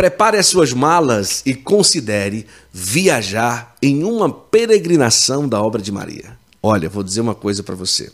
Prepare 0.00 0.38
as 0.38 0.46
suas 0.46 0.72
malas 0.72 1.42
e 1.44 1.54
considere 1.54 2.46
viajar 2.72 3.76
em 3.82 4.02
uma 4.02 4.32
peregrinação 4.32 5.46
da 5.46 5.62
obra 5.62 5.82
de 5.82 5.92
Maria. 5.92 6.38
Olha, 6.62 6.88
vou 6.88 7.02
dizer 7.02 7.20
uma 7.20 7.34
coisa 7.34 7.62
para 7.62 7.74
você. 7.74 8.10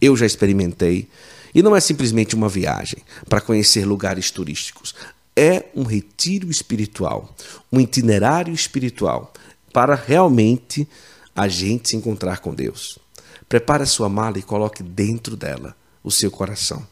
Eu 0.00 0.16
já 0.16 0.24
experimentei 0.24 1.06
e 1.54 1.62
não 1.62 1.76
é 1.76 1.80
simplesmente 1.80 2.34
uma 2.34 2.48
viagem 2.48 3.02
para 3.28 3.42
conhecer 3.42 3.84
lugares 3.84 4.30
turísticos. 4.30 4.94
É 5.36 5.66
um 5.76 5.82
retiro 5.82 6.50
espiritual, 6.50 7.36
um 7.70 7.78
itinerário 7.78 8.54
espiritual 8.54 9.34
para 9.74 9.94
realmente 9.94 10.88
a 11.36 11.48
gente 11.48 11.90
se 11.90 11.96
encontrar 11.96 12.38
com 12.38 12.54
Deus. 12.54 12.98
Prepare 13.46 13.82
a 13.82 13.86
sua 13.86 14.08
mala 14.08 14.38
e 14.38 14.42
coloque 14.42 14.82
dentro 14.82 15.36
dela 15.36 15.76
o 16.02 16.10
seu 16.10 16.30
coração. 16.30 16.82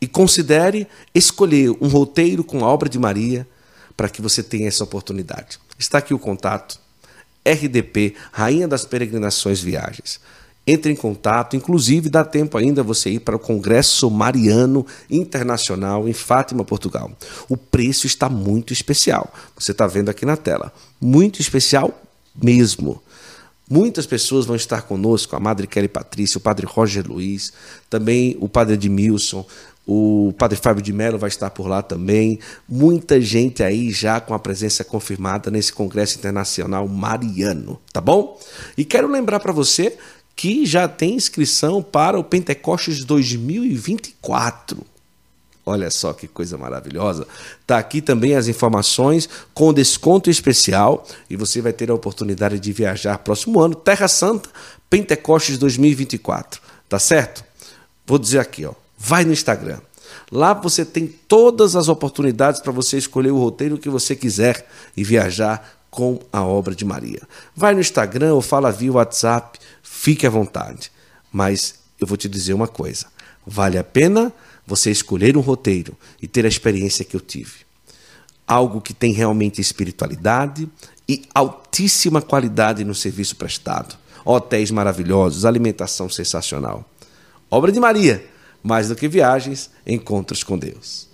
E 0.00 0.06
considere 0.06 0.86
escolher 1.14 1.70
um 1.80 1.88
roteiro 1.88 2.44
com 2.44 2.64
a 2.64 2.68
obra 2.68 2.88
de 2.88 2.98
Maria 2.98 3.46
para 3.96 4.08
que 4.08 4.20
você 4.20 4.42
tenha 4.42 4.68
essa 4.68 4.84
oportunidade. 4.84 5.58
Está 5.78 5.98
aqui 5.98 6.12
o 6.12 6.18
contato. 6.18 6.80
RDP, 7.44 8.14
Rainha 8.32 8.66
das 8.66 8.84
Peregrinações 8.84 9.60
Viagens. 9.60 10.18
Entre 10.66 10.90
em 10.90 10.96
contato, 10.96 11.56
inclusive 11.56 12.08
dá 12.08 12.24
tempo 12.24 12.56
ainda 12.56 12.82
você 12.82 13.10
ir 13.10 13.20
para 13.20 13.36
o 13.36 13.38
Congresso 13.38 14.10
Mariano 14.10 14.86
Internacional 15.10 16.08
em 16.08 16.14
Fátima, 16.14 16.64
Portugal. 16.64 17.12
O 17.50 17.56
preço 17.56 18.06
está 18.06 18.30
muito 18.30 18.72
especial. 18.72 19.32
Você 19.58 19.72
está 19.72 19.86
vendo 19.86 20.08
aqui 20.08 20.24
na 20.24 20.38
tela. 20.38 20.72
Muito 20.98 21.38
especial 21.38 22.02
mesmo. 22.34 23.02
Muitas 23.68 24.06
pessoas 24.06 24.46
vão 24.46 24.56
estar 24.56 24.82
conosco, 24.82 25.36
a 25.36 25.40
Madre 25.40 25.66
Kelly 25.66 25.88
Patrícia, 25.88 26.38
o 26.38 26.40
Padre 26.40 26.66
Roger 26.66 27.06
Luiz, 27.06 27.52
também 27.88 28.36
o 28.40 28.48
Padre 28.48 28.74
Edmilson, 28.74 29.44
o 29.86 30.34
Padre 30.38 30.58
Fábio 30.58 30.82
de 30.82 30.92
Mello 30.92 31.18
vai 31.18 31.28
estar 31.28 31.50
por 31.50 31.66
lá 31.66 31.82
também. 31.82 32.38
Muita 32.68 33.20
gente 33.20 33.62
aí 33.62 33.90
já 33.90 34.20
com 34.20 34.32
a 34.32 34.38
presença 34.38 34.82
confirmada 34.82 35.50
nesse 35.50 35.72
Congresso 35.72 36.18
Internacional 36.18 36.88
Mariano, 36.88 37.80
tá 37.92 38.00
bom? 38.00 38.38
E 38.76 38.84
quero 38.84 39.08
lembrar 39.08 39.40
para 39.40 39.52
você 39.52 39.96
que 40.34 40.66
já 40.66 40.88
tem 40.88 41.14
inscrição 41.14 41.82
para 41.82 42.18
o 42.18 42.24
Pentecostes 42.24 43.04
2024. 43.04 44.78
Olha 45.66 45.90
só 45.90 46.12
que 46.12 46.28
coisa 46.28 46.58
maravilhosa. 46.58 47.26
Tá 47.66 47.78
aqui 47.78 48.02
também 48.02 48.34
as 48.34 48.48
informações 48.48 49.28
com 49.54 49.72
desconto 49.72 50.28
especial 50.28 51.06
e 51.28 51.36
você 51.36 51.62
vai 51.62 51.72
ter 51.72 51.90
a 51.90 51.94
oportunidade 51.94 52.58
de 52.58 52.72
viajar 52.72 53.18
próximo 53.18 53.60
ano, 53.60 53.74
Terra 53.74 54.08
Santa, 54.08 54.50
Pentecostes 54.90 55.56
2024. 55.56 56.60
Tá 56.88 56.98
certo? 56.98 57.44
Vou 58.06 58.18
dizer 58.18 58.40
aqui, 58.40 58.66
ó. 58.66 58.83
Vai 58.98 59.24
no 59.24 59.32
Instagram. 59.32 59.80
Lá 60.30 60.54
você 60.54 60.84
tem 60.84 61.06
todas 61.06 61.76
as 61.76 61.88
oportunidades 61.88 62.60
para 62.60 62.72
você 62.72 62.96
escolher 62.96 63.30
o 63.30 63.38
roteiro 63.38 63.78
que 63.78 63.88
você 63.88 64.14
quiser 64.14 64.66
e 64.96 65.04
viajar 65.04 65.78
com 65.90 66.18
a 66.32 66.42
obra 66.42 66.74
de 66.74 66.84
Maria. 66.84 67.22
Vai 67.54 67.74
no 67.74 67.80
Instagram 67.80 68.34
ou 68.34 68.42
fala 68.42 68.72
via 68.72 68.92
WhatsApp, 68.92 69.58
fique 69.82 70.26
à 70.26 70.30
vontade. 70.30 70.90
Mas 71.32 71.76
eu 72.00 72.06
vou 72.06 72.16
te 72.16 72.28
dizer 72.28 72.54
uma 72.54 72.68
coisa: 72.68 73.06
vale 73.46 73.78
a 73.78 73.84
pena 73.84 74.32
você 74.66 74.90
escolher 74.90 75.36
um 75.36 75.40
roteiro 75.40 75.96
e 76.20 76.26
ter 76.26 76.44
a 76.44 76.48
experiência 76.48 77.04
que 77.04 77.14
eu 77.14 77.20
tive. 77.20 77.64
Algo 78.46 78.80
que 78.80 78.92
tem 78.92 79.12
realmente 79.12 79.60
espiritualidade 79.60 80.68
e 81.08 81.22
altíssima 81.34 82.20
qualidade 82.20 82.84
no 82.84 82.94
serviço 82.94 83.36
prestado. 83.36 83.96
Hotéis 84.24 84.70
maravilhosos, 84.70 85.44
alimentação 85.44 86.08
sensacional. 86.08 86.84
Obra 87.50 87.70
de 87.70 87.78
Maria, 87.78 88.24
mais 88.64 88.88
do 88.88 88.96
que 88.96 89.06
viagens, 89.06 89.70
encontros 89.86 90.42
com 90.42 90.58
Deus. 90.58 91.12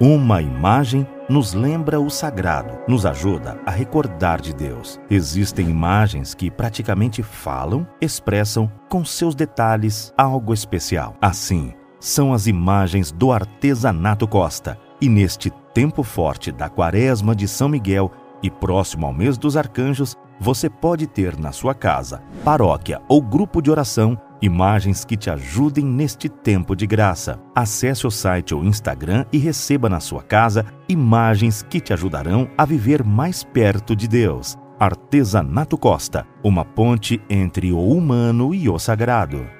Uma 0.00 0.42
imagem 0.42 1.06
nos 1.28 1.54
lembra 1.54 1.98
o 1.98 2.10
sagrado, 2.10 2.78
nos 2.86 3.06
ajuda 3.06 3.58
a 3.64 3.70
recordar 3.70 4.40
de 4.40 4.54
Deus. 4.54 5.00
Existem 5.10 5.70
imagens 5.70 6.34
que 6.34 6.50
praticamente 6.50 7.22
falam, 7.22 7.86
expressam 8.00 8.70
com 8.90 9.04
seus 9.04 9.34
detalhes 9.34 10.12
algo 10.18 10.52
especial. 10.52 11.16
Assim, 11.20 11.72
são 11.98 12.34
as 12.34 12.46
imagens 12.46 13.10
do 13.10 13.32
artesanato 13.32 14.28
Costa. 14.28 14.78
E 15.00 15.08
neste 15.08 15.50
tempo 15.72 16.02
forte 16.02 16.52
da 16.52 16.68
Quaresma 16.68 17.34
de 17.34 17.48
São 17.48 17.68
Miguel 17.68 18.10
e 18.42 18.50
próximo 18.50 19.06
ao 19.06 19.12
mês 19.12 19.36
dos 19.38 19.56
arcanjos, 19.56 20.14
você 20.38 20.68
pode 20.68 21.06
ter 21.06 21.38
na 21.38 21.52
sua 21.52 21.74
casa, 21.74 22.22
paróquia 22.44 23.00
ou 23.08 23.22
grupo 23.22 23.62
de 23.62 23.70
oração 23.70 24.18
imagens 24.40 25.04
que 25.04 25.16
te 25.16 25.30
ajudem 25.30 25.84
neste 25.84 26.28
tempo 26.28 26.74
de 26.76 26.86
graça. 26.86 27.38
Acesse 27.54 28.06
o 28.06 28.10
site 28.10 28.54
ou 28.54 28.64
Instagram 28.64 29.24
e 29.32 29.38
receba 29.38 29.88
na 29.88 30.00
sua 30.00 30.22
casa 30.22 30.64
imagens 30.88 31.62
que 31.62 31.80
te 31.80 31.92
ajudarão 31.92 32.48
a 32.56 32.64
viver 32.64 33.02
mais 33.04 33.42
perto 33.42 33.94
de 33.96 34.06
Deus. 34.06 34.56
Artesanato 34.78 35.78
Costa, 35.78 36.26
uma 36.44 36.64
ponte 36.64 37.20
entre 37.30 37.72
o 37.72 37.80
humano 37.80 38.54
e 38.54 38.68
o 38.68 38.78
sagrado. 38.78 39.55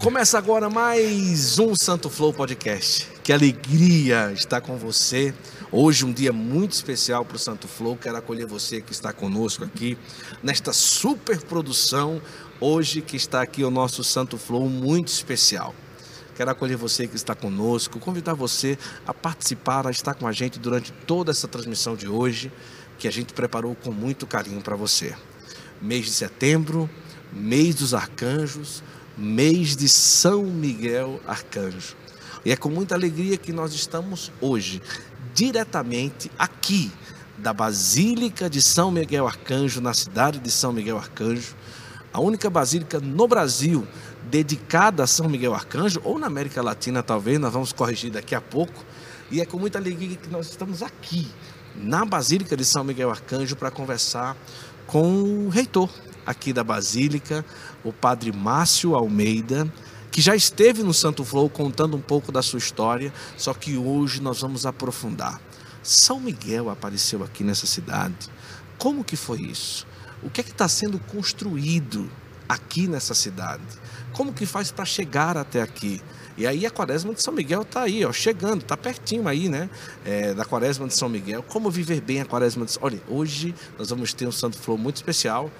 Começa 0.00 0.36
agora 0.36 0.68
mais 0.68 1.58
um 1.58 1.74
Santo 1.74 2.10
Flow 2.10 2.32
Podcast. 2.32 3.08
Que 3.22 3.32
alegria 3.32 4.30
estar 4.32 4.60
com 4.60 4.76
você. 4.76 5.32
Hoje 5.72 6.04
um 6.04 6.12
dia 6.12 6.32
muito 6.32 6.72
especial 6.72 7.24
para 7.24 7.36
o 7.36 7.38
Santo 7.38 7.66
Flow. 7.66 7.96
Quero 7.96 8.16
acolher 8.16 8.46
você 8.46 8.80
que 8.80 8.92
está 8.92 9.12
conosco 9.12 9.64
aqui 9.64 9.96
nesta 10.42 10.72
super 10.72 11.40
produção. 11.42 12.20
Hoje 12.60 13.00
que 13.00 13.16
está 13.16 13.40
aqui 13.40 13.64
o 13.64 13.70
nosso 13.70 14.04
Santo 14.04 14.36
Flow 14.36 14.68
muito 14.68 15.08
especial. 15.08 15.74
Quero 16.34 16.50
acolher 16.50 16.76
você 16.76 17.06
que 17.06 17.16
está 17.16 17.34
conosco, 17.34 17.98
convidar 17.98 18.34
você 18.34 18.76
a 19.06 19.14
participar, 19.14 19.86
a 19.86 19.90
estar 19.90 20.14
com 20.14 20.26
a 20.26 20.32
gente 20.32 20.58
durante 20.58 20.92
toda 20.92 21.30
essa 21.30 21.48
transmissão 21.48 21.96
de 21.96 22.06
hoje, 22.06 22.52
que 22.98 23.08
a 23.08 23.12
gente 23.12 23.32
preparou 23.32 23.74
com 23.74 23.92
muito 23.92 24.26
carinho 24.26 24.60
para 24.60 24.76
você. 24.76 25.14
Mês 25.80 26.04
de 26.04 26.12
setembro, 26.12 26.90
mês 27.32 27.74
dos 27.74 27.94
arcanjos, 27.94 28.82
mês 29.16 29.76
de 29.76 29.88
São 29.88 30.44
Miguel 30.44 31.20
Arcanjo. 31.26 31.96
E 32.44 32.52
é 32.52 32.56
com 32.56 32.68
muita 32.68 32.94
alegria 32.94 33.36
que 33.36 33.52
nós 33.52 33.72
estamos 33.72 34.30
hoje, 34.40 34.82
diretamente 35.34 36.30
aqui, 36.38 36.92
da 37.38 37.52
Basílica 37.52 38.48
de 38.48 38.62
São 38.62 38.90
Miguel 38.90 39.26
Arcanjo, 39.26 39.80
na 39.80 39.92
cidade 39.92 40.38
de 40.38 40.50
São 40.50 40.72
Miguel 40.72 40.96
Arcanjo, 40.96 41.54
a 42.12 42.20
única 42.20 42.48
basílica 42.48 42.98
no 42.98 43.28
Brasil 43.28 43.86
dedicada 44.30 45.02
a 45.02 45.06
São 45.06 45.28
Miguel 45.28 45.54
Arcanjo, 45.54 46.00
ou 46.02 46.18
na 46.18 46.26
América 46.26 46.62
Latina 46.62 47.02
talvez, 47.02 47.38
nós 47.38 47.52
vamos 47.52 47.72
corrigir 47.72 48.10
daqui 48.10 48.34
a 48.34 48.40
pouco. 48.40 48.84
E 49.30 49.40
é 49.40 49.44
com 49.44 49.58
muita 49.58 49.78
alegria 49.78 50.16
que 50.16 50.28
nós 50.28 50.48
estamos 50.48 50.82
aqui, 50.82 51.28
na 51.74 52.04
Basílica 52.04 52.56
de 52.56 52.64
São 52.64 52.84
Miguel 52.84 53.10
Arcanjo, 53.10 53.54
para 53.56 53.70
conversar 53.70 54.36
com 54.86 55.46
o 55.46 55.48
reitor 55.48 55.90
aqui 56.24 56.52
da 56.52 56.64
Basílica, 56.64 57.44
o 57.88 57.92
padre 57.92 58.32
Márcio 58.32 58.94
Almeida, 58.94 59.70
que 60.10 60.20
já 60.20 60.34
esteve 60.34 60.82
no 60.82 60.94
Santo 60.94 61.24
Flow 61.24 61.48
contando 61.48 61.96
um 61.96 62.00
pouco 62.00 62.32
da 62.32 62.42
sua 62.42 62.58
história, 62.58 63.12
só 63.36 63.52
que 63.52 63.76
hoje 63.76 64.20
nós 64.20 64.40
vamos 64.40 64.64
aprofundar. 64.64 65.40
São 65.82 66.18
Miguel 66.18 66.70
apareceu 66.70 67.22
aqui 67.22 67.44
nessa 67.44 67.66
cidade. 67.66 68.30
Como 68.78 69.04
que 69.04 69.16
foi 69.16 69.42
isso? 69.42 69.86
O 70.22 70.30
que 70.30 70.40
é 70.40 70.44
que 70.44 70.50
está 70.50 70.68
sendo 70.68 70.98
construído 70.98 72.10
aqui 72.48 72.88
nessa 72.88 73.14
cidade? 73.14 73.62
Como 74.12 74.32
que 74.32 74.46
faz 74.46 74.70
para 74.70 74.84
chegar 74.84 75.36
até 75.36 75.62
aqui? 75.62 76.00
E 76.36 76.46
aí 76.46 76.66
a 76.66 76.70
quaresma 76.70 77.14
de 77.14 77.22
São 77.22 77.32
Miguel 77.32 77.62
está 77.62 77.82
aí, 77.82 78.04
ó, 78.04 78.12
chegando, 78.12 78.62
está 78.62 78.76
pertinho 78.76 79.26
aí, 79.26 79.48
né? 79.48 79.70
É, 80.04 80.34
da 80.34 80.44
quaresma 80.44 80.86
de 80.86 80.94
São 80.94 81.08
Miguel. 81.08 81.42
Como 81.42 81.70
viver 81.70 82.00
bem 82.00 82.20
a 82.20 82.24
quaresma 82.24 82.66
de 82.66 82.76
Olha, 82.80 83.00
hoje 83.08 83.54
nós 83.78 83.90
vamos 83.90 84.12
ter 84.12 84.26
um 84.26 84.32
Santo 84.32 84.58
Flow 84.58 84.76
muito 84.76 84.96
especial 84.96 85.50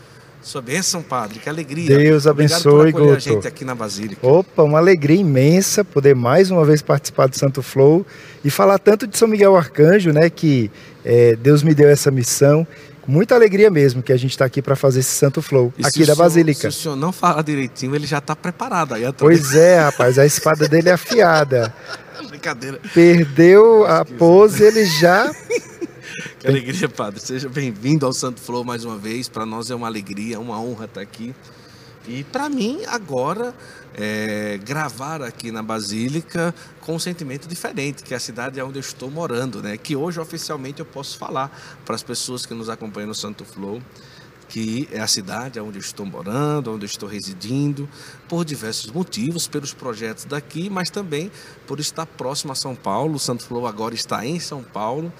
sua 0.47 0.63
bênção, 0.63 1.03
padre. 1.03 1.41
Que 1.41 1.49
alegria. 1.49 1.99
Deus 1.99 2.25
abençoe, 2.25 2.93
Guto. 2.93 3.15
a 3.15 3.19
gente 3.19 3.49
aqui 3.49 3.65
na 3.65 3.75
Basílica. 3.75 4.25
Opa, 4.25 4.63
uma 4.63 4.79
alegria 4.79 5.21
imensa 5.21 5.85
poder 5.85 6.15
mais 6.15 6.53
uma 6.53 6.65
vez 6.65 6.81
participar 6.81 7.27
do 7.27 7.37
Santo 7.37 7.63
Flow 7.63 8.07
e 8.45 8.49
falar 8.49 8.79
tanto 8.79 9.09
de 9.09 9.19
São 9.19 9.27
Miguel 9.27 9.57
Arcanjo, 9.57 10.13
né? 10.13 10.31
Que 10.31 10.71
é, 11.05 11.35
Deus 11.35 11.65
me 11.65 11.75
deu 11.75 11.89
essa 11.89 12.13
missão. 12.13 12.65
Muita 13.09 13.35
alegria 13.35 13.69
mesmo 13.71 14.05
que 14.05 14.13
a 14.13 14.17
gente 14.17 14.31
está 14.31 14.45
aqui 14.45 14.63
para 14.63 14.77
fazer 14.77 15.01
esse 15.01 15.17
Santo 15.17 15.43
Flow 15.43 15.75
e 15.77 15.85
aqui 15.85 16.01
da 16.01 16.07
senhor, 16.07 16.17
Basílica. 16.17 16.71
Se 16.71 16.79
o 16.79 16.81
senhor 16.81 16.97
não 16.97 17.11
fala 17.11 17.43
direitinho, 17.43 17.97
ele 17.97 18.07
já 18.07 18.19
está 18.19 18.37
preparado 18.37 18.95
aí 18.95 19.05
atrás. 19.05 19.19
Pois 19.19 19.53
é, 19.53 19.81
rapaz, 19.81 20.17
a 20.17 20.25
espada 20.25 20.69
dele 20.69 20.91
é 20.91 20.93
afiada. 20.93 21.75
Brincadeira. 22.29 22.81
Perdeu 22.95 23.85
a 23.85 24.05
pose, 24.05 24.63
ele 24.63 24.85
já 24.85 25.29
Que 26.39 26.47
alegria, 26.47 26.89
Padre. 26.89 27.21
Seja 27.21 27.49
bem-vindo 27.49 28.07
ao 28.07 28.13
Santo 28.13 28.41
Flow 28.41 28.65
mais 28.65 28.85
uma 28.85 28.97
vez. 28.97 29.29
Para 29.29 29.45
nós 29.45 29.71
é 29.71 29.75
uma 29.75 29.87
alegria, 29.87 30.41
uma 30.41 30.61
honra 30.61 30.87
estar 30.87 31.01
aqui. 31.01 31.35
E 32.09 32.23
para 32.25 32.49
mim, 32.49 32.85
agora, 32.87 33.55
é, 33.95 34.59
gravar 34.65 35.23
aqui 35.23 35.51
na 35.51 35.63
Basílica 35.63 36.55
com 36.81 36.95
um 36.95 36.99
sentimento 36.99 37.49
diferente, 37.49 38.05
que 38.05 38.15
é 38.15 38.17
a 38.17 38.21
cidade 38.21 38.61
onde 38.63 38.79
eu 38.79 38.81
estou 38.81 39.11
morando, 39.11 39.61
né? 39.61 39.77
Que 39.77 39.97
hoje 39.97 40.21
oficialmente 40.21 40.81
eu 40.81 40.87
posso 40.87 41.19
falar 41.19 41.51
para 41.85 41.97
as 41.97 42.03
pessoas 42.03 42.47
que 42.47 42.55
nos 42.55 42.69
acompanham 42.69 43.09
no 43.09 43.15
Santo 43.15 43.45
Flow 43.45 43.83
que 44.49 44.89
é 44.93 45.01
a 45.01 45.09
cidade 45.09 45.59
onde 45.59 45.77
eu 45.77 45.81
estou 45.81 46.07
morando, 46.07 46.73
onde 46.73 46.85
eu 46.85 46.89
estou 46.89 47.09
residindo, 47.09 47.89
por 48.29 48.45
diversos 48.45 48.93
motivos, 48.93 49.49
pelos 49.49 49.75
projetos 49.75 50.25
daqui, 50.25 50.71
mas 50.71 50.89
também 50.89 51.33
por 51.67 51.81
estar 51.81 52.07
próximo 52.07 52.53
a 52.53 52.55
São 52.55 52.73
Paulo. 52.73 53.17
O 53.17 53.19
Santo 53.19 53.43
Flow 53.43 53.67
agora 53.67 53.93
está 53.93 54.25
em 54.25 54.39
São 54.39 54.63
Paulo 54.63 55.13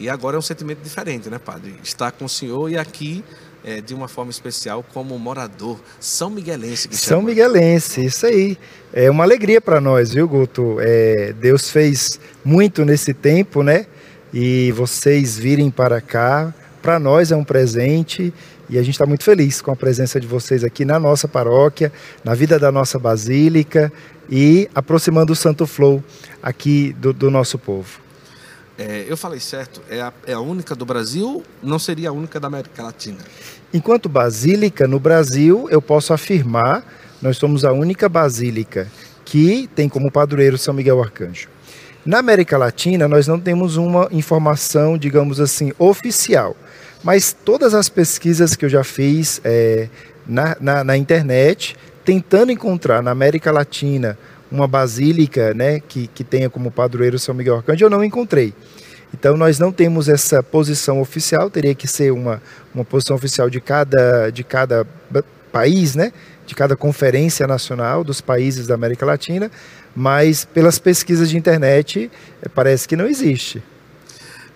e 0.00 0.08
agora 0.08 0.36
é 0.36 0.38
um 0.38 0.42
sentimento 0.42 0.80
diferente, 0.80 1.28
né, 1.28 1.38
Padre? 1.38 1.74
Estar 1.82 2.12
com 2.12 2.24
o 2.24 2.28
Senhor 2.28 2.70
e 2.70 2.78
aqui 2.78 3.24
é, 3.64 3.80
de 3.80 3.94
uma 3.94 4.08
forma 4.08 4.30
especial 4.30 4.84
como 4.94 5.18
morador 5.18 5.78
são 5.98 6.30
miguelense. 6.30 6.88
São 6.92 7.20
miguelense, 7.20 8.04
isso 8.04 8.26
aí. 8.26 8.56
É 8.92 9.10
uma 9.10 9.24
alegria 9.24 9.60
para 9.60 9.80
nós, 9.80 10.12
viu, 10.14 10.28
Guto? 10.28 10.76
É, 10.80 11.32
Deus 11.32 11.70
fez 11.70 12.20
muito 12.44 12.84
nesse 12.84 13.12
tempo, 13.12 13.62
né? 13.62 13.86
E 14.32 14.72
vocês 14.72 15.36
virem 15.38 15.70
para 15.70 16.00
cá, 16.00 16.54
para 16.80 16.98
nós 16.98 17.32
é 17.32 17.36
um 17.36 17.44
presente 17.44 18.32
e 18.70 18.78
a 18.78 18.82
gente 18.82 18.94
está 18.94 19.06
muito 19.06 19.24
feliz 19.24 19.60
com 19.60 19.70
a 19.70 19.76
presença 19.76 20.20
de 20.20 20.26
vocês 20.26 20.62
aqui 20.62 20.84
na 20.84 20.98
nossa 20.98 21.26
paróquia, 21.26 21.90
na 22.22 22.34
vida 22.34 22.58
da 22.58 22.70
nossa 22.70 22.98
basílica 22.98 23.92
e 24.30 24.68
aproximando 24.74 25.32
o 25.32 25.36
Santo 25.36 25.66
Flow 25.66 26.04
aqui 26.42 26.94
do, 26.98 27.12
do 27.12 27.30
nosso 27.30 27.58
povo. 27.58 28.07
É, 28.78 29.04
eu 29.08 29.16
falei 29.16 29.40
certo, 29.40 29.82
é 29.90 30.00
a, 30.00 30.12
é 30.24 30.32
a 30.34 30.40
única 30.40 30.72
do 30.76 30.86
Brasil, 30.86 31.42
não 31.60 31.80
seria 31.80 32.10
a 32.10 32.12
única 32.12 32.38
da 32.38 32.46
América 32.46 32.80
Latina? 32.84 33.18
Enquanto 33.74 34.08
basílica, 34.08 34.86
no 34.86 35.00
Brasil, 35.00 35.66
eu 35.68 35.82
posso 35.82 36.12
afirmar, 36.12 36.84
nós 37.20 37.36
somos 37.36 37.64
a 37.64 37.72
única 37.72 38.08
basílica 38.08 38.86
que 39.24 39.68
tem 39.74 39.88
como 39.88 40.12
padroeiro 40.12 40.56
São 40.56 40.72
Miguel 40.72 41.02
Arcanjo. 41.02 41.48
Na 42.06 42.20
América 42.20 42.56
Latina, 42.56 43.08
nós 43.08 43.26
não 43.26 43.40
temos 43.40 43.76
uma 43.76 44.08
informação, 44.12 44.96
digamos 44.96 45.40
assim, 45.40 45.72
oficial. 45.76 46.56
Mas 47.02 47.36
todas 47.44 47.74
as 47.74 47.88
pesquisas 47.88 48.54
que 48.54 48.64
eu 48.64 48.68
já 48.68 48.84
fiz 48.84 49.40
é, 49.44 49.88
na, 50.26 50.56
na, 50.60 50.84
na, 50.84 50.96
internet, 50.96 51.76
tentando 52.04 52.52
encontrar 52.52 53.02
na 53.02 53.10
América 53.10 53.50
Latina 53.50 54.16
uma 54.50 54.66
basílica 54.66 55.52
né, 55.54 55.80
que, 55.80 56.06
que 56.08 56.24
tenha 56.24 56.48
como 56.48 56.70
padroeiro 56.70 57.18
São 57.18 57.34
Miguel 57.34 57.56
Arcanjo, 57.56 57.84
eu 57.84 57.90
não 57.90 58.02
encontrei. 58.02 58.54
Então 59.12 59.36
nós 59.36 59.58
não 59.58 59.72
temos 59.72 60.08
essa 60.08 60.42
posição 60.42 61.00
oficial, 61.00 61.50
teria 61.50 61.74
que 61.74 61.88
ser 61.88 62.12
uma, 62.12 62.42
uma 62.74 62.84
posição 62.84 63.16
oficial 63.16 63.48
de 63.48 63.60
cada, 63.60 64.30
de 64.30 64.44
cada 64.44 64.86
país, 65.50 65.94
né? 65.94 66.12
de 66.48 66.54
cada 66.54 66.74
conferência 66.74 67.46
nacional 67.46 68.02
dos 68.02 68.22
países 68.22 68.66
da 68.66 68.74
América 68.74 69.04
Latina, 69.04 69.50
mas 69.94 70.46
pelas 70.46 70.78
pesquisas 70.78 71.28
de 71.28 71.36
internet 71.36 72.10
é, 72.40 72.48
parece 72.48 72.88
que 72.88 72.96
não 72.96 73.06
existe. 73.06 73.62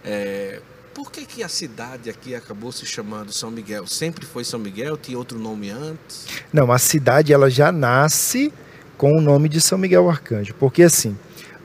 É, 0.03 0.61
por 0.94 1.12
que, 1.12 1.27
que 1.27 1.43
a 1.43 1.49
cidade 1.49 2.09
aqui 2.09 2.35
acabou 2.35 2.73
se 2.73 2.87
chamando 2.87 3.31
São 3.31 3.50
Miguel? 3.50 3.87
Sempre 3.87 4.25
foi 4.25 4.43
São 4.43 4.59
Miguel? 4.59 4.97
Tinha 4.97 5.19
outro 5.19 5.39
nome 5.39 5.69
antes? 5.69 6.27
Não, 6.50 6.73
a 6.73 6.79
cidade 6.79 7.33
ela 7.33 7.50
já 7.50 7.71
nasce 7.71 8.50
com 8.97 9.17
o 9.17 9.21
nome 9.21 9.49
de 9.49 9.61
São 9.61 9.79
Miguel 9.79 10.09
Arcanjo. 10.09 10.55
Porque 10.55 10.83
assim, 10.83 11.17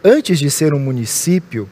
antes 0.04 0.40
de 0.40 0.50
ser 0.50 0.74
um 0.74 0.80
município, 0.80 1.70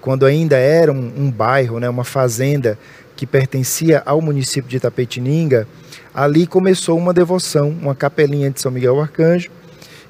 quando 0.00 0.26
ainda 0.26 0.56
era 0.56 0.92
um, 0.92 1.12
um 1.16 1.30
bairro, 1.30 1.80
né, 1.80 1.88
uma 1.88 2.04
fazenda 2.04 2.78
que 3.16 3.26
pertencia 3.26 4.02
ao 4.04 4.20
município 4.20 4.68
de 4.68 4.76
Itapetininga, 4.76 5.66
ali 6.14 6.46
começou 6.46 6.98
uma 6.98 7.12
devoção, 7.12 7.70
uma 7.70 7.94
capelinha 7.94 8.50
de 8.50 8.60
São 8.60 8.70
Miguel 8.70 9.00
Arcanjo, 9.00 9.50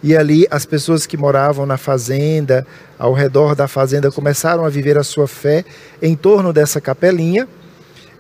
e 0.02 0.16
ali 0.16 0.46
as 0.50 0.66
pessoas 0.66 1.06
que 1.06 1.16
moravam 1.16 1.66
na 1.66 1.76
fazenda, 1.76 2.66
ao 2.98 3.12
redor 3.12 3.54
da 3.54 3.66
fazenda, 3.66 4.10
começaram 4.10 4.64
a 4.64 4.68
viver 4.68 4.98
a 4.98 5.02
sua 5.02 5.26
fé 5.26 5.64
em 6.00 6.14
torno 6.14 6.52
dessa 6.52 6.80
capelinha. 6.80 7.48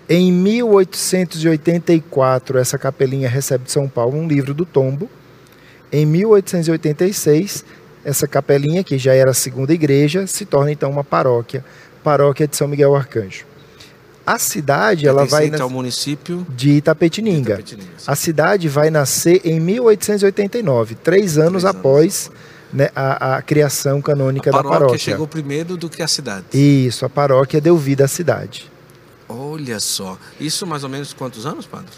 Em 0.08 0.32
1884, 0.32 2.58
essa 2.58 2.78
capelinha 2.78 3.28
recebe 3.28 3.64
de 3.64 3.72
São 3.72 3.88
Paulo 3.88 4.16
um 4.16 4.26
livro 4.26 4.54
do 4.54 4.64
tombo. 4.64 5.10
Em 5.92 6.04
1886, 6.04 7.64
essa 8.04 8.26
capelinha, 8.26 8.84
que 8.84 8.98
já 8.98 9.14
era 9.14 9.30
a 9.30 9.34
segunda 9.34 9.72
igreja, 9.72 10.26
se 10.26 10.44
torna 10.44 10.72
então 10.72 10.90
uma 10.90 11.04
paróquia, 11.04 11.64
paróquia 12.02 12.46
de 12.46 12.56
São 12.56 12.68
Miguel 12.68 12.94
Arcanjo. 12.94 13.44
A 14.26 14.38
cidade 14.38 15.06
ela 15.06 15.24
vai 15.24 15.52
ao 15.54 15.70
município 15.70 16.44
de 16.50 16.70
Itapetininga. 16.70 17.56
de 17.56 17.74
Itapetininga. 17.74 17.92
a 18.06 18.16
cidade 18.16 18.68
vai 18.68 18.90
nascer 18.90 19.40
em 19.44 19.60
1889, 19.60 20.96
três 20.96 21.38
anos 21.38 21.62
três 21.62 21.76
após 21.76 22.26
anos. 22.26 22.56
Né, 22.72 22.90
a, 22.96 23.36
a, 23.36 23.42
criação 23.42 24.02
canônica 24.02 24.50
da 24.50 24.56
paróquia. 24.56 24.76
A 24.76 24.80
paróquia 24.80 24.98
chegou 24.98 25.28
primeiro 25.28 25.76
do 25.76 25.88
que 25.88 26.02
a 26.02 26.08
cidade. 26.08 26.46
Isso, 26.52 27.06
a 27.06 27.08
paróquia 27.08 27.60
deu 27.60 27.76
vida 27.76 28.04
à 28.04 28.08
cidade. 28.08 28.70
Olha 29.28 29.78
só. 29.78 30.18
Isso 30.40 30.66
mais 30.66 30.82
ou 30.82 30.90
menos 30.90 31.12
quantos 31.12 31.46
anos, 31.46 31.64
padre? 31.64 31.90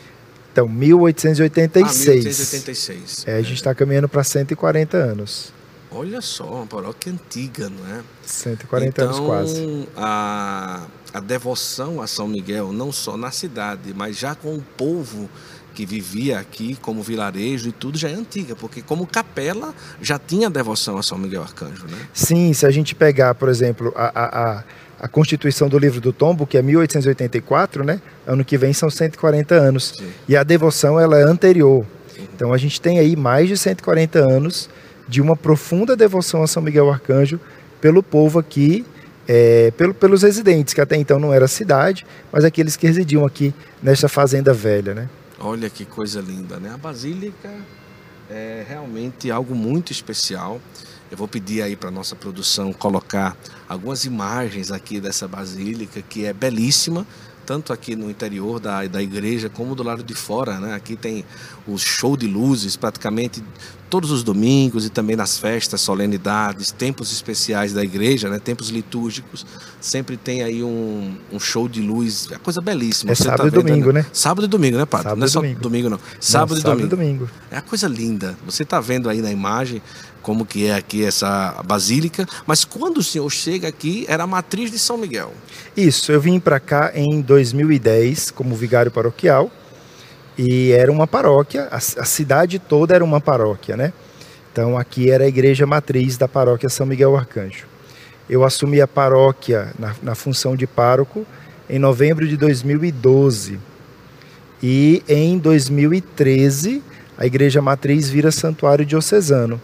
Então, 0.58 0.68
1886. 0.68 1.86
Ah, 1.86 2.10
1886. 2.10 3.24
É, 3.28 3.36
a 3.36 3.42
gente 3.42 3.54
está 3.54 3.72
caminhando 3.74 4.08
para 4.08 4.24
140 4.24 4.96
anos. 4.96 5.52
Olha 5.90 6.20
só, 6.20 6.44
uma 6.44 6.66
paróquia 6.66 7.12
antiga, 7.12 7.70
não 7.70 7.96
é? 7.96 8.02
140 8.24 8.88
então, 8.88 9.06
anos 9.06 9.20
quase. 9.20 9.88
A, 9.96 10.86
a 11.14 11.20
devoção 11.20 12.02
a 12.02 12.06
São 12.06 12.26
Miguel, 12.26 12.72
não 12.72 12.90
só 12.90 13.16
na 13.16 13.30
cidade, 13.30 13.94
mas 13.94 14.18
já 14.18 14.34
com 14.34 14.54
o 14.54 14.60
povo 14.76 15.30
que 15.74 15.86
vivia 15.86 16.40
aqui 16.40 16.76
como 16.82 17.02
vilarejo 17.04 17.68
e 17.68 17.72
tudo 17.72 17.96
já 17.96 18.08
é 18.08 18.14
antiga, 18.14 18.56
porque 18.56 18.82
como 18.82 19.06
capela 19.06 19.72
já 20.02 20.18
tinha 20.18 20.50
devoção 20.50 20.98
a 20.98 21.02
São 21.04 21.16
Miguel 21.16 21.42
Arcanjo, 21.42 21.86
né? 21.86 21.96
Sim, 22.12 22.52
se 22.52 22.66
a 22.66 22.70
gente 22.70 22.96
pegar, 22.96 23.36
por 23.36 23.48
exemplo, 23.48 23.92
a, 23.94 24.06
a, 24.06 24.58
a 24.58 24.64
Constituição 25.06 25.68
do 25.68 25.78
Livro 25.78 26.00
do 26.00 26.12
Tombo, 26.12 26.46
que 26.46 26.58
é 26.58 26.62
1884, 26.62 27.84
né? 27.84 28.00
Ano 28.26 28.44
que 28.44 28.58
vem 28.58 28.72
são 28.72 28.90
140 28.90 29.54
anos. 29.54 29.92
Sim. 29.96 30.08
E 30.28 30.36
a 30.36 30.42
devoção 30.42 30.98
ela 30.98 31.16
é 31.16 31.22
anterior. 31.22 31.86
Então 32.34 32.52
a 32.52 32.58
gente 32.58 32.80
tem 32.80 32.98
aí 32.98 33.14
mais 33.14 33.48
de 33.48 33.56
140 33.56 34.18
anos 34.18 34.68
de 35.06 35.20
uma 35.20 35.36
profunda 35.36 35.96
devoção 35.96 36.42
a 36.42 36.46
São 36.46 36.62
Miguel 36.62 36.90
Arcanjo 36.90 37.40
pelo 37.80 38.02
povo 38.02 38.38
aqui, 38.38 38.84
é, 39.26 39.70
pelo, 39.72 39.94
pelos 39.94 40.22
residentes, 40.22 40.74
que 40.74 40.80
até 40.80 40.96
então 40.96 41.18
não 41.18 41.32
era 41.32 41.46
cidade, 41.46 42.04
mas 42.32 42.44
aqueles 42.44 42.76
que 42.76 42.86
residiam 42.86 43.24
aqui 43.24 43.54
nesta 43.82 44.08
fazenda 44.08 44.52
velha, 44.52 44.94
né? 44.94 45.08
Olha 45.38 45.70
que 45.70 45.84
coisa 45.84 46.20
linda, 46.20 46.58
né? 46.58 46.70
A 46.74 46.76
Basílica 46.76 47.50
é 48.30 48.64
realmente 48.68 49.30
algo 49.30 49.54
muito 49.54 49.92
especial. 49.92 50.60
Eu 51.10 51.16
vou 51.16 51.28
pedir 51.28 51.62
aí 51.62 51.76
para 51.76 51.90
nossa 51.90 52.16
produção 52.16 52.72
colocar 52.72 53.36
algumas 53.68 54.04
imagens 54.04 54.72
aqui 54.72 55.00
dessa 55.00 55.28
basílica 55.28 56.02
que 56.02 56.24
é 56.24 56.32
belíssima, 56.32 57.06
tanto 57.44 57.72
aqui 57.72 57.96
no 57.96 58.10
interior 58.10 58.60
da, 58.60 58.86
da 58.86 59.02
igreja 59.02 59.48
como 59.48 59.74
do 59.74 59.82
lado 59.82 60.02
de 60.02 60.14
fora, 60.14 60.58
né? 60.58 60.74
Aqui 60.74 60.96
tem 60.96 61.24
o 61.66 61.78
show 61.78 62.16
de 62.16 62.26
luzes 62.26 62.76
praticamente 62.76 63.42
todos 63.88 64.10
os 64.10 64.22
domingos 64.22 64.84
e 64.84 64.90
também 64.90 65.16
nas 65.16 65.38
festas, 65.38 65.80
solenidades, 65.80 66.70
tempos 66.70 67.12
especiais 67.12 67.72
da 67.72 67.82
igreja, 67.82 68.28
né? 68.28 68.38
tempos 68.38 68.68
litúrgicos, 68.68 69.46
sempre 69.80 70.16
tem 70.16 70.42
aí 70.42 70.62
um, 70.62 71.16
um 71.32 71.40
show 71.40 71.68
de 71.68 71.80
luz, 71.80 72.28
é 72.30 72.36
coisa 72.36 72.60
belíssima. 72.60 73.12
É 73.12 73.14
Você 73.14 73.24
sábado 73.24 73.50
tá 73.50 73.58
e 73.58 73.62
domingo, 73.62 73.92
né? 73.92 74.04
Sábado 74.12 74.44
e 74.44 74.48
domingo, 74.48 74.76
né, 74.76 74.84
Padre? 74.84 75.04
Sábado 75.04 75.18
não 75.18 75.26
é 75.26 75.28
só 75.28 75.40
domingo. 75.40 75.60
domingo, 75.60 75.90
não. 75.90 76.00
Sábado, 76.20 76.50
não, 76.50 76.58
e, 76.58 76.62
sábado 76.62 76.88
domingo. 76.88 77.24
e 77.24 77.24
domingo. 77.24 77.30
É 77.50 77.56
a 77.56 77.62
coisa 77.62 77.88
linda. 77.88 78.36
Você 78.44 78.62
está 78.62 78.80
vendo 78.80 79.08
aí 79.08 79.22
na 79.22 79.30
imagem 79.30 79.82
como 80.28 80.44
que 80.44 80.66
é 80.66 80.74
aqui 80.74 81.06
essa 81.06 81.62
basílica, 81.64 82.26
mas 82.46 82.62
quando 82.62 82.98
o 82.98 83.02
senhor 83.02 83.30
chega 83.30 83.66
aqui, 83.66 84.04
era 84.06 84.24
a 84.24 84.26
matriz 84.26 84.70
de 84.70 84.78
São 84.78 84.98
Miguel. 84.98 85.32
Isso, 85.74 86.12
eu 86.12 86.20
vim 86.20 86.38
para 86.38 86.60
cá 86.60 86.92
em 86.94 87.22
2010 87.22 88.32
como 88.32 88.54
vigário 88.54 88.90
paroquial, 88.90 89.50
e 90.36 90.70
era 90.72 90.92
uma 90.92 91.06
paróquia, 91.06 91.66
a, 91.70 91.76
a, 91.76 92.04
cidade 92.04 92.58
toda 92.58 92.94
era 92.94 93.02
uma 93.02 93.22
paróquia, 93.22 93.74
né? 93.74 93.90
Então 94.52 94.76
aqui 94.76 95.10
era 95.10 95.24
a 95.24 95.28
igreja 95.28 95.66
matriz 95.66 96.18
da 96.18 96.28
paróquia 96.28 96.68
São 96.68 96.84
Miguel 96.84 97.16
Arcanjo. 97.16 97.66
Eu 98.28 98.44
assumi 98.44 98.82
a 98.82 98.86
paróquia 98.86 99.72
na, 99.78 99.94
na 100.02 100.14
função 100.14 100.54
de 100.54 100.66
pároco 100.66 101.26
em 101.70 101.78
novembro 101.78 102.28
de 102.28 102.36
2012. 102.36 103.58
E 104.62 105.02
em 105.08 105.38
2013 105.38 106.82
a 107.16 107.24
igreja 107.24 107.62
matriz 107.62 108.10
vira 108.10 108.30
santuário 108.30 108.84
diocesano. 108.84 109.58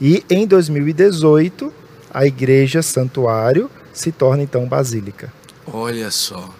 E 0.00 0.24
em 0.28 0.46
2018 0.46 1.72
a 2.12 2.26
igreja 2.26 2.82
santuário 2.82 3.70
se 3.92 4.12
torna 4.12 4.42
então 4.42 4.66
basílica. 4.66 5.32
Olha 5.66 6.10
só. 6.10 6.52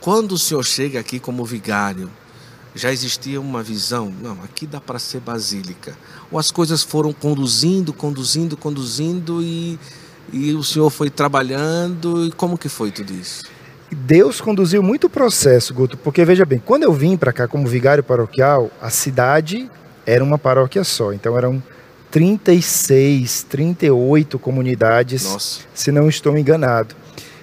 Quando 0.00 0.32
o 0.32 0.38
senhor 0.38 0.64
chega 0.64 0.98
aqui 0.98 1.20
como 1.20 1.44
vigário, 1.44 2.10
já 2.74 2.90
existia 2.90 3.40
uma 3.40 3.62
visão, 3.62 4.12
não, 4.20 4.32
aqui 4.42 4.66
dá 4.66 4.80
para 4.80 4.98
ser 4.98 5.20
basílica. 5.20 5.96
Ou 6.30 6.38
as 6.38 6.50
coisas 6.50 6.82
foram 6.82 7.12
conduzindo, 7.12 7.92
conduzindo, 7.92 8.56
conduzindo 8.56 9.42
e, 9.42 9.78
e 10.32 10.52
o 10.54 10.64
senhor 10.64 10.90
foi 10.90 11.10
trabalhando 11.10 12.26
e 12.26 12.32
como 12.32 12.56
que 12.56 12.68
foi 12.68 12.90
tudo 12.90 13.12
isso? 13.12 13.44
Deus 13.90 14.40
conduziu 14.40 14.82
muito 14.82 15.06
o 15.06 15.10
processo, 15.10 15.74
Guto, 15.74 15.98
porque 15.98 16.24
veja 16.24 16.46
bem, 16.46 16.58
quando 16.58 16.84
eu 16.84 16.92
vim 16.92 17.16
para 17.16 17.32
cá 17.32 17.46
como 17.46 17.66
vigário 17.66 18.02
paroquial, 18.02 18.70
a 18.80 18.88
cidade 18.88 19.70
era 20.06 20.24
uma 20.24 20.38
paróquia 20.38 20.82
só, 20.82 21.12
então 21.12 21.36
eram 21.36 21.62
36, 22.12 23.44
38 23.48 24.38
comunidades, 24.38 25.24
Nossa. 25.24 25.62
se 25.72 25.90
não 25.90 26.10
estou 26.10 26.36
enganado. 26.36 26.94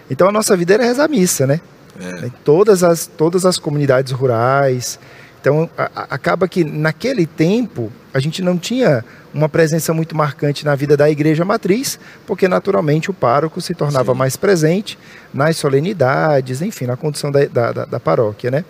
Então 0.09 0.29
a 0.29 0.31
nossa 0.31 0.55
vida 0.55 0.75
era 0.75 0.83
rezar 0.83 1.09
missa, 1.09 1.47
né? 1.47 1.59
É. 1.99 2.29
Todas, 2.45 2.83
as, 2.83 3.07
todas 3.07 3.45
as 3.45 3.57
comunidades 3.57 4.11
rurais. 4.11 4.99
Então, 5.41 5.69
a, 5.75 5.83
a, 5.95 6.01
acaba 6.11 6.47
que 6.47 6.63
naquele 6.63 7.25
tempo 7.25 7.91
a 8.13 8.19
gente 8.19 8.43
não 8.43 8.57
tinha 8.57 9.03
uma 9.33 9.49
presença 9.49 9.91
muito 9.91 10.15
marcante 10.15 10.63
na 10.63 10.75
vida 10.75 10.95
da 10.95 11.09
igreja 11.09 11.43
matriz, 11.43 11.99
porque 12.27 12.47
naturalmente 12.47 13.09
o 13.09 13.13
pároco 13.13 13.59
se 13.59 13.73
tornava 13.73 14.13
Sim. 14.13 14.17
mais 14.19 14.37
presente 14.37 14.99
nas 15.33 15.57
solenidades, 15.57 16.61
enfim, 16.61 16.85
na 16.85 16.95
condução 16.95 17.31
da, 17.31 17.45
da, 17.45 17.71
da, 17.71 17.85
da 17.85 17.99
paróquia. 17.99 18.51
Né? 18.51 18.65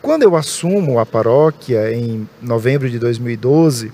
Quando 0.00 0.22
eu 0.22 0.34
assumo 0.34 0.98
a 0.98 1.04
paróquia 1.04 1.92
em 1.92 2.26
novembro 2.40 2.88
de 2.88 2.98
2012, 2.98 3.92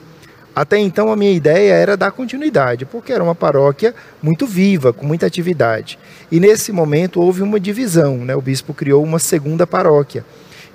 até 0.54 0.78
então 0.78 1.11
a 1.11 1.16
minha 1.16 1.32
ideia 1.32 1.73
era 1.73 1.97
dar 1.97 2.11
continuidade, 2.11 2.85
porque 2.85 3.12
era 3.12 3.25
uma 3.25 3.35
paróquia 3.35 3.94
muito 4.23 4.47
viva, 4.47 4.92
com 4.92 5.06
muita 5.06 5.26
atividade. 5.26 5.99
E 6.30 6.38
nesse 6.38 6.73
momento 6.73 7.21
houve 7.21 7.42
uma 7.42 7.59
divisão, 7.59 8.18
né? 8.18 8.37
o 8.37 8.40
bispo 8.40 8.75
criou 8.75 9.02
uma 9.02 9.18
segunda 9.18 9.66
paróquia. 9.66 10.25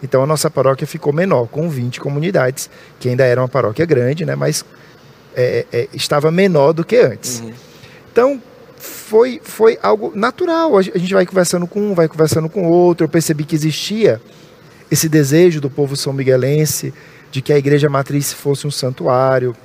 Então 0.01 0.23
a 0.23 0.25
nossa 0.25 0.49
paróquia 0.49 0.87
ficou 0.87 1.13
menor, 1.13 1.47
com 1.47 1.69
20 1.69 1.99
comunidades, 1.99 2.69
que 2.99 3.09
ainda 3.09 3.23
era 3.23 3.41
uma 3.41 3.47
paróquia 3.47 3.85
grande, 3.85 4.25
né? 4.25 4.35
mas 4.35 4.65
é, 5.35 5.65
é, 5.71 5.87
estava 5.93 6.31
menor 6.31 6.73
do 6.73 6.83
que 6.83 6.97
antes. 6.97 7.39
Uhum. 7.39 7.53
Então 8.11 8.41
foi, 8.77 9.39
foi 9.43 9.77
algo 9.81 10.11
natural. 10.15 10.77
A 10.77 10.81
gente 10.81 11.13
vai 11.13 11.25
conversando 11.25 11.67
com 11.67 11.79
um, 11.79 11.93
vai 11.93 12.07
conversando 12.07 12.49
com 12.49 12.67
outro. 12.67 13.05
Eu 13.05 13.09
percebi 13.09 13.43
que 13.43 13.55
existia 13.55 14.19
esse 14.89 15.09
desejo 15.09 15.59
do 15.59 15.69
povo 15.69 15.95
são 15.95 16.13
miguelense 16.13 16.93
de 17.29 17.41
que 17.41 17.51
a 17.51 17.57
igreja 17.57 17.89
matriz 17.89 18.31
fosse 18.31 18.65
um 18.65 18.71
santuário, 18.71 19.55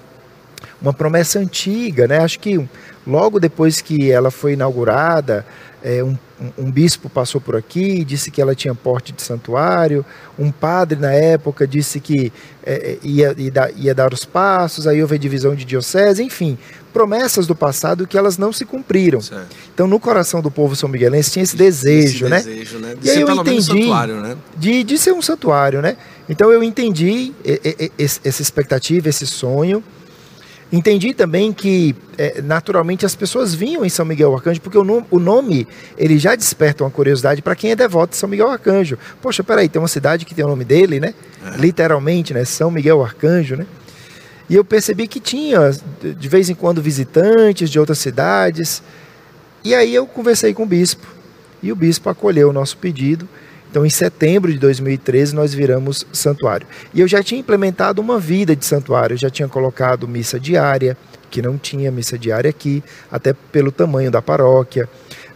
uma 0.83 0.93
promessa 0.93 1.39
antiga, 1.39 2.09
né? 2.09 2.19
Acho 2.19 2.41
que 2.41 2.69
logo 3.07 3.39
depois 3.39 3.81
que 3.81 4.11
ela 4.11 4.31
foi 4.31 4.55
inaugurada, 4.55 5.47
é, 5.85 6.03
um, 6.03 6.17
um, 6.59 6.71
bispo 6.71 7.09
passou 7.09 7.41
por 7.41 7.57
aqui, 7.57 8.05
disse 8.05 8.31
que 8.31 8.41
ela 8.41 8.55
tinha 8.55 8.75
porte 8.75 9.12
de 9.12 9.23
santuário. 9.23 10.05
Um 10.39 10.51
padre 10.51 10.99
na 10.99 11.12
época 11.12 11.67
disse 11.67 11.99
que 11.99 12.33
é, 12.65 12.93
é 12.93 12.99
ia, 13.03 13.35
ia, 13.77 13.95
dar 13.95 14.12
os 14.12 14.25
passos. 14.25 14.87
Aí 14.87 15.01
houve 15.01 15.17
a 15.17 15.19
divisão 15.19 15.55
de 15.55 15.65
diocese, 15.65 16.23
enfim, 16.23 16.57
promessas 16.93 17.47
do 17.47 17.55
passado 17.55 18.07
que 18.07 18.17
elas 18.17 18.39
não 18.39 18.53
se 18.53 18.65
cumpriram. 18.65 19.21
Certo. 19.21 19.57
Então, 19.75 19.87
no 19.87 19.99
coração 19.99 20.41
do 20.41 20.51
povo 20.51 20.77
são 20.77 20.89
miguelense 20.89 21.33
tinha 21.33 21.43
esse 21.43 21.57
desejo, 21.57 22.27
esse 22.27 22.31
né? 22.31 22.43
Desejo, 22.43 22.79
né? 22.79 22.95
De 23.01 23.09
e 23.09 23.21
eu 23.21 23.31
entendi 23.31 23.89
né? 23.89 24.37
de, 24.57 24.85
de 24.85 24.99
ser 24.99 25.12
um 25.12 25.23
santuário, 25.23 25.83
né? 25.83 25.97
Então 26.29 26.53
eu 26.53 26.62
entendi 26.62 27.33
essa 27.99 28.43
expectativa, 28.43 29.09
esse 29.09 29.27
sonho. 29.27 29.83
Entendi 30.73 31.12
também 31.12 31.52
que, 31.52 31.95
é, 32.17 32.41
naturalmente, 32.41 33.05
as 33.05 33.14
pessoas 33.14 33.55
vinham 33.55 33.85
em 33.85 33.91
São 33.91 34.07
Miguel 34.07 34.35
Arcanjo, 34.35 34.59
porque 34.62 34.79
o, 34.79 34.85
nome, 34.85 35.07
o 35.11 35.19
nome 35.19 35.69
ele 35.99 36.19
já 36.19 36.35
desperta 36.35 36.83
uma 36.83 36.91
curiosidade 36.91 37.43
para 37.43 37.55
quem 37.55 37.73
é 37.73 37.76
devoto 37.76 38.12
de 38.12 38.17
São 38.17 38.26
Miguel 38.26 38.49
Arcanjo. 38.49 38.99
Poxa, 39.21 39.45
peraí, 39.45 39.69
tem 39.69 39.83
uma 39.83 39.87
cidade 39.88 40.25
que 40.25 40.35
tem 40.35 40.43
o 40.43 40.49
nome 40.49 40.64
dele, 40.64 40.99
né? 40.99 41.12
É. 41.45 41.59
Literalmente, 41.59 42.33
né? 42.33 42.47
São 42.47 42.71
Miguel 42.71 43.05
Arcanjo, 43.05 43.55
né? 43.55 43.67
E 44.49 44.57
eu 44.57 44.64
percebi 44.64 45.07
que 45.07 45.21
tinha, 45.21 45.71
de 46.02 46.29
vez 46.29 46.49
em 46.49 46.55
quando, 46.55 46.81
visitantes 46.81 47.69
de 47.69 47.79
outras 47.79 47.99
cidades. 47.99 48.83
E 49.62 49.75
aí 49.75 49.95
eu 49.95 50.07
conversei 50.07 50.55
com 50.55 50.62
o 50.62 50.67
bispo. 50.67 51.07
E 51.62 51.71
o 51.71 51.76
bispo 51.76 52.09
acolheu 52.09 52.49
o 52.49 52.52
nosso 52.52 52.79
pedido 52.79 53.29
então, 53.73 53.87
em 53.87 53.91
setembro 53.91 54.52
de 54.52 54.59
2013, 54.59 55.35
nós 55.35 55.55
viramos 55.55 56.07
santuário. 56.12 56.67
E 56.93 57.00
eu 57.00 57.09
já 57.09 57.23
tinha 57.23 57.41
implementado 57.41 58.02
uma 58.02 58.21
vida 58.21 58.55
de 58.55 58.67
santuário, 58.67 59.14
eu 59.14 59.19
já 59.19 59.31
tinha 59.31 59.49
colocado 59.49 60.07
missa 60.07 60.38
diária, 60.38 60.95
que 61.31 61.41
não 61.41 61.57
tinha 61.57 61.91
missa 61.91 62.19
diária 62.19 62.50
aqui, 62.50 62.85
até 63.11 63.33
pelo 63.33 63.73
tamanho 63.73 64.11
da 64.11 64.21
paróquia. 64.21 64.87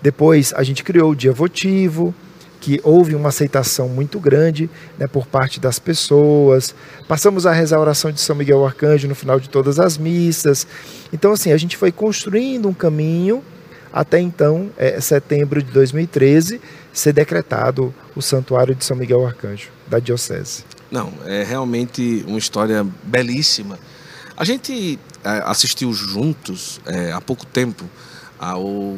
Depois, 0.03 0.53
a 0.55 0.63
gente 0.63 0.85
criou 0.85 1.13
o 1.13 1.17
dia 1.17 1.33
votivo, 1.33 2.15
que 2.61 2.79
houve 2.85 3.15
uma 3.15 3.31
aceitação 3.31 3.89
muito 3.89 4.21
grande 4.21 4.69
né, 4.99 5.07
por 5.07 5.27
parte 5.27 5.59
das 5.59 5.79
pessoas. 5.79 6.75
Passamos 7.09 7.47
a 7.47 7.81
oração 7.81 8.13
de 8.13 8.21
São 8.21 8.37
Miguel 8.37 8.67
Arcanjo 8.67 9.09
no 9.09 9.15
final 9.15 9.41
de 9.41 9.49
todas 9.49 9.81
as 9.81 9.97
missas. 9.97 10.67
Então, 11.11 11.33
assim, 11.33 11.53
a 11.53 11.57
gente 11.57 11.75
foi 11.75 11.91
construindo 11.91 12.69
um 12.69 12.75
caminho 12.75 13.43
até 13.91 14.21
então, 14.21 14.69
é, 14.77 15.01
setembro 15.01 15.63
de 15.63 15.73
2013, 15.73 16.61
ser 16.99 17.13
decretado 17.13 17.95
o 18.15 18.23
Santuário 18.23 18.75
de 18.75 18.83
São 18.83 18.97
Miguel 18.97 19.27
Arcanjo, 19.27 19.69
da 19.87 19.99
Diocese. 19.99 20.65
Não, 20.91 21.13
é 21.27 21.45
realmente 21.45 22.25
uma 22.27 22.39
história 22.39 22.87
belíssima. 23.03 23.79
A 24.35 24.45
gente 24.45 24.99
é, 25.23 25.43
assistiu 25.45 25.93
juntos, 25.93 26.81
é, 26.87 27.13
há 27.13 27.21
pouco 27.21 27.45
tempo, 27.45 27.85
ao 28.39 28.97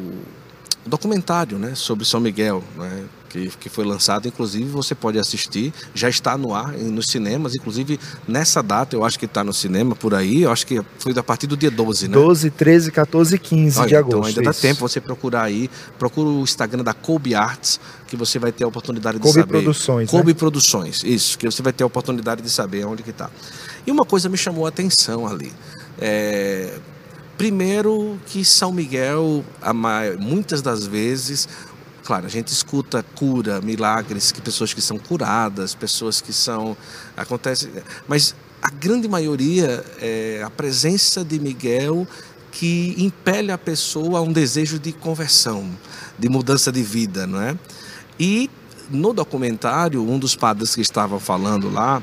documentário 0.85 1.59
né, 1.59 1.75
sobre 1.75 2.05
São 2.05 2.21
Miguel, 2.21 2.63
né, 2.77 3.03
que, 3.29 3.49
que 3.57 3.69
foi 3.69 3.85
lançado, 3.85 4.27
inclusive 4.27 4.65
você 4.65 4.95
pode 4.95 5.19
assistir, 5.19 5.73
já 5.93 6.09
está 6.09 6.37
no 6.37 6.53
ar 6.53 6.73
nos 6.73 7.07
cinemas, 7.07 7.55
inclusive 7.55 7.99
nessa 8.27 8.61
data 8.61 8.95
eu 8.95 9.05
acho 9.05 9.17
que 9.19 9.25
está 9.25 9.43
no 9.43 9.53
cinema 9.53 9.95
por 9.95 10.13
aí, 10.13 10.41
eu 10.41 10.51
acho 10.51 10.65
que 10.65 10.81
foi 10.97 11.13
a 11.15 11.23
partir 11.23 11.47
do 11.47 11.55
dia 11.55 11.69
12, 11.69 12.07
né? 12.07 12.13
12, 12.13 12.49
13, 12.49 12.91
14 12.91 13.35
e 13.35 13.39
15 13.39 13.79
Olha, 13.79 13.87
de 13.87 13.95
agosto. 13.95 14.17
Então 14.17 14.27
ainda 14.27 14.41
dá 14.41 14.53
tempo 14.53 14.79
você 14.79 14.99
procurar 14.99 15.43
aí, 15.43 15.69
procura 15.97 16.27
o 16.27 16.41
Instagram 16.41 16.83
da 16.83 16.93
Kobe 16.93 17.35
Arts, 17.35 17.79
que 18.07 18.17
você 18.17 18.39
vai 18.39 18.51
ter 18.51 18.63
a 18.63 18.67
oportunidade 18.67 19.17
de 19.17 19.23
Kobe 19.23 19.39
saber. 19.39 19.51
Produções, 19.51 20.09
Kobe 20.09 20.33
né? 20.33 20.39
Produções, 20.39 21.03
isso, 21.03 21.37
que 21.37 21.45
você 21.45 21.61
vai 21.61 21.71
ter 21.71 21.83
a 21.83 21.87
oportunidade 21.87 22.41
de 22.41 22.49
saber 22.49 22.85
onde 22.85 23.03
que 23.03 23.11
está. 23.11 23.29
E 23.85 23.91
uma 23.91 24.05
coisa 24.05 24.27
me 24.27 24.37
chamou 24.37 24.65
a 24.65 24.69
atenção 24.69 25.27
ali, 25.27 25.51
é... 25.99 26.79
Primeiro 27.37 28.19
que 28.25 28.43
São 28.43 28.69
Miguel, 28.69 29.45
muitas 30.19 30.61
das 30.61 30.85
vezes, 30.85 31.47
claro, 32.09 32.25
a 32.25 32.29
gente 32.29 32.47
escuta 32.47 33.05
cura, 33.13 33.61
milagres, 33.61 34.31
que 34.31 34.41
pessoas 34.41 34.73
que 34.73 34.81
são 34.81 34.97
curadas, 34.97 35.75
pessoas 35.75 36.19
que 36.19 36.33
são 36.33 36.75
acontece, 37.15 37.69
mas 38.07 38.33
a 38.63 38.71
grande 38.71 39.07
maioria 39.07 39.85
é 40.01 40.41
a 40.43 40.49
presença 40.49 41.23
de 41.23 41.39
Miguel 41.39 42.07
que 42.51 42.95
impele 42.97 43.51
a 43.51 43.59
pessoa 43.59 44.17
a 44.17 44.21
um 44.23 44.33
desejo 44.33 44.79
de 44.79 44.91
conversão, 44.91 45.69
de 46.17 46.27
mudança 46.27 46.71
de 46.71 46.81
vida, 46.81 47.27
não 47.27 47.39
é? 47.39 47.55
E 48.19 48.49
no 48.89 49.13
documentário, 49.13 50.01
um 50.01 50.17
dos 50.17 50.35
padres 50.35 50.73
que 50.73 50.81
estavam 50.81 51.19
falando 51.19 51.71
lá, 51.71 52.01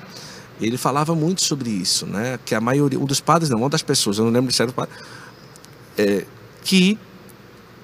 ele 0.61 0.77
falava 0.77 1.17
muito 1.17 1.43
sobre 1.43 1.69
isso, 1.69 2.07
né? 2.07 2.39
Que 2.45 2.55
a 2.55 2.61
maioria, 2.61 2.97
um 2.97 3.07
dos 3.07 3.21
padres, 3.21 3.51
não, 3.51 3.59
uma 3.59 3.69
das 3.69 3.83
pessoas, 3.83 4.19
eu 4.19 4.25
não 4.25 4.31
lembro 4.31 4.51
de 4.51 4.57
certo 4.57 4.73
padre, 4.73 4.95
é, 5.99 6.25
que 6.63 6.97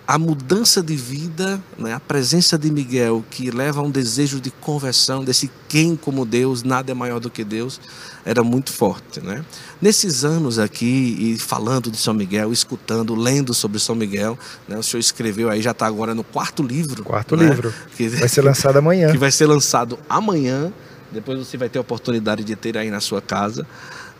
a 0.06 0.18
mudança 0.18 0.82
de 0.82 0.96
vida, 0.96 1.62
né, 1.78 1.94
a 1.94 2.00
presença 2.00 2.58
de 2.58 2.70
Miguel, 2.70 3.24
que 3.30 3.50
leva 3.50 3.80
a 3.80 3.82
um 3.82 3.90
desejo 3.90 4.40
de 4.40 4.50
conversão, 4.50 5.24
desse 5.24 5.50
quem 5.68 5.94
como 5.94 6.24
Deus, 6.24 6.62
nada 6.62 6.90
é 6.90 6.94
maior 6.94 7.20
do 7.20 7.30
que 7.30 7.44
Deus, 7.44 7.80
era 8.24 8.42
muito 8.42 8.72
forte. 8.72 9.20
Né? 9.20 9.44
Nesses 9.80 10.24
anos 10.24 10.58
aqui, 10.58 11.16
e 11.18 11.38
falando 11.38 11.90
de 11.90 11.96
São 11.96 12.12
Miguel, 12.12 12.52
escutando, 12.52 13.14
lendo 13.14 13.54
sobre 13.54 13.78
São 13.78 13.94
Miguel, 13.94 14.38
né, 14.66 14.76
o 14.76 14.82
senhor 14.82 15.00
escreveu 15.00 15.48
aí, 15.48 15.62
já 15.62 15.70
está 15.70 15.86
agora 15.86 16.14
no 16.14 16.24
quarto 16.24 16.62
livro. 16.62 17.04
Quarto 17.04 17.36
né, 17.36 17.48
livro. 17.48 17.72
Que 17.96 18.08
vai 18.08 18.28
ser 18.28 18.42
lançado 18.42 18.78
amanhã. 18.78 19.10
Que 19.12 19.18
vai 19.18 19.30
ser 19.30 19.46
lançado 19.46 19.98
amanhã. 20.08 20.72
Depois 21.12 21.38
você 21.38 21.56
vai 21.56 21.68
ter 21.68 21.78
a 21.78 21.82
oportunidade 21.82 22.42
de 22.42 22.56
ter 22.56 22.76
aí 22.76 22.90
na 22.90 23.00
sua 23.00 23.20
casa. 23.20 23.66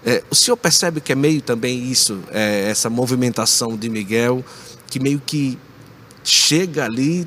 É, 0.05 0.23
o 0.31 0.35
senhor 0.35 0.57
percebe 0.57 1.01
que 1.01 1.13
é 1.13 1.15
meio 1.15 1.41
também 1.41 1.91
isso, 1.91 2.21
é, 2.31 2.69
essa 2.69 2.91
movimentação 2.91 3.77
de 3.77 3.89
Miguel, 3.89 4.45
que 4.89 4.99
meio 4.99 5.21
que 5.25 5.59
chega 6.25 6.85
ali, 6.85 7.27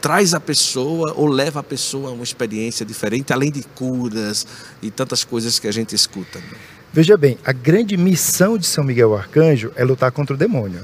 traz 0.00 0.34
a 0.34 0.40
pessoa 0.40 1.12
ou 1.16 1.26
leva 1.26 1.60
a 1.60 1.62
pessoa 1.62 2.10
a 2.10 2.12
uma 2.12 2.24
experiência 2.24 2.84
diferente, 2.84 3.32
além 3.32 3.50
de 3.50 3.62
curas 3.62 4.46
e 4.82 4.90
tantas 4.90 5.24
coisas 5.24 5.58
que 5.58 5.68
a 5.68 5.72
gente 5.72 5.94
escuta. 5.94 6.38
Né? 6.38 6.56
Veja 6.92 7.16
bem, 7.16 7.38
a 7.44 7.52
grande 7.52 7.96
missão 7.96 8.58
de 8.58 8.66
São 8.66 8.82
Miguel 8.82 9.16
Arcanjo 9.16 9.72
é 9.76 9.84
lutar 9.84 10.10
contra 10.10 10.34
o 10.34 10.38
demônio. 10.38 10.80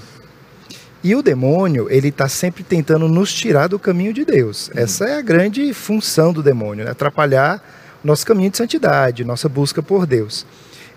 E 1.02 1.14
o 1.14 1.22
demônio, 1.22 1.88
ele 1.90 2.08
está 2.08 2.28
sempre 2.28 2.62
tentando 2.62 3.08
nos 3.08 3.32
tirar 3.32 3.68
do 3.68 3.78
caminho 3.78 4.12
de 4.12 4.24
Deus. 4.24 4.68
Hum. 4.68 4.78
Essa 4.78 5.04
é 5.06 5.18
a 5.18 5.22
grande 5.22 5.72
função 5.72 6.32
do 6.32 6.42
demônio, 6.42 6.84
né? 6.84 6.90
atrapalhar 6.90 7.62
nosso 8.04 8.24
caminho 8.24 8.50
de 8.50 8.56
santidade, 8.56 9.24
nossa 9.24 9.48
busca 9.48 9.82
por 9.82 10.06
Deus. 10.06 10.46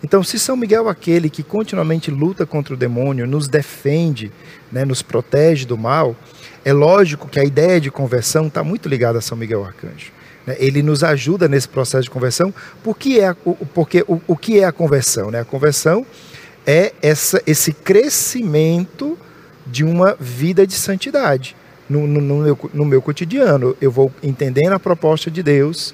Então, 0.03 0.23
se 0.23 0.39
São 0.39 0.55
Miguel 0.55 0.87
é 0.87 0.91
aquele 0.91 1.29
que 1.29 1.43
continuamente 1.43 2.09
luta 2.09 2.45
contra 2.45 2.73
o 2.73 2.77
demônio, 2.77 3.27
nos 3.27 3.47
defende, 3.47 4.31
né, 4.71 4.85
nos 4.85 5.01
protege 5.01 5.65
do 5.65 5.77
mal, 5.77 6.15
é 6.63 6.71
lógico 6.71 7.27
que 7.27 7.39
a 7.39 7.43
ideia 7.43 7.79
de 7.81 7.91
conversão 7.91 8.47
está 8.47 8.63
muito 8.63 8.87
ligada 8.87 9.19
a 9.19 9.21
São 9.21 9.37
Miguel 9.37 9.63
Arcanjo. 9.65 10.11
Né? 10.45 10.55
Ele 10.59 10.81
nos 10.81 11.03
ajuda 11.03 11.47
nesse 11.47 11.67
processo 11.67 12.03
de 12.03 12.09
conversão. 12.09 12.53
Por 12.83 12.97
que 12.97 13.19
é, 13.19 13.33
porque, 13.73 14.03
o, 14.07 14.21
o 14.27 14.35
que 14.35 14.59
é 14.59 14.65
a 14.65 14.71
conversão? 14.71 15.31
Né? 15.31 15.41
A 15.41 15.45
conversão 15.45 16.05
é 16.65 16.93
essa, 17.01 17.41
esse 17.45 17.73
crescimento 17.73 19.17
de 19.65 19.83
uma 19.83 20.15
vida 20.19 20.65
de 20.65 20.73
santidade 20.73 21.55
no, 21.89 22.07
no, 22.07 22.21
no, 22.21 22.43
meu, 22.43 22.59
no 22.73 22.85
meu 22.85 23.01
cotidiano. 23.01 23.75
Eu 23.81 23.91
vou 23.91 24.11
entendendo 24.21 24.73
a 24.73 24.79
proposta 24.79 25.29
de 25.29 25.43
Deus, 25.43 25.93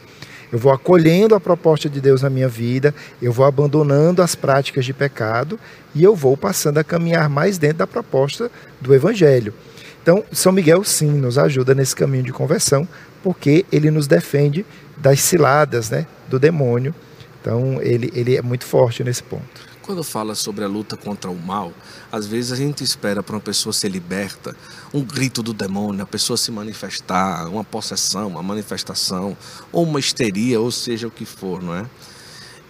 eu 0.56 0.60
vou 0.60 0.72
acolhendo 0.72 1.36
a 1.36 1.40
proposta 1.40 1.90
de 1.90 2.00
Deus 2.00 2.22
na 2.22 2.30
minha 2.30 2.48
vida, 2.48 2.96
eu 3.22 3.30
vou 3.30 3.46
abandonando 3.46 4.22
as 4.22 4.36
práticas 4.36 4.86
de 4.86 4.94
pecado 4.94 5.60
e 5.94 6.02
eu 6.02 6.16
vou 6.16 6.38
passando 6.38 6.78
a 6.78 6.84
caminhar 6.84 7.28
mais 7.28 7.58
dentro 7.58 7.80
da 7.80 7.88
proposta 7.88 8.50
do 8.80 8.96
Evangelho. 8.96 9.54
Então, 10.02 10.24
São 10.32 10.54
Miguel 10.54 10.82
sim 10.86 11.12
nos 11.12 11.38
ajuda 11.38 11.76
nesse 11.76 11.94
caminho 11.94 12.24
de 12.24 12.32
conversão, 12.32 12.88
porque 13.22 13.66
ele 13.70 13.92
nos 13.92 14.08
defende 14.08 14.66
das 14.96 15.20
ciladas 15.20 15.90
né, 15.90 16.08
do 16.30 16.40
demônio. 16.40 16.96
Então, 17.42 17.82
ele, 17.82 18.10
ele 18.16 18.38
é 18.38 18.42
muito 18.42 18.64
forte 18.64 19.04
nesse 19.04 19.24
ponto. 19.24 19.65
Quando 19.86 20.04
fala 20.04 20.34
sobre 20.34 20.66
a 20.66 20.68
luta 20.68 20.98
contra 20.98 21.30
o 21.30 21.36
mal, 21.40 21.72
às 22.12 22.26
vezes 22.26 22.52
a 22.52 22.56
gente 22.56 22.84
espera 22.84 23.22
para 23.22 23.36
uma 23.36 23.42
pessoa 23.42 23.72
ser 23.72 23.90
liberta, 23.90 24.58
um 24.92 25.04
grito 25.04 25.44
do 25.44 25.54
demônio, 25.54 26.02
a 26.02 26.08
pessoa 26.08 26.36
se 26.38 26.52
manifestar, 26.52 27.48
uma 27.48 27.64
possessão, 27.64 28.30
uma 28.30 28.42
manifestação, 28.42 29.38
ou 29.72 29.84
uma 29.84 30.00
histeria, 30.00 30.60
ou 30.60 30.72
seja 30.72 31.06
o 31.06 31.12
que 31.12 31.24
for, 31.24 31.62
não 31.62 31.76
é? 31.76 31.86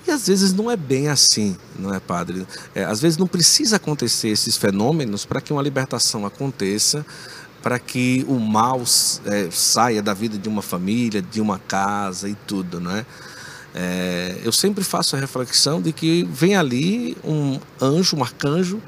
E 0.06 0.12
às 0.12 0.28
vezes 0.28 0.52
não 0.52 0.70
é 0.70 0.76
bem 0.76 1.08
assim, 1.08 1.56
não 1.80 1.94
é, 1.94 2.02
padre? 2.02 2.46
É, 2.76 2.84
às 2.84 3.00
vezes 3.00 3.18
não 3.18 3.28
precisa 3.28 3.78
acontecer 3.78 4.28
esses 4.28 4.58
fenômenos 4.58 5.24
para 5.24 5.40
que 5.40 5.54
uma 5.54 5.62
libertação 5.62 6.26
aconteça, 6.26 7.06
para 7.64 7.80
que 7.80 8.26
o 8.28 8.38
mal 8.38 8.84
é, 9.26 9.50
saia 9.52 10.04
da 10.04 10.14
vida 10.14 10.38
de 10.38 10.50
uma 10.50 10.62
família, 10.62 11.22
de 11.22 11.40
uma 11.40 11.60
casa 11.60 12.28
e 12.28 12.36
tudo, 12.36 12.82
não 12.82 12.92
é? 12.92 13.06
É? 13.77 14.39
eu 14.41 14.53
sempre 14.53 14.86
faço 14.86 15.17
a 15.17 15.20
reflexão 15.20 15.82
de 15.82 15.91
que 15.91 16.24
vem 16.32 16.55
ali 16.55 17.17
um 17.25 17.60
anjo, 17.82 18.15
um 18.15 18.24
arcanjo, 18.24 18.82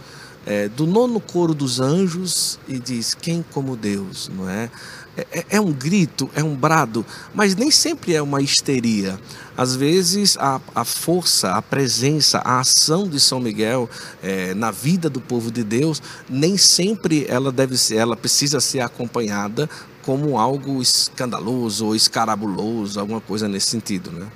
é, 0.45 0.69
do 0.69 0.87
nono 0.87 1.19
coro 1.19 1.53
dos 1.53 1.81
anjos 1.81 2.57
e 2.69 2.79
diz: 2.79 3.13
Quem 3.13 3.43
como 3.51 3.75
Deus, 3.75 4.31
não 4.33 4.49
é? 4.49 4.71
É, 5.17 5.39
é, 5.39 5.45
é 5.49 5.61
um 5.61 5.73
grito, 5.73 6.29
é 6.33 6.43
um 6.43 6.55
brado, 6.55 7.05
mas 7.33 7.53
nem 7.53 7.69
sempre 7.69 8.13
é 8.15 8.21
uma 8.21 8.41
histeria. 8.41 9.19
Às 9.57 9.75
vezes 9.75 10.37
a, 10.37 10.61
a 10.73 10.85
força, 10.85 11.51
a 11.51 11.61
presença, 11.61 12.37
a 12.45 12.59
ação 12.59 13.09
de 13.09 13.19
São 13.19 13.41
Miguel 13.41 13.89
é, 14.23 14.53
na 14.53 14.71
vida 14.71 15.09
do 15.09 15.19
povo 15.19 15.51
de 15.51 15.63
Deus, 15.63 16.01
nem 16.29 16.55
sempre 16.55 17.25
ela 17.27 17.51
deve 17.51 17.77
ser, 17.77 17.95
ela 17.95 18.15
precisa 18.15 18.61
ser 18.61 18.79
acompanhada 18.79 19.69
como 20.03 20.37
algo 20.37 20.81
escandaloso 20.81 21.87
ou 21.87 21.95
escarabuloso, 21.95 22.99
alguma 22.99 23.19
coisa 23.19 23.49
nesse 23.49 23.71
sentido, 23.71 24.11
né? 24.11 24.27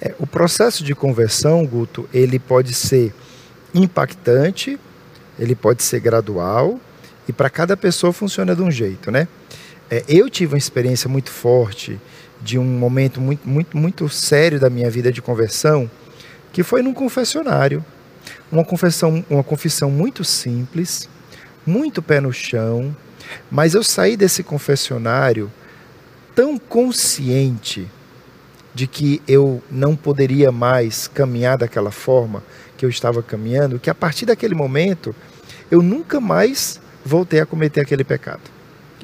É, 0.00 0.14
o 0.18 0.26
processo 0.26 0.82
de 0.82 0.94
conversão, 0.94 1.66
Guto, 1.66 2.08
ele 2.12 2.38
pode 2.38 2.72
ser 2.72 3.12
impactante, 3.74 4.78
ele 5.38 5.54
pode 5.54 5.82
ser 5.82 6.00
gradual 6.00 6.80
e 7.28 7.32
para 7.32 7.50
cada 7.50 7.76
pessoa 7.76 8.12
funciona 8.12 8.56
de 8.56 8.62
um 8.62 8.70
jeito, 8.70 9.10
né? 9.10 9.28
É, 9.90 10.02
eu 10.08 10.30
tive 10.30 10.54
uma 10.54 10.58
experiência 10.58 11.08
muito 11.08 11.30
forte 11.30 12.00
de 12.40 12.58
um 12.58 12.64
momento 12.64 13.20
muito, 13.20 13.46
muito, 13.46 13.76
muito 13.76 14.08
sério 14.08 14.58
da 14.58 14.70
minha 14.70 14.88
vida 14.88 15.12
de 15.12 15.20
conversão, 15.20 15.90
que 16.52 16.62
foi 16.62 16.82
num 16.82 16.94
confessionário. 16.94 17.84
Uma 18.50 18.64
confissão, 18.64 19.24
uma 19.28 19.44
confissão 19.44 19.90
muito 19.90 20.24
simples, 20.24 21.08
muito 21.66 22.00
pé 22.00 22.20
no 22.20 22.32
chão, 22.32 22.94
mas 23.50 23.74
eu 23.74 23.82
saí 23.82 24.16
desse 24.16 24.42
confessionário 24.42 25.52
tão 26.34 26.58
consciente 26.58 27.88
de 28.74 28.86
que 28.86 29.20
eu 29.26 29.62
não 29.70 29.96
poderia 29.96 30.52
mais 30.52 31.08
caminhar 31.08 31.58
daquela 31.58 31.90
forma 31.90 32.42
que 32.76 32.84
eu 32.84 32.90
estava 32.90 33.22
caminhando, 33.22 33.78
que 33.78 33.90
a 33.90 33.94
partir 33.94 34.26
daquele 34.26 34.54
momento 34.54 35.14
eu 35.70 35.82
nunca 35.82 36.20
mais 36.20 36.80
voltei 37.04 37.40
a 37.40 37.46
cometer 37.46 37.80
aquele 37.80 38.04
pecado. 38.04 38.42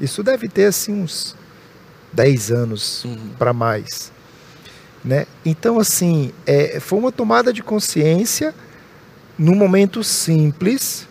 Isso 0.00 0.22
deve 0.22 0.48
ter 0.48 0.66
assim 0.66 1.02
uns 1.02 1.36
10 2.12 2.50
anos 2.50 3.04
uhum. 3.04 3.30
para 3.38 3.52
mais. 3.52 4.12
Né? 5.04 5.26
Então, 5.44 5.78
assim, 5.78 6.32
é, 6.46 6.80
foi 6.80 6.98
uma 6.98 7.12
tomada 7.12 7.52
de 7.52 7.62
consciência 7.62 8.54
num 9.38 9.54
momento 9.54 10.02
simples 10.02 11.06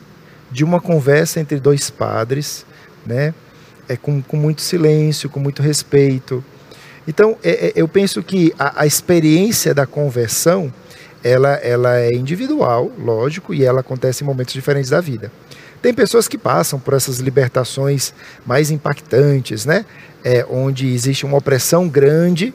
de 0.51 0.63
uma 0.63 0.81
conversa 0.81 1.39
entre 1.39 1.59
dois 1.59 1.89
padres, 1.89 2.65
né? 3.05 3.33
É, 3.87 3.95
com, 3.95 4.21
com 4.21 4.35
muito 4.35 4.61
silêncio, 4.61 5.29
com 5.29 5.39
muito 5.39 5.61
respeito. 5.61 6.43
Então, 7.07 7.37
é, 7.43 7.67
é, 7.67 7.73
eu 7.75 7.87
penso 7.87 8.23
que 8.23 8.53
a, 8.57 8.81
a, 8.81 8.85
experiência 8.85 9.73
da 9.73 9.85
conversão, 9.85 10.73
ela, 11.23 11.53
ela 11.55 11.97
é 11.99 12.13
individual, 12.13 12.91
lógico, 12.97 13.53
e 13.53 13.63
ela 13.63 13.81
acontece 13.81 14.23
em 14.23 14.27
momentos 14.27 14.53
diferentes 14.53 14.89
da 14.89 14.99
vida. 14.99 15.31
Tem 15.81 15.93
pessoas 15.93 16.27
que 16.27 16.37
passam 16.37 16.79
por 16.79 16.93
essas 16.93 17.19
libertações 17.19 18.13
mais 18.45 18.71
impactantes, 18.71 19.65
né? 19.65 19.85
É, 20.23 20.43
onde 20.49 20.91
existe 20.91 21.25
uma 21.25 21.37
opressão 21.37 21.87
grande 21.87 22.51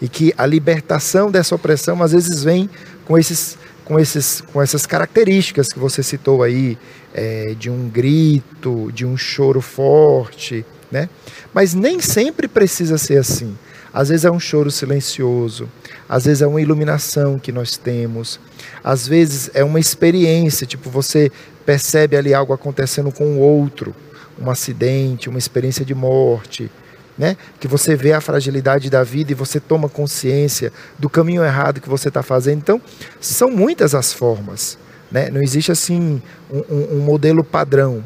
e 0.00 0.08
que 0.08 0.32
a 0.38 0.46
libertação 0.46 1.30
dessa 1.30 1.54
opressão 1.54 2.00
às 2.00 2.12
vezes 2.12 2.44
vem 2.44 2.70
com 3.04 3.18
esses 3.18 3.58
com, 3.90 3.98
esses, 3.98 4.40
com 4.40 4.62
essas 4.62 4.86
características 4.86 5.72
que 5.72 5.78
você 5.80 6.00
citou 6.00 6.44
aí, 6.44 6.78
é, 7.12 7.56
de 7.58 7.68
um 7.68 7.88
grito, 7.88 8.88
de 8.94 9.04
um 9.04 9.16
choro 9.16 9.60
forte, 9.60 10.64
né? 10.92 11.08
Mas 11.52 11.74
nem 11.74 11.98
sempre 11.98 12.46
precisa 12.46 12.96
ser 12.96 13.18
assim. 13.18 13.58
Às 13.92 14.08
vezes 14.08 14.24
é 14.24 14.30
um 14.30 14.38
choro 14.38 14.70
silencioso, 14.70 15.68
às 16.08 16.24
vezes 16.24 16.42
é 16.42 16.46
uma 16.46 16.60
iluminação 16.60 17.38
que 17.38 17.50
nós 17.50 17.76
temos, 17.76 18.38
às 18.84 19.06
vezes 19.06 19.50
é 19.52 19.64
uma 19.64 19.80
experiência, 19.80 20.66
tipo 20.66 20.88
você 20.88 21.30
percebe 21.66 22.16
ali 22.16 22.32
algo 22.32 22.52
acontecendo 22.52 23.10
com 23.10 23.24
o 23.24 23.38
outro, 23.38 23.94
um 24.40 24.50
acidente, 24.50 25.28
uma 25.28 25.38
experiência 25.38 25.84
de 25.84 25.94
morte, 25.94 26.70
né? 27.18 27.36
Que 27.58 27.68
você 27.68 27.94
vê 27.94 28.12
a 28.12 28.20
fragilidade 28.20 28.88
da 28.88 29.02
vida 29.02 29.32
e 29.32 29.34
você 29.34 29.60
toma 29.60 29.88
consciência 29.88 30.72
do 30.98 31.10
caminho 31.10 31.44
errado 31.44 31.80
que 31.80 31.88
você 31.88 32.08
está 32.08 32.22
fazendo. 32.22 32.58
Então, 32.58 32.80
são 33.20 33.50
muitas 33.50 33.94
as 33.94 34.12
formas, 34.12 34.78
né? 35.10 35.30
Não 35.30 35.42
existe 35.42 35.70
assim 35.70 36.22
um, 36.50 36.58
um, 36.70 36.96
um 36.96 36.98
modelo 37.00 37.44
padrão, 37.44 38.04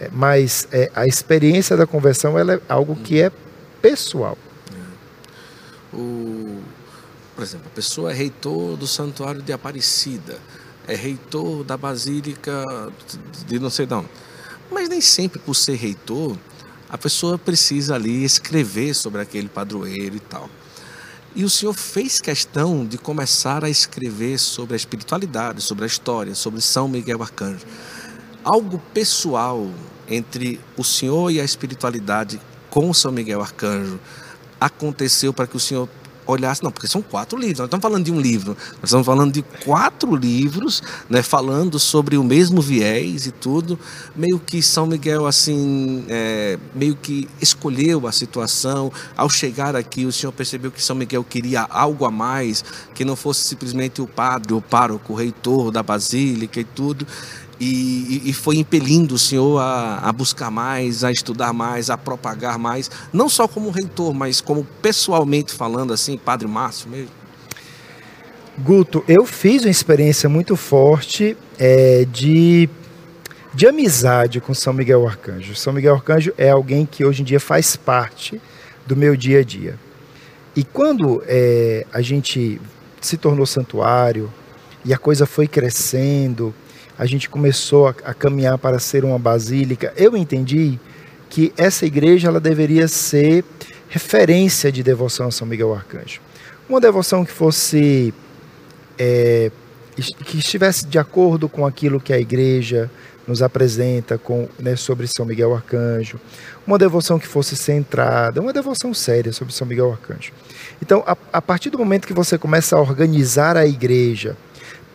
é, 0.00 0.08
mas 0.10 0.66
é, 0.72 0.90
a 0.94 1.06
experiência 1.06 1.76
da 1.76 1.86
conversão 1.86 2.38
é 2.38 2.60
algo 2.68 2.96
que 2.96 3.20
é 3.20 3.30
pessoal. 3.82 4.38
O, 5.96 6.62
por 7.34 7.42
exemplo, 7.42 7.66
a 7.66 7.74
pessoa 7.74 8.10
é 8.12 8.14
reitor 8.14 8.76
do 8.76 8.86
Santuário 8.86 9.40
de 9.40 9.52
Aparecida 9.52 10.38
é 10.86 10.94
reitor 10.94 11.64
da 11.64 11.76
Basílica 11.76 12.64
de 13.46 13.58
não 13.58 13.70
sei 13.70 13.86
de 13.86 13.94
onde. 13.94 14.08
Mas 14.70 14.88
nem 14.88 15.00
sempre, 15.00 15.38
por 15.38 15.54
ser 15.54 15.74
reitor, 15.74 16.36
a 16.88 16.96
pessoa 16.96 17.36
precisa 17.36 17.94
ali 17.94 18.24
escrever 18.24 18.94
sobre 18.94 19.20
aquele 19.20 19.48
padroeiro 19.48 20.16
e 20.16 20.20
tal. 20.20 20.48
E 21.34 21.44
o 21.44 21.50
senhor 21.50 21.74
fez 21.74 22.20
questão 22.20 22.86
de 22.86 22.96
começar 22.96 23.64
a 23.64 23.68
escrever 23.68 24.38
sobre 24.38 24.74
a 24.74 24.76
espiritualidade, 24.76 25.60
sobre 25.60 25.84
a 25.84 25.86
história, 25.86 26.34
sobre 26.34 26.60
São 26.60 26.88
Miguel 26.88 27.22
Arcanjo. 27.22 27.66
Algo 28.42 28.80
pessoal 28.94 29.68
entre 30.08 30.60
o 30.76 30.84
senhor 30.84 31.30
e 31.30 31.40
a 31.40 31.44
espiritualidade 31.44 32.40
com 32.70 32.94
São 32.94 33.12
Miguel 33.12 33.42
Arcanjo 33.42 33.98
aconteceu 34.60 35.32
para 35.32 35.46
que 35.46 35.56
o 35.56 35.60
senhor 35.60 35.88
olhasse, 36.26 36.62
não, 36.62 36.70
porque 36.70 36.88
são 36.88 37.00
quatro 37.00 37.38
livros, 37.38 37.58
nós 37.58 37.66
estamos 37.66 37.82
falando 37.82 38.04
de 38.04 38.12
um 38.12 38.20
livro, 38.20 38.56
nós 38.72 38.84
estamos 38.84 39.06
falando 39.06 39.32
de 39.32 39.42
quatro 39.64 40.14
livros, 40.14 40.82
né, 41.08 41.22
falando 41.22 41.78
sobre 41.78 42.16
o 42.16 42.24
mesmo 42.24 42.60
viés 42.60 43.26
e 43.26 43.30
tudo, 43.30 43.78
meio 44.14 44.38
que 44.38 44.60
São 44.60 44.86
Miguel, 44.86 45.26
assim, 45.26 46.04
é, 46.08 46.58
meio 46.74 46.96
que 46.96 47.28
escolheu 47.40 48.06
a 48.06 48.12
situação, 48.12 48.92
ao 49.16 49.30
chegar 49.30 49.76
aqui 49.76 50.04
o 50.04 50.12
senhor 50.12 50.32
percebeu 50.32 50.70
que 50.70 50.82
São 50.82 50.96
Miguel 50.96 51.24
queria 51.24 51.62
algo 51.62 52.04
a 52.04 52.10
mais, 52.10 52.64
que 52.94 53.04
não 53.04 53.16
fosse 53.16 53.46
simplesmente 53.46 54.02
o 54.02 54.06
padre, 54.06 54.52
o 54.52 54.60
pároco, 54.60 55.12
o 55.12 55.16
reitor 55.16 55.70
da 55.70 55.82
basílica 55.82 56.60
e 56.60 56.64
tudo, 56.64 57.06
e, 57.58 58.22
e, 58.26 58.32
foi 58.32 58.56
impelindo 58.56 59.14
o 59.14 59.18
senhor 59.18 59.58
a, 59.58 59.98
a, 59.98 60.12
buscar 60.12 60.50
mais, 60.50 61.02
a 61.02 61.10
estudar 61.10 61.52
mais, 61.52 61.88
a 61.88 61.96
propagar 61.96 62.58
mais, 62.58 62.90
não 63.12 63.28
só 63.28 63.48
como 63.48 63.70
reitor, 63.70 64.12
mas 64.12 64.40
como 64.40 64.66
pessoalmente 64.82 65.54
falando 65.54 65.92
assim, 65.92 66.18
Padre 66.18 66.46
Márcio 66.46 66.90
mesmo? 66.90 67.10
Guto, 68.58 69.04
eu 69.08 69.24
fiz 69.24 69.64
uma 69.64 69.70
experiência 69.70 70.28
muito 70.28 70.56
forte 70.56 71.36
é, 71.58 72.06
de, 72.10 72.68
de 73.54 73.66
amizade 73.66 74.40
com 74.40 74.54
São 74.54 74.72
Miguel 74.72 75.06
Arcanjo. 75.06 75.54
São 75.54 75.72
Miguel 75.72 75.94
Arcanjo 75.94 76.32
é 76.36 76.50
alguém 76.50 76.86
que 76.86 77.04
hoje 77.04 77.22
em 77.22 77.24
dia 77.24 77.40
faz 77.40 77.76
parte 77.76 78.40
do 78.86 78.96
meu 78.96 79.16
dia 79.16 79.40
a 79.40 79.44
dia. 79.44 79.78
E 80.54 80.64
quando 80.64 81.22
é, 81.26 81.86
a 81.92 82.00
gente 82.00 82.60
se 83.00 83.16
tornou 83.18 83.44
santuário 83.44 84.32
e 84.84 84.94
a 84.94 84.98
coisa 84.98 85.26
foi 85.26 85.46
crescendo, 85.46 86.54
a 86.98 87.06
gente 87.06 87.28
começou 87.28 87.88
a, 87.88 87.94
a 88.04 88.14
caminhar 88.14 88.58
para 88.58 88.78
ser 88.78 89.04
uma 89.04 89.18
basílica, 89.18 89.92
eu 89.96 90.16
entendi 90.16 90.78
que 91.28 91.52
essa 91.56 91.84
igreja 91.84 92.28
ela 92.28 92.40
deveria 92.40 92.88
ser 92.88 93.44
referência 93.88 94.70
de 94.72 94.82
devoção 94.82 95.28
a 95.28 95.30
São 95.30 95.46
Miguel 95.46 95.74
Arcanjo. 95.74 96.20
Uma 96.68 96.80
devoção 96.80 97.24
que 97.24 97.32
fosse 97.32 98.12
é, 98.98 99.50
que 100.24 100.38
estivesse 100.38 100.86
de 100.86 100.98
acordo 100.98 101.48
com 101.48 101.66
aquilo 101.66 102.00
que 102.00 102.12
a 102.12 102.18
igreja 102.18 102.90
nos 103.26 103.42
apresenta 103.42 104.16
com, 104.16 104.48
né, 104.58 104.76
sobre 104.76 105.06
São 105.06 105.26
Miguel 105.26 105.54
Arcanjo, 105.54 106.20
uma 106.66 106.78
devoção 106.78 107.18
que 107.18 107.26
fosse 107.26 107.56
centrada, 107.56 108.40
uma 108.40 108.52
devoção 108.52 108.94
séria 108.94 109.32
sobre 109.32 109.52
São 109.52 109.66
Miguel 109.66 109.90
Arcanjo. 109.90 110.32
Então, 110.80 111.02
a, 111.06 111.16
a 111.32 111.42
partir 111.42 111.70
do 111.70 111.78
momento 111.78 112.06
que 112.06 112.12
você 112.12 112.38
começa 112.38 112.76
a 112.76 112.80
organizar 112.80 113.56
a 113.56 113.66
igreja 113.66 114.36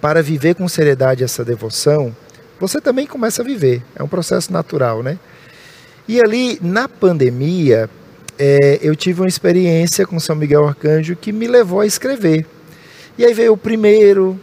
para 0.02 0.24
viver 0.24 0.56
com 0.56 0.68
seriedade 0.68 1.24
essa 1.24 1.46
devoção, 1.46 2.14
você 2.60 2.82
também 2.82 3.06
começa 3.06 3.42
a 3.42 3.46
viver. 3.46 3.84
É 3.96 4.04
um 4.04 4.08
processo 4.08 4.52
natural, 4.52 5.02
né? 5.04 5.18
E 6.08 6.20
ali, 6.20 6.60
na 6.62 6.90
pandemia, 6.90 7.90
é, 8.38 8.80
eu 8.82 8.96
tive 8.96 9.22
uma 9.22 9.28
experiência 9.28 10.06
com 10.06 10.20
São 10.20 10.36
Miguel 10.36 10.68
Arcanjo 10.68 11.16
que 11.16 11.32
me 11.32 11.48
levou 11.48 11.80
a 11.80 11.86
escrever. 11.86 12.46
E 13.18 13.24
aí 13.24 13.34
veio 13.34 13.54
o 13.54 13.58
primeiro, 13.58 14.40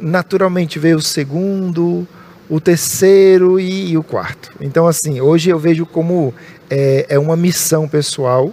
naturalmente 0.00 0.78
veio 0.78 0.96
o 0.96 1.02
segundo, 1.02 2.08
o 2.48 2.60
terceiro 2.60 3.60
e, 3.60 3.90
e 3.90 3.98
o 3.98 4.02
quarto. 4.02 4.50
Então, 4.60 4.86
assim, 4.86 5.20
hoje 5.20 5.50
eu 5.50 5.58
vejo 5.58 5.84
como 5.84 6.32
é, 6.70 7.06
é 7.08 7.18
uma 7.18 7.36
missão 7.36 7.86
pessoal, 7.86 8.52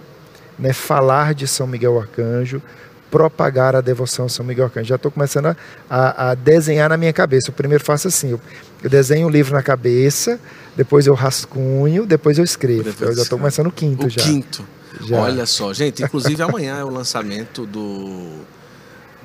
né, 0.58 0.72
falar 0.72 1.34
de 1.34 1.46
São 1.46 1.66
Miguel 1.66 1.98
Arcanjo, 1.98 2.60
propagar 3.14 3.76
a 3.76 3.80
devoção 3.80 4.26
a 4.26 4.28
São 4.28 4.44
Miguel 4.44 4.64
Arcanjo. 4.64 4.88
Já 4.88 4.96
estou 4.96 5.08
começando 5.08 5.46
a, 5.46 5.56
a, 5.88 6.30
a, 6.30 6.34
desenhar 6.34 6.90
na 6.90 6.96
minha 6.96 7.12
cabeça. 7.12 7.50
Eu 7.50 7.54
primeiro 7.54 7.84
faço 7.84 8.08
assim, 8.08 8.32
eu, 8.32 8.40
eu 8.82 8.90
desenho 8.90 9.28
o 9.28 9.30
livro 9.30 9.54
na 9.54 9.62
cabeça, 9.62 10.40
depois 10.76 11.06
eu 11.06 11.14
rascunho, 11.14 12.06
depois 12.06 12.38
eu 12.38 12.44
escrevo. 12.44 12.82
Depois 12.82 13.10
eu 13.10 13.16
já 13.18 13.22
estou 13.22 13.38
começando 13.38 13.68
o 13.68 13.70
quinto 13.70 14.08
o 14.08 14.10
já. 14.10 14.20
quinto. 14.20 14.66
Já. 15.06 15.20
Olha 15.20 15.46
só, 15.46 15.72
gente, 15.72 16.02
inclusive 16.02 16.42
amanhã 16.42 16.78
é 16.78 16.84
o 16.84 16.90
lançamento 16.90 17.64
do, 17.64 18.40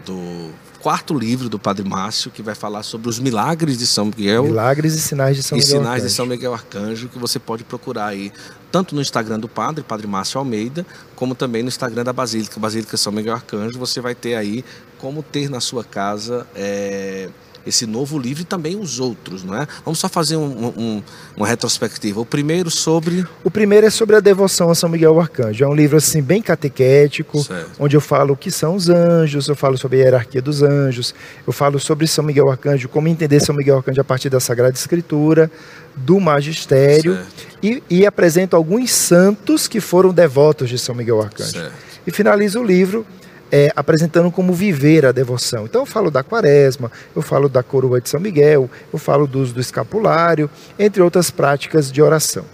do 0.06 0.52
quarto 0.82 1.14
livro 1.14 1.50
do 1.50 1.60
Padre 1.60 1.88
Márcio, 1.88 2.32
que 2.32 2.42
vai 2.42 2.56
falar 2.56 2.84
sobre 2.84 3.10
os 3.10 3.20
milagres 3.20 3.78
de 3.78 3.86
São 3.86 4.06
Miguel. 4.06 4.44
Milagres 4.46 4.94
e 4.94 5.02
sinais 5.02 5.36
de 5.36 5.44
São 5.44 5.58
e 5.58 5.62
Miguel. 5.62 5.78
sinais 5.78 5.88
Arcanjo. 5.88 6.08
de 6.08 6.14
São 6.14 6.26
Miguel 6.26 6.54
Arcanjo, 6.54 7.10
que 7.10 7.20
você 7.20 7.40
pode 7.40 7.64
procurar 7.64 8.08
aí, 8.08 8.32
tanto 8.72 8.96
no 8.96 9.02
Instagram 9.02 9.40
do 9.40 9.48
Padre, 9.48 9.84
Padre 9.84 10.08
Márcio 10.08 10.40
Almeida, 10.40 10.86
como 11.16 11.36
também 11.36 11.62
no 11.62 11.68
Instagram 11.68 12.04
da 12.04 12.14
Basílica, 12.14 12.60
Basílica 12.60 12.98
São 12.98 13.12
Miguel 13.12 13.34
Arcanjo. 13.34 13.78
Você 13.78 14.00
vai 14.02 14.16
ter 14.16 14.36
aí 14.36 14.64
como 14.98 15.22
ter 15.22 15.50
na 15.50 15.60
sua 15.60 15.84
casa. 15.84 16.48
É 16.56 17.30
esse 17.66 17.86
novo 17.86 18.18
livro 18.18 18.44
e 18.44 18.46
também 18.46 18.76
os 18.76 19.00
outros, 19.00 19.44
não 19.44 19.56
é? 19.56 19.68
Vamos 19.84 20.00
só 20.00 20.10
fazer 20.10 20.36
um, 20.36 20.74
um, 20.78 21.04
uma 21.36 21.48
retrospectiva. 21.48 22.20
O 22.20 22.26
primeiro 22.26 22.70
sobre. 22.70 23.26
O 23.44 23.52
primeiro 23.52 23.88
é 23.88 23.90
sobre 23.90 24.16
a 24.16 24.20
devoção 24.20 24.70
a 24.70 24.76
São 24.76 24.90
Miguel 24.90 25.20
Arcanjo. 25.20 25.64
É 25.64 25.68
um 25.68 25.76
livro 25.76 25.98
assim 25.98 26.22
bem 26.22 26.42
catequético, 26.42 27.44
certo. 27.44 27.72
onde 27.80 27.96
eu 27.96 28.02
falo 28.02 28.34
o 28.34 28.38
que 28.38 28.52
são 28.52 28.76
os 28.76 28.90
anjos, 28.90 29.48
eu 29.48 29.56
falo 29.56 29.78
sobre 29.78 30.02
a 30.02 30.06
hierarquia 30.06 30.42
dos 30.42 30.62
anjos, 30.62 31.14
eu 31.46 31.54
falo 31.54 31.80
sobre 31.80 32.08
São 32.08 32.24
Miguel 32.24 32.50
Arcanjo, 32.50 32.90
como 32.90 33.08
entender 33.08 33.40
São 33.40 33.56
Miguel 33.56 33.78
Arcanjo 33.78 34.02
a 34.02 34.04
partir 34.04 34.30
da 34.30 34.40
Sagrada 34.40 34.74
Escritura, 34.74 35.52
do 35.96 36.20
magistério 36.20 37.20
e, 37.62 37.84
e, 37.90 38.06
apresento 38.06 38.56
alguns 38.56 38.92
santos 38.92 39.68
que 39.68 39.82
foram 39.82 40.14
devotos 40.14 40.70
de 40.70 40.78
São 40.78 40.96
Miguel 40.96 41.22
Arcanjo. 41.22 41.52
Certo. 41.52 41.74
E 42.08 42.12
finalizo 42.12 42.60
o 42.60 42.64
livro 42.64 43.06
é, 43.52 43.72
apresentando 43.76 44.32
como 44.32 44.54
viver 44.54 45.06
a 45.06 45.12
devoção. 45.12 45.66
Então 45.66 45.82
eu 45.82 45.86
falo 45.86 46.12
da 46.12 46.24
quaresma, 46.24 46.92
eu 47.16 47.22
falo 47.22 47.50
da 47.50 47.64
coroa 47.64 48.00
de 48.00 48.10
São 48.10 48.20
Miguel, 48.20 48.70
eu 48.92 49.00
falo 49.00 49.28
do 49.28 49.40
uso 49.40 49.54
do 49.54 49.60
escapulário, 49.60 50.50
entre 50.78 51.02
outras 51.02 51.32
práticas 51.32 51.92
de 51.92 52.02
oração. 52.02 52.46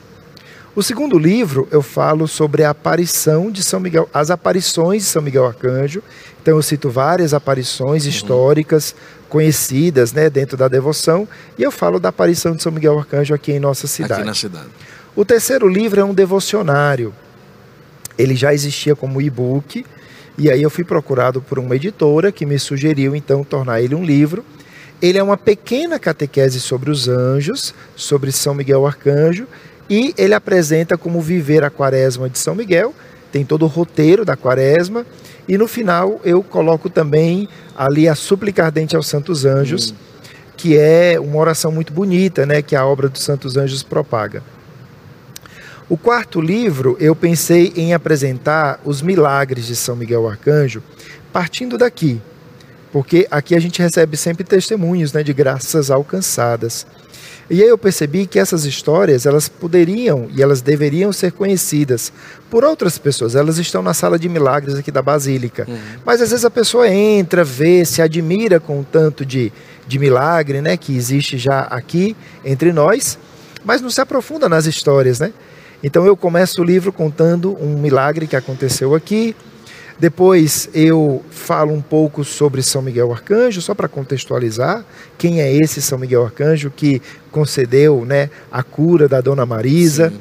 O 0.75 0.84
segundo 0.84 1.17
livro 1.17 1.67
eu 1.71 1.81
falo 1.81 2.27
sobre 2.27 2.63
a 2.63 2.71
aparição 2.71 3.49
de 3.49 3.63
São 3.63 3.79
Miguel, 3.79 4.10
as 4.13 4.29
aparições 4.29 5.03
de 5.03 5.10
São 5.10 5.21
Miguel 5.21 5.45
Arcanjo. 5.45 6.03
Então 6.41 6.58
eu 6.58 6.62
cito 6.62 6.89
várias 6.89 7.34
aparições 7.34 8.03
uhum. 8.03 8.10
históricas 8.10 8.93
conhecidas, 9.29 10.13
né, 10.13 10.29
dentro 10.29 10.55
da 10.55 10.67
devoção, 10.67 11.27
e 11.58 11.63
eu 11.63 11.71
falo 11.71 11.99
da 11.99 12.10
aparição 12.10 12.55
de 12.55 12.62
São 12.62 12.71
Miguel 12.71 12.99
Arcanjo 12.99 13.34
aqui 13.34 13.53
em 13.53 13.60
nossa 13.60 13.88
cidade. 13.88 14.13
Aqui 14.13 14.23
na 14.23 14.34
cidade. 14.34 14.67
O 15.15 15.25
terceiro 15.25 15.67
livro 15.67 15.99
é 15.99 16.03
um 16.03 16.13
devocionário. 16.13 17.13
Ele 18.17 18.36
já 18.36 18.53
existia 18.53 18.95
como 18.95 19.21
e-book, 19.21 19.86
e 20.38 20.50
aí 20.50 20.62
eu 20.62 20.69
fui 20.69 20.84
procurado 20.84 21.41
por 21.41 21.58
uma 21.58 21.76
editora 21.76 22.32
que 22.32 22.45
me 22.45 22.60
sugeriu 22.60 23.15
então 23.15 23.43
tornar 23.43 23.82
ele 23.82 23.95
um 23.95 24.04
livro. 24.04 24.43
Ele 25.02 25.17
é 25.17 25.24
uma 25.24 25.38
pequena 25.38 25.98
catequese 25.98 26.60
sobre 26.60 26.89
os 26.89 27.08
anjos, 27.08 27.74
sobre 27.95 28.32
São 28.32 28.54
Miguel 28.54 28.86
Arcanjo, 28.86 29.48
e 29.89 30.13
ele 30.17 30.34
apresenta 30.34 30.98
como 30.98 31.21
viver 31.21 31.63
a 31.63 31.69
quaresma 31.69 32.30
de 32.30 32.38
São 32.38 32.56
Miguel. 32.56 32.93
Tem 33.32 33.45
todo 33.45 33.63
o 33.63 33.67
roteiro 33.67 34.26
da 34.26 34.36
quaresma. 34.36 35.06
E 35.48 35.58
no 35.58 35.67
final 35.67 36.19
eu 36.24 36.41
coloco 36.41 36.89
também 36.89 37.48
ali 37.78 38.08
a 38.10 38.15
súplica 38.15 38.65
ardente 38.65 38.95
aos 38.95 39.08
santos 39.08 39.45
anjos, 39.45 39.91
hum. 39.91 39.95
que 40.58 40.78
é 40.78 41.17
uma 41.19 41.38
oração 41.38 41.71
muito 41.71 41.93
bonita, 41.93 42.45
né, 42.45 42.62
que 42.62 42.76
a 42.76 42.86
obra 42.86 43.08
dos 43.08 43.21
santos 43.21 43.56
anjos 43.56 43.84
propaga. 43.84 44.41
O 45.88 45.95
quarto 45.95 46.41
livro, 46.41 46.98
eu 47.00 47.15
pensei 47.15 47.71
em 47.76 47.93
apresentar 47.93 48.80
os 48.84 49.04
milagres 49.04 49.67
de 49.67 49.76
São 49.76 49.95
Miguel 49.95 50.28
Arcanjo, 50.28 50.82
partindo 51.32 51.78
daqui, 51.78 52.19
porque 52.91 53.28
aqui 53.30 53.54
a 53.54 53.60
gente 53.60 53.80
recebe 53.80 54.17
sempre 54.17 54.43
testemunhos 54.43 55.13
né, 55.13 55.21
de 55.21 55.32
graças 55.32 55.91
alcançadas. 55.91 56.88
E 57.48 57.62
aí 57.62 57.69
eu 57.69 57.78
percebi 57.78 58.26
que 58.26 58.39
essas 58.39 58.65
histórias, 58.65 59.28
elas 59.28 59.48
poderiam 59.48 60.28
e 60.36 60.41
elas 60.41 60.60
deveriam 60.60 61.13
ser 61.13 61.32
conhecidas 61.32 62.12
por 62.50 62.63
outras 62.63 62.98
pessoas. 62.98 63.36
Elas 63.36 63.60
estão 63.60 63.84
na 63.84 63.93
sala 63.93 64.17
de 64.17 64.28
milagres 64.28 64.74
aqui 64.74 64.89
da 64.89 65.04
Basílica. 65.04 65.67
Uhum. 65.67 65.78
Mas 66.04 66.19
às 66.19 66.32
vezes 66.32 66.45
a 66.45 66.50
pessoa 66.50 66.89
entra, 66.89 67.43
vê, 67.43 67.86
se 67.86 68.02
admira 68.02 68.60
com 68.60 68.80
o 68.80 68.84
tanto 68.84 69.24
de, 69.24 69.54
de 69.88 70.00
milagre 70.00 70.62
né, 70.62 70.76
que 70.76 70.98
existe 70.98 71.38
já 71.38 71.62
aqui 71.62 72.17
entre 72.43 72.74
nós, 72.74 73.19
mas 73.63 73.80
não 73.80 73.91
se 73.91 74.02
aprofunda 74.02 74.50
nas 74.50 74.65
histórias, 74.65 75.19
né? 75.19 75.32
Então 75.86 76.04
eu 76.04 76.17
começo 76.17 76.63
o 76.63 76.65
livro 76.65 76.91
contando 76.91 77.56
um 77.63 77.78
milagre 77.78 78.26
que 78.26 78.36
aconteceu 78.36 78.95
aqui. 78.95 79.36
Depois 80.00 80.67
eu 80.74 81.24
falo 81.30 81.71
um 81.71 81.82
pouco 81.82 82.24
sobre 82.24 82.63
São 82.63 82.82
Miguel 82.82 83.13
Arcanjo, 83.13 83.62
só 83.62 83.76
para 83.76 83.88
contextualizar 83.88 84.84
quem 85.15 85.41
é 85.41 85.54
esse 85.54 85.84
São 85.84 86.00
Miguel 86.00 86.26
Arcanjo 86.26 86.71
que 86.76 87.00
concedeu 87.32 88.04
né, 88.04 88.32
a 88.52 88.63
cura 88.63 89.08
da 89.08 89.21
Dona 89.21 89.45
Marisa. 89.45 90.10
Sim. 90.10 90.19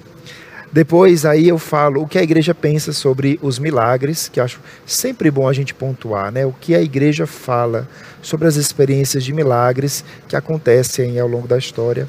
Depois 0.71 1.25
aí 1.25 1.49
eu 1.49 1.57
falo 1.57 2.03
o 2.03 2.07
que 2.07 2.19
a 2.19 2.23
igreja 2.23 2.55
pensa 2.55 2.93
sobre 2.93 3.41
os 3.41 3.59
milagres, 3.59 4.29
que 4.29 4.41
acho 4.41 4.61
sempre 4.85 5.31
bom 5.31 5.49
a 5.49 5.53
gente 5.55 5.73
pontuar, 5.73 6.31
né? 6.31 6.45
O 6.45 6.53
que 6.53 6.75
a 6.75 6.83
igreja 6.83 7.27
fala 7.27 7.89
sobre 8.21 8.47
as 8.47 8.57
experiências 8.57 9.25
de 9.25 9.33
milagres 9.33 10.05
que 10.29 10.37
acontecem 10.37 11.19
ao 11.19 11.27
longo 11.27 11.49
da 11.49 11.57
história. 11.57 12.07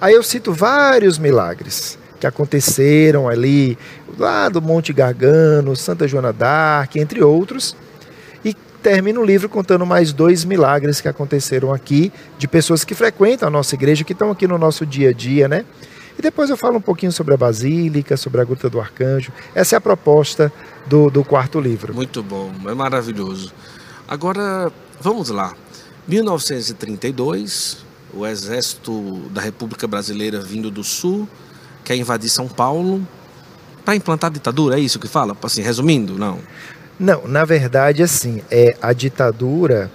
Aí 0.00 0.14
eu 0.14 0.22
cito 0.24 0.52
vários 0.52 1.16
milagres 1.16 1.96
que 2.18 2.26
aconteceram 2.26 3.28
ali, 3.28 3.78
lá 4.18 4.48
do 4.48 4.60
Monte 4.60 4.92
Gargano, 4.92 5.76
Santa 5.76 6.08
Joana 6.08 6.32
d'Arc, 6.32 6.96
entre 6.96 7.22
outros. 7.22 7.76
E 8.44 8.54
termina 8.82 9.20
o 9.20 9.24
livro 9.24 9.48
contando 9.48 9.84
mais 9.84 10.12
dois 10.12 10.44
milagres 10.44 11.00
que 11.00 11.08
aconteceram 11.08 11.72
aqui, 11.72 12.12
de 12.38 12.48
pessoas 12.48 12.84
que 12.84 12.94
frequentam 12.94 13.48
a 13.48 13.50
nossa 13.50 13.74
igreja, 13.74 14.04
que 14.04 14.12
estão 14.12 14.30
aqui 14.30 14.46
no 14.46 14.58
nosso 14.58 14.86
dia 14.86 15.10
a 15.10 15.12
dia, 15.12 15.48
né? 15.48 15.64
E 16.18 16.22
depois 16.22 16.48
eu 16.48 16.56
falo 16.56 16.78
um 16.78 16.80
pouquinho 16.80 17.12
sobre 17.12 17.34
a 17.34 17.36
Basílica, 17.36 18.16
sobre 18.16 18.40
a 18.40 18.44
Gruta 18.44 18.70
do 18.70 18.80
Arcanjo. 18.80 19.32
Essa 19.54 19.76
é 19.76 19.78
a 19.78 19.80
proposta 19.80 20.50
do, 20.86 21.10
do 21.10 21.22
quarto 21.22 21.60
livro. 21.60 21.94
Muito 21.94 22.22
bom, 22.22 22.50
é 22.66 22.74
maravilhoso. 22.74 23.52
Agora, 24.08 24.72
vamos 24.98 25.28
lá. 25.28 25.52
1932, 26.08 27.84
o 28.14 28.26
exército 28.26 29.28
da 29.30 29.42
República 29.42 29.86
Brasileira 29.86 30.40
vindo 30.40 30.70
do 30.70 30.82
Sul 30.82 31.28
quer 31.86 31.96
invadir 31.96 32.28
São 32.28 32.48
Paulo 32.48 33.06
para 33.84 33.94
implantar 33.94 34.28
a 34.28 34.32
ditadura, 34.32 34.76
é 34.76 34.80
isso 34.80 34.98
que 34.98 35.06
fala? 35.06 35.36
Assim, 35.40 35.62
resumindo, 35.62 36.18
não? 36.18 36.40
Não, 36.98 37.28
na 37.28 37.44
verdade, 37.44 38.02
assim, 38.02 38.42
é 38.50 38.76
a 38.82 38.92
ditadura 38.92 39.90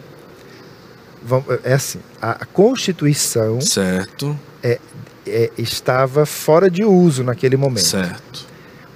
é 1.63 1.73
assim, 1.73 1.99
a 2.19 2.45
Constituição 2.45 3.62
certo. 3.62 4.39
É, 4.63 4.80
é, 5.27 5.51
estava 5.58 6.25
fora 6.25 6.69
de 6.69 6.84
uso 6.84 7.23
naquele 7.23 7.58
momento. 7.58 7.86
Certo. 7.86 8.47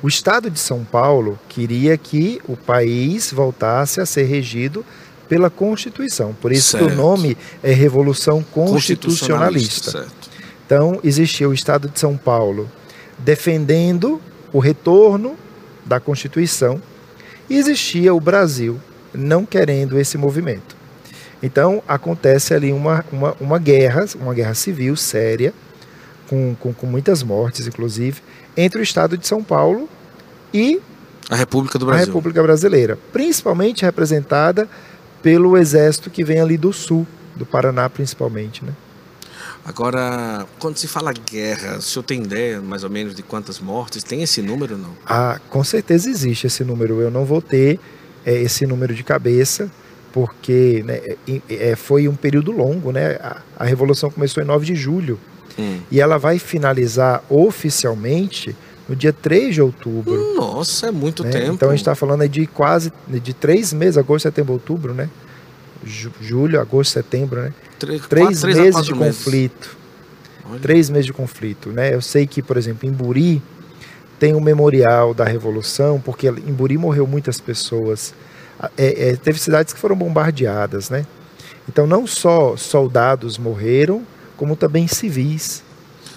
O 0.01 0.07
Estado 0.07 0.49
de 0.49 0.57
São 0.57 0.83
Paulo 0.83 1.37
queria 1.49 1.97
que 1.97 2.41
o 2.47 2.55
país 2.55 3.31
voltasse 3.31 3.99
a 3.99 4.05
ser 4.05 4.23
regido 4.23 4.83
pela 5.27 5.49
Constituição. 5.49 6.33
Por 6.33 6.51
isso 6.51 6.71
certo. 6.71 6.87
que 6.87 6.93
o 6.93 6.95
nome 6.95 7.37
é 7.61 7.73
Revolução 7.73 8.41
Constitucionalista. 8.41 9.91
Constitucionalista 9.91 10.25
então, 10.65 10.99
existia 11.03 11.47
o 11.47 11.53
Estado 11.53 11.87
de 11.87 11.99
São 11.99 12.17
Paulo 12.17 12.69
defendendo 13.17 14.21
o 14.51 14.59
retorno 14.59 15.35
da 15.85 15.99
Constituição 15.99 16.81
e 17.49 17.57
existia 17.57 18.13
o 18.13 18.19
Brasil 18.19 18.79
não 19.13 19.45
querendo 19.45 19.99
esse 19.99 20.17
movimento. 20.17 20.75
Então 21.41 21.81
acontece 21.87 22.53
ali 22.53 22.71
uma, 22.71 23.05
uma, 23.11 23.35
uma 23.39 23.59
guerra, 23.59 24.05
uma 24.15 24.33
guerra 24.33 24.53
civil 24.53 24.95
séria, 24.95 25.53
com, 26.27 26.55
com, 26.59 26.73
com, 26.73 26.87
muitas 26.87 27.21
mortes, 27.21 27.67
inclusive, 27.67 28.21
entre 28.57 28.79
o 28.79 28.83
Estado 28.83 29.17
de 29.17 29.27
São 29.27 29.43
Paulo 29.43 29.87
e 30.53 30.81
a 31.29 31.35
República 31.35 31.77
do 31.77 31.85
Brasil. 31.85 32.03
A 32.03 32.07
República 32.07 32.41
Brasileira, 32.41 32.97
principalmente 33.11 33.83
representada 33.83 34.67
pelo 35.21 35.57
exército 35.57 36.09
que 36.09 36.23
vem 36.23 36.39
ali 36.39 36.57
do 36.57 36.71
sul, 36.71 37.05
do 37.35 37.45
Paraná 37.45 37.89
principalmente, 37.89 38.63
né? 38.63 38.71
Agora, 39.65 40.45
quando 40.59 40.77
se 40.77 40.87
fala 40.87 41.11
guerra, 41.11 41.77
o 41.77 41.81
senhor 41.81 42.03
tem 42.03 42.21
ideia 42.21 42.61
mais 42.61 42.83
ou 42.83 42.89
menos 42.89 43.15
de 43.15 43.23
quantas 43.23 43.59
mortes? 43.59 44.03
Tem 44.03 44.21
esse 44.21 44.39
número 44.39 44.77
não? 44.77 44.91
Ah, 45.03 45.39
com 45.49 45.63
certeza 45.63 46.07
existe 46.07 46.45
esse 46.45 46.63
número. 46.63 47.01
Eu 47.01 47.09
não 47.09 47.25
vou 47.25 47.41
ter 47.41 47.79
é, 48.23 48.33
esse 48.33 48.67
número 48.67 48.93
de 48.93 49.03
cabeça, 49.03 49.71
porque 50.13 50.83
né, 50.85 51.01
é, 51.27 51.71
é, 51.71 51.75
foi 51.75 52.07
um 52.07 52.15
período 52.15 52.51
longo, 52.51 52.91
né? 52.91 53.15
A, 53.15 53.41
a, 53.57 53.65
Revolução 53.65 54.11
começou 54.11 54.43
em 54.43 54.45
9 54.45 54.67
de 54.67 54.75
julho. 54.75 55.19
Hum. 55.57 55.79
E 55.89 55.99
ela 55.99 56.19
vai 56.19 56.37
finalizar 56.37 57.23
oficialmente 57.27 58.55
no 58.87 58.95
dia 58.95 59.11
3 59.11 59.55
de 59.55 59.61
outubro. 59.63 60.35
Nossa, 60.35 60.87
é 60.87 60.91
muito 60.91 61.23
né? 61.23 61.31
tempo. 61.31 61.53
Então 61.53 61.69
a 61.69 61.71
gente 61.71 61.81
está 61.81 61.95
falando 61.95 62.27
de 62.29 62.45
quase 62.45 62.93
de 63.07 63.33
três 63.33 63.73
meses, 63.73 63.97
agosto, 63.97 64.23
setembro, 64.23 64.53
outubro, 64.53 64.93
né? 64.93 65.09
Julho, 65.85 66.59
agosto, 66.59 66.91
setembro, 66.91 67.41
né? 67.41 67.53
Três, 67.77 68.07
três 68.07 68.41
quatro, 68.41 68.47
meses 68.47 68.85
de 68.85 68.95
meses. 68.95 69.17
conflito. 69.17 69.77
Olha. 70.49 70.59
Três 70.59 70.89
meses 70.89 71.05
de 71.05 71.13
conflito, 71.13 71.69
né? 71.69 71.93
Eu 71.93 72.01
sei 72.01 72.25
que, 72.25 72.41
por 72.41 72.57
exemplo, 72.57 72.87
em 72.87 72.91
Buri 72.91 73.41
tem 74.19 74.33
um 74.33 74.39
memorial 74.39 75.13
da 75.13 75.23
Revolução, 75.25 75.99
porque 75.99 76.27
em 76.27 76.53
Buri 76.53 76.77
morreu 76.77 77.05
muitas 77.05 77.39
pessoas. 77.39 78.13
É, 78.77 79.09
é, 79.09 79.15
teve 79.15 79.39
cidades 79.39 79.73
que 79.73 79.79
foram 79.79 79.95
bombardeadas, 79.95 80.89
né? 80.89 81.05
Então 81.67 81.85
não 81.85 82.07
só 82.07 82.55
soldados 82.55 83.37
morreram, 83.37 84.03
como 84.37 84.55
também 84.55 84.87
civis. 84.87 85.63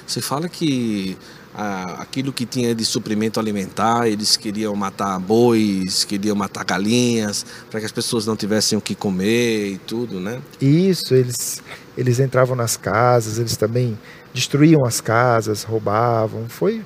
Você 0.06 0.20
fala 0.20 0.48
que 0.48 1.16
aquilo 1.60 2.32
que 2.32 2.46
tinha 2.46 2.72
de 2.72 2.84
suprimento 2.84 3.40
alimentar, 3.40 4.06
eles 4.06 4.36
queriam 4.36 4.76
matar 4.76 5.18
bois, 5.18 6.04
queriam 6.04 6.36
matar 6.36 6.64
galinhas, 6.64 7.44
para 7.68 7.80
que 7.80 7.86
as 7.86 7.90
pessoas 7.90 8.24
não 8.24 8.36
tivessem 8.36 8.78
o 8.78 8.80
que 8.80 8.94
comer 8.94 9.72
e 9.72 9.78
tudo, 9.78 10.20
né? 10.20 10.40
Isso, 10.60 11.14
eles, 11.14 11.60
eles 11.96 12.20
entravam 12.20 12.54
nas 12.54 12.76
casas, 12.76 13.38
eles 13.38 13.56
também 13.56 13.98
destruíam 14.32 14.84
as 14.84 15.00
casas, 15.00 15.64
roubavam. 15.64 16.48
Foi, 16.48 16.80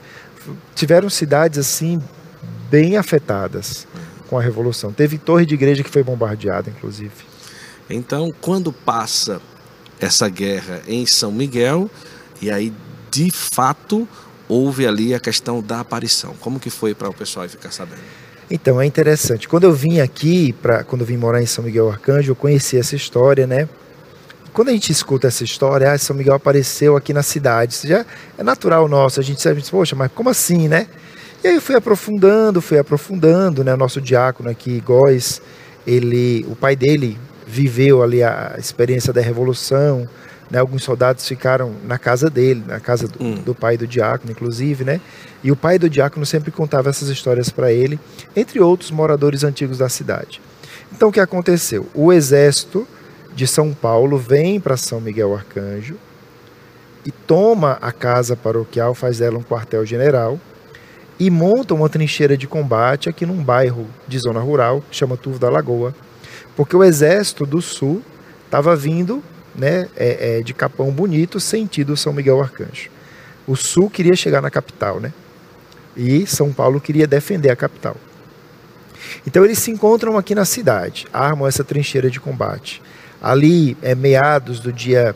tiveram 0.75 1.11
cidades 1.11 1.59
assim 1.59 2.01
bem 2.71 2.97
afetadas 2.97 3.87
com 4.27 4.39
a 4.39 4.43
revolução. 4.43 4.91
Teve 4.91 5.19
torre 5.19 5.45
de 5.45 5.53
igreja 5.53 5.83
que 5.83 5.91
foi 5.91 6.03
bombardeada, 6.03 6.71
inclusive. 6.71 7.13
Então, 7.91 8.31
quando 8.41 8.73
passa 8.73 9.39
essa 10.01 10.31
guerra 10.31 10.81
em 10.89 11.05
São 11.05 11.31
Miguel, 11.31 11.91
e 12.41 12.51
aí 12.51 12.73
de 13.11 13.31
fato 13.31 14.09
houve 14.53 14.87
ali 14.87 15.15
a 15.15 15.21
questão 15.21 15.63
da 15.63 15.81
aparição. 15.81 16.35
Como 16.39 16.61
que 16.61 16.69
foi 16.69 16.95
para 16.95 17.09
o 17.09 17.15
pessoal 17.15 17.49
ficar 17.49 17.71
sabendo? 17.71 18.03
Então, 18.51 18.81
é 18.81 18.85
interessante. 18.85 19.49
Quando 19.49 19.65
eu 19.65 19.73
vim 19.73 20.01
aqui, 20.01 20.53
pra, 20.53 20.85
quando 20.85 21.01
eu 21.01 21.07
vim 21.07 21.17
morar 21.17 21.41
em 21.41 21.47
São 21.47 21.65
Miguel 21.65 21.91
Arcanjo, 21.91 22.33
eu 22.33 22.37
conheci 22.37 22.77
essa 22.77 22.95
história, 22.95 23.47
né? 23.47 23.67
Quando 24.53 24.69
a 24.69 24.73
gente 24.73 24.93
escuta 24.93 25.29
essa 25.29 25.43
história, 25.43 25.91
ah, 25.91 25.97
São 25.97 26.15
Miguel 26.15 26.35
apareceu 26.35 26.95
aqui 26.95 27.15
na 27.15 27.23
cidade, 27.23 27.73
isso 27.73 27.87
já 27.87 28.05
é 28.37 28.43
natural 28.43 28.87
nosso, 28.87 29.19
a 29.19 29.23
gente 29.23 29.41
sabe, 29.41 29.63
poxa, 29.71 29.97
mas 29.97 30.13
como 30.15 30.29
assim, 30.29 30.69
né? 30.69 30.87
E 31.43 31.49
aí 31.49 31.55
eu 31.55 31.63
fui 31.63 31.75
aprofundando, 31.75 32.61
fui 32.61 32.79
aprofundando, 32.79 33.65
né? 33.65 33.73
O 33.73 33.79
nosso 33.79 34.03
diácono 34.03 34.51
aqui, 34.51 34.81
Góis, 34.81 35.41
ele, 35.87 36.45
o 36.47 36.55
pai 36.55 36.77
dele 36.77 37.17
viveu 37.47 38.03
ali 38.03 38.23
a 38.23 38.55
experiência 38.59 39.15
da 39.15 39.23
Revolução, 39.23 40.07
né? 40.53 40.59
Alguns 40.59 40.85
soldados 40.85 41.27
ficaram 41.27 41.75
na 41.83 41.99
casa 41.99 42.29
dele, 42.29 42.63
na 42.67 42.79
casa 42.79 43.09
do, 43.09 43.25
hum. 43.25 43.37
do 43.37 43.55
pai 43.55 43.79
do 43.79 43.87
diácono, 43.87 44.31
inclusive, 44.31 44.85
né? 44.85 45.01
E 45.43 45.51
o 45.51 45.57
pai 45.57 45.79
do 45.79 45.89
diácono 45.89 46.27
sempre 46.27 46.51
contava 46.51 46.91
essas 46.91 47.09
histórias 47.09 47.49
para 47.49 47.73
ele, 47.73 47.99
entre 48.37 48.61
outros 48.61 48.91
moradores 48.91 49.43
antigos 49.43 49.79
da 49.79 49.89
cidade. 49.89 50.43
Então 50.95 51.09
o 51.09 51.13
que 51.13 51.21
aconteceu? 51.21 51.89
O 51.95 52.13
exército 52.13 52.87
de 53.35 53.47
São 53.47 53.73
Paulo 53.73 54.19
vem 54.19 54.61
para 54.61 54.77
São 54.77 55.01
Miguel 55.01 55.35
Arcanjo 55.35 55.97
e 57.03 57.11
toma 57.11 57.79
a 57.81 57.91
casa 57.91 58.37
paroquial, 58.37 58.95
faz 58.95 59.19
dela 59.19 59.39
um 59.39 59.43
quartel-general 59.43 60.39
e 61.19 61.31
monta 61.31 61.73
uma 61.73 61.89
trincheira 61.89 62.37
de 62.37 62.47
combate 62.47 63.09
aqui 63.09 63.25
num 63.25 63.43
bairro 63.43 63.87
de 64.07 64.19
zona 64.19 64.41
rural, 64.41 64.85
chama 64.91 65.17
Turvo 65.17 65.39
da 65.39 65.49
Lagoa, 65.49 65.95
porque 66.55 66.77
o 66.77 66.85
exército 66.85 67.47
do 67.47 67.63
sul 67.63 68.03
estava 68.45 68.77
vindo 68.77 69.23
né, 69.55 69.89
é, 69.97 70.39
é, 70.39 70.43
de 70.43 70.55
Capão 70.55 70.91
Bonito, 70.91 71.39
sentido 71.39 71.97
São 71.97 72.13
Miguel 72.13 72.41
Arcanjo. 72.41 72.91
O 73.47 73.57
sul 73.57 73.91
queria 73.91 74.15
chegar 74.15 74.41
na 74.41 74.51
capital, 74.51 75.01
né? 75.01 75.13
E 75.97 76.27
São 76.27 76.53
Paulo 76.53 76.81
queria 76.81 77.07
defender 77.07 77.51
a 77.51 77.57
capital. 77.57 77.97
Então 79.27 79.45
eles 79.45 79.59
se 79.59 79.71
encontram 79.71 80.17
aqui 80.17 80.35
na 80.35 80.45
cidade, 80.45 81.07
armam 81.13 81.47
essa 81.47 81.65
trincheira 81.65 82.11
de 82.11 82.21
combate. 82.21 82.81
Ali 83.21 83.77
é 83.83 83.95
meados 83.95 84.61
do 84.61 84.73
dia 84.73 85.15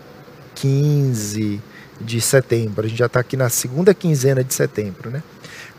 15 0.56 1.60
de 2.00 2.20
setembro, 2.20 2.84
a 2.84 2.88
gente 2.88 2.98
já 2.98 3.06
está 3.06 3.20
aqui 3.20 3.36
na 3.36 3.48
segunda 3.48 3.94
quinzena 3.94 4.44
de 4.44 4.52
setembro, 4.52 5.10
né? 5.10 5.22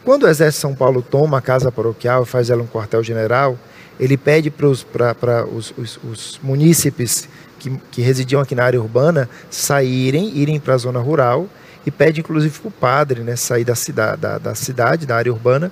Quando 0.03 0.23
o 0.23 0.27
Exército 0.27 0.59
de 0.59 0.61
São 0.61 0.75
Paulo 0.75 1.01
toma 1.01 1.37
a 1.37 1.41
casa 1.41 1.71
paroquial 1.71 2.25
faz 2.25 2.49
ela 2.49 2.63
um 2.63 2.67
quartel-general, 2.67 3.57
ele 3.99 4.17
pede 4.17 4.49
para 4.49 4.67
os, 5.45 5.73
os, 5.77 5.99
os 6.03 6.39
munícipes 6.41 7.27
que, 7.67 7.81
que, 7.91 8.01
residiam 8.01 8.41
aqui 8.41 8.55
na 8.55 8.63
área 8.63 8.81
urbana 8.81 9.29
saírem, 9.49 10.35
irem 10.37 10.59
para 10.59 10.73
a 10.73 10.77
zona 10.77 10.99
rural 10.99 11.47
e 11.85 11.91
pede 11.91 12.19
inclusive 12.19 12.59
para 12.59 12.67
o 12.67 12.71
padre 12.71 13.21
né, 13.21 13.35
sair 13.35 13.63
da 13.63 13.75
cidade, 13.75 14.21
da, 14.21 14.37
da, 14.37 14.55
cidade, 14.55 15.05
da 15.05 15.15
área 15.15 15.31
urbana. 15.31 15.71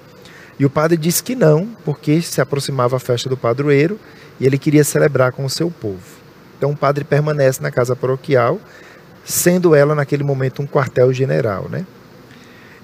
E 0.57 0.65
o 0.65 0.69
padre 0.69 0.97
disse 0.97 1.21
que 1.23 1.35
não, 1.35 1.67
porque 1.83 2.21
se 2.21 2.39
aproximava 2.39 2.95
a 2.95 2.99
festa 2.99 3.29
do 3.29 3.35
padroeiro 3.35 3.99
e 4.39 4.45
ele 4.45 4.57
queria 4.57 4.83
celebrar 4.83 5.31
com 5.31 5.43
o 5.45 5.49
seu 5.49 5.69
povo. 5.69 6.03
Então 6.57 6.71
o 6.71 6.77
padre 6.77 7.03
permanece 7.03 7.61
na 7.61 7.71
casa 7.71 7.95
paroquial, 7.95 8.59
sendo 9.23 9.75
ela 9.75 9.93
naquele 9.93 10.23
momento 10.23 10.61
um 10.61 10.67
quartel-general, 10.67 11.67
né? 11.69 11.85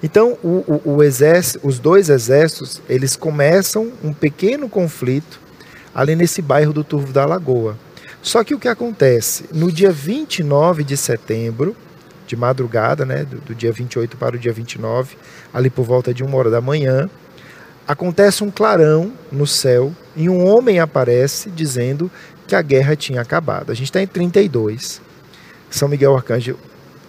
Então, 0.04 0.36
o, 0.44 0.82
o, 0.84 0.96
o 0.96 1.04
exército, 1.04 1.66
os 1.66 1.78
dois 1.78 2.10
exércitos, 2.10 2.82
eles 2.90 3.16
começam 3.16 3.92
um 4.04 4.12
pequeno 4.12 4.68
conflito 4.68 5.40
ali 5.94 6.16
nesse 6.16 6.42
bairro 6.42 6.74
do 6.74 6.84
Turvo 6.84 7.14
da 7.14 7.26
Lagoa. 7.26 7.78
Só 8.22 8.44
que 8.44 8.54
o 8.54 8.60
que 8.60 8.68
acontece? 8.68 9.46
No 9.52 9.72
dia 9.72 9.92
29 9.92 10.84
de 10.84 10.96
setembro, 10.96 11.76
de 12.28 12.36
madrugada, 12.36 13.06
né, 13.06 13.26
do, 13.26 13.38
do 13.42 13.56
dia 13.56 13.72
28 13.72 14.16
para 14.16 14.36
o 14.36 14.40
dia 14.40 14.54
29, 14.54 15.18
ali 15.54 15.70
por 15.70 15.84
volta 15.84 16.14
de 16.14 16.24
uma 16.24 16.38
hora 16.38 16.50
da 16.50 16.62
manhã, 16.62 17.10
acontece 17.88 18.44
um 18.44 18.52
clarão 18.52 19.12
no 19.32 19.48
céu 19.48 19.94
e 20.16 20.30
um 20.30 20.46
homem 20.46 20.80
aparece 20.80 21.50
dizendo 21.50 22.12
que 22.48 22.56
a 22.56 22.62
guerra 22.62 22.96
tinha 22.96 23.22
acabado. 23.22 23.72
A 23.72 23.76
gente 23.76 23.86
está 23.86 24.02
em 24.02 24.08
32. 24.08 25.02
São 25.70 25.90
Miguel 25.90 26.16
Arcanjo 26.16 26.58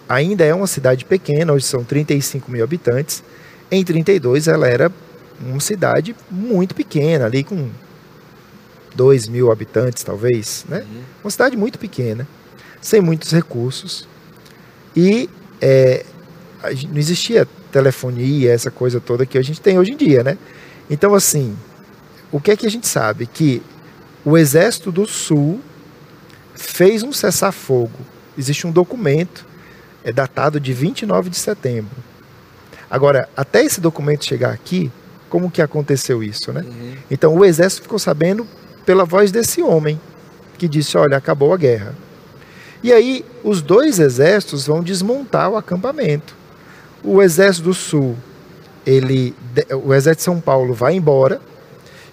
ainda 0.09 0.43
é 0.43 0.53
uma 0.53 0.67
cidade 0.67 1.05
pequena, 1.05 1.53
hoje 1.53 1.65
são 1.65 1.83
35 1.83 2.51
mil 2.51 2.63
habitantes. 2.63 3.23
Em 3.71 3.83
32 3.83 4.47
ela 4.47 4.67
era 4.67 4.91
uma 5.39 5.59
cidade 5.59 6.15
muito 6.29 6.75
pequena, 6.75 7.25
ali 7.25 7.43
com 7.43 7.69
2 8.95 9.27
mil 9.27 9.51
habitantes 9.51 10.03
talvez, 10.03 10.65
né? 10.67 10.79
Uhum. 10.79 11.01
Uma 11.23 11.31
cidade 11.31 11.57
muito 11.57 11.79
pequena, 11.79 12.27
sem 12.81 13.01
muitos 13.01 13.31
recursos. 13.31 14.07
E 14.95 15.29
é, 15.61 16.05
não 16.89 16.97
existia 16.97 17.47
telefonia, 17.71 18.51
essa 18.51 18.69
coisa 18.69 18.99
toda 18.99 19.25
que 19.25 19.37
a 19.37 19.41
gente 19.41 19.59
tem 19.59 19.79
hoje 19.79 19.91
em 19.91 19.97
dia, 19.97 20.23
né? 20.23 20.37
Então, 20.89 21.15
assim, 21.15 21.57
o 22.31 22.39
que 22.39 22.51
é 22.51 22.55
que 22.55 22.65
a 22.65 22.71
gente 22.71 22.87
sabe? 22.87 23.25
Que 23.25 23.61
o 24.23 24.37
Exército 24.37 24.91
do 24.91 25.05
Sul 25.05 25.59
fez 26.53 27.03
um 27.03 27.11
cessar-fogo. 27.11 27.99
Existe 28.37 28.67
um 28.67 28.71
documento 28.71 29.45
é 30.03 30.11
datado 30.11 30.59
de 30.59 30.73
29 30.73 31.29
de 31.29 31.37
setembro. 31.37 31.95
Agora, 32.89 33.29
até 33.35 33.63
esse 33.63 33.79
documento 33.79 34.25
chegar 34.25 34.51
aqui, 34.51 34.91
como 35.29 35.49
que 35.49 35.61
aconteceu 35.61 36.21
isso, 36.21 36.51
né? 36.51 36.61
Uhum. 36.61 36.95
Então, 37.09 37.35
o 37.35 37.45
exército 37.45 37.83
ficou 37.83 37.97
sabendo 37.97 38.45
pela 38.85 39.05
voz 39.05 39.31
desse 39.31 39.61
homem 39.61 39.99
que 40.57 40.67
disse: 40.67 40.97
"Olha, 40.97 41.17
acabou 41.17 41.53
a 41.53 41.57
guerra". 41.57 41.95
E 42.83 42.91
aí, 42.91 43.25
os 43.43 43.61
dois 43.61 43.99
exércitos 43.99 44.67
vão 44.67 44.83
desmontar 44.83 45.49
o 45.49 45.57
acampamento. 45.57 46.35
O 47.03 47.21
exército 47.21 47.69
do 47.69 47.73
Sul, 47.73 48.15
ele, 48.85 49.33
o 49.83 49.93
exército 49.93 50.19
de 50.19 50.23
São 50.23 50.41
Paulo 50.41 50.73
vai 50.73 50.95
embora 50.95 51.39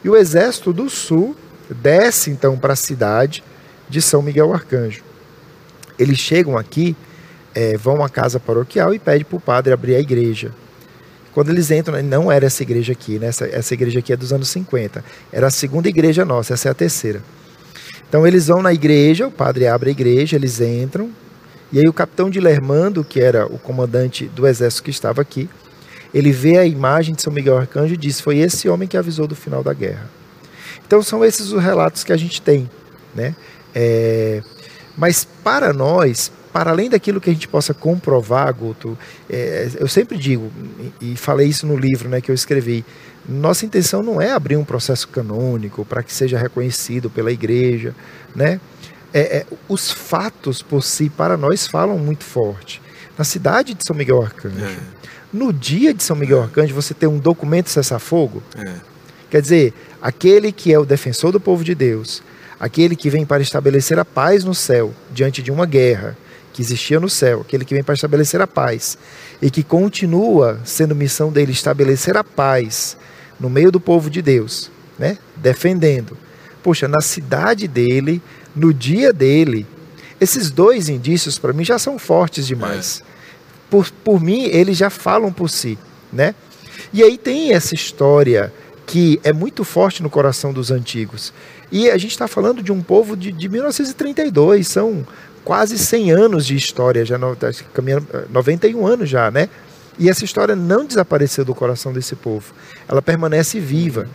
e 0.04 0.09
o 0.09 0.16
exército 0.16 0.72
do 0.72 0.88
Sul 0.88 1.37
desce 1.68 2.30
então 2.30 2.56
para 2.56 2.72
a 2.72 2.76
cidade 2.76 3.42
de 3.88 4.00
São 4.00 4.22
Miguel 4.22 4.52
Arcanjo. 4.52 5.02
Eles 5.98 6.18
chegam 6.18 6.56
aqui 6.56 6.96
é, 7.54 7.76
vão 7.76 8.02
à 8.04 8.09
casa 8.09 8.38
paroquial 8.38 8.94
e 8.94 8.98
pedem 8.98 9.24
para 9.24 9.37
o 9.37 9.40
padre 9.40 9.72
abrir 9.72 9.96
a 9.96 10.00
igreja. 10.00 10.52
Quando 11.33 11.51
eles 11.51 11.71
entram, 11.71 11.95
né, 11.95 12.03
não 12.03 12.31
era 12.31 12.47
essa 12.47 12.62
igreja 12.62 12.93
aqui, 12.93 13.19
né? 13.19 13.29
essa, 13.29 13.47
essa 13.47 13.75
igreja 13.75 14.01
aqui 14.01 14.12
é 14.12 14.16
dos 14.16 14.33
anos 14.33 14.49
50. 14.49 15.05
Era 15.33 15.47
a 15.47 15.51
segunda 15.51 15.88
igreja 15.88 16.25
nossa, 16.25 16.55
essa 16.55 16.69
é 16.69 16.71
a 16.73 16.75
terceira. 16.75 17.23
Então 18.09 18.27
eles 18.27 18.49
vão 18.49 18.61
na 18.61 18.73
igreja, 18.73 19.29
o 19.29 19.31
padre 19.31 19.69
abre 19.69 19.90
a 19.90 19.93
igreja, 19.93 20.37
eles 20.37 20.61
entram, 20.61 21.11
e 21.73 21.79
aí 21.79 21.87
o 21.87 21.93
capitão 21.93 22.29
de 22.29 22.40
Lermando, 22.40 23.05
que 23.05 23.21
era 23.21 23.47
o 23.47 23.59
comandante 23.59 24.27
do 24.27 24.47
exército 24.47 24.83
que 24.83 24.90
estava 24.90 25.23
aqui, 25.23 25.49
ele 26.12 26.33
vê 26.33 26.59
a 26.59 26.66
imagem 26.66 27.14
de 27.14 27.23
São 27.23 27.33
Miguel 27.33 27.57
Arcanjo 27.57 27.95
e 27.95 27.97
diz: 27.97 28.21
Foi 28.21 28.38
esse 28.38 28.69
homem 28.69 28.88
que 28.88 28.97
avisou 28.97 29.29
do 29.29 29.37
final 29.37 29.62
da 29.62 29.73
guerra. 29.73 30.11
Então 30.85 31.01
são 31.03 31.25
esses 31.25 31.53
os 31.53 31.62
relatos 31.62 32.03
que 32.03 32.12
a 32.12 32.16
gente 32.16 32.43
tem. 32.43 32.69
Né? 33.14 33.37
É, 33.73 34.43
mas 34.97 35.25
para 35.25 35.73
nós, 35.73 36.33
para 36.53 36.71
além 36.71 36.91
daquilo 36.91 37.21
que 37.21 37.31
a 37.31 37.33
gente 37.33 37.47
possa 37.47 37.73
comprovar, 37.73 38.53
Guto, 38.53 38.99
é, 39.29 39.69
eu 39.79 39.87
sempre 39.87 40.19
digo, 40.19 40.51
e 41.01 41.17
falei 41.17 41.49
isso 41.49 41.67
no 41.67 41.77
livro 41.77 42.09
né, 42.09 42.21
que 42.21 42.31
eu 42.31 42.35
escrevi, 42.35 42.85
nossa 43.29 43.65
intenção 43.65 44.03
não 44.03 44.21
é 44.21 44.33
abrir 44.33 44.57
um 44.57 44.65
processo 44.65 45.07
canônico 45.09 45.85
para 45.85 46.03
que 46.03 46.13
seja 46.13 46.39
reconhecido 46.39 47.09
pela 47.09 47.31
igreja. 47.31 47.95
Né? 48.35 48.61
É, 49.13 49.39
é, 49.39 49.47
os 49.69 49.91
fatos 49.91 50.63
por 50.63 50.83
si, 50.83 51.09
para 51.09 51.37
nós, 51.37 51.67
falam 51.67 51.99
muito 51.99 52.25
forte. 52.25 52.83
na 53.17 53.25
cidade 53.25 53.75
de 53.75 53.85
São 53.85 53.95
Miguel 53.95 54.23
Arcanjo. 54.23 54.65
É. 54.65 54.77
No 55.33 55.53
dia 55.53 55.95
de 55.95 56.03
São 56.03 56.17
Miguel 56.17 56.43
Arcanjo, 56.43 56.75
você 56.75 56.95
tem 56.95 57.09
um 57.09 57.19
documento 57.19 57.71
cessar-fogo. 57.71 58.43
É. 58.57 58.75
Quer 59.31 59.43
dizer, 59.43 59.75
aquele 60.03 60.51
que 60.51 60.73
é 60.73 60.79
o 60.79 60.85
defensor 60.85 61.31
do 61.31 61.39
povo 61.39 61.63
de 61.63 61.75
Deus, 61.75 62.23
aquele 62.59 62.97
que 62.97 63.09
vem 63.09 63.25
para 63.25 63.43
estabelecer 63.43 63.99
a 63.99 64.05
paz 64.05 64.43
no 64.43 64.55
céu 64.55 64.93
diante 65.13 65.41
de 65.41 65.53
uma 65.53 65.67
guerra 65.67 66.17
que 66.53 66.63
existia 66.63 66.99
no 66.99 67.09
céu, 67.09 67.43
aquele 67.43 67.65
que 67.65 67.75
vem 67.75 67.83
para 67.83 67.95
estabelecer 67.95 68.41
a 68.41 68.47
paz 68.47 68.99
e 69.41 69.51
que 69.51 69.63
continua 69.63 70.61
sendo 70.65 70.95
missão 70.95 71.31
dele 71.31 71.53
estabelecer 71.53 72.17
a 72.17 72.25
paz 72.25 72.97
no 73.39 73.49
meio 73.49 73.71
do 73.71 73.81
povo 73.81 74.11
de 74.11 74.21
Deus, 74.21 74.71
né? 74.99 75.17
Defendendo. 75.37 76.17
Poxa, 76.63 76.87
na 76.87 77.01
cidade 77.01 77.67
dele, 77.67 78.21
no 78.55 78.75
dia 78.75 79.13
dele, 79.13 79.67
esses 80.21 80.51
dois 80.51 80.89
indícios 80.89 81.39
para 81.39 81.53
mim 81.53 81.65
já 81.65 81.79
são 81.79 81.99
fortes 81.99 82.47
demais. 82.47 83.03
É. 83.07 83.11
Por, 83.71 83.91
por 84.05 84.21
mim, 84.21 84.45
eles 84.45 84.77
já 84.77 84.91
falam 84.91 85.33
por 85.33 85.49
si, 85.49 85.79
né? 86.13 86.35
E 86.93 87.03
aí 87.03 87.17
tem 87.17 87.53
essa 87.53 87.75
história 87.75 88.53
que 88.87 89.21
é 89.23 89.33
muito 89.33 89.63
forte 89.63 90.03
no 90.03 90.11
coração 90.11 90.53
dos 90.53 90.71
antigos. 90.73 91.33
E 91.71 91.89
a 91.89 91.97
gente 91.97 92.11
está 92.11 92.27
falando 92.27 92.61
de 92.63 92.73
um 92.73 92.83
povo 92.83 93.17
de, 93.17 93.31
de 93.31 93.49
1932, 93.49 94.67
são 94.67 95.07
quase 95.44 95.79
100 95.79 96.11
anos 96.12 96.46
de 96.46 96.57
história, 96.57 97.05
já 97.05 97.18
no, 97.18 97.37
91 98.31 98.87
anos 98.87 99.09
já, 99.09 99.31
né? 99.31 99.48
E 99.98 100.09
essa 100.09 100.24
história 100.24 100.57
não 100.57 100.85
desapareceu 100.85 101.44
do 101.44 101.55
coração 101.55 101.92
desse 101.92 102.16
povo. 102.16 102.53
Ela 102.88 103.03
permanece 103.03 103.61
viva. 103.61 104.09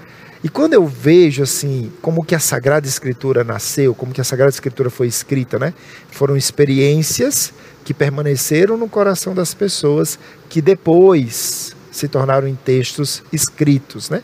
E 0.43 0.49
quando 0.49 0.73
eu 0.73 0.85
vejo 0.85 1.43
assim, 1.43 1.91
como 2.01 2.23
que 2.23 2.35
a 2.35 2.39
Sagrada 2.39 2.87
Escritura 2.87 3.43
nasceu, 3.43 3.95
como 3.95 4.13
que 4.13 4.21
a 4.21 4.23
Sagrada 4.23 4.51
Escritura 4.51 4.89
foi 4.89 5.07
escrita, 5.07 5.57
né? 5.57 5.73
Foram 6.11 6.37
experiências 6.37 7.53
que 7.83 7.93
permaneceram 7.93 8.77
no 8.77 8.89
coração 8.89 9.33
das 9.33 9.53
pessoas 9.53 10.19
que 10.49 10.61
depois 10.61 11.75
se 11.91 12.07
tornaram 12.07 12.47
em 12.47 12.55
textos 12.55 13.23
escritos, 13.31 14.09
né? 14.09 14.23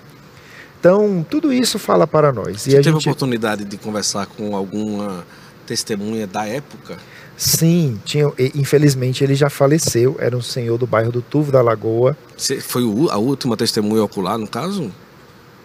Então, 0.80 1.26
tudo 1.30 1.54
isso 1.54 1.78
fala 1.78 2.08
para 2.08 2.32
nós. 2.32 2.62
Você 2.62 2.72
e 2.72 2.74
a 2.74 2.82
teve 2.82 2.92
gente... 2.92 3.08
oportunidade 3.08 3.64
de 3.64 3.78
conversar 3.78 4.26
com 4.26 4.56
alguma 4.56 5.26
testemunha 5.66 6.28
da 6.28 6.46
época? 6.46 6.98
Sim, 7.38 8.00
tinha, 8.06 8.32
infelizmente 8.54 9.24
ele 9.24 9.34
já 9.34 9.50
faleceu, 9.50 10.16
era 10.20 10.38
um 10.38 10.42
senhor 10.42 10.78
do 10.78 10.86
bairro 10.86 11.12
do 11.12 11.22
Tuvo 11.22 11.52
da 11.52 11.62
Lagoa. 11.62 12.16
Você 12.38 12.62
foi 12.62 12.84
a 13.10 13.18
última 13.18 13.58
testemunha 13.58 14.04
ocular, 14.04 14.38
no 14.38 14.48
caso? 14.48 14.92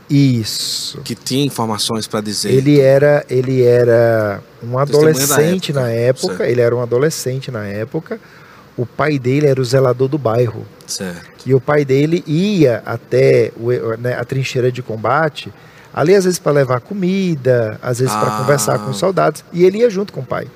Isso. 0.08 1.00
Que 1.02 1.14
tinha 1.14 1.44
informações 1.44 2.06
para 2.06 2.20
dizer. 2.20 2.52
Ele 2.52 2.80
era, 2.80 3.24
ele 3.28 3.62
era 3.62 4.40
um 4.62 4.78
adolescente 4.78 5.70
época. 5.70 5.84
na 5.84 5.90
época. 5.90 6.36
Certo. 6.36 6.50
Ele 6.50 6.60
era 6.60 6.74
um 6.74 6.80
adolescente 6.80 7.50
na 7.50 7.66
época. 7.66 8.20
O 8.76 8.86
pai 8.86 9.18
dele 9.18 9.46
era 9.46 9.60
o 9.60 9.64
zelador 9.64 10.08
do 10.08 10.18
bairro. 10.18 10.64
Certo. 10.86 11.42
E 11.44 11.54
o 11.54 11.60
pai 11.60 11.84
dele 11.84 12.22
ia 12.26 12.82
até 12.86 13.52
o, 13.56 13.70
né, 13.98 14.14
a 14.14 14.24
trincheira 14.24 14.70
de 14.70 14.82
combate, 14.82 15.52
ali 15.96 16.14
às 16.14 16.24
vezes 16.24 16.38
para 16.38 16.52
levar 16.52 16.80
comida, 16.80 17.80
às 17.82 18.00
vezes 18.00 18.14
ah. 18.14 18.20
para 18.20 18.36
conversar 18.36 18.78
com 18.78 18.90
os 18.90 18.98
soldados. 18.98 19.42
E 19.50 19.64
ele 19.64 19.78
ia 19.78 19.88
junto 19.88 20.12
com 20.12 20.20
o 20.20 20.26
pai. 20.26 20.46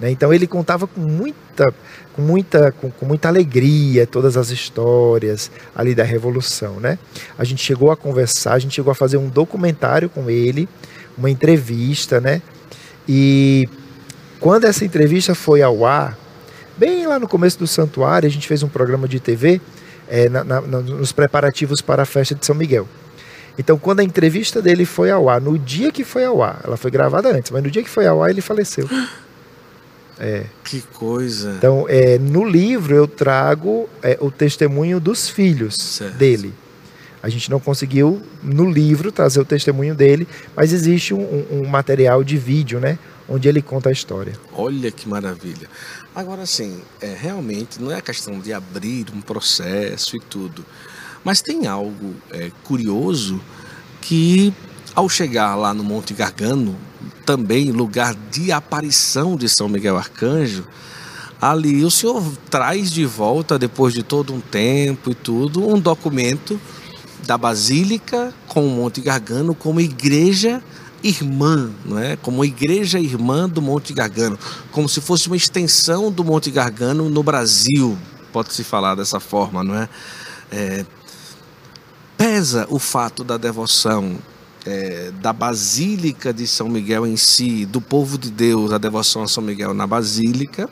Né? 0.00 0.10
Então 0.10 0.32
ele 0.32 0.46
contava 0.46 0.86
com 0.86 1.02
muita, 1.02 1.74
com 2.14 2.22
muita, 2.22 2.72
com, 2.72 2.90
com, 2.90 3.04
muita 3.04 3.28
alegria 3.28 4.06
todas 4.06 4.38
as 4.38 4.48
histórias 4.48 5.50
ali 5.76 5.94
da 5.94 6.02
revolução, 6.02 6.80
né? 6.80 6.98
A 7.38 7.44
gente 7.44 7.62
chegou 7.62 7.90
a 7.90 7.96
conversar, 7.96 8.54
a 8.54 8.58
gente 8.58 8.74
chegou 8.74 8.90
a 8.90 8.94
fazer 8.94 9.18
um 9.18 9.28
documentário 9.28 10.08
com 10.08 10.30
ele, 10.30 10.66
uma 11.18 11.28
entrevista, 11.28 12.18
né? 12.18 12.40
E 13.06 13.68
quando 14.40 14.64
essa 14.64 14.86
entrevista 14.86 15.34
foi 15.34 15.60
ao 15.60 15.84
ar, 15.84 16.16
bem 16.78 17.06
lá 17.06 17.18
no 17.18 17.28
começo 17.28 17.58
do 17.58 17.66
santuário, 17.66 18.26
a 18.26 18.30
gente 18.30 18.48
fez 18.48 18.62
um 18.62 18.68
programa 18.68 19.06
de 19.06 19.20
TV 19.20 19.60
é, 20.08 20.30
na, 20.30 20.42
na, 20.42 20.60
nos 20.62 21.12
preparativos 21.12 21.82
para 21.82 22.04
a 22.04 22.06
festa 22.06 22.34
de 22.34 22.46
São 22.46 22.54
Miguel. 22.54 22.88
Então, 23.60 23.78
quando 23.78 24.00
a 24.00 24.02
entrevista 24.02 24.62
dele 24.62 24.86
foi 24.86 25.10
ao 25.10 25.28
ar, 25.28 25.38
no 25.38 25.58
dia 25.58 25.92
que 25.92 26.02
foi 26.02 26.24
ao 26.24 26.42
ar, 26.42 26.62
ela 26.64 26.78
foi 26.78 26.90
gravada 26.90 27.30
antes, 27.30 27.50
mas 27.50 27.62
no 27.62 27.70
dia 27.70 27.82
que 27.82 27.90
foi 27.90 28.06
ao 28.06 28.22
ar 28.22 28.30
ele 28.30 28.40
faleceu. 28.40 28.88
É. 30.22 30.44
Que 30.62 30.82
coisa. 30.82 31.54
Então, 31.56 31.86
é, 31.88 32.18
no 32.18 32.46
livro 32.46 32.94
eu 32.94 33.08
trago 33.08 33.88
é, 34.02 34.18
o 34.20 34.30
testemunho 34.30 35.00
dos 35.00 35.30
filhos 35.30 35.74
certo. 35.76 36.14
dele. 36.14 36.52
A 37.22 37.30
gente 37.30 37.50
não 37.50 37.58
conseguiu 37.58 38.20
no 38.42 38.70
livro 38.70 39.10
trazer 39.10 39.40
o 39.40 39.46
testemunho 39.46 39.94
dele, 39.94 40.28
mas 40.54 40.74
existe 40.74 41.14
um, 41.14 41.46
um, 41.50 41.66
material 41.66 42.22
de 42.22 42.36
vídeo, 42.36 42.78
né, 42.78 42.98
onde 43.26 43.48
ele 43.48 43.62
conta 43.62 43.88
a 43.88 43.92
história. 43.92 44.34
Olha 44.52 44.90
que 44.90 45.08
maravilha. 45.08 45.70
Agora, 46.14 46.44
sim, 46.44 46.82
é, 47.00 47.16
realmente 47.18 47.80
não 47.80 47.90
é 47.90 47.96
a 47.96 48.02
questão 48.02 48.38
de 48.40 48.52
abrir 48.52 49.06
um 49.14 49.22
processo 49.22 50.18
e 50.18 50.20
tudo, 50.20 50.66
mas 51.24 51.40
tem 51.40 51.66
algo 51.66 52.14
é, 52.30 52.50
curioso 52.64 53.40
que 54.00 54.52
ao 54.94 55.08
chegar 55.08 55.54
lá 55.54 55.72
no 55.72 55.84
Monte 55.84 56.14
Gargano, 56.14 56.76
também 57.24 57.70
lugar 57.70 58.14
de 58.30 58.50
aparição 58.50 59.36
de 59.36 59.48
São 59.48 59.68
Miguel 59.68 59.96
Arcanjo, 59.96 60.66
ali 61.40 61.84
o 61.84 61.90
senhor 61.90 62.22
traz 62.50 62.90
de 62.90 63.04
volta, 63.04 63.58
depois 63.58 63.94
de 63.94 64.02
todo 64.02 64.34
um 64.34 64.40
tempo 64.40 65.10
e 65.10 65.14
tudo, 65.14 65.66
um 65.66 65.78
documento 65.78 66.60
da 67.26 67.38
Basílica 67.38 68.34
com 68.48 68.66
o 68.66 68.70
Monte 68.70 69.00
Gargano 69.00 69.54
como 69.54 69.80
igreja 69.80 70.62
irmã, 71.02 71.70
não 71.84 71.98
é? 71.98 72.16
Como 72.16 72.44
igreja 72.44 72.98
irmã 72.98 73.48
do 73.48 73.62
Monte 73.62 73.92
Gargano, 73.92 74.38
como 74.70 74.88
se 74.88 75.00
fosse 75.00 75.28
uma 75.28 75.36
extensão 75.36 76.10
do 76.10 76.24
Monte 76.24 76.50
Gargano 76.50 77.08
no 77.08 77.22
Brasil, 77.22 77.96
pode-se 78.32 78.62
falar 78.62 78.94
dessa 78.94 79.18
forma, 79.18 79.64
não 79.64 79.74
é? 79.74 79.88
é? 80.52 80.84
Pesa 82.20 82.66
o 82.68 82.78
fato 82.78 83.24
da 83.24 83.38
devoção 83.38 84.18
é, 84.66 85.10
da 85.22 85.32
Basílica 85.32 86.34
de 86.34 86.46
São 86.46 86.68
Miguel 86.68 87.06
em 87.06 87.16
si, 87.16 87.64
do 87.64 87.80
povo 87.80 88.18
de 88.18 88.30
Deus, 88.30 88.74
a 88.74 88.76
devoção 88.76 89.22
a 89.22 89.26
São 89.26 89.42
Miguel 89.42 89.72
na 89.72 89.86
Basílica, 89.86 90.68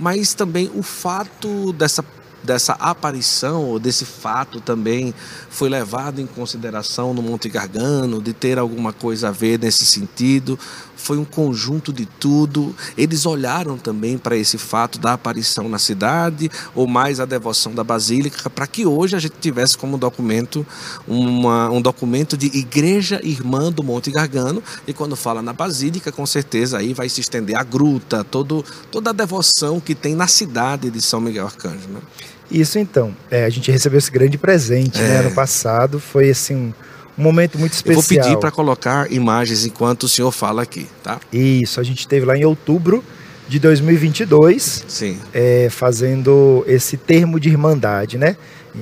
mas 0.00 0.34
também 0.34 0.68
o 0.74 0.82
fato 0.82 1.72
dessa 1.74 2.04
dessa 2.42 2.72
aparição 2.72 3.66
ou 3.66 3.78
desse 3.78 4.04
fato 4.04 4.60
também 4.60 5.14
foi 5.48 5.68
levado 5.68 6.20
em 6.20 6.26
consideração 6.26 7.12
no 7.14 7.22
Monte 7.22 7.48
Gargano, 7.48 8.20
de 8.20 8.32
ter 8.32 8.58
alguma 8.58 8.92
coisa 8.92 9.28
a 9.28 9.30
ver 9.30 9.58
nesse 9.58 9.84
sentido? 9.84 10.58
Foi 11.02 11.18
um 11.18 11.24
conjunto 11.24 11.92
de 11.92 12.06
tudo. 12.06 12.74
Eles 12.96 13.26
olharam 13.26 13.76
também 13.76 14.18
para 14.18 14.36
esse 14.36 14.58
fato 14.58 14.98
da 14.98 15.14
aparição 15.14 15.68
na 15.68 15.78
cidade, 15.78 16.50
ou 16.74 16.86
mais 16.86 17.20
a 17.20 17.24
devoção 17.24 17.74
da 17.74 17.82
Basílica, 17.82 18.48
para 18.50 18.66
que 18.66 18.86
hoje 18.86 19.16
a 19.16 19.18
gente 19.18 19.34
tivesse 19.40 19.76
como 19.76 19.96
documento 19.96 20.66
uma, 21.06 21.70
um 21.70 21.80
documento 21.80 22.36
de 22.36 22.46
Igreja 22.46 23.20
Irmã 23.22 23.72
do 23.72 23.82
Monte 23.82 24.10
Gargano. 24.10 24.62
E 24.86 24.92
quando 24.92 25.16
fala 25.16 25.42
na 25.42 25.52
Basílica, 25.52 26.12
com 26.12 26.26
certeza 26.26 26.78
aí 26.78 26.92
vai 26.92 27.08
se 27.08 27.20
estender 27.20 27.56
a 27.56 27.62
gruta, 27.62 28.24
todo, 28.24 28.64
toda 28.90 29.10
a 29.10 29.12
devoção 29.12 29.80
que 29.80 29.94
tem 29.94 30.14
na 30.14 30.26
cidade 30.26 30.90
de 30.90 31.00
São 31.00 31.20
Miguel 31.20 31.46
Arcanjo. 31.46 31.88
Né? 31.88 32.00
Isso 32.50 32.78
então, 32.78 33.14
é, 33.30 33.44
a 33.44 33.50
gente 33.50 33.70
recebeu 33.70 33.98
esse 33.98 34.10
grande 34.10 34.36
presente 34.36 34.98
né, 34.98 35.04
é. 35.04 35.08
né, 35.08 35.18
ano 35.20 35.34
passado, 35.34 36.00
foi 36.00 36.30
assim 36.30 36.56
um, 36.56 36.72
um 37.20 37.22
momento 37.22 37.58
muito 37.58 37.74
especial. 37.74 38.00
Eu 38.00 38.02
vou 38.02 38.24
pedir 38.24 38.38
para 38.38 38.50
colocar 38.50 39.12
imagens 39.12 39.66
enquanto 39.66 40.04
o 40.04 40.08
senhor 40.08 40.32
fala 40.32 40.62
aqui, 40.62 40.86
tá? 41.02 41.20
Isso, 41.32 41.78
a 41.78 41.82
gente 41.82 42.08
teve 42.08 42.24
lá 42.24 42.36
em 42.36 42.44
outubro 42.44 43.04
de 43.46 43.58
2022, 43.58 44.84
Sim. 44.88 45.18
É, 45.34 45.68
fazendo 45.70 46.64
esse 46.66 46.96
termo 46.96 47.38
de 47.38 47.48
irmandade, 47.48 48.16
né? 48.16 48.36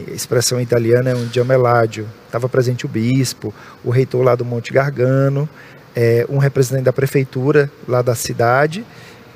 expressão 0.09 0.61
italiana 0.61 1.11
é 1.11 1.14
um 1.14 1.27
diameládio. 1.27 2.07
Estava 2.27 2.48
presente 2.48 2.85
o 2.85 2.88
bispo, 2.88 3.53
o 3.83 3.90
reitor 3.90 4.22
lá 4.22 4.35
do 4.35 4.44
Monte 4.44 4.72
Gargano, 4.72 5.48
é, 5.96 6.27
um 6.29 6.38
representante 6.38 6.85
da 6.85 6.92
prefeitura 6.92 7.70
lá 7.88 8.03
da 8.03 8.14
cidade 8.14 8.85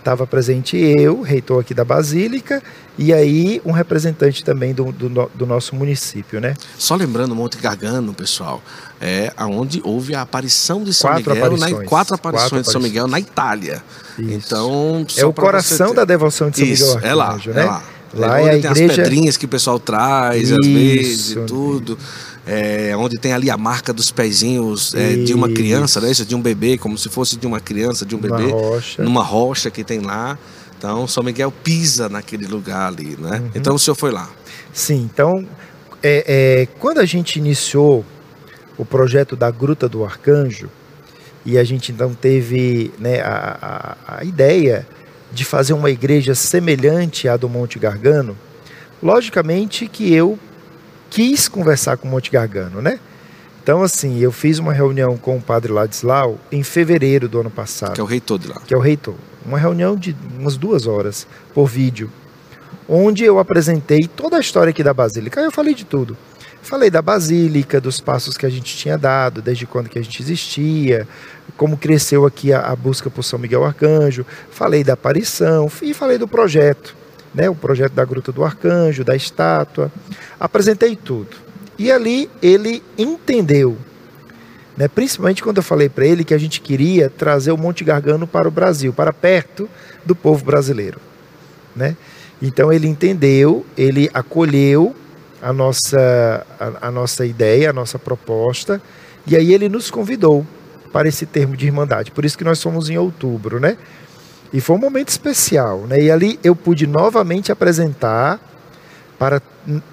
estava 0.03 0.27
presente 0.27 0.77
eu, 0.77 1.23
reitor 1.23 1.61
aqui 1.61 1.73
da 1.73 1.85
Basílica, 1.85 2.61
e 2.99 3.13
aí 3.13 3.63
um 3.65 3.71
representante 3.71 4.45
também 4.45 4.75
do, 4.75 4.91
do, 4.93 5.31
do 5.33 5.47
nosso 5.47 5.75
município, 5.75 6.41
né? 6.41 6.55
Só 6.77 6.95
lembrando, 6.97 7.35
Monte 7.35 7.57
Gargano, 7.57 8.13
pessoal, 8.13 8.61
é 9.01 9.33
aonde 9.37 9.81
houve 9.85 10.15
a 10.15 10.23
aparição 10.23 10.83
de 10.83 10.93
São 10.93 11.11
quatro 11.11 11.31
Miguel, 11.31 11.47
aparições, 11.47 11.79
na, 11.79 11.85
quatro 11.85 12.15
aparições 12.15 12.51
quatro 12.51 12.63
de 12.63 12.71
São 12.73 12.81
Miguel 12.81 13.07
na 13.07 13.21
Itália. 13.21 13.83
Isso. 14.19 14.31
Então, 14.31 15.07
é 15.17 15.25
o 15.25 15.33
coração 15.33 15.89
ter... 15.89 15.95
da 15.95 16.05
devoção 16.05 16.51
de 16.51 16.59
São 16.59 16.67
Isso, 16.67 16.97
Miguel 16.97 17.21
Arcanjo, 17.21 17.51
é 17.51 17.55
lá, 17.55 17.55
né? 17.55 17.63
É 17.63 17.65
lá. 17.65 17.83
Lá 18.15 18.41
é, 18.41 18.43
é 18.43 18.51
a 18.51 18.57
igreja... 18.57 18.75
tem 18.75 18.87
as 18.91 18.97
pedrinhas 18.97 19.37
que 19.37 19.47
o 19.47 19.49
pessoal 19.49 19.79
traz, 19.79 20.51
Isso, 20.51 20.61
às 20.61 20.67
vezes, 20.67 21.31
e 21.31 21.41
tudo. 21.47 21.99
É, 22.45 22.97
onde 22.97 23.19
tem 23.19 23.33
ali 23.33 23.51
a 23.51 23.57
marca 23.57 23.93
dos 23.93 24.11
pezinhos 24.11 24.95
é, 24.95 25.15
de 25.15 25.33
uma 25.33 25.49
criança, 25.49 26.01
né? 26.01 26.11
Isso, 26.11 26.25
de 26.25 26.35
um 26.35 26.43
bebê, 26.43 26.77
como 26.77 26.99
se 26.99 27.09
fosse 27.09 27.37
de 27.37 27.47
uma 27.47 27.61
criança, 27.61 28.05
de 28.05 28.17
um 28.17 28.19
bebê. 28.19 28.51
Rocha. 28.51 29.03
Numa 29.03 29.23
rocha 29.23 29.71
que 29.71 29.85
tem 29.85 30.01
lá. 30.01 30.37
Então, 30.77 31.07
São 31.07 31.23
Miguel 31.23 31.53
pisa 31.63 32.09
naquele 32.09 32.47
lugar 32.47 32.89
ali, 32.89 33.17
né? 33.17 33.39
Uhum. 33.39 33.51
Então, 33.55 33.77
o 33.77 33.79
senhor 33.79 33.95
foi 33.95 34.11
lá. 34.11 34.29
Sim, 34.73 35.09
então, 35.13 35.47
é, 36.03 36.25
é, 36.27 36.67
quando 36.81 36.99
a 36.99 37.05
gente 37.05 37.39
iniciou 37.39 38.05
o 38.77 38.85
projeto 38.85 39.37
da 39.37 39.49
Gruta 39.49 39.89
do 39.89 40.05
Arcanjo, 40.05 40.69
e 41.45 41.59
a 41.59 41.65
gente 41.65 41.93
então 41.93 42.15
teve 42.15 42.93
né, 42.99 43.21
a, 43.21 43.97
a, 44.07 44.19
a 44.19 44.25
ideia 44.25 44.87
de 45.33 45.45
fazer 45.45 45.73
uma 45.73 45.91
igreja 45.91 46.35
semelhante 46.35 47.29
à 47.29 47.37
do 47.37 47.49
Monte 47.49 47.79
Gargano, 47.79 48.37
logicamente 49.03 49.87
que 49.89 50.13
eu 50.13 50.39
quis 51.13 51.47
conversar 51.47 51.99
com 51.99 52.09
o 52.09 52.11
Monte 52.11 52.31
Gargano, 52.31 52.81
né? 52.81 52.99
Então, 53.63 53.83
assim, 53.83 54.19
eu 54.19 54.33
fiz 54.33 54.59
uma 54.59 54.73
reunião 54.73 55.19
com 55.19 55.37
o 55.37 55.43
padre 55.43 55.71
Ladislau 55.71 56.41
em 56.51 56.63
fevereiro 56.63 57.29
do 57.29 57.39
ano 57.39 57.51
passado. 57.51 57.93
Que 57.93 58.01
é 58.01 58.03
o 58.03 58.07
reitor 58.07 58.39
de 58.39 58.49
lá. 58.49 58.63
Que 58.67 58.75
é 58.75 58.77
o 58.79 58.81
reitor. 58.81 59.15
Uma 59.45 59.59
reunião 59.59 59.95
de 59.95 60.17
umas 60.39 60.57
duas 60.57 60.87
horas 60.87 61.27
por 61.53 61.67
vídeo, 61.67 62.11
onde 62.89 63.25
eu 63.25 63.39
apresentei 63.39 64.09
toda 64.17 64.39
a 64.39 64.41
história 64.41 64.71
aqui 64.71 64.83
da 64.83 64.95
Basílica. 64.95 65.39
Aí 65.39 65.47
eu 65.47 65.53
falei 65.53 65.75
de 65.75 65.85
tudo. 65.85 66.17
Falei 66.63 66.89
da 66.89 67.03
Basílica, 67.03 67.79
dos 67.79 68.01
passos 68.01 68.39
que 68.39 68.47
a 68.47 68.51
gente 68.51 68.75
tinha 68.75 68.97
dado, 68.97 69.43
desde 69.43 69.67
quando 69.67 69.91
que 69.91 69.99
a 69.99 70.03
gente 70.03 70.23
existia, 70.23 71.07
como 71.59 71.77
cresceu 71.77 72.25
aqui 72.25 72.55
a, 72.55 72.61
a 72.63 72.75
busca 72.75 73.11
por 73.11 73.23
São 73.23 73.39
Miguel 73.39 73.65
Arcanjo. 73.65 74.25
Falei 74.51 74.83
da 74.83 74.95
aparição 74.95 75.71
e 75.83 75.93
falei 75.93 76.17
do 76.17 76.27
projeto, 76.27 76.97
né? 77.35 77.49
o 77.49 77.55
projeto 77.55 77.93
da 77.93 78.05
Gruta 78.05 78.33
do 78.33 78.45
Arcanjo, 78.45 79.05
da 79.05 79.17
estátua. 79.17 79.91
Apresentei 80.39 80.97
tudo. 80.97 81.37
E 81.79 81.91
ali 81.91 82.31
ele 82.41 82.83
entendeu, 82.97 83.77
né? 84.77 84.89
principalmente 84.89 85.43
quando 85.43 85.57
eu 85.57 85.63
falei 85.63 85.89
para 85.89 86.07
ele 86.07 86.25
que 86.25 86.35
a 86.35 86.39
gente 86.39 86.61
queria 86.61 87.09
trazer 87.11 87.53
o 87.53 87.59
Monte 87.59 87.83
Gargano 87.83 88.27
para 88.27 88.47
o 88.47 88.51
Brasil, 88.51 88.93
para 88.93 89.13
perto 89.13 89.69
do 90.05 90.15
povo 90.15 90.45
brasileiro. 90.45 91.01
Né? 91.75 91.97
Então 92.41 92.73
ele 92.73 92.87
entendeu, 92.87 93.65
ele 93.77 94.11
acolheu 94.13 94.95
a 95.41 95.53
nossa, 95.53 96.47
a, 96.61 96.89
a 96.89 96.91
nossa 96.91 97.27
ideia, 97.27 97.71
a 97.71 97.73
nossa 97.73 97.99
proposta, 97.99 98.81
e 99.27 99.37
aí 99.37 99.53
ele 99.53 99.69
nos 99.69 99.91
convidou 99.91 100.47
para 100.93 101.09
esse 101.09 101.25
termo 101.25 101.57
de 101.57 101.67
irmandade. 101.67 102.11
Por 102.11 102.25
isso 102.25 102.37
que 102.37 102.45
nós 102.45 102.59
somos 102.59 102.91
em 102.91 102.99
outubro, 102.99 103.59
né? 103.59 103.77
E 104.53 104.61
foi 104.61 104.77
um 104.77 104.79
momento 104.79 105.09
especial, 105.09 105.87
né? 105.87 106.03
E 106.03 106.11
ali 106.11 106.39
eu 106.45 106.55
pude 106.55 106.87
novamente 106.87 107.51
apresentar 107.51 108.41
para, 109.19 109.41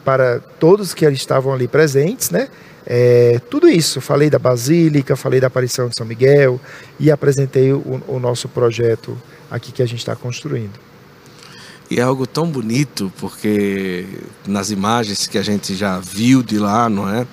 para 0.03 0.39
todos 0.59 0.93
que 0.93 1.05
estavam 1.05 1.53
ali 1.53 1.67
presentes, 1.67 2.29
né? 2.29 2.49
É, 2.85 3.39
tudo 3.49 3.69
isso, 3.69 4.01
falei 4.01 4.29
da 4.29 4.39
Basílica, 4.39 5.15
falei 5.15 5.39
da 5.39 5.47
aparição 5.47 5.87
de 5.87 5.95
São 5.95 6.05
Miguel 6.05 6.59
e 6.99 7.11
apresentei 7.11 7.71
o, 7.71 8.01
o 8.07 8.19
nosso 8.19 8.49
projeto 8.49 9.15
aqui 9.49 9.71
que 9.71 9.83
a 9.83 9.85
gente 9.85 9.99
está 9.99 10.15
construindo. 10.15 10.79
E 11.89 11.99
é 11.99 12.03
algo 12.03 12.27
tão 12.27 12.47
bonito, 12.47 13.11
porque 13.19 14.05
nas 14.47 14.69
imagens 14.69 15.27
que 15.27 15.37
a 15.37 15.43
gente 15.43 15.75
já 15.75 15.99
viu 15.99 16.43
de 16.43 16.59
lá, 16.59 16.87
não 16.89 17.09
é? 17.09 17.25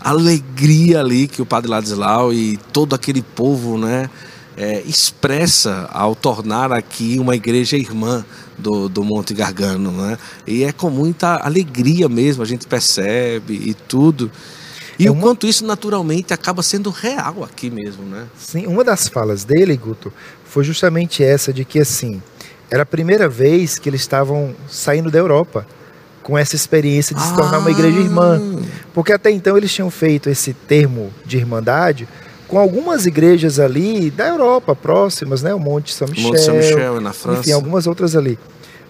A 0.00 0.10
alegria 0.10 1.00
ali 1.00 1.26
que 1.26 1.40
o 1.40 1.46
Padre 1.46 1.70
Ladislau 1.70 2.32
e 2.32 2.58
todo 2.72 2.94
aquele 2.94 3.22
povo, 3.22 3.78
né? 3.78 4.10
É, 4.56 4.82
expressa 4.82 5.88
ao 5.92 6.14
tornar 6.14 6.72
aqui 6.72 7.18
uma 7.18 7.34
igreja 7.34 7.76
irmã 7.76 8.24
do, 8.56 8.88
do 8.88 9.02
Monte 9.02 9.34
Gargano, 9.34 9.90
né? 9.90 10.16
E 10.46 10.62
é 10.62 10.72
com 10.72 10.90
muita 10.90 11.44
alegria 11.44 12.08
mesmo, 12.08 12.42
a 12.42 12.46
gente 12.46 12.66
percebe 12.66 13.54
e 13.54 13.74
tudo. 13.74 14.30
E 14.98 15.06
é 15.06 15.10
uma... 15.10 15.18
o 15.18 15.22
quanto 15.22 15.46
isso 15.46 15.66
naturalmente 15.66 16.32
acaba 16.32 16.62
sendo 16.62 16.90
real 16.90 17.42
aqui 17.42 17.68
mesmo, 17.68 18.04
né? 18.04 18.26
Sim, 18.38 18.66
uma 18.66 18.84
das 18.84 19.08
falas 19.08 19.44
dele, 19.44 19.76
Guto, 19.76 20.12
foi 20.44 20.62
justamente 20.62 21.22
essa 21.22 21.52
de 21.52 21.64
que 21.64 21.80
assim, 21.80 22.22
era 22.70 22.84
a 22.84 22.86
primeira 22.86 23.28
vez 23.28 23.78
que 23.78 23.88
eles 23.88 24.00
estavam 24.02 24.54
saindo 24.68 25.10
da 25.10 25.18
Europa 25.18 25.66
com 26.22 26.38
essa 26.38 26.56
experiência 26.56 27.14
de 27.14 27.22
se 27.22 27.34
tornar 27.34 27.58
uma 27.58 27.70
igreja 27.70 27.98
irmã. 27.98 28.40
Ah. 28.40 28.62
Porque 28.94 29.12
até 29.12 29.30
então 29.30 29.56
eles 29.56 29.72
tinham 29.72 29.90
feito 29.90 30.30
esse 30.30 30.54
termo 30.54 31.12
de 31.24 31.36
irmandade 31.36 32.08
com 32.48 32.58
algumas 32.58 33.06
igrejas 33.06 33.58
ali 33.58 34.10
da 34.10 34.28
Europa, 34.28 34.74
próximas, 34.74 35.42
né? 35.42 35.54
O 35.54 35.58
Monte 35.58 35.92
São 35.92 36.08
Michel. 36.08 36.24
Monte 36.24 36.40
São 36.40 36.56
Michel, 36.56 37.00
na 37.00 37.12
França. 37.12 37.40
Enfim, 37.40 37.52
algumas 37.52 37.86
outras 37.86 38.14
ali. 38.14 38.38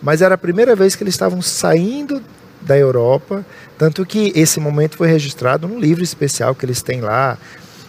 Mas 0.03 0.23
era 0.23 0.35
a 0.35 0.39
primeira 0.39 0.77
vez 0.77 0.95
que 0.95 1.03
eles 1.03 1.15
estavam 1.15 1.41
saindo 1.41 2.23
da 2.61 2.77
Europa, 2.77 3.45
tanto 3.79 4.05
que 4.05 4.33
esse 4.35 4.59
momento 4.59 4.97
foi 4.97 5.09
registrado 5.09 5.69
num 5.69 5.79
livro 5.79 6.03
especial 6.03 6.55
que 6.55 6.65
eles 6.65 6.83
têm 6.83 7.01
lá. 7.01 7.39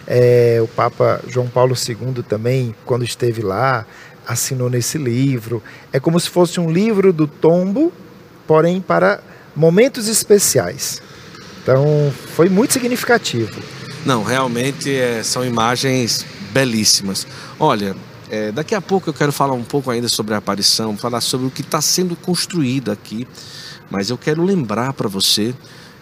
É, 0.07 0.59
o 0.61 0.68
Papa 0.68 1.20
João 1.28 1.47
Paulo 1.47 1.76
II 1.76 2.24
também, 2.24 2.76
quando 2.86 3.03
esteve 3.03 3.41
lá, 3.41 3.86
assinou 4.28 4.70
nesse 4.70 4.97
livro. 4.97 5.63
É 5.91 5.99
como 5.99 6.20
se 6.20 6.30
fosse 6.30 6.59
um 6.59 6.70
livro 6.70 7.11
do 7.11 7.28
tombo, 7.28 7.91
porém 8.45 8.80
para 8.82 9.20
momentos 9.55 10.07
especiais. 10.07 11.01
Então, 11.63 12.13
foi 12.36 12.49
muito 12.49 12.74
significativo. 12.74 13.59
Não, 14.05 14.21
realmente 14.21 14.95
é, 14.95 15.23
são 15.23 15.43
imagens 15.43 16.23
belíssimas. 16.53 17.25
Olha, 17.59 17.95
é, 18.29 18.51
daqui 18.51 18.75
a 18.75 18.81
pouco 18.81 19.09
eu 19.09 19.13
quero 19.15 19.31
falar 19.31 19.53
um 19.53 19.63
pouco 19.63 19.89
ainda 19.89 20.07
sobre 20.07 20.35
a 20.35 20.37
aparição, 20.37 20.95
falar 20.95 21.21
sobre 21.21 21.47
o 21.47 21.49
que 21.49 21.61
está 21.61 21.81
sendo 21.81 22.15
construído 22.15 22.91
aqui, 22.91 23.27
mas 23.89 24.11
eu 24.11 24.17
quero 24.17 24.43
lembrar 24.43 24.93
para 24.93 25.09
você 25.09 25.55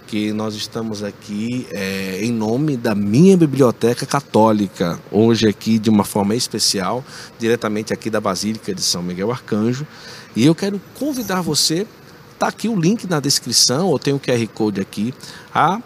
que 0.06 0.34
nós 0.34 0.54
estamos 0.54 1.02
aqui 1.02 1.66
é, 1.72 2.20
em 2.22 2.32
nome 2.32 2.76
da 2.76 2.94
minha 2.94 3.38
biblioteca 3.38 4.06
católica, 4.06 5.00
hoje 5.10 5.48
aqui 5.48 5.80
de 5.80 5.90
uma 5.90 6.04
forma 6.04 6.36
especial, 6.36 7.06
diretamente 7.40 7.94
aqui 7.94 8.10
da 8.10 8.20
Basílica 8.20 8.76
de 8.76 8.82
São 8.82 9.02
Miguel 9.02 9.32
Arcanjo. 9.32 9.88
E 10.36 10.46
eu 10.46 10.54
quero 10.54 10.80
convidar 11.00 11.40
você, 11.40 11.88
está 12.34 12.50
aqui 12.50 12.68
o 12.68 12.78
link 12.78 13.10
na 13.10 13.22
descrição, 13.22 13.88
ou 13.88 13.98
tem 13.98 14.14
o 14.14 14.20
QR 14.20 14.46
Code 14.54 14.82
aqui, 14.82 15.14
a 15.56 15.82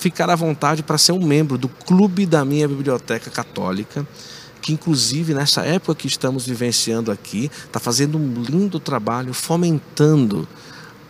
ficar 0.00 0.30
à 0.30 0.34
vontade 0.34 0.82
para 0.82 0.96
ser 0.96 1.12
um 1.12 1.24
membro 1.24 1.58
do 1.58 1.68
clube 1.68 2.24
da 2.24 2.44
minha 2.44 2.66
biblioteca 2.66 3.30
católica 3.30 4.06
que 4.60 4.72
inclusive 4.72 5.32
nessa 5.32 5.62
época 5.62 5.94
que 5.94 6.06
estamos 6.06 6.46
vivenciando 6.46 7.10
aqui, 7.10 7.50
está 7.64 7.80
fazendo 7.80 8.18
um 8.18 8.42
lindo 8.42 8.78
trabalho 8.78 9.32
fomentando 9.32 10.46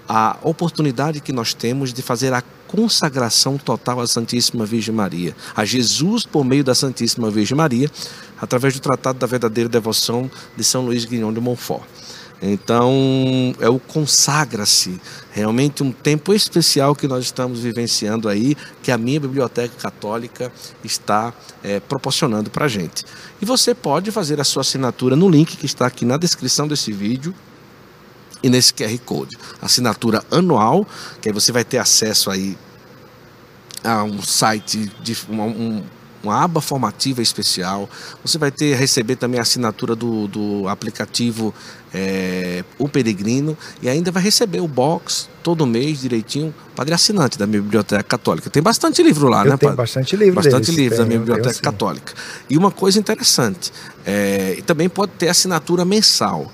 a 0.09 0.37
oportunidade 0.43 1.21
que 1.21 1.33
nós 1.33 1.55
temos 1.55 1.93
de 1.93 2.03
fazer 2.03 2.33
a 2.33 2.43
consagração 2.67 3.59
total 3.59 4.01
à 4.01 4.07
Santíssima 4.07 4.65
Virgem 4.65 4.95
Maria, 4.95 5.35
a 5.55 5.65
Jesus 5.65 6.25
por 6.25 6.45
meio 6.45 6.63
da 6.63 6.75
Santíssima 6.75 7.31
Virgem 7.31 7.57
Maria, 7.57 7.91
através 8.41 8.75
do 8.75 8.81
Tratado 8.81 9.19
da 9.19 9.27
Verdadeira 9.27 9.69
Devoção 9.69 10.31
de 10.57 10.65
São 10.65 10.85
Luís 10.85 11.05
Guignon 11.05 11.33
de 11.33 11.41
Montfort. 11.41 11.85
Então, 12.43 13.55
é 13.61 13.69
o 13.69 13.79
consagra-se, 13.79 14.99
realmente 15.31 15.83
um 15.83 15.93
tempo 15.93 16.33
especial 16.33 16.95
que 16.95 17.07
nós 17.07 17.25
estamos 17.25 17.61
vivenciando 17.61 18.29
aí, 18.29 18.57
que 18.83 18.91
a 18.91 18.97
minha 18.97 19.21
biblioteca 19.21 19.75
católica 19.77 20.51
está 20.83 21.35
é, 21.63 21.81
proporcionando 21.81 22.49
para 22.51 22.65
a 22.65 22.69
gente. 22.69 23.05
E 23.43 23.45
você 23.45 23.75
pode 23.75 24.11
fazer 24.11 24.41
a 24.41 24.45
sua 24.45 24.63
assinatura 24.63 25.15
no 25.15 25.29
link 25.29 25.57
que 25.57 25.67
está 25.67 25.87
aqui 25.87 26.05
na 26.05 26.17
descrição 26.17 26.67
desse 26.67 26.93
vídeo, 26.93 27.35
e 28.43 28.49
nesse 28.49 28.73
QR 28.73 28.99
Code. 29.05 29.37
Assinatura 29.61 30.25
anual, 30.31 30.87
que 31.21 31.29
aí 31.29 31.33
você 31.33 31.53
vai 31.53 31.65
ter 31.65 31.79
acesso 31.79 32.31
aí 32.31 32.57
a 33.83 34.03
um 34.05 34.23
site 34.23 34.91
de 35.03 35.17
uma, 35.29 35.45
um, 35.45 35.83
uma 36.23 36.43
aba 36.43 36.61
formativa 36.61 37.23
especial. 37.23 37.89
Você 38.25 38.39
vai 38.39 38.51
ter 38.51 38.75
receber 38.75 39.17
também 39.17 39.39
a 39.39 39.43
assinatura 39.43 39.95
do, 39.95 40.29
do 40.29 40.69
aplicativo 40.69 41.55
é, 41.93 42.65
O 42.79 42.89
Peregrino 42.89 43.57
e 43.83 43.89
ainda 43.89 44.11
vai 44.11 44.23
receber 44.23 44.61
o 44.61 44.69
box 44.69 45.29
todo 45.43 45.67
mês 45.67 46.01
direitinho, 46.01 46.55
padre 46.77 46.95
assinante 46.95 47.39
da 47.39 47.47
minha 47.47 47.63
biblioteca 47.63 48.03
católica. 48.03 48.51
Tem 48.51 48.63
bastante 48.63 49.03
livro 49.03 49.29
lá, 49.29 49.45
Eu 49.45 49.53
né, 49.53 49.57
tenho 49.57 49.75
bastante 49.75 50.15
livro 50.17 50.35
Bastante 50.35 50.71
livro 50.71 50.99
da 50.99 51.07
minha 51.07 51.19
biblioteca 51.19 51.61
católica. 51.61 52.13
E 52.49 52.57
uma 52.57 52.71
coisa 52.71 52.99
interessante, 52.99 53.73
é, 54.05 54.55
e 54.59 54.63
também 54.63 54.89
pode 54.89 55.13
ter 55.13 55.29
assinatura 55.29 55.85
mensal 55.85 56.51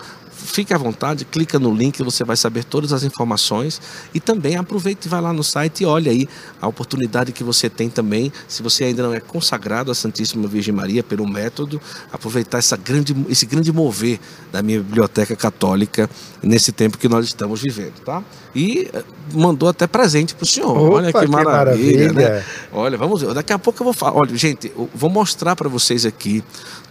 fique 0.46 0.72
à 0.72 0.78
vontade, 0.78 1.24
clica 1.24 1.58
no 1.58 1.74
link, 1.74 2.02
você 2.02 2.24
vai 2.24 2.36
saber 2.36 2.64
todas 2.64 2.92
as 2.92 3.02
informações 3.02 3.80
e 4.14 4.20
também 4.20 4.56
aproveite 4.56 5.06
e 5.06 5.08
vai 5.08 5.20
lá 5.20 5.32
no 5.32 5.44
site 5.44 5.82
e 5.82 5.86
olha 5.86 6.10
aí 6.10 6.28
a 6.60 6.66
oportunidade 6.66 7.32
que 7.32 7.44
você 7.44 7.68
tem 7.68 7.90
também, 7.90 8.32
se 8.48 8.62
você 8.62 8.84
ainda 8.84 9.02
não 9.02 9.12
é 9.12 9.20
consagrado 9.20 9.90
à 9.90 9.94
Santíssima 9.94 10.46
Virgem 10.48 10.74
Maria 10.74 11.02
pelo 11.02 11.28
método, 11.28 11.80
aproveitar 12.12 12.58
essa 12.58 12.76
grande, 12.76 13.14
esse 13.28 13.44
grande 13.46 13.72
mover 13.72 14.18
da 14.52 14.62
minha 14.62 14.80
biblioteca 14.80 15.36
católica 15.36 16.08
nesse 16.42 16.72
tempo 16.72 16.96
que 16.96 17.08
nós 17.08 17.26
estamos 17.26 17.60
vivendo, 17.60 18.00
tá? 18.04 18.22
E 18.54 18.88
eh, 18.92 19.04
mandou 19.32 19.68
até 19.68 19.86
presente 19.86 20.34
para 20.34 20.44
o 20.44 20.46
senhor. 20.46 20.76
Opa, 20.76 20.96
olha 20.96 21.12
que, 21.12 21.20
que 21.20 21.26
maravilha, 21.26 22.12
maravilha, 22.12 22.12
né? 22.12 22.44
Olha, 22.72 22.96
vamos 22.96 23.20
ver. 23.20 23.34
Daqui 23.34 23.52
a 23.52 23.58
pouco 23.58 23.82
eu 23.82 23.84
vou 23.84 23.92
falar. 23.92 24.16
Olha, 24.16 24.34
gente, 24.36 24.72
eu 24.74 24.88
vou 24.94 25.10
mostrar 25.10 25.56
para 25.56 25.68
vocês 25.68 26.06
aqui 26.06 26.42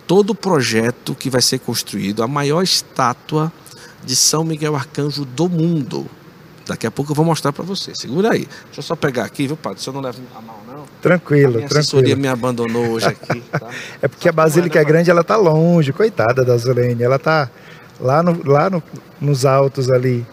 todo 0.07 0.31
o 0.31 0.35
projeto 0.35 1.15
que 1.15 1.29
vai 1.29 1.41
ser 1.41 1.59
construído, 1.59 2.23
a 2.23 2.27
maior 2.27 2.61
estátua 2.61 3.51
de 4.03 4.15
São 4.15 4.43
Miguel 4.43 4.75
Arcanjo 4.75 5.25
do 5.25 5.49
mundo. 5.49 6.05
Daqui 6.67 6.87
a 6.87 6.91
pouco 6.91 7.11
eu 7.11 7.15
vou 7.15 7.25
mostrar 7.25 7.53
para 7.53 7.63
você. 7.63 7.93
Segura 7.93 8.33
aí. 8.33 8.47
Deixa 8.65 8.79
eu 8.79 8.83
só 8.83 8.95
pegar 8.95 9.25
aqui, 9.25 9.45
viu, 9.45 9.55
padre? 9.55 9.81
Se 9.81 9.87
eu 9.87 9.93
não 9.93 10.01
leva 10.01 10.17
a 10.35 10.41
mão, 10.41 10.55
não. 10.67 10.83
Tranquilo, 11.01 11.55
a 11.55 11.57
minha 11.57 11.69
tranquilo. 11.69 12.19
me 12.19 12.27
abandonou 12.27 12.87
hoje 12.89 13.07
aqui. 13.07 13.41
Tá? 13.51 13.69
é 14.01 14.07
porque 14.07 14.27
a 14.27 14.31
Basílica 14.31 14.79
é, 14.79 14.83
né, 14.83 14.87
grande, 14.87 15.11
ela 15.11 15.23
tá 15.23 15.35
longe, 15.35 15.93
coitada 15.93 16.43
da 16.43 16.57
Zulene. 16.57 17.03
Ela 17.03 17.19
tá 17.19 17.49
lá, 17.99 18.23
no, 18.23 18.41
lá 18.47 18.69
no, 18.69 18.81
nos 19.21 19.45
altos 19.45 19.91
ali. 19.91 20.25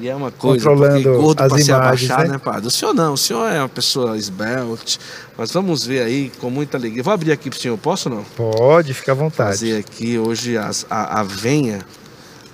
E 0.00 0.08
é 0.08 0.14
uma 0.14 0.30
coisa, 0.30 0.68
controlando 0.68 1.16
gordo 1.16 1.40
as 1.42 1.50
imagens, 1.52 1.70
abaixar, 1.70 2.22
né? 2.24 2.32
né, 2.34 2.38
padre? 2.38 2.68
O 2.68 2.70
senhor 2.70 2.94
não, 2.94 3.14
o 3.14 3.18
senhor 3.18 3.50
é 3.50 3.58
uma 3.58 3.68
pessoa 3.68 4.16
esbelte, 4.16 5.00
mas 5.36 5.50
vamos 5.50 5.84
ver 5.84 6.02
aí 6.02 6.30
com 6.38 6.48
muita 6.50 6.76
alegria. 6.76 7.02
Vou 7.02 7.12
abrir 7.12 7.32
aqui 7.32 7.50
para 7.50 7.56
o 7.56 7.60
senhor, 7.60 7.76
posso 7.78 8.08
não? 8.08 8.22
Pode, 8.36 8.94
fica 8.94 9.12
à 9.12 9.14
vontade. 9.14 9.50
Fazer 9.50 9.78
aqui 9.78 10.16
hoje 10.16 10.56
as, 10.56 10.86
a, 10.88 11.20
a 11.20 11.22
venha 11.24 11.84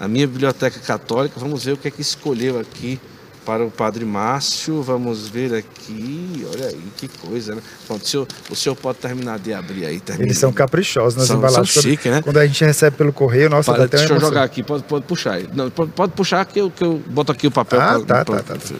A 0.00 0.08
minha 0.08 0.26
biblioteca 0.26 0.80
católica, 0.80 1.38
vamos 1.38 1.64
ver 1.64 1.72
o 1.72 1.76
que 1.76 1.88
é 1.88 1.90
que 1.90 2.00
escolheu 2.00 2.58
aqui 2.58 2.98
para 3.44 3.64
o 3.64 3.70
Padre 3.70 4.04
Márcio. 4.04 4.82
Vamos 4.82 5.28
ver 5.28 5.54
aqui. 5.54 6.46
Olha 6.52 6.66
aí, 6.68 6.80
que 6.96 7.08
coisa, 7.08 7.54
né? 7.54 7.62
O, 7.88 7.98
senhor, 7.98 8.26
o 8.50 8.56
senhor 8.56 8.74
pode 8.76 8.98
terminar 8.98 9.38
de 9.38 9.52
abrir 9.52 9.86
aí. 9.86 10.00
Termina. 10.00 10.26
Eles 10.26 10.38
são 10.38 10.52
caprichosos 10.52 11.16
nas 11.16 11.26
São- 11.28 11.36
embalagens. 11.38 11.72
são 11.72 11.82
Quando- 11.82 11.90
chique, 11.90 12.08
né? 12.08 12.22
Quando 12.22 12.38
a 12.38 12.46
gente 12.46 12.64
recebe 12.64 12.96
pelo 12.96 13.12
correio, 13.12 13.50
nossa, 13.50 13.72
Para, 13.72 13.86
deixa 13.86 14.12
eu 14.14 14.20
jogar 14.20 14.42
aqui, 14.44 14.62
pode, 14.62 14.84
pode 14.84 15.04
puxar 15.06 15.34
aí. 15.34 15.48
Não, 15.52 15.70
pode, 15.70 15.92
pode 15.92 16.12
puxar 16.12 16.44
que 16.44 16.60
eu, 16.60 16.70
que 16.70 16.82
eu 16.84 17.00
boto 17.06 17.32
aqui 17.32 17.46
o 17.46 17.50
papel. 17.50 17.80
Ah, 17.80 18.00
pra- 18.00 18.00
tá, 18.00 18.24
pra- 18.24 18.42
tá, 18.42 18.54
tá, 18.54 18.74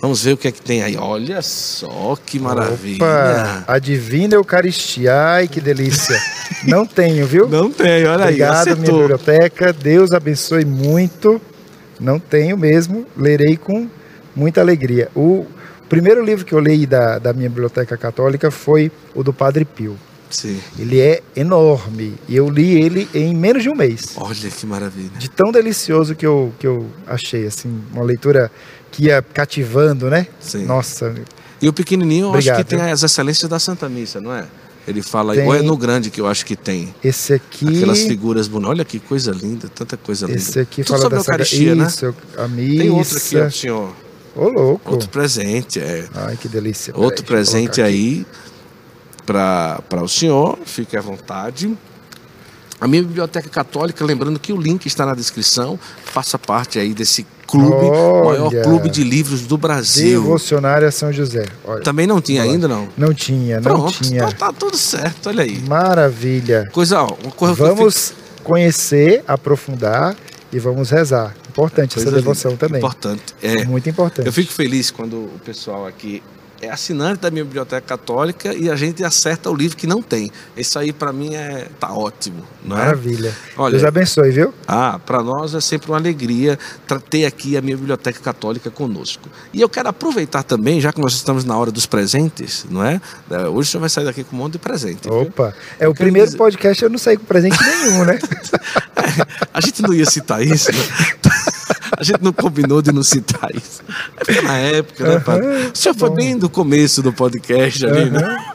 Vamos 0.00 0.22
ver 0.22 0.34
o 0.34 0.36
que 0.36 0.48
é 0.48 0.52
que 0.52 0.60
tem 0.60 0.82
aí. 0.82 0.98
Olha 0.98 1.40
só 1.40 2.14
que 2.26 2.38
maravilha. 2.38 2.96
Opa, 2.96 3.64
a 3.66 3.78
Divina 3.78 4.34
Eucaristia, 4.34 5.14
ai 5.14 5.48
que 5.48 5.62
delícia. 5.62 6.20
Não 6.68 6.84
tenho, 6.84 7.26
viu? 7.26 7.48
Não 7.48 7.70
tem, 7.70 8.04
olha 8.04 8.24
aí. 8.26 8.34
Obrigado, 8.34 8.76
minha 8.76 8.92
biblioteca. 8.92 9.72
Deus 9.72 10.12
abençoe 10.12 10.64
muito. 10.66 11.40
Não 12.00 12.18
tenho 12.18 12.56
mesmo. 12.56 13.06
Lerei 13.16 13.56
com 13.56 13.88
muita 14.34 14.60
alegria. 14.60 15.08
O 15.14 15.46
primeiro 15.88 16.24
livro 16.24 16.44
que 16.44 16.52
eu 16.52 16.60
li 16.60 16.86
da, 16.86 17.18
da 17.18 17.32
minha 17.32 17.48
biblioteca 17.48 17.96
católica 17.96 18.50
foi 18.50 18.90
o 19.14 19.22
do 19.22 19.32
Padre 19.32 19.64
Pio. 19.64 19.96
Sim. 20.30 20.60
Ele 20.78 21.00
é 21.00 21.22
enorme 21.36 22.14
e 22.28 22.34
eu 22.34 22.48
li 22.48 22.82
ele 22.82 23.08
em 23.14 23.34
menos 23.34 23.62
de 23.62 23.68
um 23.68 23.74
mês. 23.74 24.14
Olha 24.16 24.50
que 24.50 24.66
maravilha. 24.66 25.10
De 25.16 25.30
tão 25.30 25.52
delicioso 25.52 26.14
que 26.16 26.26
eu, 26.26 26.52
que 26.58 26.66
eu 26.66 26.86
achei, 27.06 27.46
assim, 27.46 27.80
uma 27.92 28.02
leitura 28.02 28.50
que 28.90 29.04
ia 29.04 29.22
cativando, 29.22 30.10
né? 30.10 30.26
Sim. 30.40 30.64
Nossa, 30.64 31.14
E 31.62 31.68
o 31.68 31.72
pequenininho, 31.72 32.24
eu 32.24 32.30
Obrigado, 32.30 32.56
acho 32.56 32.64
que 32.64 32.76
tem 32.76 32.90
as 32.90 33.02
excelências 33.02 33.48
da 33.48 33.58
Santa 33.58 33.88
Missa, 33.88 34.20
não 34.20 34.34
é? 34.34 34.44
Ele 34.86 35.02
fala, 35.02 35.32
Tem. 35.32 35.42
igual 35.42 35.58
é 35.58 35.62
no 35.62 35.76
grande 35.76 36.10
que 36.10 36.20
eu 36.20 36.26
acho 36.26 36.44
que 36.44 36.54
tem. 36.54 36.94
esse 37.02 37.32
aqui. 37.32 37.66
Aquelas 37.66 38.00
figuras 38.02 38.46
bonitas. 38.46 38.70
Olha 38.70 38.84
que 38.84 38.98
coisa 38.98 39.32
linda, 39.32 39.68
tanta 39.68 39.96
coisa 39.96 40.26
linda. 40.26 40.38
Esse 40.38 40.60
aqui 40.60 40.84
Tudo 40.84 40.98
fala 40.98 41.10
da 41.10 41.16
Eucaristia, 41.16 41.74
né? 41.74 41.86
Isso, 41.86 42.14
a 42.36 42.48
missa. 42.48 42.78
Tem 42.82 42.90
outro 42.90 43.16
aqui, 43.16 43.36
ó, 43.38 43.50
senhor. 43.50 43.96
Ô, 44.36 44.48
louco. 44.48 44.92
Outro 44.92 45.08
presente, 45.08 45.80
é. 45.80 46.06
Ai, 46.14 46.36
que 46.36 46.48
delícia. 46.48 46.92
Outro 46.96 47.24
Peraí, 47.24 47.44
presente 47.44 47.80
aí 47.80 48.26
para 49.24 50.02
o 50.02 50.08
senhor, 50.08 50.58
fique 50.64 50.96
à 50.96 51.00
vontade. 51.00 51.76
A 52.80 52.86
minha 52.86 53.02
biblioteca 53.02 53.48
católica, 53.48 54.04
lembrando 54.04 54.38
que 54.38 54.52
o 54.52 54.60
link 54.60 54.84
está 54.86 55.06
na 55.06 55.14
descrição, 55.14 55.78
faça 56.04 56.38
parte 56.38 56.78
aí 56.78 56.92
desse 56.92 57.24
clube, 57.46 57.86
o 57.86 58.24
maior 58.24 58.46
Olha. 58.52 58.62
clube 58.62 58.88
de 58.90 59.02
livros 59.04 59.42
do 59.42 59.56
Brasil. 59.58 60.20
Devocionária 60.22 60.90
São 60.90 61.12
José. 61.12 61.46
Olha, 61.64 61.82
Também 61.82 62.06
não 62.06 62.20
tinha 62.20 62.42
ainda, 62.42 62.66
não? 62.68 62.88
não 62.96 63.12
tinha, 63.14 63.56
não 63.56 63.62
Pronto, 63.62 64.02
tinha. 64.02 64.22
Tá, 64.28 64.32
tá 64.32 64.52
tudo 64.52 64.76
certo, 64.76 65.28
olha 65.28 65.42
aí. 65.44 65.58
Maravilha. 65.68 66.68
Coisa, 66.72 67.02
uma 67.02 67.30
coisa 67.34 67.54
Vamos 67.54 68.12
conhecer, 68.42 69.22
aprofundar 69.26 70.14
e 70.52 70.58
vamos 70.58 70.90
rezar. 70.90 71.34
Importante 71.48 71.94
fico- 71.94 72.02
essa 72.08 72.10
devoção 72.16 72.50
linda, 72.52 72.66
também. 72.66 72.78
Importante. 72.80 73.22
É, 73.42 73.64
Muito 73.64 73.88
importante. 73.88 74.26
eu 74.26 74.32
fico 74.32 74.52
feliz 74.52 74.90
quando 74.90 75.14
o 75.16 75.40
pessoal 75.44 75.86
aqui 75.86 76.22
é 76.60 76.70
assinante 76.70 77.20
da 77.20 77.30
minha 77.30 77.44
biblioteca 77.44 77.80
católica 77.86 78.54
e 78.54 78.70
a 78.70 78.76
gente 78.76 79.04
acerta 79.04 79.50
o 79.50 79.54
livro 79.54 79.76
que 79.76 79.86
não 79.86 80.00
tem. 80.02 80.30
Isso 80.56 80.78
aí 80.78 80.92
para 80.92 81.12
mim 81.12 81.34
é 81.34 81.68
tá 81.78 81.92
ótimo, 81.92 82.42
não 82.64 82.76
é? 82.76 82.84
Maravilha. 82.86 83.34
Olha, 83.56 83.72
Deus 83.72 83.84
abençoe, 83.84 84.30
viu? 84.30 84.54
Ah, 84.66 84.98
para 85.04 85.22
nós 85.22 85.54
é 85.54 85.60
sempre 85.60 85.90
uma 85.90 85.98
alegria 85.98 86.58
ter 87.10 87.26
aqui 87.26 87.56
a 87.56 87.62
minha 87.62 87.76
biblioteca 87.76 88.18
católica 88.20 88.70
conosco. 88.70 89.28
E 89.52 89.60
eu 89.60 89.68
quero 89.68 89.88
aproveitar 89.88 90.42
também, 90.42 90.80
já 90.80 90.92
que 90.92 91.00
nós 91.00 91.12
estamos 91.14 91.44
na 91.44 91.56
hora 91.56 91.70
dos 91.70 91.86
presentes, 91.86 92.64
não 92.70 92.84
é? 92.84 93.00
É, 93.30 93.46
Hoje 93.48 93.68
o 93.68 93.72
senhor 93.72 93.80
vai 93.80 93.90
sair 93.90 94.04
daqui 94.04 94.24
com 94.24 94.34
um 94.34 94.38
monte 94.38 94.52
de 94.54 94.58
presente. 94.58 95.04
viu? 95.08 95.22
Opa. 95.22 95.54
É 95.78 95.86
o 95.88 95.94
primeiro 95.94 96.26
dizer- 96.26 96.38
podcast 96.38 96.82
eu 96.82 96.90
não 96.90 96.98
saí 96.98 97.16
com 97.16 97.24
presente 97.24 97.56
nenhum, 97.62 98.04
né? 98.04 98.18
A 99.52 99.60
gente 99.60 99.82
não 99.82 99.92
ia 99.94 100.06
citar 100.06 100.42
isso, 100.42 100.72
né? 100.72 100.78
A 101.96 102.02
gente 102.02 102.22
não 102.22 102.32
combinou 102.32 102.82
de 102.82 102.92
não 102.92 103.02
citar 103.02 103.54
isso. 103.54 103.82
É 104.16 104.24
porque 104.24 104.40
na 104.40 104.56
época, 104.58 105.08
né, 105.08 105.20
padre? 105.20 105.46
O 105.72 105.76
senhor 105.76 105.94
foi 105.94 106.10
bem 106.10 106.36
do 106.36 106.48
começo 106.48 107.02
do 107.02 107.12
podcast 107.12 107.86
ali, 107.86 108.10
né? 108.10 108.54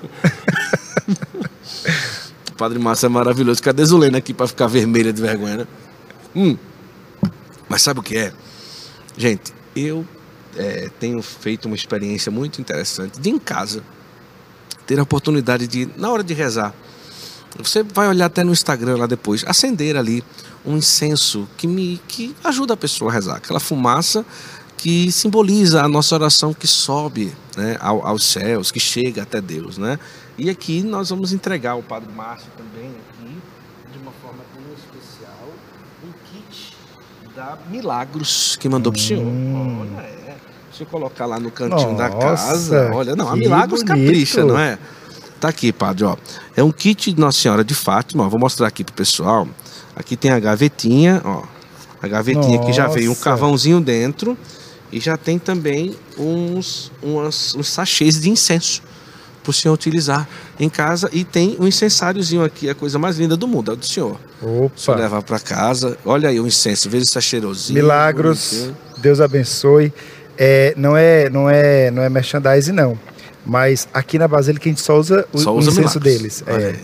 O 2.51 2.55
Padre 2.59 2.79
Márcio 2.79 3.05
é 3.05 3.09
maravilhoso. 3.09 3.63
Cadê 3.63 3.85
Zulena 3.85 4.17
aqui 4.17 4.33
para 4.33 4.47
ficar 4.47 4.67
vermelha 4.67 5.13
de 5.13 5.21
vergonha, 5.21 5.57
né? 5.57 5.67
Hum. 6.35 6.57
Mas 7.67 7.81
sabe 7.81 7.99
o 7.99 8.03
que 8.03 8.17
é? 8.17 8.33
Gente, 9.17 9.53
eu 9.75 10.05
é, 10.57 10.89
tenho 10.99 11.21
feito 11.21 11.65
uma 11.65 11.75
experiência 11.75 12.31
muito 12.31 12.59
interessante 12.59 13.19
de 13.19 13.29
em 13.29 13.39
casa 13.39 13.83
ter 14.85 14.99
a 14.99 15.03
oportunidade 15.03 15.67
de, 15.67 15.87
na 15.95 16.09
hora 16.09 16.23
de 16.23 16.33
rezar, 16.33 16.73
você 17.57 17.83
vai 17.83 18.07
olhar 18.07 18.25
até 18.25 18.43
no 18.43 18.51
Instagram 18.51 18.97
lá 18.97 19.05
depois, 19.05 19.43
acender 19.47 19.95
ali 19.95 20.23
um 20.69 20.77
incenso 20.77 21.47
que 21.57 21.67
me 21.67 21.99
que 22.07 22.35
ajuda 22.43 22.73
a 22.73 22.77
pessoa 22.77 23.09
a 23.11 23.13
rezar, 23.13 23.35
aquela 23.37 23.59
fumaça 23.59 24.25
que 24.77 25.11
simboliza 25.11 25.83
a 25.83 25.87
nossa 25.89 26.15
oração 26.15 26.53
que 26.53 26.67
sobe 26.67 27.33
né, 27.57 27.75
ao- 27.81 28.05
aos 28.07 28.23
céus, 28.23 28.71
que 28.71 28.79
chega 28.79 29.23
até 29.23 29.41
Deus, 29.41 29.77
né? 29.77 29.99
E 30.37 30.49
aqui 30.49 30.81
nós 30.81 31.09
vamos 31.09 31.33
entregar 31.33 31.71
ao 31.71 31.83
Padre 31.83 32.09
Márcio 32.13 32.47
também 32.57 32.89
aqui, 32.89 33.37
de 33.91 33.97
uma 33.99 34.11
forma 34.21 34.39
tão 34.53 34.63
especial, 34.73 35.49
um 36.01 36.11
kit 36.31 36.77
da 37.35 37.57
Milagros 37.69 38.55
que 38.57 38.69
mandou 38.69 38.93
para 38.93 38.99
o 38.99 39.03
senhor. 39.03 39.25
Olha, 39.25 40.01
é. 40.05 40.37
Se 40.71 40.83
eu 40.83 40.87
colocar 40.87 41.25
lá 41.25 41.37
no 41.39 41.51
cantinho 41.51 41.97
da 41.97 42.07
Hum. 42.07 42.11
Nossa, 42.13 42.21
casa, 42.47 42.91
olha, 42.93 43.15
não, 43.17 43.27
a 43.27 43.35
Milagros 43.35 43.83
bonito. 43.83 44.01
capricha, 44.05 44.45
não 44.45 44.57
é? 44.57 44.77
Tá 45.41 45.49
aqui, 45.49 45.73
padre, 45.73 46.05
ó. 46.05 46.15
É 46.55 46.63
um 46.63 46.71
kit 46.71 47.11
de 47.13 47.19
Nossa 47.19 47.37
Senhora 47.39 47.63
de 47.65 47.73
Fátima, 47.75 48.25
ó. 48.25 48.29
Vou 48.29 48.39
mostrar 48.39 48.67
aqui 48.67 48.83
pro 48.85 48.93
pessoal. 48.93 49.45
Aqui 49.99 50.15
tem 50.15 50.31
a 50.31 50.39
gavetinha, 50.39 51.21
ó. 51.25 51.43
A 52.01 52.07
gavetinha 52.07 52.57
que 52.59 52.71
já 52.71 52.87
veio 52.87 53.07
um 53.07 53.09
Nossa. 53.09 53.23
carvãozinho 53.25 53.81
dentro 53.81 54.37
e 54.89 55.01
já 55.01 55.17
tem 55.17 55.37
também 55.37 55.93
uns, 56.17 56.89
umas, 57.03 57.53
uns 57.53 57.67
sachês 57.67 58.21
de 58.21 58.29
incenso 58.29 58.81
para 59.43 59.49
o 59.51 59.53
senhor 59.53 59.73
utilizar 59.73 60.25
em 60.57 60.69
casa 60.69 61.09
e 61.11 61.25
tem 61.25 61.57
um 61.59 61.67
incensáriozinho 61.67 62.41
aqui, 62.45 62.69
a 62.69 62.75
coisa 62.75 62.97
mais 62.97 63.17
linda 63.17 63.35
do 63.35 63.45
mundo, 63.45 63.71
é 63.71 63.73
o 63.73 63.77
do 63.77 63.85
senhor. 63.85 64.17
O 64.41 64.71
senhor 64.73 64.95
Opa. 64.95 64.95
levar 64.95 65.21
para 65.21 65.39
casa, 65.39 65.97
olha 66.05 66.29
aí 66.29 66.39
o 66.39 66.47
incenso, 66.47 66.89
veja 66.89 67.05
se 67.05 67.13
tá 67.13 67.19
cheirosinho. 67.19 67.81
Milagros. 67.81 68.51
bonitinho. 68.53 68.77
Deus 68.99 69.19
abençoe. 69.19 69.93
É, 70.37 70.73
não 70.77 70.95
é, 70.95 71.29
não 71.29 71.49
é, 71.49 71.91
não 71.91 72.01
é 72.01 72.09
merchandising 72.09 72.71
não. 72.71 72.97
Mas 73.45 73.89
aqui 73.93 74.17
na 74.17 74.27
Basílica 74.27 74.69
a 74.69 74.71
gente 74.71 74.81
só 74.81 74.97
usa 74.97 75.27
o, 75.33 75.37
Só 75.37 75.53
usa 75.53 75.71
incenso 75.71 75.99
Milagros. 75.99 76.03
deles. 76.03 76.43
É. 76.47 76.75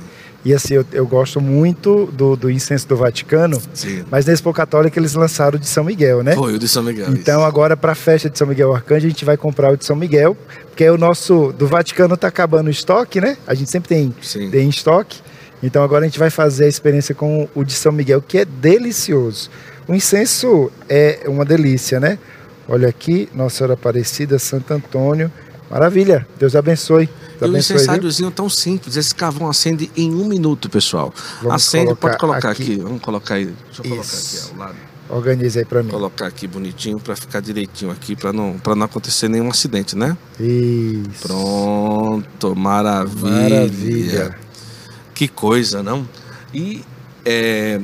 E 0.46 0.54
assim, 0.54 0.76
eu, 0.76 0.86
eu 0.92 1.08
gosto 1.08 1.42
muito 1.42 2.06
do, 2.14 2.36
do 2.36 2.52
incenso 2.52 2.88
do 2.88 2.96
Vaticano, 2.96 3.60
Sim. 3.74 4.04
mas 4.12 4.28
na 4.28 4.34
Expo 4.34 4.54
Católica 4.54 5.00
eles 5.00 5.16
lançaram 5.16 5.58
o 5.58 5.60
de 5.60 5.66
São 5.66 5.84
Miguel, 5.84 6.22
né? 6.22 6.36
Foi 6.36 6.54
o 6.54 6.60
de 6.60 6.68
São 6.68 6.84
Miguel. 6.84 7.08
Então 7.10 7.44
agora 7.44 7.76
para 7.76 7.94
a 7.94 7.96
festa 7.96 8.30
de 8.30 8.38
São 8.38 8.46
Miguel 8.46 8.72
Arcanjo 8.72 9.08
a 9.08 9.10
gente 9.10 9.26
vai 9.26 9.38
comprar 9.38 9.74
o 9.74 9.78
de 9.78 9.84
São 9.84 9.96
Miguel, 9.96 10.38
porque 10.68 10.84
é 10.84 10.92
o 10.92 11.00
nosso 11.00 11.52
do 11.58 11.66
Vaticano 11.66 12.16
tá 12.16 12.28
acabando 12.28 12.68
o 12.68 12.70
estoque, 12.70 13.20
né? 13.20 13.38
A 13.48 13.56
gente 13.56 13.72
sempre 13.72 13.90
tem, 13.90 14.14
Sim. 14.22 14.52
tem 14.52 14.68
em 14.68 14.70
estoque. 14.70 15.20
Então 15.64 15.84
agora 15.84 16.06
a 16.06 16.08
gente 16.08 16.20
vai 16.20 16.30
fazer 16.30 16.66
a 16.66 16.68
experiência 16.68 17.16
com 17.16 17.50
o 17.56 17.64
de 17.64 17.74
São 17.74 17.92
Miguel, 17.92 18.22
que 18.22 18.38
é 18.38 18.46
delicioso. 18.46 19.50
O 19.88 19.96
incenso 19.96 20.72
é 20.88 21.22
uma 21.26 21.44
delícia, 21.44 22.00
né? 22.00 22.20
Olha 22.68 22.88
aqui, 22.88 23.28
Nossa 23.34 23.58
Senhora 23.58 23.74
Aparecida, 23.74 24.38
Santo 24.38 24.72
Antônio. 24.72 25.32
Maravilha. 25.70 26.28
Deus 26.40 26.56
abençoe. 26.56 27.10
Deus 27.40 27.52
E 27.52 27.56
o 27.56 27.58
incensáriozinho 27.58 28.32
tão 28.32 28.50
simples, 28.50 28.96
esse 28.96 29.14
carvão 29.14 29.50
acende 29.50 29.92
em 29.96 30.14
um 30.14 30.26
minuto, 30.26 30.70
pessoal. 30.70 31.14
Vamos 31.42 31.56
acende, 31.56 31.94
pode 31.96 32.18
colocar 32.18 32.20
colocar 32.20 32.50
aqui. 32.52 32.64
aqui. 32.64 32.76
Vamos 32.78 33.02
colocar 33.02 33.34
aí. 33.36 33.46
Deixa 33.46 33.82
eu 33.82 33.90
colocar 33.90 34.04
Isso. 34.04 34.38
aqui 34.38 34.54
ao 34.54 34.60
lado. 34.60 34.78
Organiza 35.08 35.60
aí 35.60 35.66
para 35.66 35.84
mim. 35.84 35.90
Colocar 35.90 36.28
aqui 36.28 36.48
bonitinho 36.48 37.00
para 37.00 37.16
ficar 37.16 37.40
direitinho 37.40 37.92
aqui, 37.92 38.16
para 38.16 38.34
não, 38.34 38.58
pra 38.58 38.76
não 38.76 38.86
acontecer 38.86 39.28
nenhum 39.28 39.50
acidente, 39.50 39.96
né? 39.96 40.18
Isso. 40.40 41.28
Pronto, 41.28 42.56
maravilha. 42.56 43.32
Maravilha. 43.32 44.40
Que 45.14 45.28
coisa, 45.28 45.84
não? 45.84 46.08
E 46.54 46.84
é, 47.24 47.80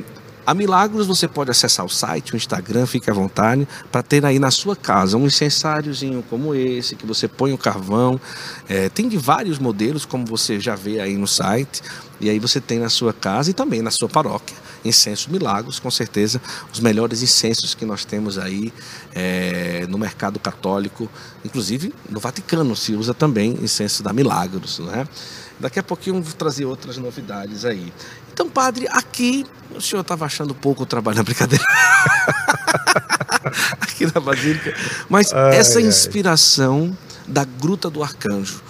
a 0.46 0.54
Milagros 0.54 1.08
você 1.08 1.28
pode 1.28 1.52
acessar 1.52 1.86
o 1.86 1.90
site, 1.90 2.34
o 2.34 2.38
Instagram, 2.38 2.86
fique 2.86 3.10
à 3.10 3.14
vontade, 3.14 3.68
para 3.92 4.02
ter 4.02 4.26
aí 4.26 4.40
na 4.40 4.52
sua 4.52 4.76
casa 4.76 5.18
um 5.18 5.26
incensáriozinho 5.26 6.24
como 6.30 6.56
esse, 6.56 6.96
que 6.96 7.06
você 7.06 7.28
põe 7.28 7.54
o 7.54 7.58
carvão. 7.58 8.20
É, 8.68 8.90
tem 8.90 9.08
de 9.08 9.18
vários 9.18 9.60
modelos, 9.60 10.06
como 10.06 10.26
você 10.26 10.60
já 10.60 10.76
vê 10.76 11.00
aí 11.00 11.18
no 11.18 11.28
site. 11.28 11.82
E 12.20 12.30
aí 12.30 12.40
você 12.40 12.62
tem 12.62 12.80
na 12.80 12.90
sua 12.90 13.14
casa 13.14 13.50
e 13.50 13.54
também 13.54 13.82
na 13.82 13.92
sua 13.92 14.08
paróquia. 14.08 14.56
Incenso 14.84 15.32
Milagros, 15.32 15.80
com 15.80 15.92
certeza, 15.92 16.42
os 16.74 16.80
melhores 16.80 17.22
incensos 17.22 17.76
que 17.76 17.86
nós 17.86 18.04
temos 18.04 18.38
aí 18.38 18.74
é, 19.14 19.86
no 19.88 19.98
mercado 19.98 20.40
católico. 20.40 21.10
Inclusive 21.46 21.94
no 22.10 22.20
Vaticano 22.20 22.76
se 22.76 22.94
usa 22.94 23.14
também 23.14 23.58
incenso 23.62 24.04
da 24.04 24.12
Milagros, 24.12 24.80
né? 24.80 25.08
Daqui 25.60 25.78
a 25.78 25.84
pouquinho 25.84 26.16
eu 26.16 26.24
vou 26.24 26.34
trazer 26.34 26.66
outras 26.66 26.98
novidades 26.98 27.66
aí. 27.66 27.94
Então, 28.34 28.50
padre, 28.50 28.88
aqui 28.90 29.46
o 29.76 29.82
senhor 29.82 30.02
estava 30.02 30.26
achando 30.26 30.54
pouco 30.54 30.84
o 30.84 30.86
trabalho 30.86 31.18
na 31.18 31.24
brincadeira. 31.24 31.64
aqui 33.80 34.06
na 34.14 34.22
Basílica. 34.22 34.74
Mas 35.10 35.34
Ai, 35.34 35.58
essa 35.58 35.80
ai. 35.80 35.86
inspiração 35.86 36.96
da 37.28 37.44
Gruta 37.44 37.90
do 37.90 38.04
Arcanjo, 38.04 38.62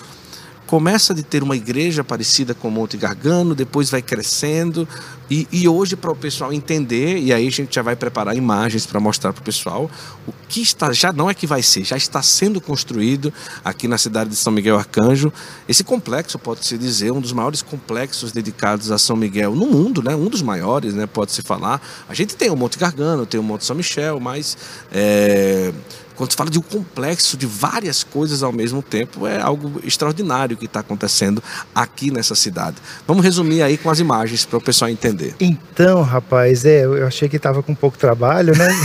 começa 0.71 1.13
de 1.13 1.21
ter 1.21 1.43
uma 1.43 1.57
igreja 1.57 2.01
parecida 2.01 2.53
com 2.53 2.69
Monte 2.69 2.95
Gargano, 2.95 3.53
depois 3.53 3.89
vai 3.89 4.01
crescendo. 4.01 4.87
E, 5.29 5.45
e 5.51 5.67
hoje, 5.67 5.97
para 5.97 6.09
o 6.09 6.15
pessoal 6.15 6.53
entender, 6.53 7.17
e 7.17 7.33
aí 7.33 7.45
a 7.45 7.51
gente 7.51 7.75
já 7.75 7.81
vai 7.81 7.93
preparar 7.93 8.37
imagens 8.37 8.85
para 8.85 8.97
mostrar 8.97 9.33
para 9.33 9.41
o 9.41 9.43
pessoal 9.43 9.91
o 10.25 10.31
que 10.47 10.61
está, 10.61 10.93
já 10.93 11.11
não 11.11 11.29
é 11.29 11.33
que 11.33 11.45
vai 11.45 11.61
ser, 11.61 11.83
já 11.83 11.97
está 11.97 12.21
sendo 12.21 12.61
construído 12.61 13.33
aqui 13.65 13.85
na 13.85 13.97
cidade 13.97 14.29
de 14.29 14.37
São 14.37 14.53
Miguel 14.53 14.77
Arcanjo. 14.77 15.33
Esse 15.67 15.83
complexo, 15.83 16.39
pode-se 16.39 16.77
dizer, 16.77 17.11
um 17.11 17.19
dos 17.19 17.33
maiores 17.33 17.61
complexos 17.61 18.31
dedicados 18.31 18.91
a 18.91 18.97
São 18.97 19.17
Miguel 19.17 19.53
no 19.53 19.65
mundo, 19.65 20.01
né? 20.01 20.15
um 20.15 20.29
dos 20.29 20.41
maiores, 20.41 20.93
né? 20.93 21.05
pode-se 21.05 21.41
falar. 21.41 21.81
A 22.07 22.13
gente 22.13 22.33
tem 22.33 22.49
o 22.49 22.55
Monte 22.55 22.79
Gargano, 22.79 23.25
tem 23.25 23.37
o 23.37 23.43
Monte 23.43 23.65
São 23.65 23.75
Michel, 23.75 24.21
mas. 24.21 24.57
É 24.89 25.73
quando 26.21 26.29
se 26.29 26.37
fala 26.37 26.51
de 26.51 26.59
um 26.59 26.61
complexo 26.61 27.35
de 27.35 27.47
várias 27.47 28.03
coisas 28.03 28.43
ao 28.43 28.51
mesmo 28.51 28.83
tempo, 28.83 29.25
é 29.25 29.41
algo 29.41 29.81
extraordinário 29.83 30.55
que 30.55 30.65
está 30.65 30.81
acontecendo 30.81 31.41
aqui 31.73 32.11
nessa 32.11 32.35
cidade. 32.35 32.75
Vamos 33.07 33.23
resumir 33.23 33.63
aí 33.63 33.75
com 33.75 33.89
as 33.89 33.97
imagens 33.97 34.45
para 34.45 34.59
o 34.59 34.61
pessoal 34.61 34.91
entender. 34.91 35.33
Então, 35.39 36.03
rapaz, 36.03 36.63
é, 36.63 36.85
eu 36.85 37.07
achei 37.07 37.27
que 37.27 37.37
estava 37.37 37.63
com 37.63 37.73
pouco 37.73 37.97
trabalho, 37.97 38.55
né? 38.55 38.69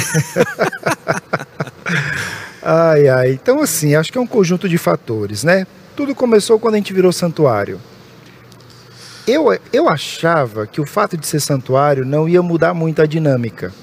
ai, 2.64 3.06
ai. 3.06 3.32
Então, 3.32 3.60
assim, 3.60 3.94
acho 3.94 4.10
que 4.10 4.16
é 4.16 4.20
um 4.20 4.26
conjunto 4.26 4.66
de 4.66 4.78
fatores, 4.78 5.44
né? 5.44 5.66
Tudo 5.94 6.14
começou 6.14 6.58
quando 6.58 6.76
a 6.76 6.78
gente 6.78 6.94
virou 6.94 7.12
santuário. 7.12 7.78
Eu, 9.26 9.48
eu 9.74 9.90
achava 9.90 10.66
que 10.66 10.80
o 10.80 10.86
fato 10.86 11.18
de 11.18 11.26
ser 11.26 11.40
santuário 11.40 12.02
não 12.02 12.26
ia 12.26 12.40
mudar 12.40 12.72
muito 12.72 13.02
a 13.02 13.06
dinâmica. 13.06 13.74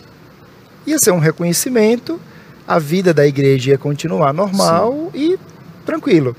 Ia 0.88 0.98
ser 0.98 1.12
um 1.12 1.20
reconhecimento 1.20 2.20
a 2.68 2.80
vida 2.80 3.14
da 3.14 3.26
igreja 3.26 3.72
ia 3.72 3.78
continuar 3.78 4.34
normal 4.34 5.10
Sim. 5.14 5.34
e 5.34 5.40
tranquilo. 5.86 6.36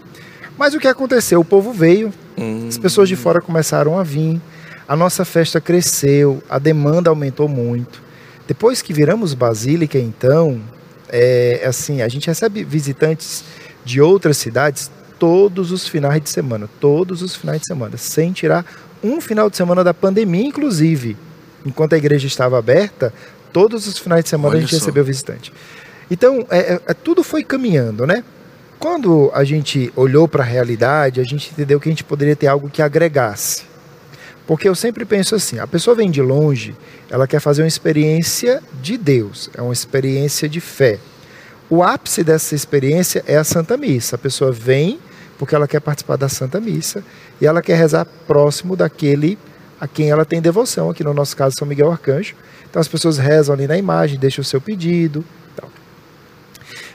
Mas 0.56 0.74
o 0.74 0.78
que 0.78 0.88
aconteceu? 0.88 1.40
O 1.40 1.44
povo 1.44 1.72
veio, 1.72 2.12
hum. 2.38 2.66
as 2.68 2.78
pessoas 2.78 3.08
de 3.08 3.16
fora 3.16 3.40
começaram 3.40 3.98
a 3.98 4.02
vir, 4.02 4.40
a 4.86 4.94
nossa 4.94 5.24
festa 5.24 5.60
cresceu, 5.60 6.42
a 6.48 6.58
demanda 6.58 7.10
aumentou 7.10 7.48
muito. 7.48 8.02
Depois 8.46 8.82
que 8.82 8.92
viramos 8.92 9.34
Basílica, 9.34 9.98
então, 9.98 10.60
é 11.08 11.64
assim, 11.66 12.02
a 12.02 12.08
gente 12.08 12.26
recebe 12.26 12.62
visitantes 12.62 13.42
de 13.84 14.00
outras 14.00 14.36
cidades 14.36 14.90
todos 15.18 15.72
os 15.72 15.88
finais 15.88 16.20
de 16.20 16.28
semana, 16.28 16.68
todos 16.80 17.22
os 17.22 17.34
finais 17.34 17.60
de 17.60 17.66
semana, 17.66 17.96
sem 17.96 18.32
tirar 18.32 18.64
um 19.02 19.20
final 19.20 19.48
de 19.48 19.56
semana 19.56 19.82
da 19.82 19.94
pandemia, 19.94 20.46
inclusive. 20.46 21.16
Enquanto 21.64 21.94
a 21.94 21.98
igreja 21.98 22.26
estava 22.26 22.58
aberta, 22.58 23.12
todos 23.52 23.86
os 23.86 23.98
finais 23.98 24.24
de 24.24 24.30
semana 24.30 24.50
Olha 24.50 24.58
a 24.58 24.60
gente 24.60 24.70
só. 24.70 24.78
recebeu 24.78 25.04
visitante. 25.04 25.52
Então, 26.10 26.46
é, 26.50 26.74
é, 26.74 26.80
é, 26.86 26.94
tudo 26.94 27.22
foi 27.22 27.42
caminhando, 27.42 28.06
né? 28.06 28.22
Quando 28.78 29.30
a 29.32 29.44
gente 29.44 29.92
olhou 29.96 30.28
para 30.28 30.42
a 30.42 30.46
realidade, 30.46 31.20
a 31.20 31.24
gente 31.24 31.50
entendeu 31.50 31.80
que 31.80 31.88
a 31.88 31.92
gente 31.92 32.04
poderia 32.04 32.36
ter 32.36 32.46
algo 32.46 32.68
que 32.68 32.82
agregasse. 32.82 33.64
Porque 34.46 34.68
eu 34.68 34.74
sempre 34.74 35.04
penso 35.04 35.34
assim: 35.34 35.58
a 35.58 35.66
pessoa 35.66 35.96
vem 35.96 36.10
de 36.10 36.20
longe, 36.20 36.76
ela 37.10 37.26
quer 37.26 37.40
fazer 37.40 37.62
uma 37.62 37.68
experiência 37.68 38.62
de 38.82 38.98
Deus, 38.98 39.48
é 39.54 39.62
uma 39.62 39.72
experiência 39.72 40.48
de 40.48 40.60
fé. 40.60 40.98
O 41.70 41.82
ápice 41.82 42.22
dessa 42.22 42.54
experiência 42.54 43.24
é 43.26 43.36
a 43.36 43.44
Santa 43.44 43.76
Missa. 43.76 44.16
A 44.16 44.18
pessoa 44.18 44.52
vem 44.52 44.98
porque 45.38 45.54
ela 45.54 45.66
quer 45.66 45.80
participar 45.80 46.16
da 46.16 46.28
Santa 46.28 46.60
Missa 46.60 47.02
e 47.40 47.46
ela 47.46 47.62
quer 47.62 47.76
rezar 47.76 48.06
próximo 48.26 48.76
daquele 48.76 49.38
a 49.80 49.88
quem 49.88 50.10
ela 50.10 50.24
tem 50.24 50.40
devoção, 50.40 50.90
aqui 50.90 51.02
no 51.02 51.12
nosso 51.12 51.36
caso 51.36 51.56
São 51.58 51.66
Miguel 51.66 51.90
Arcanjo. 51.90 52.34
Então 52.68 52.80
as 52.80 52.88
pessoas 52.88 53.18
rezam 53.18 53.54
ali 53.54 53.66
na 53.66 53.76
imagem, 53.76 54.18
deixam 54.18 54.42
o 54.42 54.44
seu 54.44 54.60
pedido, 54.60 55.24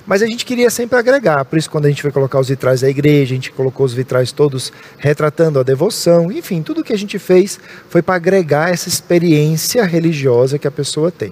mas 0.10 0.24
a 0.24 0.26
gente 0.26 0.44
queria 0.44 0.72
sempre 0.72 0.98
agregar, 0.98 1.46
por 1.46 1.60
isso 1.60 1.70
quando 1.70 1.86
a 1.86 1.88
gente 1.88 2.02
foi 2.02 2.12
colocar 2.12 2.40
os 2.40 2.50
vitrais 2.50 2.82
da 2.82 2.90
igreja, 2.90 3.32
a 3.32 3.36
gente 3.36 3.52
colocou 3.52 3.86
os 3.86 3.94
vitrais 3.94 4.32
todos 4.32 4.74
retratando 4.98 5.60
a 5.60 5.64
devoção, 5.64 6.32
enfim, 6.32 6.64
tudo 6.64 6.84
que 6.84 6.92
a 6.92 6.98
gente 6.98 7.20
fez 7.20 7.60
foi 7.92 8.02
para 8.02 8.16
agregar 8.16 8.72
essa 8.72 8.90
experiência 8.90 9.86
religiosa 9.86 10.58
que 10.58 10.68
a 10.68 10.72
pessoa 10.72 11.12
tem. 11.12 11.32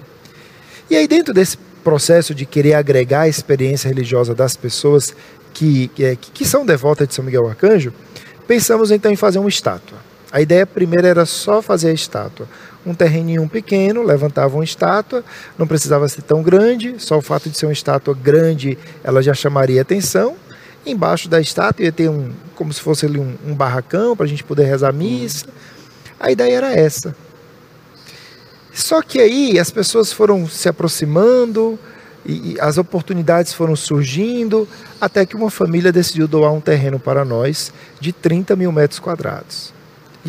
E 0.88 0.94
aí 0.94 1.08
dentro 1.08 1.34
desse 1.34 1.58
processo 1.82 2.32
de 2.32 2.46
querer 2.46 2.74
agregar 2.74 3.22
a 3.22 3.28
experiência 3.28 3.88
religiosa 3.88 4.32
das 4.32 4.54
pessoas 4.54 5.12
que, 5.52 5.88
que, 5.88 6.14
que 6.16 6.44
são 6.44 6.64
devotas 6.64 7.08
de 7.08 7.14
São 7.14 7.24
Miguel 7.24 7.48
Arcanjo, 7.48 7.92
pensamos 8.46 8.92
então 8.92 9.10
em 9.10 9.16
fazer 9.16 9.40
uma 9.40 9.48
estátua. 9.48 9.98
A 10.30 10.40
ideia 10.40 10.66
primeira 10.66 11.08
era 11.08 11.24
só 11.24 11.62
fazer 11.62 11.88
a 11.88 11.92
estátua 11.92 12.46
um 12.88 12.94
terreninho 12.94 13.46
pequeno, 13.48 14.02
levantava 14.02 14.56
uma 14.56 14.64
estátua, 14.64 15.24
não 15.58 15.66
precisava 15.66 16.08
ser 16.08 16.22
tão 16.22 16.42
grande, 16.42 16.94
só 16.98 17.18
o 17.18 17.22
fato 17.22 17.50
de 17.50 17.56
ser 17.56 17.66
uma 17.66 17.72
estátua 17.72 18.14
grande 18.14 18.78
ela 19.04 19.22
já 19.22 19.34
chamaria 19.34 19.82
atenção. 19.82 20.36
Embaixo 20.86 21.28
da 21.28 21.40
estátua 21.40 21.84
ia 21.84 21.92
ter 21.92 22.08
um, 22.08 22.30
como 22.54 22.72
se 22.72 22.80
fosse 22.80 23.04
ali 23.04 23.18
um, 23.18 23.36
um 23.46 23.54
barracão 23.54 24.16
para 24.16 24.24
a 24.24 24.28
gente 24.28 24.42
poder 24.42 24.64
rezar 24.64 24.92
missa. 24.92 25.46
A 26.18 26.30
ideia 26.30 26.56
era 26.56 26.72
essa. 26.72 27.14
Só 28.72 29.02
que 29.02 29.20
aí 29.20 29.58
as 29.58 29.70
pessoas 29.70 30.12
foram 30.12 30.48
se 30.48 30.68
aproximando 30.68 31.78
e, 32.24 32.54
e 32.54 32.60
as 32.60 32.78
oportunidades 32.78 33.52
foram 33.52 33.76
surgindo, 33.76 34.66
até 35.00 35.26
que 35.26 35.36
uma 35.36 35.50
família 35.50 35.92
decidiu 35.92 36.26
doar 36.26 36.52
um 36.52 36.60
terreno 36.60 36.98
para 36.98 37.24
nós 37.24 37.72
de 38.00 38.12
30 38.12 38.56
mil 38.56 38.72
metros 38.72 39.00
quadrados. 39.00 39.77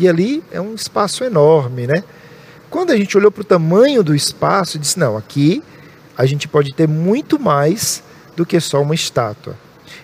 E 0.00 0.08
ali 0.08 0.42
é 0.50 0.58
um 0.58 0.74
espaço 0.74 1.22
enorme, 1.22 1.86
né? 1.86 2.02
Quando 2.70 2.90
a 2.90 2.96
gente 2.96 3.18
olhou 3.18 3.30
para 3.30 3.42
o 3.42 3.44
tamanho 3.44 4.02
do 4.02 4.14
espaço, 4.14 4.78
disse: 4.78 4.98
não, 4.98 5.14
aqui 5.14 5.62
a 6.16 6.24
gente 6.24 6.48
pode 6.48 6.74
ter 6.74 6.88
muito 6.88 7.38
mais 7.38 8.02
do 8.34 8.46
que 8.46 8.58
só 8.60 8.80
uma 8.80 8.94
estátua. 8.94 9.54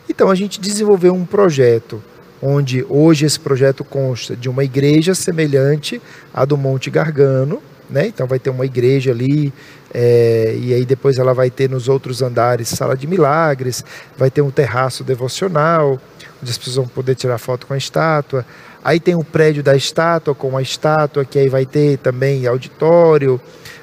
Então 0.07 0.29
a 0.29 0.35
gente 0.35 0.61
desenvolveu 0.61 1.15
um 1.15 1.25
projeto, 1.25 2.03
onde 2.43 2.85
hoje 2.91 3.25
esse 3.25 3.41
projeto 3.41 3.83
consta 3.85 4.37
de 4.37 4.51
uma 4.51 4.63
igreja 4.63 5.15
semelhante 5.15 6.01
à 6.35 6.45
do 6.45 6.59
Monte 6.59 6.91
Gargano, 6.91 7.63
né? 7.89 8.07
Então 8.07 8.27
vai 8.27 8.39
ter 8.39 8.51
uma 8.51 8.67
igreja 8.67 9.13
ali, 9.13 9.51
é, 9.95 10.55
e 10.61 10.75
aí 10.75 10.85
depois 10.85 11.17
ela 11.17 11.33
vai 11.33 11.49
ter 11.49 11.71
nos 11.71 11.89
outros 11.89 12.21
andares 12.21 12.69
sala 12.69 12.95
de 12.95 13.07
milagres, 13.07 13.83
vai 14.19 14.31
ter 14.31 14.43
um 14.43 14.51
terraço 14.51 15.03
devocional, 15.03 15.99
onde 16.43 16.51
as 16.51 16.59
pessoas 16.59 16.77
vão 16.77 16.87
poder 16.87 17.15
tirar 17.15 17.39
foto 17.39 17.67
com 17.67 17.73
a 17.73 17.79
estátua. 17.79 18.45
Aí 18.87 19.01
tem 19.01 19.17
o 19.17 19.25
prédio 19.25 19.65
da 19.65 19.75
estátua 19.75 20.33
com 20.33 20.57
a 20.57 20.63
estátua, 20.63 21.25
que 21.25 21.41
aí 21.41 21.49
vai 21.49 21.67
ter 21.67 21.99
também 21.99 22.47
auditório, 22.47 23.41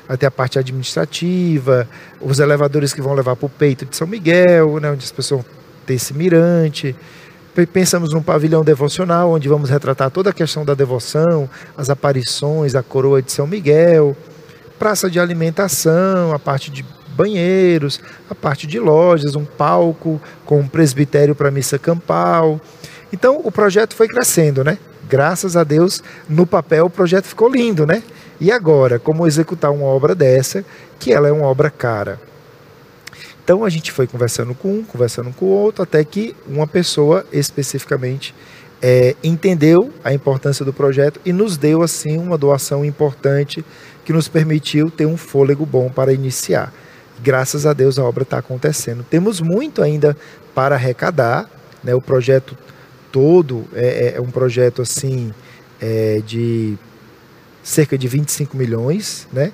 até 0.08 0.26
a 0.26 0.32
parte 0.32 0.58
administrativa, 0.58 1.86
os 2.22 2.40
elevadores 2.40 2.94
que 2.94 3.02
vão 3.02 3.14
levar 3.14 3.36
para 3.36 3.46
o 3.46 3.50
peito 3.50 3.86
de 3.86 3.98
São 3.98 4.08
Miguel, 4.08 4.80
né, 4.80 4.92
onde 4.92 5.04
as 5.04 5.12
pessoas 5.12 5.44
ter 5.86 5.96
esse 5.96 6.14
mirante. 6.14 6.96
Pensamos 7.74 8.14
num 8.14 8.24
pavilhão 8.24 8.64
devocional, 8.64 9.30
onde 9.30 9.50
vamos 9.50 9.70
retratar 9.70 10.10
toda 10.10 10.30
a 10.30 10.34
questão 10.34 10.64
da 10.64 10.74
devoção, 10.74 11.50
as 11.76 11.90
aparições, 11.90 12.74
a 12.74 12.82
coroa 12.82 13.22
de 13.22 13.30
São 13.30 13.46
Miguel, 13.46 14.16
praça 14.80 15.10
de 15.10 15.20
alimentação, 15.20 16.32
a 16.34 16.40
parte 16.40 16.72
de 16.72 16.86
banheiros, 17.10 18.00
a 18.30 18.34
parte 18.34 18.66
de 18.66 18.80
lojas, 18.80 19.36
um 19.36 19.44
palco 19.44 20.22
com 20.46 20.62
um 20.62 20.68
presbitério 20.68 21.36
para 21.36 21.52
missa 21.52 21.78
campal. 21.78 22.58
Então 23.12 23.42
o 23.44 23.52
projeto 23.52 23.98
foi 23.98 24.08
crescendo, 24.08 24.64
né? 24.64 24.78
Graças 25.14 25.56
a 25.56 25.64
Deus, 25.64 26.02
no 26.28 26.44
papel 26.44 26.88
o 26.88 26.90
projeto 26.90 27.26
ficou 27.26 27.48
lindo, 27.48 27.86
né? 27.86 28.02
E 28.42 28.52
agora, 28.52 28.98
como 28.98 29.28
executar 29.28 29.70
uma 29.70 29.86
obra 29.86 30.16
dessa, 30.16 30.66
que 31.00 31.14
ela 31.14 31.28
é 31.28 31.32
uma 31.32 31.46
obra 31.46 31.70
cara? 31.70 32.20
Então 33.44 33.64
a 33.64 33.70
gente 33.70 33.92
foi 33.92 34.08
conversando 34.08 34.56
com 34.56 34.80
um, 34.80 34.84
conversando 34.84 35.32
com 35.32 35.46
o 35.46 35.50
outro, 35.50 35.84
até 35.84 36.04
que 36.04 36.36
uma 36.48 36.66
pessoa 36.66 37.24
especificamente 37.32 38.34
é, 38.82 39.16
entendeu 39.24 39.94
a 40.04 40.12
importância 40.12 40.66
do 40.66 40.74
projeto 40.74 41.22
e 41.24 41.32
nos 41.32 41.58
deu 41.58 41.84
assim 41.84 42.18
uma 42.18 42.36
doação 42.36 42.84
importante 42.84 43.64
que 44.04 44.12
nos 44.12 44.28
permitiu 44.28 44.90
ter 44.90 45.06
um 45.06 45.16
fôlego 45.16 45.64
bom 45.64 45.92
para 45.92 46.12
iniciar. 46.12 46.74
Graças 47.22 47.68
a 47.68 47.74
Deus 47.74 48.00
a 48.00 48.04
obra 48.04 48.24
está 48.24 48.40
acontecendo. 48.40 49.06
Temos 49.08 49.40
muito 49.40 49.84
ainda 49.84 50.18
para 50.56 50.74
arrecadar, 50.74 51.48
né? 51.84 51.94
O 51.94 52.02
projeto 52.02 52.58
todo 53.14 53.66
é, 53.76 53.86
é, 53.86 54.18
é 54.18 54.22
um 54.22 54.32
projeto 54.32 54.82
assim 54.82 55.32
é, 55.80 56.20
de 56.26 56.76
cerca 57.62 57.96
de 57.96 58.08
25 58.08 58.58
milhões, 58.58 59.28
né? 59.32 59.54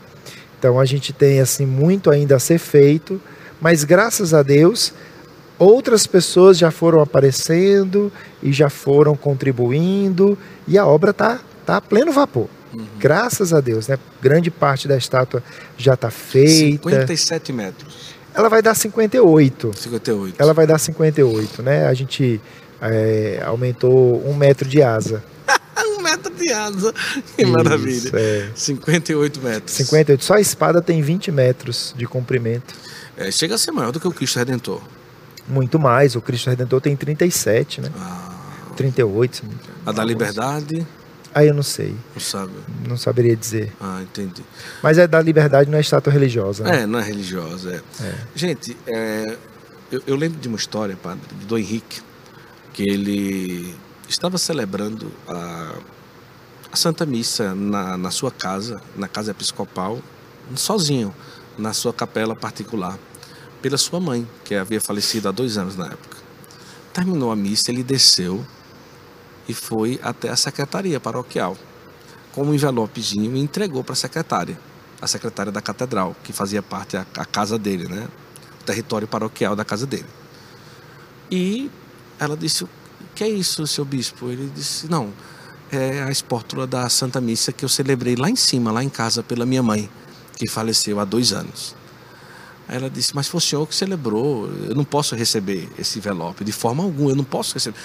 Então 0.58 0.80
a 0.80 0.86
gente 0.86 1.12
tem 1.12 1.42
assim 1.42 1.66
muito 1.66 2.10
ainda 2.10 2.38
a 2.38 2.40
ser 2.40 2.58
feito, 2.58 3.22
mas 3.62 3.84
graças 3.84 4.34
a 4.34 4.42
Deus 4.42 4.94
outras 5.58 6.08
pessoas 6.08 6.58
já 6.58 6.72
foram 6.72 7.02
aparecendo 7.02 8.10
e 8.42 8.54
já 8.54 8.70
foram 8.70 9.14
contribuindo 9.14 10.38
e 10.66 10.78
a 10.78 10.86
obra 10.86 11.14
tá 11.14 11.42
tá 11.66 11.78
a 11.78 11.82
pleno 11.82 12.14
vapor. 12.14 12.48
Uhum. 12.74 12.86
Graças 12.98 13.54
a 13.54 13.60
Deus, 13.60 13.90
né? 13.90 14.00
Grande 14.22 14.50
parte 14.50 14.88
da 14.88 14.98
estátua 14.98 15.44
já 15.78 15.96
está 15.96 16.10
feita. 16.10 16.90
57 16.90 17.52
metros. 17.52 18.16
Ela 18.34 18.48
vai 18.48 18.62
dar 18.62 18.74
58. 18.74 19.72
58. 19.76 20.36
Ela 20.40 20.54
vai 20.54 20.66
dar 20.66 20.78
58, 20.78 21.62
né? 21.62 21.88
A 21.88 21.94
gente 21.94 22.40
é, 22.82 23.42
aumentou 23.46 24.26
um 24.28 24.34
metro 24.36 24.68
de 24.68 24.82
asa. 24.82 25.24
um 25.98 26.02
metro 26.02 26.34
de 26.34 26.52
asa. 26.52 26.94
Que 27.36 27.44
Isso, 27.44 27.52
maravilha. 27.52 28.12
É. 28.14 28.50
58 28.56 29.42
metros. 29.42 29.76
58. 29.76 30.24
Só 30.24 30.36
a 30.36 30.42
espada 30.42 30.82
tem 30.82 31.02
20 31.02 31.32
metros 31.32 31.94
de 31.98 32.06
comprimento. 32.06 32.74
É, 33.18 33.32
chega 33.32 33.56
a 33.56 33.58
ser 33.58 33.72
maior 33.72 33.92
do 33.92 34.00
que 34.00 34.08
o 34.08 34.12
Cristo 34.12 34.40
Redentor. 34.40 34.82
Muito 35.48 35.80
mais. 35.80 36.16
O 36.16 36.22
Cristo 36.22 36.50
Redentor 36.50 36.80
tem 36.80 36.96
37, 36.96 37.82
né? 37.82 37.92
Ah. 38.00 38.36
38. 38.76 39.44
A 39.86 39.92
da 39.92 40.06
liberdade? 40.06 40.88
Aí 41.34 41.48
eu 41.48 41.54
não 41.54 41.64
sei. 41.64 41.96
Não 42.14 42.22
sabe? 42.22 42.54
Não 42.88 42.98
saberia 42.98 43.36
dizer. 43.36 43.72
Ah, 43.80 44.00
entendi. 44.02 44.44
Mas 44.82 44.98
é 44.98 45.08
da 45.08 45.22
liberdade, 45.22 45.70
não 45.70 45.78
é 45.78 45.82
estátua 45.82 46.12
religiosa. 46.12 46.64
Né? 46.64 46.84
É, 46.84 46.86
não 46.86 47.00
é 47.00 47.04
religiosa. 47.04 47.84
É. 48.02 48.04
É. 48.04 48.16
Gente, 48.34 48.76
é, 48.88 49.38
eu, 49.92 50.02
eu 50.08 50.16
lembro 50.16 50.40
de 50.40 50.48
uma 50.48 50.58
história, 50.58 50.96
padre, 50.96 51.22
do 51.48 51.58
Henrique, 51.58 52.02
que 52.74 52.84
ele 52.84 53.76
estava 54.08 54.38
celebrando 54.38 55.12
a, 55.28 55.76
a 56.72 56.76
Santa 56.76 57.06
Missa 57.06 57.54
na, 57.54 57.98
na 57.98 58.12
sua 58.12 58.32
casa, 58.32 58.82
na 58.96 59.08
casa 59.08 59.32
episcopal, 59.32 60.00
sozinho, 60.56 61.14
na 61.58 61.74
sua 61.74 61.94
capela 61.94 62.36
particular, 62.36 62.98
pela 63.62 63.78
sua 63.78 64.00
mãe, 64.00 64.28
que 64.44 64.56
havia 64.56 64.80
falecido 64.80 65.28
há 65.28 65.32
dois 65.32 65.58
anos 65.58 65.76
na 65.76 65.86
época. 65.86 66.18
Terminou 66.94 67.32
a 67.32 67.36
missa, 67.36 67.72
ele 67.72 67.84
desceu 67.84 68.46
e 69.48 69.54
foi 69.54 70.00
até 70.02 70.30
a 70.30 70.36
secretaria 70.36 71.00
paroquial 71.00 71.58
com 72.32 72.44
um 72.44 72.54
envelopezinho 72.54 73.36
e 73.36 73.40
entregou 73.40 73.84
para 73.84 73.94
a 73.94 73.96
secretária, 73.96 74.60
a 75.02 75.08
secretária 75.08 75.52
da 75.52 75.62
catedral, 75.62 76.16
que 76.24 76.32
fazia 76.32 76.62
parte 76.62 76.96
a, 76.96 77.06
a 77.18 77.26
casa 77.26 77.58
dele, 77.58 77.88
né? 77.88 78.08
O 78.62 78.64
território 78.64 79.08
paroquial 79.08 79.56
da 79.56 79.66
casa 79.66 79.86
dele. 79.86 80.06
E 81.32 81.70
ela 82.20 82.36
disse: 82.36 82.64
O 82.64 82.70
que 83.16 83.24
é 83.24 83.30
isso, 83.30 83.66
seu 83.66 83.86
bispo? 83.86 84.30
Ele 84.30 84.52
disse: 84.54 84.90
Não, 84.90 85.14
é 85.72 86.04
a 86.04 86.12
espórtula 86.12 86.68
da 86.68 86.90
Santa 86.90 87.22
Missa 87.22 87.52
que 87.52 87.64
eu 87.64 87.70
celebrei 87.70 88.16
lá 88.16 88.30
em 88.30 88.36
cima, 88.36 88.72
lá 88.72 88.84
em 88.84 88.90
casa, 88.90 89.24
pela 89.24 89.46
minha 89.46 89.64
mãe, 89.64 89.90
que 90.36 90.48
faleceu 90.48 91.00
há 91.00 91.06
dois 91.06 91.32
anos. 91.32 91.76
Aí 92.68 92.76
ela 92.76 92.90
disse: 92.90 93.16
Mas 93.16 93.28
foi 93.28 93.38
o 93.38 93.42
senhor 93.42 93.68
que 93.68 93.76
celebrou, 93.76 94.48
eu 94.68 94.76
não 94.76 94.84
posso 94.84 95.16
receber 95.16 95.70
esse 95.80 96.00
envelope, 96.00 96.44
de 96.44 96.52
forma 96.52 96.84
alguma, 96.84 97.12
eu 97.12 97.16
não 97.16 97.24
posso 97.24 97.54
receber. 97.54 97.78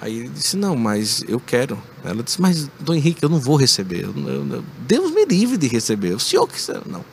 Aí 0.00 0.18
ele 0.18 0.28
disse: 0.30 0.56
Não, 0.56 0.74
mas 0.74 1.22
eu 1.28 1.38
quero. 1.38 1.80
Ela 2.02 2.22
disse: 2.22 2.40
Mas, 2.40 2.68
Dom 2.80 2.94
Henrique, 2.94 3.22
eu 3.22 3.28
não 3.28 3.38
vou 3.38 3.56
receber. 3.56 4.04
Eu, 4.04 4.14
eu, 4.28 4.64
Deus 4.80 5.12
me 5.12 5.24
livre 5.24 5.56
de 5.56 5.68
receber. 5.68 6.14
O 6.14 6.18
senhor 6.18 6.48
que. 6.48 6.58
Não. 6.88 7.04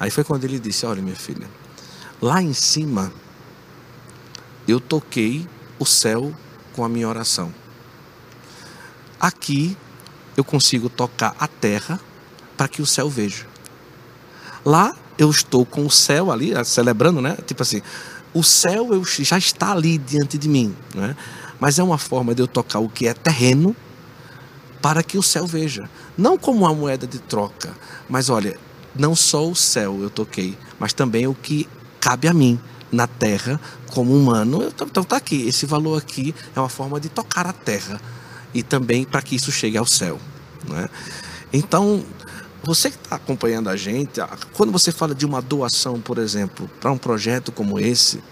Aí 0.00 0.10
foi 0.10 0.24
quando 0.24 0.44
ele 0.44 0.58
disse: 0.58 0.86
Olha, 0.86 1.02
minha 1.02 1.16
filha, 1.16 1.46
lá 2.22 2.40
em 2.42 2.54
cima 2.54 3.12
eu 4.66 4.78
toquei 4.78 5.46
o 5.78 5.86
céu 5.86 6.34
com 6.74 6.84
a 6.84 6.88
minha 6.88 7.08
oração. 7.08 7.52
Aqui 9.20 9.76
eu 10.36 10.44
consigo 10.44 10.88
tocar 10.88 11.34
a 11.38 11.48
terra 11.48 12.00
para 12.56 12.68
que 12.68 12.80
o 12.80 12.86
céu 12.86 13.08
veja. 13.08 13.46
Lá 14.64 14.94
eu 15.16 15.30
estou 15.30 15.66
com 15.66 15.84
o 15.84 15.90
céu 15.90 16.30
ali, 16.30 16.52
celebrando, 16.64 17.20
né? 17.20 17.36
Tipo 17.46 17.62
assim, 17.62 17.82
o 18.32 18.44
céu 18.44 18.92
eu, 18.92 19.04
já 19.04 19.38
está 19.38 19.72
ali 19.72 19.98
diante 19.98 20.38
de 20.38 20.48
mim, 20.48 20.76
né? 20.94 21.16
mas 21.58 21.78
é 21.78 21.82
uma 21.82 21.98
forma 21.98 22.34
de 22.34 22.42
eu 22.42 22.46
tocar 22.46 22.78
o 22.78 22.88
que 22.88 23.06
é 23.08 23.14
terreno 23.14 23.74
para 24.80 25.02
que 25.02 25.18
o 25.18 25.22
céu 25.22 25.46
veja. 25.46 25.88
Não 26.16 26.38
como 26.38 26.60
uma 26.60 26.74
moeda 26.74 27.06
de 27.06 27.18
troca, 27.18 27.74
mas 28.08 28.28
olha, 28.28 28.56
não 28.94 29.16
só 29.16 29.48
o 29.48 29.56
céu 29.56 30.00
eu 30.00 30.10
toquei, 30.10 30.56
mas 30.78 30.92
também 30.92 31.26
o 31.26 31.34
que 31.34 31.68
cabe 32.00 32.28
a 32.28 32.34
mim 32.34 32.60
na 32.90 33.06
terra 33.06 33.60
como 33.90 34.16
humano. 34.16 34.64
Então 34.68 35.02
está 35.02 35.16
aqui, 35.16 35.46
esse 35.46 35.66
valor 35.66 35.98
aqui 35.98 36.34
é 36.54 36.60
uma 36.60 36.68
forma 36.68 37.00
de 37.00 37.08
tocar 37.08 37.46
a 37.46 37.52
terra 37.52 38.00
e 38.54 38.62
também 38.62 39.04
para 39.04 39.22
que 39.22 39.36
isso 39.36 39.52
chegue 39.52 39.76
ao 39.76 39.86
céu. 39.86 40.18
Né? 40.68 40.88
Então, 41.52 42.04
você 42.62 42.90
que 42.90 42.96
está 42.96 43.16
acompanhando 43.16 43.68
a 43.68 43.76
gente, 43.76 44.20
quando 44.52 44.72
você 44.72 44.90
fala 44.90 45.14
de 45.14 45.24
uma 45.24 45.40
doação, 45.40 46.00
por 46.00 46.18
exemplo, 46.18 46.68
para 46.80 46.90
um 46.90 46.98
projeto 46.98 47.52
como 47.52 47.78
esse, 47.78 48.22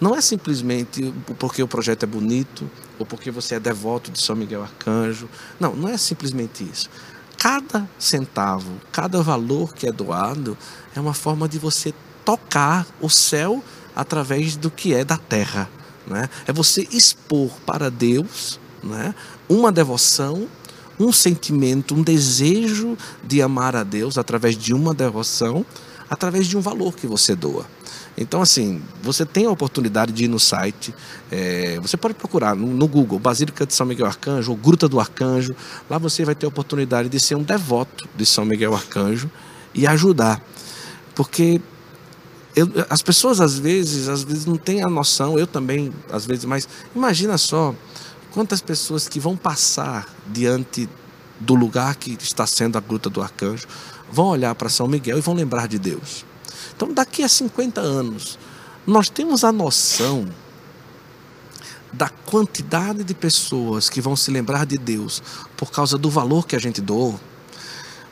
não 0.00 0.14
é 0.14 0.20
simplesmente 0.20 1.12
porque 1.38 1.62
o 1.62 1.68
projeto 1.68 2.04
é 2.04 2.06
bonito 2.06 2.70
ou 2.98 3.04
porque 3.04 3.30
você 3.30 3.56
é 3.56 3.60
devoto 3.60 4.10
de 4.10 4.20
São 4.20 4.36
Miguel 4.36 4.62
Arcanjo. 4.62 5.28
Não, 5.58 5.74
não 5.74 5.88
é 5.88 5.96
simplesmente 5.96 6.62
isso. 6.62 6.88
Cada 7.36 7.88
centavo, 7.98 8.72
cada 8.92 9.22
valor 9.22 9.74
que 9.74 9.88
é 9.88 9.92
doado 9.92 10.56
é 10.94 11.00
uma 11.00 11.14
forma 11.14 11.48
de 11.48 11.58
você 11.58 11.92
tocar 12.24 12.86
o 13.00 13.08
céu 13.08 13.62
através 13.98 14.56
do 14.56 14.70
que 14.70 14.94
é 14.94 15.04
da 15.04 15.16
terra. 15.16 15.68
Né? 16.06 16.30
É 16.46 16.52
você 16.52 16.86
expor 16.92 17.50
para 17.66 17.90
Deus 17.90 18.60
né, 18.80 19.12
uma 19.48 19.72
devoção, 19.72 20.46
um 21.00 21.10
sentimento, 21.12 21.96
um 21.96 22.02
desejo 22.02 22.96
de 23.24 23.42
amar 23.42 23.74
a 23.74 23.82
Deus 23.82 24.16
através 24.16 24.56
de 24.56 24.72
uma 24.72 24.94
devoção, 24.94 25.66
através 26.08 26.46
de 26.46 26.56
um 26.56 26.60
valor 26.60 26.94
que 26.94 27.08
você 27.08 27.34
doa. 27.34 27.66
Então, 28.16 28.40
assim, 28.40 28.80
você 29.02 29.26
tem 29.26 29.46
a 29.46 29.50
oportunidade 29.50 30.12
de 30.12 30.24
ir 30.24 30.28
no 30.28 30.38
site, 30.38 30.94
é, 31.28 31.80
você 31.80 31.96
pode 31.96 32.14
procurar 32.14 32.54
no, 32.54 32.68
no, 32.68 32.86
Google 32.86 33.18
Basílica 33.18 33.66
de 33.66 33.74
São 33.74 33.84
Miguel 33.84 34.06
Arcanjo 34.06 34.52
ou 34.52 34.56
Gruta 34.56 34.88
do 34.88 35.00
Arcanjo. 35.00 35.56
Lá 35.90 35.98
você 35.98 36.24
vai 36.24 36.36
ter 36.36 36.46
a 36.46 36.48
oportunidade 36.48 37.08
de 37.08 37.18
ser 37.18 37.34
um 37.34 37.42
devoto 37.42 38.08
de 38.16 38.24
São 38.24 38.44
Miguel 38.44 38.74
Arcanjo 38.74 39.28
e 39.74 39.88
ajudar. 39.88 40.40
Porque 41.14 41.60
eu, 42.58 42.68
as 42.90 43.02
pessoas 43.02 43.40
às 43.40 43.58
vezes, 43.58 44.08
às 44.08 44.22
vezes 44.22 44.46
não 44.46 44.56
têm 44.56 44.82
a 44.82 44.88
noção, 44.88 45.38
eu 45.38 45.46
também, 45.46 45.92
às 46.10 46.26
vezes, 46.26 46.44
mas 46.44 46.68
imagina 46.94 47.38
só 47.38 47.74
quantas 48.32 48.60
pessoas 48.60 49.08
que 49.08 49.20
vão 49.20 49.36
passar 49.36 50.08
diante 50.26 50.88
do 51.40 51.54
lugar 51.54 51.94
que 51.96 52.16
está 52.20 52.46
sendo 52.46 52.76
a 52.76 52.80
Gruta 52.80 53.08
do 53.08 53.22
Arcanjo, 53.22 53.66
vão 54.10 54.26
olhar 54.26 54.54
para 54.54 54.68
São 54.68 54.88
Miguel 54.88 55.18
e 55.18 55.20
vão 55.20 55.34
lembrar 55.34 55.68
de 55.68 55.78
Deus. 55.78 56.24
Então, 56.74 56.92
daqui 56.92 57.22
a 57.22 57.28
50 57.28 57.80
anos, 57.80 58.38
nós 58.86 59.08
temos 59.08 59.44
a 59.44 59.52
noção 59.52 60.28
da 61.92 62.08
quantidade 62.08 63.04
de 63.04 63.14
pessoas 63.14 63.88
que 63.88 64.00
vão 64.00 64.16
se 64.16 64.30
lembrar 64.30 64.66
de 64.66 64.76
Deus 64.76 65.22
por 65.56 65.70
causa 65.70 65.96
do 65.96 66.10
valor 66.10 66.46
que 66.46 66.56
a 66.56 66.58
gente 66.58 66.80
doou, 66.80 67.18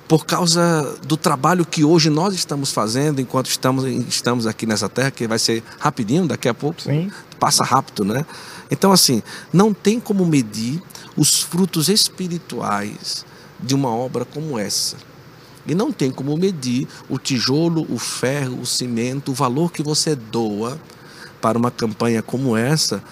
por 0.09 0.25
causa 0.25 0.97
do 1.05 1.17
trabalho 1.17 1.65
que 1.65 1.85
hoje 1.85 2.09
nós 2.11 2.35
estamos 2.35 2.71
fazendo 2.71 3.21
enquanto 3.21 3.47
estamos, 3.47 3.85
estamos 4.09 4.47
aqui 4.47 4.65
nessa 4.65 4.89
terra, 4.89 5.11
que 5.11 5.27
vai 5.27 5.39
ser 5.39 5.63
rapidinho, 5.79 6.27
daqui 6.27 6.49
a 6.49 6.55
pouco, 6.55 6.81
Sim. 6.81 7.11
passa 7.41 7.65
rápido, 7.65 8.05
né? 8.05 8.25
Então, 8.71 8.93
assim, 8.93 9.23
não 9.53 9.75
tem 9.75 9.99
como 9.99 10.25
medir 10.25 10.81
os 11.17 11.43
frutos 11.43 11.89
espirituais 11.89 13.25
de 13.59 13.75
uma 13.75 13.89
obra 13.89 14.25
como 14.25 14.59
essa. 14.59 14.97
E 15.67 15.75
não 15.75 15.91
tem 15.91 16.11
como 16.11 16.37
medir 16.37 16.87
o 17.09 17.19
tijolo, 17.19 17.87
o 17.91 17.99
ferro, 17.99 18.61
o 18.61 18.67
cimento, 18.67 19.33
o 19.33 19.35
valor 19.35 19.73
que 19.73 19.83
você 19.83 20.15
doa 20.15 20.79
para 21.41 21.59
uma 21.59 21.71
campanha 21.71 22.23
como 22.23 22.57
essa, 22.57 23.03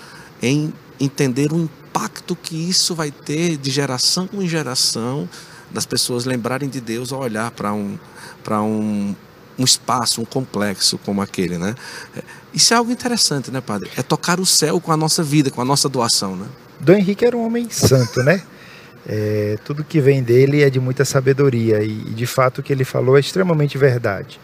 em 0.41 0.73
entender 1.01 1.53
o 1.53 1.59
impacto 1.59 2.37
que 2.37 2.57
isso 2.57 2.95
vai 2.95 3.11
ter 3.11 3.57
de 3.57 3.71
geração 3.71 4.29
em 4.33 4.49
geração, 4.49 5.29
das 5.75 5.85
pessoas 5.85 6.25
lembrarem 6.25 6.69
de 6.69 6.81
Deus 6.81 7.13
ao 7.13 7.21
olhar 7.21 7.51
para 7.51 7.73
um, 7.73 7.99
para 8.43 8.63
um, 8.63 9.15
um 9.59 9.65
espaço, 9.65 10.23
um 10.23 10.25
complexo 10.25 10.97
como 10.99 11.21
aquele, 11.21 11.59
né? 11.59 11.75
Isso 12.55 12.73
é 12.73 12.77
algo 12.77 12.93
interessante, 12.93 13.51
né, 13.51 13.61
padre? 13.61 13.91
É 13.97 14.03
tocar 14.03 14.39
o 14.39 14.47
céu 14.47 14.81
com 14.81 14.93
a 14.93 14.97
nossa 14.97 15.23
vida, 15.23 15.51
com 15.51 15.61
a 15.61 15.65
nossa 15.65 15.89
doação, 15.89 16.37
né? 16.37 16.47
Dom 16.79 16.95
Henrique 16.95 17.25
era 17.25 17.37
um 17.37 17.45
homem 17.45 17.69
santo, 17.69 18.23
né? 18.23 18.41
É, 19.07 19.59
tudo 19.65 19.85
que 19.85 20.01
vem 20.01 20.23
dele 20.23 20.63
é 20.63 20.71
de 20.71 20.81
muita 20.81 21.05
sabedoria 21.05 21.83
e, 21.83 21.93
de 21.93 22.25
fato, 22.25 22.59
o 22.59 22.63
que 22.63 22.73
ele 22.73 22.85
falou 22.85 23.17
é 23.17 23.21
extremamente 23.21 23.77
verdade. 23.77 24.41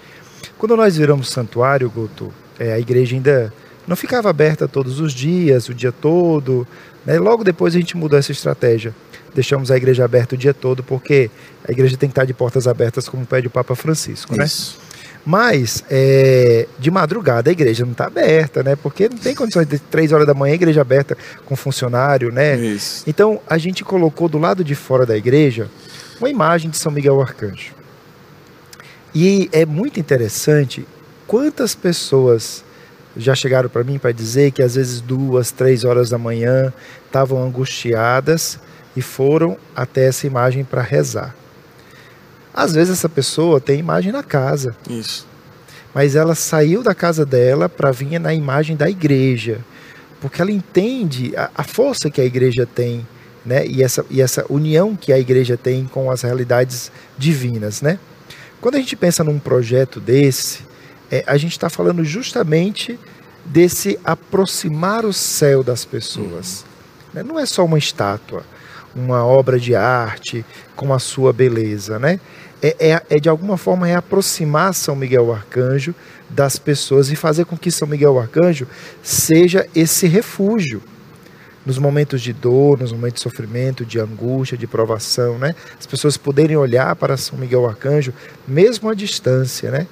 Quando 0.59 0.76
nós 0.76 0.97
viramos 0.97 1.31
santuário, 1.31 1.89
Guto, 1.89 2.33
é, 2.59 2.72
a 2.72 2.78
igreja 2.78 3.14
ainda 3.14 3.53
não 3.87 3.97
ficava 3.97 4.28
aberta 4.28 4.68
todos 4.68 5.01
os 5.01 5.12
dias, 5.12 5.68
o 5.68 5.74
dia 5.74 5.93
todo. 5.93 6.66
Né? 7.07 7.18
Logo 7.18 7.43
depois 7.43 7.74
a 7.74 7.78
gente 7.78 7.97
mudou 7.97 8.18
essa 8.18 8.33
estratégia. 8.33 8.95
Deixamos 9.35 9.70
a 9.70 9.76
igreja 9.76 10.05
aberta 10.05 10.35
o 10.35 10.39
dia 10.39 10.53
todo, 10.53 10.83
porque 10.83 11.31
a 11.66 11.70
igreja 11.72 11.97
tem 11.97 12.09
que 12.09 12.12
estar 12.12 12.24
de 12.24 12.35
portas 12.35 12.66
abertas, 12.66 13.09
como 13.09 13.24
pede 13.24 13.47
o 13.47 13.51
Papa 13.51 13.74
Francisco. 13.74 14.37
Né? 14.37 14.45
Isso. 14.45 14.78
Mas 15.24 15.85
é, 15.91 16.66
de 16.78 16.91
madrugada 16.91 17.51
a 17.51 17.53
igreja 17.53 17.85
não 17.85 17.93
está 17.93 18.07
aberta, 18.07 18.62
né? 18.62 18.74
Porque 18.74 19.09
não 19.09 19.18
tem 19.18 19.35
condições 19.35 19.66
de 19.66 19.78
três 19.78 20.12
horas 20.12 20.26
da 20.26 20.33
manhã 20.33 20.53
a 20.53 20.55
igreja 20.55 20.81
aberta 20.81 21.16
com 21.45 21.55
funcionário, 21.55 22.33
né? 22.33 22.57
Isso. 22.57 23.05
Então 23.07 23.41
a 23.47 23.59
gente 23.59 23.85
colocou 23.85 24.28
do 24.28 24.39
lado 24.39 24.64
de 24.64 24.74
fora 24.74 25.05
da 25.05 25.16
igreja 25.16 25.68
uma 26.18 26.31
imagem 26.31 26.70
de 26.70 26.78
São 26.78 26.91
Miguel 26.91 27.20
Arcanjo. 27.20 27.74
E 29.14 29.49
é 29.53 29.66
muito 29.66 30.01
interessante 30.01 30.87
quantas 31.26 31.74
pessoas 31.74 32.64
já 33.16 33.35
chegaram 33.35 33.68
para 33.68 33.85
mim 33.85 33.99
para 33.99 34.12
dizer 34.12 34.53
que 34.53 34.62
às 34.62 34.76
vezes 34.76 35.01
duas, 35.01 35.51
três 35.51 35.85
horas 35.85 36.09
da 36.09 36.16
manhã 36.16 36.72
estavam 37.07 37.43
angustiadas 37.43 38.59
e 38.97 39.03
foram 39.03 39.57
até 39.74 40.07
essa 40.07 40.26
imagem 40.26 40.64
para 40.64 40.82
rezar. 40.82 41.34
Às 42.53 42.74
vezes 42.74 42.99
essa 42.99 43.09
pessoa 43.09 43.61
tem 43.61 43.78
imagem 43.78 44.12
na 44.12 44.22
casa. 44.22 44.76
Isso. 44.88 45.26
Mas 45.95 46.16
ela 46.16 46.34
saiu 46.34 46.82
da 46.82 46.95
casa 46.95 47.24
dela 47.24 47.68
para 47.68 47.91
vir 47.91 48.18
na 48.18 48.34
imagem 48.34 48.76
da 48.76 48.88
igreja. 48.88 49.61
Porque 50.20 50.43
ela 50.43 50.51
entende 50.51 51.34
a, 51.36 51.51
a, 51.55 51.64
força 51.64 52.11
que 52.11 52.20
a 52.20 52.24
igreja 52.24 52.66
tem, 52.66 53.07
né? 53.45 53.66
E 53.66 53.82
essa, 53.82 54.05
e 54.11 54.20
essa 54.20 54.45
união 54.51 54.95
que 54.95 55.12
a 55.12 55.18
igreja 55.18 55.57
tem 55.57 55.86
com 55.86 56.11
as 56.11 56.22
realidades 56.22 56.93
divinas, 57.16 57.80
né? 57.80 57.99
Quando 58.61 58.74
a 58.74 58.78
gente 58.78 58.95
pensa 58.95 59.24
num 59.24 59.38
projeto 59.38 59.99
desse, 59.99 60.61
é, 61.11 61.24
a 61.26 61.38
gente 61.38 61.53
está 61.53 61.70
falando 61.70 62.05
justamente 62.05 62.99
desse 63.45 63.99
aproximar 64.05 65.07
o 65.07 65.12
céu 65.12 65.62
das 65.62 65.84
pessoas. 65.84 66.64
Né? 67.14 67.22
Não 67.22 67.38
é 67.38 67.47
só 67.47 67.64
uma 67.64 67.78
estátua, 67.78 68.45
uma 68.95 69.24
obra 69.24 69.59
de 69.59 69.74
arte 69.74 70.45
com 70.74 70.93
a 70.93 70.99
sua 70.99 71.32
beleza, 71.32 71.99
né? 71.99 72.20
É, 72.62 72.91
é, 72.91 73.03
é, 73.09 73.20
de 73.20 73.28
alguma 73.28 73.57
forma 73.57 73.88
é 73.88 73.95
aproximar 73.95 74.74
São 74.74 74.95
Miguel 74.95 75.32
Arcanjo 75.32 75.95
das 76.28 76.59
pessoas 76.59 77.11
e 77.11 77.16
fazer 77.16 77.47
com 77.47 77.57
que 77.57 77.70
São 77.70 77.88
Miguel 77.88 78.18
Arcanjo 78.18 78.66
seja 79.03 79.66
esse 79.74 80.07
refúgio 80.07 80.82
nos 81.64 81.78
momentos 81.78 82.20
de 82.20 82.32
dor, 82.32 82.78
nos 82.78 82.93
momentos 82.93 83.14
de 83.14 83.20
sofrimento, 83.20 83.84
de 83.84 83.99
angústia, 83.99 84.59
de 84.59 84.66
provação, 84.66 85.38
né? 85.38 85.55
As 85.78 85.86
pessoas 85.86 86.16
poderem 86.16 86.57
olhar 86.57 86.95
para 86.97 87.16
São 87.16 87.38
Miguel 87.38 87.66
Arcanjo, 87.66 88.12
mesmo 88.47 88.88
à 88.88 88.95
distância, 88.95 89.70
né? 89.70 89.86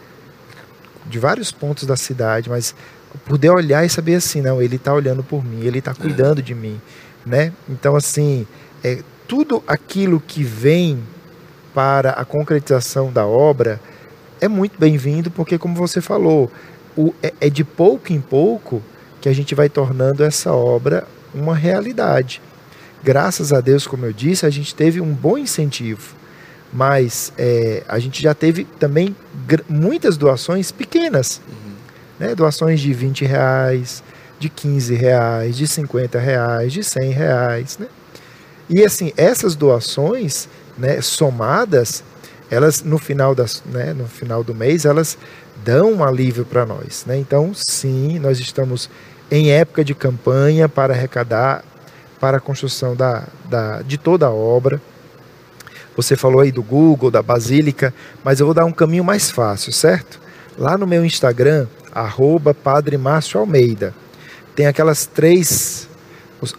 De 1.07 1.19
vários 1.19 1.53
pontos 1.53 1.85
da 1.85 1.97
cidade, 1.97 2.51
mas 2.51 2.75
poder 3.27 3.51
olhar 3.51 3.85
e 3.85 3.89
saber 3.89 4.17
assim, 4.17 4.41
não, 4.41 4.61
ele 4.61 4.77
está 4.77 4.93
olhando 4.93 5.23
por 5.23 5.45
mim, 5.45 5.65
ele 5.65 5.79
está 5.79 5.95
cuidando 5.95 6.43
de 6.43 6.55
mim, 6.55 6.81
né? 7.25 7.53
Então, 7.69 7.97
assim, 7.97 8.47
é, 8.83 9.03
tudo 9.27 9.63
aquilo 9.67 10.21
que 10.21 10.43
vem 10.43 11.03
para 11.75 12.11
a 12.11 12.25
concretização 12.25 13.13
da 13.13 13.27
obra 13.27 13.81
é 14.41 14.49
muito 14.49 14.79
bem-vindo, 14.79 15.31
porque, 15.31 15.59
como 15.59 15.75
você 15.75 16.01
falou, 16.01 16.51
o, 16.97 17.13
é, 17.23 17.33
é 17.41 17.51
de 17.51 17.65
pouco 17.65 18.13
em 18.13 18.21
pouco 18.21 18.83
que 19.21 19.29
a 19.29 19.33
gente 19.33 19.55
vai 19.55 19.69
tornando 19.69 20.25
essa 20.25 20.53
obra 20.53 21.07
uma 21.35 21.55
realidade. 21.55 22.41
Graças 23.03 23.53
a 23.53 23.61
Deus, 23.61 23.87
como 23.87 24.07
eu 24.07 24.13
disse, 24.13 24.47
a 24.47 24.51
gente 24.51 24.75
teve 24.75 25.01
um 25.01 25.13
bom 25.13 25.39
incentivo, 25.39 26.15
mas 26.73 27.33
é, 27.39 27.83
a 27.89 27.99
gente 27.99 28.23
já 28.23 28.35
teve 28.35 28.65
também 28.65 29.15
muitas 29.69 30.17
doações 30.17 30.73
pequenas, 30.73 31.41
uhum. 31.49 31.75
né? 32.19 32.35
doações 32.35 32.81
de 32.81 32.93
20 32.93 33.25
reais, 33.25 34.03
de 34.39 34.49
15 34.49 34.95
reais, 34.95 35.57
de 35.57 35.67
50 35.67 36.19
reais, 36.19 36.73
de 36.73 36.83
100 36.83 37.11
reais. 37.11 37.79
Né? 37.79 37.87
E 38.69 38.85
assim, 38.85 39.13
essas 39.17 39.55
doações 39.55 40.49
né, 40.77 41.01
somadas, 41.01 42.03
elas 42.51 42.83
no 42.83 42.99
final, 42.99 43.35
das, 43.35 43.63
né, 43.67 43.95
no 43.95 44.07
final 44.07 44.45
do 44.45 44.55
mês, 44.55 44.85
elas 44.85 45.17
dão 45.65 45.95
um 45.95 46.05
alívio 46.05 46.45
para 46.45 46.67
nós. 46.67 47.05
Né? 47.07 47.19
Então, 47.19 47.53
sim, 47.55 48.19
nós 48.19 48.39
estamos 48.39 48.89
em 49.31 49.51
época 49.51 49.85
de 49.85 49.95
campanha 49.95 50.69
para 50.69 50.95
arrecadar 50.95 51.65
para 52.19 52.39
a 52.39 52.41
construção 52.41 52.97
da, 52.97 53.25
da, 53.49 53.83
de 53.83 53.97
toda 53.97 54.27
a 54.27 54.31
obra. 54.31 54.81
Você 55.97 56.17
falou 56.17 56.41
aí 56.41 56.53
do 56.53 56.63
Google, 56.63 57.11
da 57.11 57.23
Basílica, 57.23 57.93
mas 58.25 58.41
eu 58.41 58.47
vou 58.47 58.55
dar 58.55 58.65
um 58.65 58.73
caminho 58.73 59.05
mais 59.05 59.31
fácil, 59.31 59.73
certo? 59.73 60.21
Lá 60.57 60.77
no 60.79 60.87
meu 60.87 61.05
Instagram, 61.05 61.67
arroba 61.93 62.55
Padre 62.55 62.97
Márcio 62.97 63.39
Almeida, 63.39 63.95
tem 64.55 64.67
aquelas 64.67 65.07
três, 65.07 65.78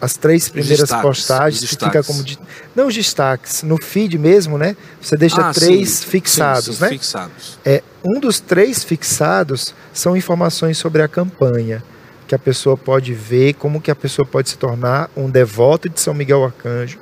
as 0.02 0.18
três 0.18 0.50
primeiras 0.50 0.80
destaques, 0.80 1.04
postagens 1.04 1.62
que 1.62 1.86
fica 1.86 2.04
como 2.04 2.24
de, 2.24 2.38
não 2.76 2.88
os 2.88 2.94
destaques, 2.94 3.64
no 3.64 3.82
feed 3.82 4.18
mesmo, 4.18 4.58
né? 4.58 4.76
Você 5.02 5.16
deixa 5.16 5.42
ah, 5.42 5.54
três 5.54 5.90
sim, 5.90 6.08
fixados, 6.08 6.66
sim, 6.66 6.74
sim, 6.74 6.82
né? 6.82 6.90
Fixados. 6.90 7.60
É 7.66 7.84
um 8.04 8.20
dos 8.20 8.40
três 8.40 8.84
fixados 8.84 9.74
são 9.94 10.16
informações 10.16 10.78
sobre 10.78 11.02
a 11.02 11.08
campanha 11.08 11.84
que 12.28 12.36
a 12.36 12.40
pessoa 12.40 12.78
pode 12.78 13.14
ver, 13.14 13.54
como 13.56 13.82
que 13.82 13.90
a 13.90 13.96
pessoa 13.96 14.26
pode 14.26 14.50
se 14.50 14.58
tornar 14.58 15.10
um 15.16 15.30
devoto 15.30 15.90
de 15.90 16.00
São 16.00 16.14
Miguel 16.14 16.44
Arcanjo 16.44 17.00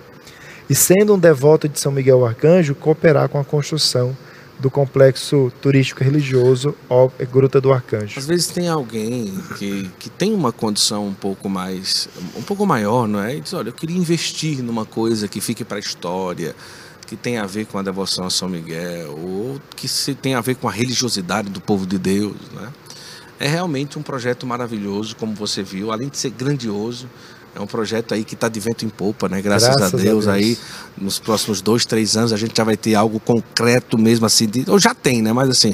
e 0.69 0.75
sendo 0.75 1.15
um 1.15 1.19
devoto 1.19 1.67
de 1.67 1.79
São 1.79 1.91
Miguel 1.91 2.25
Arcanjo, 2.25 2.75
cooperar 2.75 3.29
com 3.29 3.39
a 3.39 3.43
construção 3.43 4.15
do 4.59 4.69
complexo 4.71 5.51
turístico 5.61 6.03
religioso 6.03 6.75
Gruta 7.31 7.61
do 7.61 7.71
Arcanjo. 7.71 8.17
Às 8.17 8.25
vezes 8.25 8.47
tem 8.47 8.67
alguém 8.67 9.33
que, 9.57 9.89
que 9.99 10.09
tem 10.09 10.33
uma 10.33 10.51
condição 10.51 11.07
um 11.07 11.13
pouco 11.13 11.47
mais, 11.49 12.09
um 12.35 12.41
pouco 12.41 12.65
maior, 12.65 13.07
não 13.07 13.21
é? 13.21 13.35
E 13.35 13.41
diz, 13.41 13.53
olha, 13.53 13.69
eu 13.69 13.73
queria 13.73 13.97
investir 13.97 14.63
numa 14.63 14.85
coisa 14.85 15.27
que 15.27 15.39
fique 15.39 15.63
para 15.63 15.77
a 15.77 15.79
história, 15.79 16.55
que 17.05 17.15
tem 17.15 17.37
a 17.37 17.45
ver 17.45 17.65
com 17.65 17.77
a 17.77 17.81
devoção 17.81 18.25
a 18.25 18.29
São 18.29 18.49
Miguel, 18.49 19.11
ou 19.11 19.61
que 19.75 19.87
se 19.87 20.15
tem 20.15 20.35
a 20.35 20.41
ver 20.41 20.55
com 20.55 20.67
a 20.67 20.71
religiosidade 20.71 21.49
do 21.49 21.61
povo 21.61 21.85
de 21.85 21.97
Deus, 21.97 22.35
né? 22.53 22.71
É 23.39 23.47
realmente 23.47 23.99
um 23.99 24.01
projeto 24.01 24.47
maravilhoso, 24.47 25.15
como 25.15 25.35
você 25.35 25.61
viu, 25.61 25.91
além 25.91 26.09
de 26.09 26.17
ser 26.17 26.31
grandioso, 26.31 27.07
é 27.57 27.61
um 27.61 27.67
projeto 27.67 28.13
aí 28.13 28.23
que 28.23 28.35
está 28.35 28.47
de 28.47 28.59
vento 28.59 28.85
em 28.85 28.89
polpa, 28.89 29.27
né? 29.27 29.41
Graças, 29.41 29.75
Graças 29.75 29.93
a, 29.93 29.97
Deus, 29.97 30.27
a, 30.27 30.33
Deus, 30.33 30.47
aí 30.47 30.57
nos 30.97 31.17
próximos 31.17 31.59
dois, 31.59 31.85
três 31.85 32.15
anos 32.15 32.31
a 32.31 32.37
gente 32.37 32.55
já 32.55 32.63
vai 32.63 32.77
ter 32.77 32.93
algo 32.93 33.19
concreto 33.19 33.97
mesmo 33.97 34.25
assim, 34.25 34.47
de, 34.47 34.63
ou 34.67 34.79
já 34.79 34.93
tem, 34.93 35.23
né? 35.23 35.33
Mas 35.33 35.49
assim, 35.49 35.73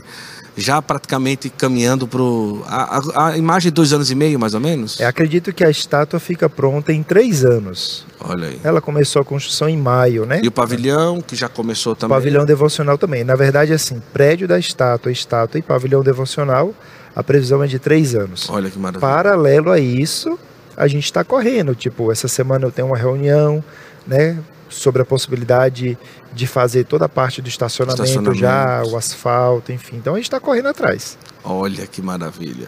já 0.55 0.81
praticamente 0.81 1.49
caminhando 1.49 2.07
para 2.07 2.21
a, 2.67 2.97
a, 2.97 3.27
a, 3.27 3.37
imagem 3.37 3.69
de 3.69 3.75
dois 3.75 3.91
anos 3.91 4.09
e 4.09 4.15
meio, 4.15 4.39
mais 4.39 4.53
ou 4.53 4.61
menos? 4.61 4.99
É, 5.01 5.05
acredito 5.05 5.51
que 5.51 5.63
a 5.63 5.69
estátua 5.69 6.19
fica 6.21 6.49
pronta 6.49 6.93
em 6.93 7.03
três 7.03 7.43
anos. 7.43 8.05
Olha 8.19 8.47
aí. 8.47 8.59
Ela 8.63 8.79
começou 8.79 9.21
a 9.21 9.25
construção 9.25 9.67
em 9.67 9.77
maio, 9.77 10.25
né? 10.25 10.39
E 10.41 10.47
o 10.47 10.51
pavilhão, 10.51 11.21
que 11.21 11.35
já 11.35 11.49
começou 11.49 11.95
também? 11.95 12.15
O 12.15 12.19
pavilhão 12.19 12.45
devocional 12.45 12.97
também. 12.97 13.25
Na 13.25 13.35
verdade, 13.35 13.73
assim, 13.73 14.01
prédio 14.13 14.47
da 14.47 14.57
estátua, 14.57 15.11
estátua 15.11 15.59
e 15.59 15.61
pavilhão 15.61 16.01
devocional 16.01 16.73
a 17.15 17.23
previsão 17.23 17.61
é 17.63 17.67
de 17.67 17.77
três 17.77 18.15
anos. 18.15 18.49
Olha 18.49 18.69
que 18.69 18.79
maravilha. 18.79 19.01
Paralelo 19.01 19.71
a 19.71 19.79
isso, 19.79 20.37
a 20.75 20.87
gente 20.87 21.05
está 21.05 21.23
correndo. 21.23 21.75
Tipo, 21.75 22.11
essa 22.11 22.27
semana 22.27 22.65
eu 22.65 22.71
tenho 22.71 22.87
uma 22.87 22.97
reunião, 22.97 23.63
né? 24.05 24.37
Sobre 24.69 25.01
a 25.01 25.05
possibilidade 25.05 25.97
de 26.33 26.47
fazer 26.47 26.85
toda 26.85 27.05
a 27.05 27.09
parte 27.09 27.41
do 27.41 27.47
estacionamento, 27.47 28.03
estacionamento. 28.03 28.39
já, 28.39 28.83
o 28.85 28.97
asfalto, 28.97 29.71
enfim. 29.71 29.97
Então 29.97 30.13
a 30.13 30.17
gente 30.17 30.25
está 30.25 30.39
correndo 30.39 30.67
atrás. 30.67 31.17
Olha 31.43 31.85
que 31.85 32.01
maravilha. 32.01 32.67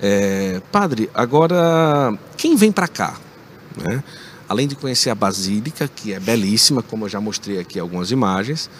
É, 0.00 0.60
padre, 0.70 1.10
agora, 1.12 2.16
quem 2.36 2.56
vem 2.56 2.70
para 2.70 2.88
cá? 2.88 3.16
Né? 3.76 4.02
Além 4.48 4.66
de 4.66 4.76
conhecer 4.76 5.10
a 5.10 5.14
Basílica, 5.14 5.88
que 5.88 6.12
é 6.12 6.20
belíssima, 6.20 6.82
como 6.82 7.04
eu 7.04 7.08
já 7.08 7.20
mostrei 7.20 7.58
aqui 7.58 7.78
algumas 7.78 8.10
imagens, 8.10 8.70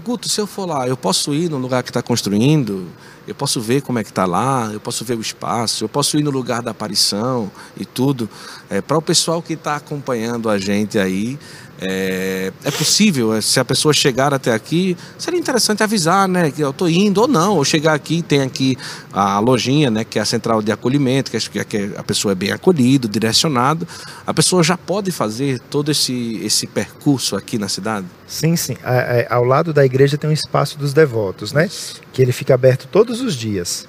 Guto, 0.00 0.28
se 0.28 0.40
eu 0.40 0.46
for 0.46 0.66
lá, 0.66 0.88
eu 0.88 0.96
posso 0.96 1.34
ir 1.34 1.50
no 1.50 1.58
lugar 1.58 1.82
que 1.82 1.90
está 1.90 2.00
construindo, 2.00 2.88
eu 3.26 3.34
posso 3.34 3.60
ver 3.60 3.82
como 3.82 3.98
é 3.98 4.04
que 4.04 4.10
está 4.10 4.24
lá, 4.24 4.70
eu 4.72 4.80
posso 4.80 5.04
ver 5.04 5.16
o 5.16 5.20
espaço, 5.20 5.84
eu 5.84 5.88
posso 5.88 6.18
ir 6.18 6.22
no 6.22 6.30
lugar 6.30 6.62
da 6.62 6.72
aparição 6.72 7.50
e 7.76 7.84
tudo. 7.84 8.28
É, 8.68 8.80
Para 8.80 8.98
o 8.98 9.02
pessoal 9.02 9.40
que 9.40 9.52
está 9.52 9.76
acompanhando 9.76 10.50
a 10.50 10.58
gente 10.58 10.98
aí, 10.98 11.38
é, 11.84 12.52
é, 12.64 12.70
possível, 12.70 13.34
é, 13.34 13.40
se 13.40 13.58
a 13.58 13.64
pessoa 13.64 13.92
chegar 13.92 14.32
até 14.32 14.52
aqui, 14.52 14.96
seria 15.18 15.38
interessante 15.38 15.82
avisar, 15.82 16.28
né, 16.28 16.50
que 16.50 16.62
eu 16.62 16.70
estou 16.70 16.88
indo 16.88 17.20
ou 17.20 17.28
não, 17.28 17.56
ou 17.56 17.64
chegar 17.64 17.94
aqui, 17.94 18.22
tem 18.22 18.40
aqui 18.40 18.76
a 19.12 19.40
lojinha, 19.40 19.90
né, 19.90 20.04
que 20.04 20.18
é 20.18 20.22
a 20.22 20.24
central 20.24 20.62
de 20.62 20.70
acolhimento, 20.70 21.30
que, 21.30 21.58
é, 21.58 21.64
que 21.64 21.92
a 21.96 22.02
pessoa 22.02 22.32
é 22.32 22.34
bem 22.34 22.52
acolhido, 22.52 23.08
direcionado, 23.08 23.86
a 24.24 24.32
pessoa 24.32 24.62
já 24.62 24.76
pode 24.76 25.10
fazer 25.10 25.58
todo 25.58 25.90
esse, 25.90 26.40
esse 26.44 26.66
percurso 26.66 27.34
aqui 27.34 27.58
na 27.58 27.68
cidade? 27.68 28.06
Sim, 28.26 28.54
sim. 28.54 28.76
É, 28.84 29.26
ao 29.28 29.44
lado 29.44 29.72
da 29.72 29.84
igreja 29.84 30.16
tem 30.16 30.30
um 30.30 30.32
espaço 30.32 30.78
dos 30.78 30.92
devotos, 30.92 31.52
né, 31.52 31.68
que 32.12 32.22
ele 32.22 32.32
fica 32.32 32.54
aberto 32.54 32.86
todos 32.86 33.20
os 33.20 33.34
dias, 33.34 33.88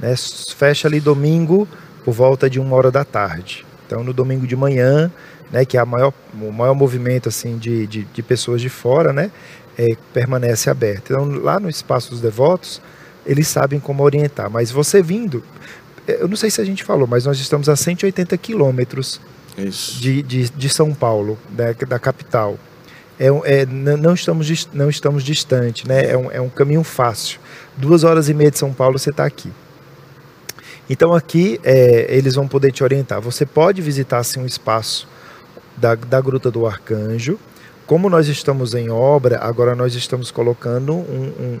né, 0.00 0.14
fecha 0.56 0.88
ali 0.88 0.98
domingo 0.98 1.68
por 2.04 2.12
volta 2.12 2.50
de 2.50 2.58
uma 2.58 2.74
hora 2.74 2.90
da 2.90 3.04
tarde. 3.04 3.64
Então, 3.86 4.02
no 4.02 4.12
domingo 4.12 4.46
de 4.46 4.56
manhã, 4.56 5.12
né, 5.52 5.64
que 5.64 5.76
é 5.76 5.80
a 5.80 5.84
maior, 5.84 6.12
o 6.40 6.50
maior 6.50 6.74
movimento 6.74 7.28
assim 7.28 7.58
de, 7.58 7.86
de, 7.86 8.04
de 8.04 8.22
pessoas 8.22 8.60
de 8.60 8.70
fora, 8.70 9.12
né, 9.12 9.30
é, 9.78 9.94
permanece 10.12 10.70
aberto. 10.70 11.12
Então, 11.12 11.24
lá 11.26 11.60
no 11.60 11.68
espaço 11.68 12.10
dos 12.10 12.20
devotos, 12.20 12.80
eles 13.26 13.46
sabem 13.46 13.78
como 13.78 14.02
orientar. 14.02 14.50
Mas 14.50 14.70
você 14.70 15.02
vindo, 15.02 15.44
eu 16.08 16.26
não 16.26 16.36
sei 16.36 16.50
se 16.50 16.60
a 16.60 16.64
gente 16.64 16.82
falou, 16.82 17.06
mas 17.06 17.26
nós 17.26 17.38
estamos 17.38 17.68
a 17.68 17.76
180 17.76 18.36
quilômetros 18.38 19.20
de, 20.00 20.22
de, 20.22 20.50
de 20.50 20.68
São 20.68 20.94
Paulo, 20.94 21.38
da, 21.50 21.72
da 21.72 21.98
capital. 21.98 22.58
É, 23.20 23.26
é, 23.26 23.66
não, 23.66 24.14
estamos, 24.14 24.68
não 24.72 24.88
estamos 24.88 25.22
distante, 25.22 25.86
né? 25.86 26.10
é, 26.10 26.16
um, 26.16 26.30
é 26.32 26.40
um 26.40 26.48
caminho 26.48 26.82
fácil. 26.82 27.38
Duas 27.76 28.04
horas 28.04 28.28
e 28.28 28.34
meia 28.34 28.50
de 28.50 28.58
São 28.58 28.72
Paulo 28.72 28.98
você 28.98 29.10
está 29.10 29.24
aqui. 29.24 29.52
Então 30.90 31.14
aqui 31.14 31.60
é, 31.62 32.06
eles 32.08 32.34
vão 32.34 32.48
poder 32.48 32.72
te 32.72 32.82
orientar. 32.82 33.20
Você 33.20 33.46
pode 33.46 33.80
visitar 33.80 34.18
assim, 34.18 34.40
um 34.40 34.46
espaço 34.46 35.06
da, 35.76 35.94
da 35.94 36.20
Gruta 36.20 36.50
do 36.50 36.66
Arcanjo. 36.66 37.38
Como 37.86 38.08
nós 38.08 38.28
estamos 38.28 38.74
em 38.74 38.90
obra, 38.90 39.38
agora 39.40 39.74
nós 39.74 39.94
estamos 39.94 40.30
colocando 40.30 40.94
um, 40.94 41.32
um, 41.38 41.58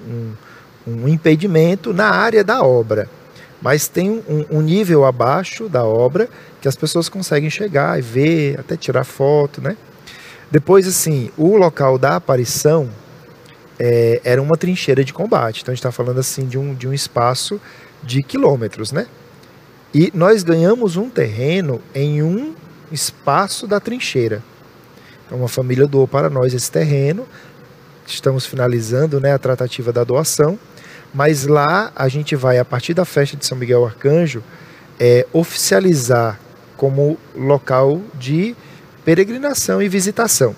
um, 0.86 0.94
um 0.94 1.08
impedimento 1.08 1.92
na 1.92 2.10
área 2.10 2.44
da 2.44 2.62
obra. 2.62 3.08
Mas 3.60 3.86
tem 3.86 4.10
um, 4.10 4.44
um, 4.50 4.60
nível 4.60 5.04
abaixo 5.04 5.68
da 5.68 5.84
obra 5.84 6.28
que 6.60 6.66
as 6.66 6.74
pessoas 6.74 7.08
conseguem 7.08 7.50
chegar 7.50 7.98
e 7.98 8.02
ver, 8.02 8.58
até 8.58 8.76
tirar 8.76 9.04
foto, 9.04 9.60
né? 9.60 9.76
Depois, 10.50 10.86
assim, 10.86 11.30
o 11.36 11.56
local 11.56 11.96
da 11.96 12.16
aparição 12.16 12.88
é, 13.78 14.20
era 14.24 14.42
uma 14.42 14.56
trincheira 14.56 15.04
de 15.04 15.12
combate. 15.12 15.62
Então 15.62 15.72
a 15.72 15.74
gente 15.74 15.80
está 15.80 15.92
falando 15.92 16.18
assim 16.20 16.46
de 16.46 16.58
um, 16.58 16.74
de 16.74 16.86
um 16.86 16.92
espaço 16.92 17.60
de 18.02 18.22
quilômetros, 18.22 18.92
né? 18.92 19.06
E 19.94 20.10
nós 20.14 20.42
ganhamos 20.42 20.96
um 20.96 21.08
terreno 21.08 21.80
em 21.94 22.22
um 22.22 22.54
espaço 22.92 23.66
da 23.66 23.80
trincheira. 23.80 24.42
Então, 25.26 25.38
uma 25.38 25.48
família 25.48 25.86
doou 25.86 26.06
para 26.06 26.28
nós 26.28 26.52
esse 26.54 26.70
terreno. 26.70 27.26
Estamos 28.06 28.44
finalizando 28.44 29.20
né, 29.20 29.32
a 29.32 29.38
tratativa 29.38 29.92
da 29.92 30.04
doação. 30.04 30.58
Mas 31.14 31.46
lá 31.46 31.92
a 31.94 32.08
gente 32.08 32.34
vai, 32.34 32.58
a 32.58 32.64
partir 32.64 32.94
da 32.94 33.04
festa 33.04 33.36
de 33.36 33.44
São 33.44 33.56
Miguel 33.56 33.84
Arcanjo, 33.84 34.42
é, 34.98 35.26
oficializar 35.32 36.38
como 36.76 37.18
local 37.36 38.00
de 38.14 38.56
peregrinação 39.04 39.82
e 39.82 39.88
visitação. 39.88 40.56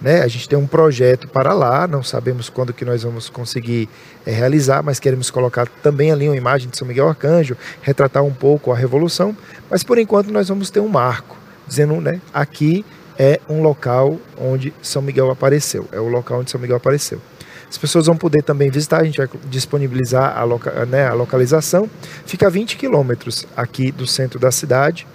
Né? 0.00 0.22
A 0.22 0.28
gente 0.28 0.48
tem 0.48 0.58
um 0.58 0.66
projeto 0.66 1.28
para 1.28 1.54
lá, 1.54 1.86
não 1.86 2.02
sabemos 2.02 2.50
quando 2.50 2.72
que 2.72 2.84
nós 2.84 3.02
vamos 3.02 3.30
conseguir 3.30 3.88
é, 4.26 4.30
realizar, 4.30 4.82
mas 4.82 4.98
queremos 4.98 5.30
colocar 5.30 5.66
também 5.82 6.10
ali 6.10 6.28
uma 6.28 6.36
imagem 6.36 6.68
de 6.68 6.76
São 6.76 6.86
Miguel 6.86 7.08
Arcanjo, 7.08 7.56
retratar 7.80 8.22
um 8.22 8.32
pouco 8.32 8.72
a 8.72 8.76
Revolução, 8.76 9.34
mas 9.70 9.82
por 9.82 9.96
enquanto 9.96 10.30
nós 10.30 10.48
vamos 10.48 10.70
ter 10.70 10.80
um 10.80 10.88
marco, 10.88 11.36
dizendo, 11.66 12.00
né, 12.00 12.20
aqui 12.32 12.84
é 13.18 13.40
um 13.48 13.62
local 13.62 14.18
onde 14.38 14.74
São 14.82 15.00
Miguel 15.00 15.30
apareceu, 15.30 15.88
é 15.92 16.00
o 16.00 16.08
local 16.08 16.40
onde 16.40 16.50
São 16.50 16.60
Miguel 16.60 16.76
apareceu. 16.76 17.20
As 17.68 17.78
pessoas 17.78 18.06
vão 18.06 18.16
poder 18.16 18.42
também 18.42 18.70
visitar, 18.70 19.00
a 19.00 19.04
gente 19.04 19.18
vai 19.18 19.28
disponibilizar 19.46 20.38
a, 20.38 20.44
loca, 20.44 20.86
né, 20.86 21.08
a 21.08 21.12
localização. 21.12 21.90
Fica 22.24 22.46
a 22.46 22.50
20 22.50 22.76
quilômetros 22.76 23.46
aqui 23.56 23.90
do 23.90 24.06
centro 24.06 24.38
da 24.38 24.52
cidade. 24.52 25.06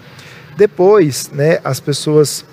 Depois, 0.58 1.30
né, 1.32 1.60
as 1.64 1.80
pessoas 1.80 2.44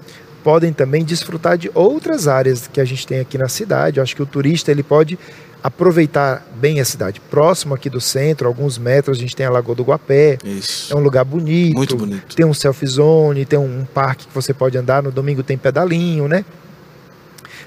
podem 0.45 0.73
também 0.73 1.05
desfrutar 1.05 1.59
de 1.59 1.69
outras 1.75 2.29
áreas 2.29 2.69
que 2.69 2.81
a 2.81 2.85
gente 2.85 3.05
tem 3.05 3.19
aqui 3.19 3.37
na 3.37 3.49
cidade. 3.49 3.99
Eu 3.99 4.03
acho 4.05 4.15
que 4.15 4.23
o 4.23 4.27
turista 4.27 4.71
ele 4.71 4.85
pode 4.85 5.19
aproveitar 5.67 6.47
bem 6.55 6.79
a 6.79 6.85
cidade. 6.85 7.21
Próximo 7.21 7.75
aqui 7.75 7.91
do 7.91 8.01
centro, 8.01 8.47
alguns 8.47 8.79
metros, 8.79 9.19
a 9.19 9.21
gente 9.21 9.35
tem 9.35 9.45
a 9.45 9.51
Lagoa 9.51 9.75
do 9.75 9.83
Guapé. 9.83 10.39
Isso. 10.45 10.93
É 10.93 10.97
um 10.97 11.01
lugar 11.01 11.25
bonito. 11.25 11.75
Muito 11.75 11.97
bonito. 11.97 12.37
Tem 12.37 12.47
um 12.47 12.55
selfie 12.55 12.87
zone, 12.87 13.45
tem 13.45 13.59
um 13.59 13.85
parque 13.85 14.29
que 14.29 14.33
você 14.33 14.55
pode 14.55 14.79
andar. 14.79 15.03
No 15.03 15.11
domingo 15.11 15.43
tem 15.43 15.59
pedalinho, 15.59 16.29
né? 16.29 16.45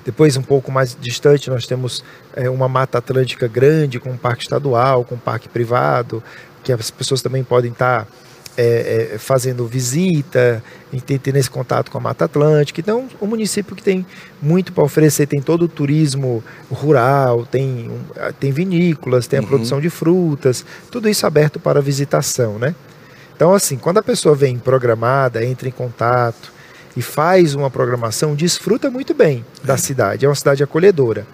Depois, 0.06 0.38
um 0.38 0.42
pouco 0.42 0.72
mais 0.72 0.98
distante, 0.98 1.50
nós 1.50 1.68
temos 1.68 2.02
é, 2.34 2.50
uma 2.50 2.70
mata 2.70 3.00
atlântica 3.00 3.50
grande, 3.50 4.00
com 4.00 4.12
um 4.12 4.18
parque 4.18 4.44
estadual, 4.44 5.04
com 5.04 5.16
um 5.16 5.20
parque 5.20 5.50
privado, 5.50 6.24
que 6.64 6.72
as 6.72 6.90
pessoas 6.90 7.22
também 7.22 7.44
podem 7.44 7.74
estar 7.74 8.08
é, 8.58 9.12
é, 9.14 9.18
fazendo 9.18 9.66
visita, 9.66 10.64
tendo 11.06 11.38
esse 11.38 11.50
contato 11.50 11.90
com 11.92 11.98
a 11.98 12.02
Mata 12.02 12.26
Atlântica. 12.26 12.82
Então, 12.82 13.08
um 13.22 13.26
município 13.26 13.76
que 13.76 13.84
tem 13.84 14.06
muito 14.42 14.74
para 14.74 14.84
oferecer, 14.84 15.28
tem 15.28 15.42
todo 15.42 15.64
o 15.64 15.68
turismo 15.68 16.44
rural, 16.72 17.46
tem, 17.46 17.90
tem 18.40 18.52
vinícolas, 18.52 19.28
tem 19.28 19.40
a 19.40 19.42
uhum. 19.42 19.48
produção 19.48 19.80
de 19.80 19.90
frutas, 19.90 20.66
tudo 20.92 21.08
isso 21.10 21.26
aberto 21.26 21.60
para 21.60 21.82
visitação, 21.82 22.58
né? 22.58 22.76
Então, 23.36 23.54
assim, 23.54 23.78
quando 23.78 24.00
a 24.00 24.04
pessoa 24.04 24.36
vem 24.36 24.58
programada, 24.60 25.44
entra 25.46 25.68
em 25.68 25.72
contato, 25.72 26.52
e 26.98 27.02
faz 27.02 27.56
uma 27.56 27.70
programação, 27.70 28.36
desfruta 28.36 28.90
muito 28.90 29.14
bem 29.14 29.46
da 29.64 29.76
é. 29.76 29.78
cidade, 29.78 30.26
é 30.26 30.30
uma 30.30 30.36
cidade 30.36 30.62
acolhedora. 30.62 31.26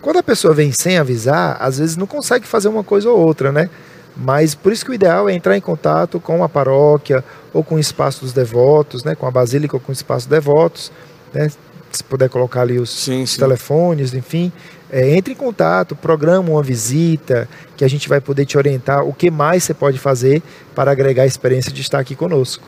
Quando 0.00 0.16
a 0.16 0.22
pessoa 0.22 0.52
vem 0.52 0.72
sem 0.72 0.98
avisar, 0.98 1.56
às 1.60 1.78
vezes 1.78 1.96
não 1.96 2.08
consegue 2.08 2.44
fazer 2.44 2.66
uma 2.66 2.82
coisa 2.82 3.08
ou 3.08 3.18
outra, 3.18 3.52
né? 3.52 3.70
Mas 4.16 4.54
por 4.54 4.72
isso 4.72 4.84
que 4.84 4.90
o 4.90 4.94
ideal 4.94 5.28
é 5.28 5.34
entrar 5.34 5.56
em 5.56 5.60
contato 5.60 6.20
com 6.20 6.44
a 6.44 6.48
paróquia 6.48 7.24
ou 7.52 7.64
com 7.64 7.76
o 7.76 7.78
espaço 7.78 8.20
dos 8.20 8.32
devotos, 8.32 9.04
né? 9.04 9.14
com 9.14 9.26
a 9.26 9.30
basílica 9.30 9.76
ou 9.76 9.80
com 9.80 9.90
o 9.90 9.92
espaço 9.92 10.28
dos 10.28 10.36
devotos, 10.36 10.92
né? 11.32 11.50
se 11.90 12.04
puder 12.04 12.28
colocar 12.28 12.62
ali 12.62 12.78
os, 12.78 12.90
sim, 12.90 13.24
sim. 13.26 13.38
telefones, 13.38 14.14
enfim. 14.14 14.52
É, 14.90 15.16
entre 15.16 15.32
em 15.32 15.36
contato, 15.36 15.96
programa 15.96 16.50
uma 16.50 16.62
visita, 16.62 17.48
que 17.76 17.84
a 17.84 17.88
gente 17.88 18.08
vai 18.08 18.20
poder 18.20 18.44
te 18.44 18.58
orientar 18.58 19.04
o 19.04 19.12
que 19.12 19.30
mais 19.30 19.64
você 19.64 19.74
pode 19.74 19.98
fazer 19.98 20.42
para 20.74 20.90
agregar 20.90 21.22
a 21.22 21.26
experiência 21.26 21.72
de 21.72 21.80
estar 21.80 21.98
aqui 21.98 22.14
conosco. 22.14 22.64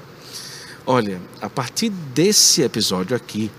Olha, 0.87 1.19
a 1.41 1.49
partir 1.49 1.89
desse 1.89 2.63
episódio 2.63 3.17
aqui, 3.17 3.51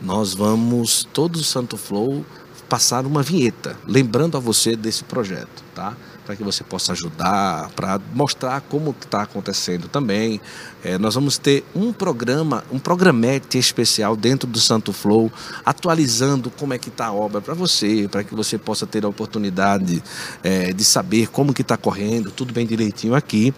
nós 0.00 0.32
vamos, 0.34 1.06
todo 1.12 1.36
o 1.36 1.44
Santo 1.44 1.76
Flow, 1.76 2.24
passar 2.68 3.04
uma 3.04 3.22
vinheta, 3.22 3.76
lembrando 3.86 4.36
a 4.36 4.40
você 4.40 4.76
desse 4.76 5.04
projeto, 5.04 5.62
tá? 5.74 5.94
Para 6.30 6.36
que 6.36 6.44
você 6.44 6.62
possa 6.62 6.92
ajudar, 6.92 7.70
para 7.70 8.00
mostrar 8.14 8.60
como 8.60 8.94
está 9.00 9.22
acontecendo 9.22 9.88
também. 9.88 10.40
É, 10.84 10.96
nós 10.96 11.16
vamos 11.16 11.38
ter 11.38 11.64
um 11.74 11.92
programa, 11.92 12.62
um 12.70 12.78
programete 12.78 13.58
especial 13.58 14.14
dentro 14.14 14.48
do 14.48 14.60
Santo 14.60 14.92
Flow, 14.92 15.28
atualizando 15.66 16.48
como 16.48 16.72
é 16.72 16.78
que 16.78 16.88
está 16.88 17.06
a 17.06 17.12
obra 17.12 17.40
para 17.40 17.52
você, 17.52 18.06
para 18.08 18.22
que 18.22 18.32
você 18.32 18.56
possa 18.56 18.86
ter 18.86 19.04
a 19.04 19.08
oportunidade 19.08 20.00
é, 20.44 20.72
de 20.72 20.84
saber 20.84 21.26
como 21.30 21.52
que 21.52 21.62
está 21.62 21.76
correndo, 21.76 22.30
tudo 22.30 22.54
bem 22.54 22.64
direitinho 22.64 23.16
aqui. 23.16 23.52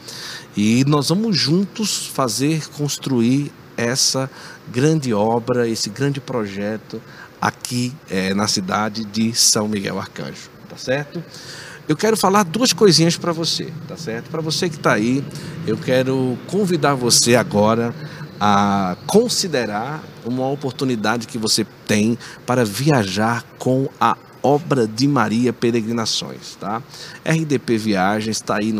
E 0.56 0.82
nós 0.86 1.10
vamos 1.10 1.36
juntos 1.36 2.06
fazer 2.06 2.70
construir 2.70 3.52
essa 3.76 4.30
grande 4.72 5.12
obra, 5.12 5.68
esse 5.68 5.90
grande 5.90 6.22
projeto 6.22 7.02
aqui 7.38 7.92
é, 8.08 8.32
na 8.32 8.48
cidade 8.48 9.04
de 9.04 9.34
São 9.34 9.68
Miguel 9.68 9.98
Arcanjo, 9.98 10.48
tá 10.70 10.78
certo? 10.78 11.22
Eu 11.92 11.96
quero 11.96 12.16
falar 12.16 12.44
duas 12.44 12.72
coisinhas 12.72 13.18
para 13.18 13.32
você, 13.32 13.70
tá 13.86 13.98
certo? 13.98 14.30
Para 14.30 14.40
você 14.40 14.66
que 14.66 14.76
está 14.76 14.94
aí, 14.94 15.22
eu 15.66 15.76
quero 15.76 16.38
convidar 16.46 16.94
você 16.94 17.36
agora 17.36 17.94
a 18.40 18.96
considerar 19.06 20.02
uma 20.24 20.48
oportunidade 20.48 21.26
que 21.26 21.36
você 21.36 21.66
tem 21.86 22.16
para 22.46 22.64
viajar 22.64 23.44
com 23.58 23.90
a 24.00 24.16
Obra 24.42 24.86
de 24.88 25.06
Maria 25.06 25.52
Peregrinações, 25.52 26.56
tá? 26.58 26.82
RDP 27.26 27.76
Viagens 27.76 28.38
está 28.38 28.56
aí 28.56 28.74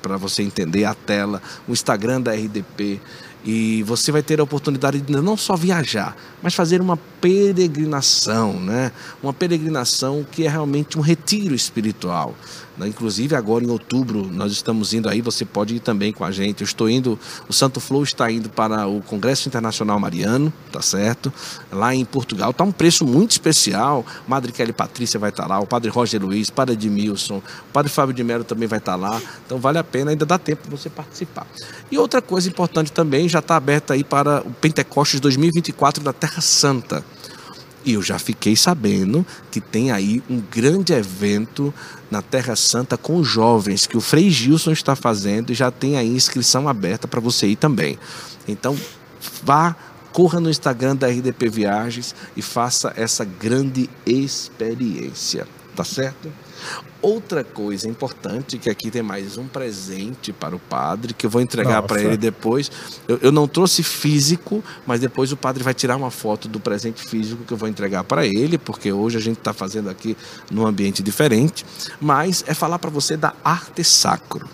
para 0.00 0.16
você 0.16 0.42
entender 0.42 0.86
a 0.86 0.94
tela, 0.94 1.42
o 1.68 1.72
Instagram 1.72 2.22
da 2.22 2.32
RDP 2.32 3.02
e 3.46 3.84
você 3.84 4.10
vai 4.10 4.24
ter 4.24 4.40
a 4.40 4.42
oportunidade 4.42 5.00
de 5.00 5.12
não 5.12 5.36
só 5.36 5.54
viajar, 5.54 6.16
mas 6.42 6.52
fazer 6.52 6.80
uma 6.80 6.96
peregrinação, 6.96 8.58
né? 8.58 8.90
Uma 9.22 9.32
peregrinação 9.32 10.26
que 10.28 10.44
é 10.44 10.48
realmente 10.48 10.98
um 10.98 11.00
retiro 11.00 11.54
espiritual. 11.54 12.34
Né? 12.76 12.88
Inclusive, 12.88 13.34
agora 13.34 13.64
em 13.64 13.70
outubro, 13.70 14.28
nós 14.32 14.52
estamos 14.52 14.92
indo 14.92 15.08
aí, 15.08 15.20
você 15.20 15.44
pode 15.44 15.76
ir 15.76 15.80
também 15.80 16.12
com 16.12 16.24
a 16.24 16.30
gente. 16.30 16.62
Eu 16.62 16.64
estou 16.64 16.88
indo, 16.88 17.18
o 17.48 17.52
Santo 17.52 17.80
Flow 17.80 18.02
está 18.02 18.30
indo 18.30 18.48
para 18.48 18.86
o 18.86 19.00
Congresso 19.02 19.48
Internacional 19.48 19.98
Mariano, 19.98 20.52
tá 20.70 20.82
certo? 20.82 21.32
Lá 21.72 21.94
em 21.94 22.04
Portugal. 22.04 22.50
Está 22.50 22.64
um 22.64 22.72
preço 22.72 23.04
muito 23.04 23.32
especial. 23.32 24.04
Madre 24.28 24.52
Kelly 24.52 24.72
Patrícia 24.72 25.18
vai 25.18 25.30
estar 25.30 25.46
lá, 25.46 25.58
o 25.58 25.66
Padre 25.66 25.90
Roger 25.90 26.22
Luiz, 26.22 26.50
Padre 26.50 26.74
Edmilson, 26.74 27.38
o 27.38 27.72
Padre 27.72 27.90
Fábio 27.90 28.14
de 28.14 28.22
Mello 28.22 28.44
também 28.44 28.68
vai 28.68 28.78
estar 28.78 28.96
lá. 28.96 29.20
Então 29.44 29.58
vale 29.58 29.78
a 29.78 29.84
pena, 29.84 30.10
ainda 30.10 30.26
dá 30.26 30.38
tempo 30.38 30.68
você 30.70 30.90
participar. 30.90 31.46
E 31.90 31.98
outra 31.98 32.20
coisa 32.20 32.48
importante 32.48 32.92
também, 32.92 33.28
já 33.28 33.38
está 33.38 33.56
aberta 33.56 33.94
aí 33.94 34.04
para 34.04 34.40
o 34.46 34.50
Pentecostes 34.50 35.20
2024 35.20 36.02
da 36.02 36.12
Terra 36.12 36.40
Santa. 36.40 37.04
E 37.86 37.92
eu 37.92 38.02
já 38.02 38.18
fiquei 38.18 38.56
sabendo 38.56 39.24
que 39.48 39.60
tem 39.60 39.92
aí 39.92 40.20
um 40.28 40.40
grande 40.40 40.92
evento 40.92 41.72
na 42.10 42.20
Terra 42.20 42.56
Santa 42.56 42.96
com 42.96 43.22
jovens 43.22 43.86
que 43.86 43.96
o 43.96 44.00
Frei 44.00 44.28
Gilson 44.28 44.72
está 44.72 44.96
fazendo 44.96 45.52
e 45.52 45.54
já 45.54 45.70
tem 45.70 45.96
aí 45.96 46.08
inscrição 46.08 46.68
aberta 46.68 47.06
para 47.06 47.20
você 47.20 47.46
ir 47.46 47.54
também. 47.54 47.96
Então, 48.48 48.76
vá, 49.44 49.76
corra 50.12 50.40
no 50.40 50.50
Instagram 50.50 50.96
da 50.96 51.06
RDP 51.06 51.48
Viagens 51.48 52.12
e 52.36 52.42
faça 52.42 52.92
essa 52.96 53.24
grande 53.24 53.88
experiência, 54.04 55.46
tá 55.76 55.84
certo? 55.84 56.28
Outra 57.02 57.44
coisa 57.44 57.88
importante, 57.88 58.58
que 58.58 58.68
aqui 58.68 58.90
tem 58.90 59.02
mais 59.02 59.36
um 59.36 59.46
presente 59.46 60.32
para 60.32 60.56
o 60.56 60.58
padre, 60.58 61.14
que 61.14 61.26
eu 61.26 61.30
vou 61.30 61.40
entregar 61.40 61.82
para 61.82 62.00
ele 62.00 62.16
depois. 62.16 62.70
Eu, 63.06 63.18
eu, 63.22 63.32
não 63.32 63.46
trouxe 63.46 63.82
físico, 63.82 64.64
mas 64.86 65.00
depois 65.00 65.30
o 65.30 65.36
padre 65.36 65.62
vai 65.62 65.74
tirar 65.74 65.96
uma 65.96 66.10
foto 66.10 66.48
do 66.48 66.58
presente 66.58 67.02
físico 67.02 67.44
que 67.44 67.52
eu 67.52 67.56
vou 67.56 67.68
entregar 67.68 68.02
para 68.02 68.26
ele, 68.26 68.58
porque 68.58 68.92
hoje 68.92 69.16
a 69.16 69.20
gente 69.20 69.38
está 69.38 69.52
fazendo 69.52 69.88
aqui 69.88 70.16
num 70.50 70.66
ambiente 70.66 71.02
diferente. 71.02 71.64
Mas 72.00 72.42
é 72.46 72.54
falar 72.54 72.78
para 72.78 72.90
você 72.90 73.16
da 73.16 73.34
arte 73.44 73.84
sacro. 73.84 74.48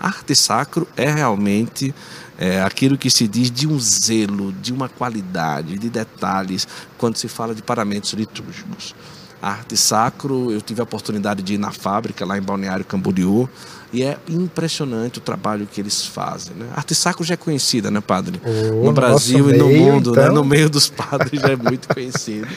arte 0.00 0.34
sacro 0.34 0.88
é 0.96 1.10
realmente 1.10 1.94
é, 2.38 2.62
aquilo 2.62 2.96
que 2.96 3.10
se 3.10 3.26
diz 3.26 3.50
de 3.50 3.66
um 3.66 3.78
zelo, 3.78 4.52
de 4.52 4.72
uma 4.72 4.88
qualidade, 4.88 5.76
de 5.76 5.90
detalhes, 5.90 6.66
quando 6.96 7.16
se 7.16 7.26
fala 7.26 7.54
de 7.54 7.62
paramentos 7.62 8.12
litúrgicos. 8.12 8.94
Arte 9.40 9.76
sacro, 9.76 10.50
eu 10.50 10.60
tive 10.60 10.80
a 10.80 10.84
oportunidade 10.84 11.42
de 11.42 11.54
ir 11.54 11.58
na 11.58 11.70
fábrica 11.70 12.26
lá 12.26 12.36
em 12.36 12.42
Balneário 12.42 12.84
Camboriú 12.84 13.48
e 13.92 14.02
é 14.02 14.18
impressionante 14.28 15.18
o 15.18 15.20
trabalho 15.20 15.66
que 15.70 15.80
eles 15.80 16.04
fazem. 16.04 16.54
Né? 16.56 16.66
Arte 16.74 16.94
sacro 16.94 17.24
já 17.24 17.34
é 17.34 17.36
conhecida, 17.36 17.90
né, 17.90 18.00
padre? 18.00 18.40
Oh, 18.44 18.86
no 18.86 18.92
Brasil 18.92 19.50
e 19.50 19.56
no 19.56 19.68
mundo, 19.68 20.12
né? 20.12 20.22
então... 20.22 20.28
né? 20.28 20.30
no 20.30 20.44
meio 20.44 20.68
dos 20.68 20.88
padres 20.88 21.40
já 21.40 21.50
é 21.50 21.56
muito 21.56 21.88
conhecido. 21.92 22.48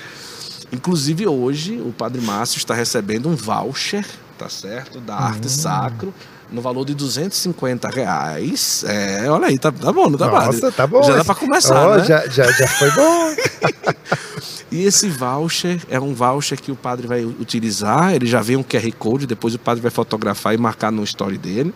Inclusive 0.72 1.28
hoje 1.28 1.80
o 1.86 1.92
padre 1.92 2.22
Márcio 2.22 2.58
está 2.58 2.74
recebendo 2.74 3.30
um 3.30 3.36
voucher, 3.36 4.06
tá 4.38 4.50
certo, 4.50 5.00
da 5.00 5.16
arte 5.16 5.48
hum. 5.48 5.50
sacro 5.50 6.14
no 6.52 6.62
valor 6.62 6.86
de 6.86 6.94
250 6.94 7.90
reais. 7.90 8.84
É, 8.86 9.30
olha 9.30 9.48
aí, 9.48 9.58
tá, 9.58 9.72
tá 9.72 9.92
bom, 9.92 10.10
não 10.10 10.18
tá 10.18 10.28
Nossa, 10.28 10.72
tá 10.72 10.86
bom. 10.86 11.02
Já 11.02 11.16
dá 11.16 11.24
para 11.24 11.36
começar, 11.36 11.88
oh, 11.88 11.96
né? 11.98 12.06
Já, 12.06 12.28
já, 12.28 12.52
já 12.52 12.68
foi 12.68 12.92
bom. 12.92 13.36
e 14.70 14.84
esse 14.84 15.08
voucher 15.08 15.80
é 15.90 16.00
um 16.00 16.14
voucher 16.14 16.60
que 16.60 16.72
o 16.72 16.76
padre 16.76 17.08
vai 17.08 17.24
utilizar, 17.24 18.14
ele 18.14 18.26
já 18.26 18.42
vem 18.42 18.58
um 18.58 18.64
QR 18.64 18.92
Code, 19.00 19.26
depois 19.26 19.56
o 19.56 19.60
padre 19.60 19.82
vai 19.82 19.92
fotografar 19.92 20.54
e 20.54 20.58
marcar 20.58 20.92
no 20.92 21.04
story 21.04 21.38
dele. 21.38 21.74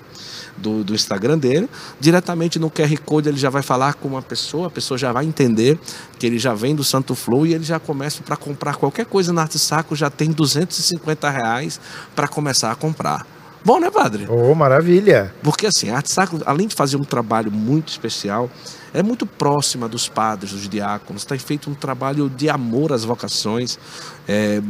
Do, 0.57 0.85
do, 0.85 0.95
Instagram 0.95 1.37
dele, 1.37 1.69
diretamente 1.99 2.57
no 2.57 2.71
QR 2.71 2.97
Code 3.03 3.27
ele 3.27 3.37
já 3.37 3.49
vai 3.49 3.61
falar 3.61 3.95
com 3.95 4.07
uma 4.07 4.21
pessoa, 4.21 4.67
a 4.67 4.69
pessoa 4.69 4.97
já 4.97 5.11
vai 5.11 5.25
entender 5.25 5.77
que 6.17 6.25
ele 6.25 6.39
já 6.39 6.53
vem 6.53 6.73
do 6.73 6.81
Santo 6.81 7.13
Flow 7.13 7.45
e 7.45 7.53
ele 7.53 7.65
já 7.65 7.77
começa 7.77 8.23
para 8.23 8.37
comprar 8.37 8.77
qualquer 8.77 9.05
coisa 9.05 9.33
na 9.33 9.41
Arte 9.41 9.59
Saco, 9.59 9.97
já 9.97 10.09
tem 10.09 10.31
250 10.31 11.29
reais 11.29 11.77
para 12.15 12.29
começar 12.29 12.71
a 12.71 12.75
comprar 12.75 13.34
Bom, 13.65 13.79
né, 13.79 13.89
padre? 13.89 14.27
Oh, 14.29 14.53
maravilha! 14.53 15.33
Porque 15.41 15.65
assim, 15.65 15.89
a 15.89 15.95
arte 15.95 16.11
sacra, 16.11 16.39
além 16.45 16.67
de 16.67 16.75
fazer 16.75 16.97
um 16.97 17.03
trabalho 17.03 17.51
muito 17.51 17.89
especial, 17.89 18.47
é 18.93 19.01
muito 19.01 19.25
próxima 19.25 19.89
dos 19.89 20.07
padres, 20.07 20.51
dos 20.51 20.69
diáconos, 20.69 21.25
tem 21.25 21.39
feito 21.39 21.67
um 21.67 21.73
trabalho 21.73 22.29
de 22.29 22.47
amor 22.47 22.93
às 22.93 23.03
vocações 23.03 23.79
é, 24.27 24.61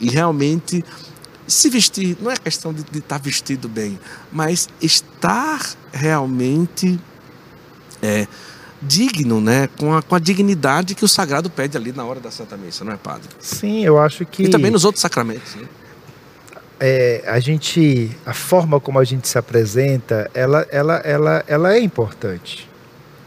e 0.00 0.08
realmente 0.08 0.82
se 1.46 1.68
vestir, 1.68 2.16
não 2.22 2.30
é 2.30 2.36
questão 2.36 2.72
de, 2.72 2.82
de 2.82 2.98
estar 2.98 3.18
vestido 3.18 3.68
bem, 3.68 3.98
mas 4.32 4.68
estar 4.80 5.60
realmente 5.92 6.98
é, 8.02 8.26
digno, 8.80 9.40
né? 9.42 9.68
Com 9.78 9.94
a, 9.94 10.02
com 10.02 10.14
a 10.14 10.18
dignidade 10.18 10.94
que 10.94 11.04
o 11.04 11.08
sagrado 11.08 11.50
pede 11.50 11.76
ali 11.76 11.92
na 11.92 12.04
hora 12.04 12.20
da 12.20 12.30
Santa 12.30 12.56
Missa, 12.56 12.84
não 12.84 12.92
é, 12.92 12.96
padre? 12.96 13.28
Sim, 13.40 13.84
eu 13.84 13.98
acho 13.98 14.24
que. 14.24 14.44
E 14.44 14.48
também 14.48 14.70
nos 14.70 14.84
outros 14.84 15.02
sacramentos. 15.02 15.54
Né? 15.54 15.68
É, 16.80 17.24
a 17.26 17.40
gente, 17.40 18.10
a 18.24 18.32
forma 18.32 18.78
como 18.78 18.98
a 18.98 19.04
gente 19.04 19.26
se 19.26 19.36
apresenta, 19.36 20.30
ela, 20.32 20.66
ela, 20.70 20.96
ela, 20.98 21.44
ela 21.48 21.74
é 21.74 21.80
importante, 21.80 22.68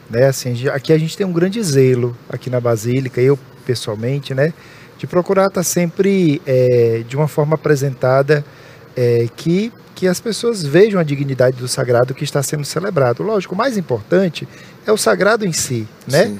né? 0.10 0.28
Assim, 0.28 0.70
aqui 0.70 0.94
a 0.94 0.98
gente 0.98 1.18
tem 1.18 1.26
um 1.26 1.34
grande 1.34 1.62
zelo 1.62 2.16
aqui 2.30 2.50
na 2.50 2.62
Basílica, 2.62 3.20
eu 3.20 3.38
pessoalmente, 3.66 4.34
né? 4.34 4.54
De 4.98 5.06
procurar 5.06 5.48
estar 5.48 5.64
sempre 5.64 6.42
é, 6.46 7.04
de 7.08 7.18
uma 7.18 7.28
forma 7.28 7.56
apresentada 7.56 8.46
é, 8.96 9.28
que 9.36 9.72
que 10.02 10.08
as 10.08 10.20
pessoas 10.20 10.64
vejam 10.64 11.00
a 11.00 11.04
dignidade 11.04 11.58
do 11.58 11.68
sagrado 11.68 12.16
que 12.16 12.24
está 12.24 12.42
sendo 12.42 12.66
celebrado. 12.66 13.22
Lógico, 13.22 13.54
o 13.54 13.58
mais 13.58 13.78
importante 13.78 14.48
é 14.84 14.92
o 14.92 14.98
sagrado 14.98 15.46
em 15.46 15.54
si, 15.54 15.88
né? 16.08 16.40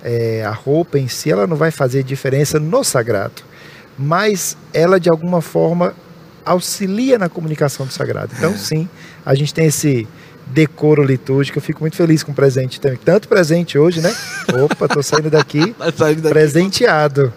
É, 0.00 0.44
a 0.44 0.52
roupa 0.52 0.96
em 0.96 1.08
si, 1.08 1.28
ela 1.28 1.44
não 1.44 1.56
vai 1.56 1.72
fazer 1.72 2.04
diferença 2.04 2.60
no 2.60 2.84
sagrado, 2.84 3.42
mas 3.98 4.56
ela 4.72 5.00
de 5.00 5.10
alguma 5.10 5.42
forma 5.42 5.92
auxilia 6.44 7.18
na 7.18 7.28
comunicação 7.28 7.86
do 7.86 7.92
sagrado. 7.92 8.32
Então, 8.36 8.52
é. 8.52 8.56
sim, 8.56 8.88
a 9.24 9.34
gente 9.34 9.52
tem 9.52 9.66
esse 9.66 10.06
decoro 10.46 11.02
litúrgico. 11.02 11.58
Eu 11.58 11.62
fico 11.62 11.80
muito 11.80 11.96
feliz 11.96 12.22
com 12.22 12.32
o 12.32 12.34
presente 12.34 12.80
também. 12.80 12.98
Tanto 13.04 13.28
presente 13.28 13.78
hoje, 13.78 14.00
né? 14.00 14.14
Opa, 14.64 14.88
tô 14.88 15.02
saindo 15.02 15.30
daqui, 15.30 15.72
tá 15.78 15.92
saindo 15.92 16.22
daqui. 16.22 16.34
presenteado. 16.34 17.32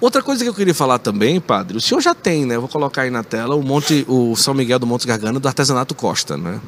Outra 0.00 0.22
coisa 0.22 0.44
que 0.44 0.48
eu 0.48 0.54
queria 0.54 0.74
falar 0.74 0.98
também, 1.00 1.40
padre, 1.40 1.76
o 1.76 1.80
senhor 1.80 2.00
já 2.00 2.14
tem, 2.14 2.46
né? 2.46 2.54
Eu 2.54 2.60
vou 2.60 2.68
colocar 2.68 3.02
aí 3.02 3.10
na 3.10 3.24
tela 3.24 3.56
o 3.56 3.62
Monte, 3.62 4.04
o 4.06 4.36
São 4.36 4.54
Miguel 4.54 4.78
do 4.78 4.86
Monte 4.86 5.06
Gargano 5.06 5.40
do 5.40 5.48
artesanato 5.48 5.92
Costa, 5.92 6.36
né? 6.36 6.60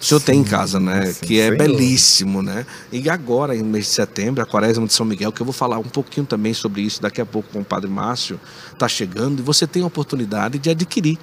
O 0.00 0.04
senhor 0.04 0.18
sim, 0.18 0.26
tem 0.26 0.40
em 0.40 0.44
casa, 0.44 0.80
né? 0.80 1.06
Sim, 1.06 1.26
que 1.26 1.40
é 1.40 1.50
belíssimo, 1.52 2.42
né? 2.42 2.66
E 2.92 3.08
agora, 3.08 3.54
em 3.54 3.62
mês 3.62 3.86
de 3.86 3.90
setembro, 3.92 4.42
a 4.42 4.46
Quaresma 4.46 4.84
de 4.84 4.92
São 4.92 5.06
Miguel, 5.06 5.30
que 5.30 5.40
eu 5.40 5.44
vou 5.46 5.52
falar 5.52 5.78
um 5.78 5.84
pouquinho 5.84 6.26
também 6.26 6.52
sobre 6.52 6.82
isso 6.82 7.00
daqui 7.00 7.20
a 7.20 7.26
pouco 7.26 7.48
com 7.52 7.60
o 7.60 7.64
Padre 7.64 7.88
Márcio, 7.88 8.38
está 8.76 8.88
chegando 8.88 9.40
e 9.40 9.42
você 9.42 9.66
tem 9.66 9.82
a 9.82 9.86
oportunidade 9.86 10.58
de 10.58 10.70
adquirir 10.70 11.18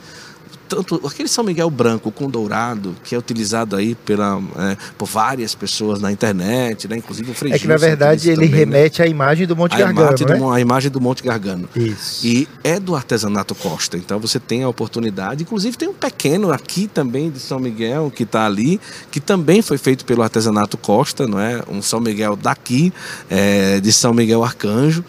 tanto 0.68 1.00
aquele 1.06 1.30
São 1.30 1.44
Miguel 1.44 1.70
branco 1.70 2.12
com 2.12 2.30
dourado 2.30 2.96
que 3.04 3.14
é 3.14 3.18
utilizado 3.18 3.76
aí 3.76 3.96
pela, 3.96 4.42
é, 4.58 4.78
por 4.98 5.06
várias 5.08 5.54
pessoas 5.54 6.02
na 6.02 6.12
internet, 6.12 6.88
né? 6.88 6.98
inclusive 6.98 7.30
o 7.30 7.34
Frei 7.34 7.54
É 7.54 7.60
que 7.60 7.68
na 7.68 7.78
verdade 7.78 8.30
ele 8.30 8.48
também, 8.48 8.50
né? 8.50 8.58
remete 8.58 9.00
né? 9.00 9.06
à 9.06 9.10
imagem 9.10 9.46
do 9.46 9.56
Monte 9.56 9.76
a 9.76 9.80
Gargano, 9.80 10.08
imagem 10.08 10.28
né? 10.28 10.36
do, 10.36 10.50
a 10.50 10.60
imagem 10.60 10.92
do 10.92 11.02
Monte 11.02 11.24
Gargano. 11.24 11.70
Isso. 11.76 12.26
E 12.26 12.48
é 12.64 12.80
do 12.80 12.96
artesanato 12.96 13.54
Costa, 13.54 13.98
então 13.98 14.20
você 14.20 14.40
tem 14.40 14.64
a 14.64 14.70
oportunidade, 14.70 15.44
inclusive 15.44 15.78
tem 15.78 15.90
um 15.90 15.94
pequeno 15.94 16.52
aqui 16.52 16.88
também 16.88 17.30
de 17.30 17.40
São 17.40 17.60
Miguel 17.60 18.12
que 18.14 18.24
está 18.24 18.46
ali, 18.46 18.80
que 19.12 19.20
também 19.20 19.62
foi 19.62 19.78
feito 19.78 20.06
pelo 20.06 20.24
artesanato 20.24 20.78
Costa, 20.78 21.28
não 21.28 21.40
é? 21.40 21.62
Um 21.70 21.82
São 21.82 22.00
Miguel 22.00 22.36
daqui, 22.36 22.92
é, 23.30 23.80
de 23.80 23.92
São 23.92 24.14
Miguel 24.14 24.44
Arcanjo. 24.44 25.04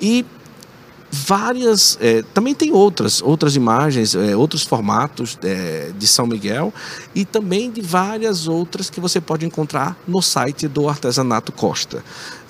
E 0.00 0.24
várias. 1.10 1.98
É, 2.00 2.22
também 2.34 2.54
tem 2.54 2.72
outras, 2.72 3.20
outras 3.20 3.56
imagens, 3.56 4.14
é, 4.14 4.36
outros 4.36 4.62
formatos 4.62 5.38
é, 5.42 5.90
de 5.96 6.06
São 6.06 6.26
Miguel 6.26 6.72
e 7.14 7.24
também 7.24 7.70
de 7.70 7.80
várias 7.80 8.46
outras 8.46 8.88
que 8.88 9.00
você 9.00 9.20
pode 9.20 9.44
encontrar 9.44 9.96
no 10.06 10.22
site 10.22 10.68
do 10.68 10.88
Artesanato 10.88 11.52
Costa. 11.52 12.04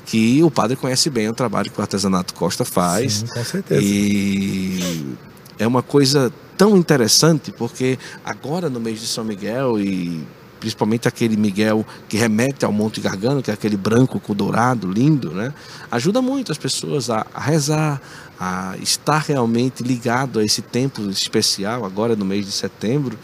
Que 0.07 0.43
o 0.43 0.51
padre 0.51 0.77
conhece 0.77 1.09
bem 1.09 1.29
o 1.29 1.35
trabalho 1.35 1.71
que 1.71 1.79
o 1.79 1.83
Artesanato 1.83 2.35
Costa 2.35 2.65
faz. 2.65 3.15
Sim, 3.15 3.27
com 3.27 3.45
certeza. 3.45 3.81
E 3.83 5.15
é 5.59 5.67
uma 5.67 5.83
coisa 5.83 6.33
tão 6.57 6.77
interessante 6.77 7.53
porque 7.53 7.99
agora 8.25 8.69
no 8.69 8.81
mês 8.81 9.01
de 9.01 9.07
São 9.07 9.25
Miguel 9.25 9.79
e 9.79 10.27
principalmente 10.61 11.09
aquele 11.09 11.37
Miguel 11.37 11.85
que 12.09 12.17
remete 12.17 12.65
ao 12.65 12.71
Monte 12.71 13.01
Gargano, 13.01 13.43
que 13.43 13.51
é 13.51 13.55
aquele 13.55 13.77
branco 13.77 14.21
com 14.21 14.35
dourado, 14.35 14.91
lindo, 14.91 15.33
né? 15.33 15.53
Ajuda 15.91 16.21
muito 16.21 16.53
as 16.53 16.59
pessoas 16.59 17.09
a, 17.09 17.27
a 17.35 17.41
rezar, 17.41 18.01
a 18.39 18.77
estar 18.81 19.19
realmente 19.19 19.83
ligado 19.83 20.39
a 20.39 20.45
esse 20.45 20.61
tempo 20.61 21.01
especial, 21.11 21.85
agora 21.85 22.15
no 22.15 22.25
mês 22.25 22.45
de 22.45 22.53
setembro. 22.53 23.19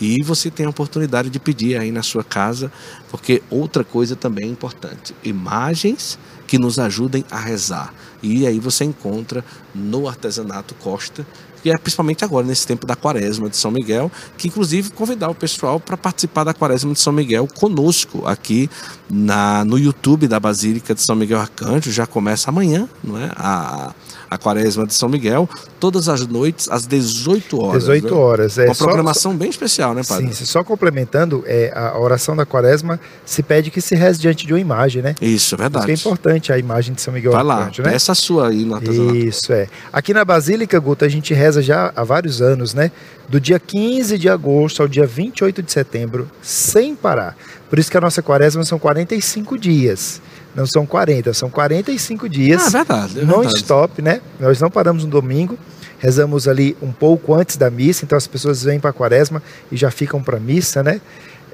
E 0.00 0.20
você 0.24 0.50
tem 0.50 0.66
a 0.66 0.70
oportunidade 0.70 1.30
de 1.30 1.38
pedir 1.38 1.78
aí 1.78 1.92
na 1.92 2.02
sua 2.02 2.24
casa, 2.24 2.72
porque 3.08 3.40
outra 3.48 3.84
coisa 3.84 4.16
também 4.16 4.46
é 4.46 4.50
importante: 4.50 5.14
imagens 5.22 6.18
que 6.46 6.58
nos 6.58 6.78
ajudem 6.78 7.24
a 7.30 7.38
rezar. 7.38 7.94
E 8.22 8.46
aí 8.46 8.58
você 8.58 8.84
encontra 8.84 9.44
no 9.74 10.08
Artesanato 10.08 10.74
Costa 10.74 11.26
e 11.64 11.70
é 11.70 11.76
principalmente 11.76 12.24
agora, 12.24 12.46
nesse 12.46 12.66
tempo 12.66 12.86
da 12.86 12.96
quaresma 12.96 13.48
de 13.48 13.56
São 13.56 13.70
Miguel, 13.70 14.10
que 14.36 14.48
inclusive 14.48 14.90
convidar 14.90 15.28
o 15.28 15.34
pessoal 15.34 15.78
para 15.78 15.96
participar 15.96 16.44
da 16.44 16.54
quaresma 16.54 16.92
de 16.92 17.00
São 17.00 17.12
Miguel 17.12 17.46
conosco 17.46 18.26
aqui 18.26 18.68
na, 19.08 19.64
no 19.64 19.78
YouTube 19.78 20.26
da 20.26 20.40
Basílica 20.40 20.94
de 20.94 21.02
São 21.02 21.14
Miguel 21.14 21.40
Arcanjo. 21.40 21.90
Já 21.90 22.06
começa 22.06 22.50
amanhã, 22.50 22.88
não 23.02 23.18
é? 23.18 23.30
A, 23.36 23.94
a 24.32 24.38
quaresma 24.38 24.86
de 24.86 24.94
São 24.94 25.10
Miguel, 25.10 25.46
todas 25.78 26.08
as 26.08 26.26
noites, 26.26 26.66
às 26.70 26.86
18 26.86 27.62
horas. 27.62 27.82
18 27.82 28.04
né? 28.04 28.12
horas, 28.12 28.58
é. 28.58 28.64
Uma 28.64 28.74
programação 28.74 29.32
só, 29.32 29.38
bem 29.38 29.50
especial, 29.50 29.92
né, 29.94 30.02
padre? 30.02 30.32
Sim, 30.32 30.44
só 30.46 30.64
complementando, 30.64 31.44
é, 31.46 31.70
a 31.74 31.98
oração 31.98 32.34
da 32.34 32.46
quaresma 32.46 32.98
se 33.26 33.42
pede 33.42 33.70
que 33.70 33.82
se 33.82 33.94
reze 33.94 34.18
diante 34.18 34.46
de 34.46 34.54
uma 34.54 34.60
imagem, 34.60 35.02
né? 35.02 35.14
Isso, 35.20 35.54
é 35.54 35.58
verdade. 35.58 35.92
Isso 35.92 36.08
é 36.08 36.10
importante 36.10 36.50
a 36.50 36.56
imagem 36.56 36.94
de 36.94 37.02
São 37.02 37.12
Miguel 37.12 37.32
Vai 37.32 37.42
lá, 37.42 37.70
né? 37.84 37.94
essa 37.94 38.14
sua 38.14 38.48
aí 38.48 38.64
no 38.64 38.74
artesanato. 38.74 39.16
Isso, 39.16 39.52
é. 39.52 39.68
Aqui 39.92 40.14
na 40.14 40.24
Basílica, 40.24 40.80
Guto, 40.80 41.04
a 41.04 41.08
gente 41.08 41.34
reza 41.34 41.60
já 41.60 41.92
há 41.94 42.02
vários 42.02 42.40
anos, 42.40 42.72
né? 42.72 42.90
Do 43.28 43.38
dia 43.38 43.58
15 43.58 44.16
de 44.16 44.30
agosto 44.30 44.80
ao 44.80 44.88
dia 44.88 45.06
28 45.06 45.62
de 45.62 45.70
setembro, 45.70 46.30
sem 46.40 46.94
parar. 46.94 47.36
Por 47.68 47.78
isso 47.78 47.90
que 47.90 47.98
a 47.98 48.00
nossa 48.00 48.22
quaresma 48.22 48.64
são 48.64 48.78
45 48.78 49.58
dias. 49.58 50.22
Não 50.54 50.66
são 50.66 50.84
40, 50.84 51.32
são 51.32 51.48
45 51.48 52.28
dias. 52.28 52.66
Ah, 52.66 52.70
verdade. 52.70 53.20
É 53.20 53.24
stop, 53.54 54.02
né? 54.02 54.20
Nós 54.38 54.60
não 54.60 54.70
paramos 54.70 55.04
no 55.04 55.10
domingo. 55.10 55.58
Rezamos 55.98 56.48
ali 56.48 56.76
um 56.82 56.90
pouco 56.90 57.32
antes 57.32 57.56
da 57.56 57.70
missa, 57.70 58.04
então 58.04 58.18
as 58.18 58.26
pessoas 58.26 58.64
vêm 58.64 58.80
para 58.80 58.90
a 58.90 58.92
quaresma 58.92 59.40
e 59.70 59.76
já 59.76 59.90
ficam 59.90 60.22
para 60.22 60.36
a 60.36 60.40
missa, 60.40 60.82
né? 60.82 61.00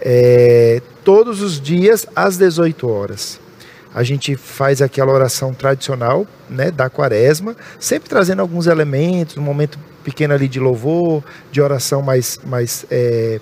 É, 0.01 0.81
todos 1.05 1.43
os 1.43 1.61
dias 1.61 2.07
às 2.17 2.39
18 2.39 2.89
horas. 2.89 3.39
A 3.95 4.03
gente 4.03 4.37
faz 4.37 4.81
aquela 4.81 5.13
oração 5.13 5.53
tradicional 5.53 6.27
né, 6.49 6.71
da 6.71 6.89
quaresma, 6.89 7.57
sempre 7.79 8.09
trazendo 8.09 8.41
alguns 8.41 8.67
elementos, 8.67 9.37
um 9.37 9.43
momento 9.43 9.79
pequeno 10.05 10.35
ali 10.35 10.49
de 10.49 10.61
louvor, 10.61 11.23
de 11.51 11.61
oração 11.61 12.01
mais, 12.01 12.39
mais, 12.45 12.87
é, 12.91 13.41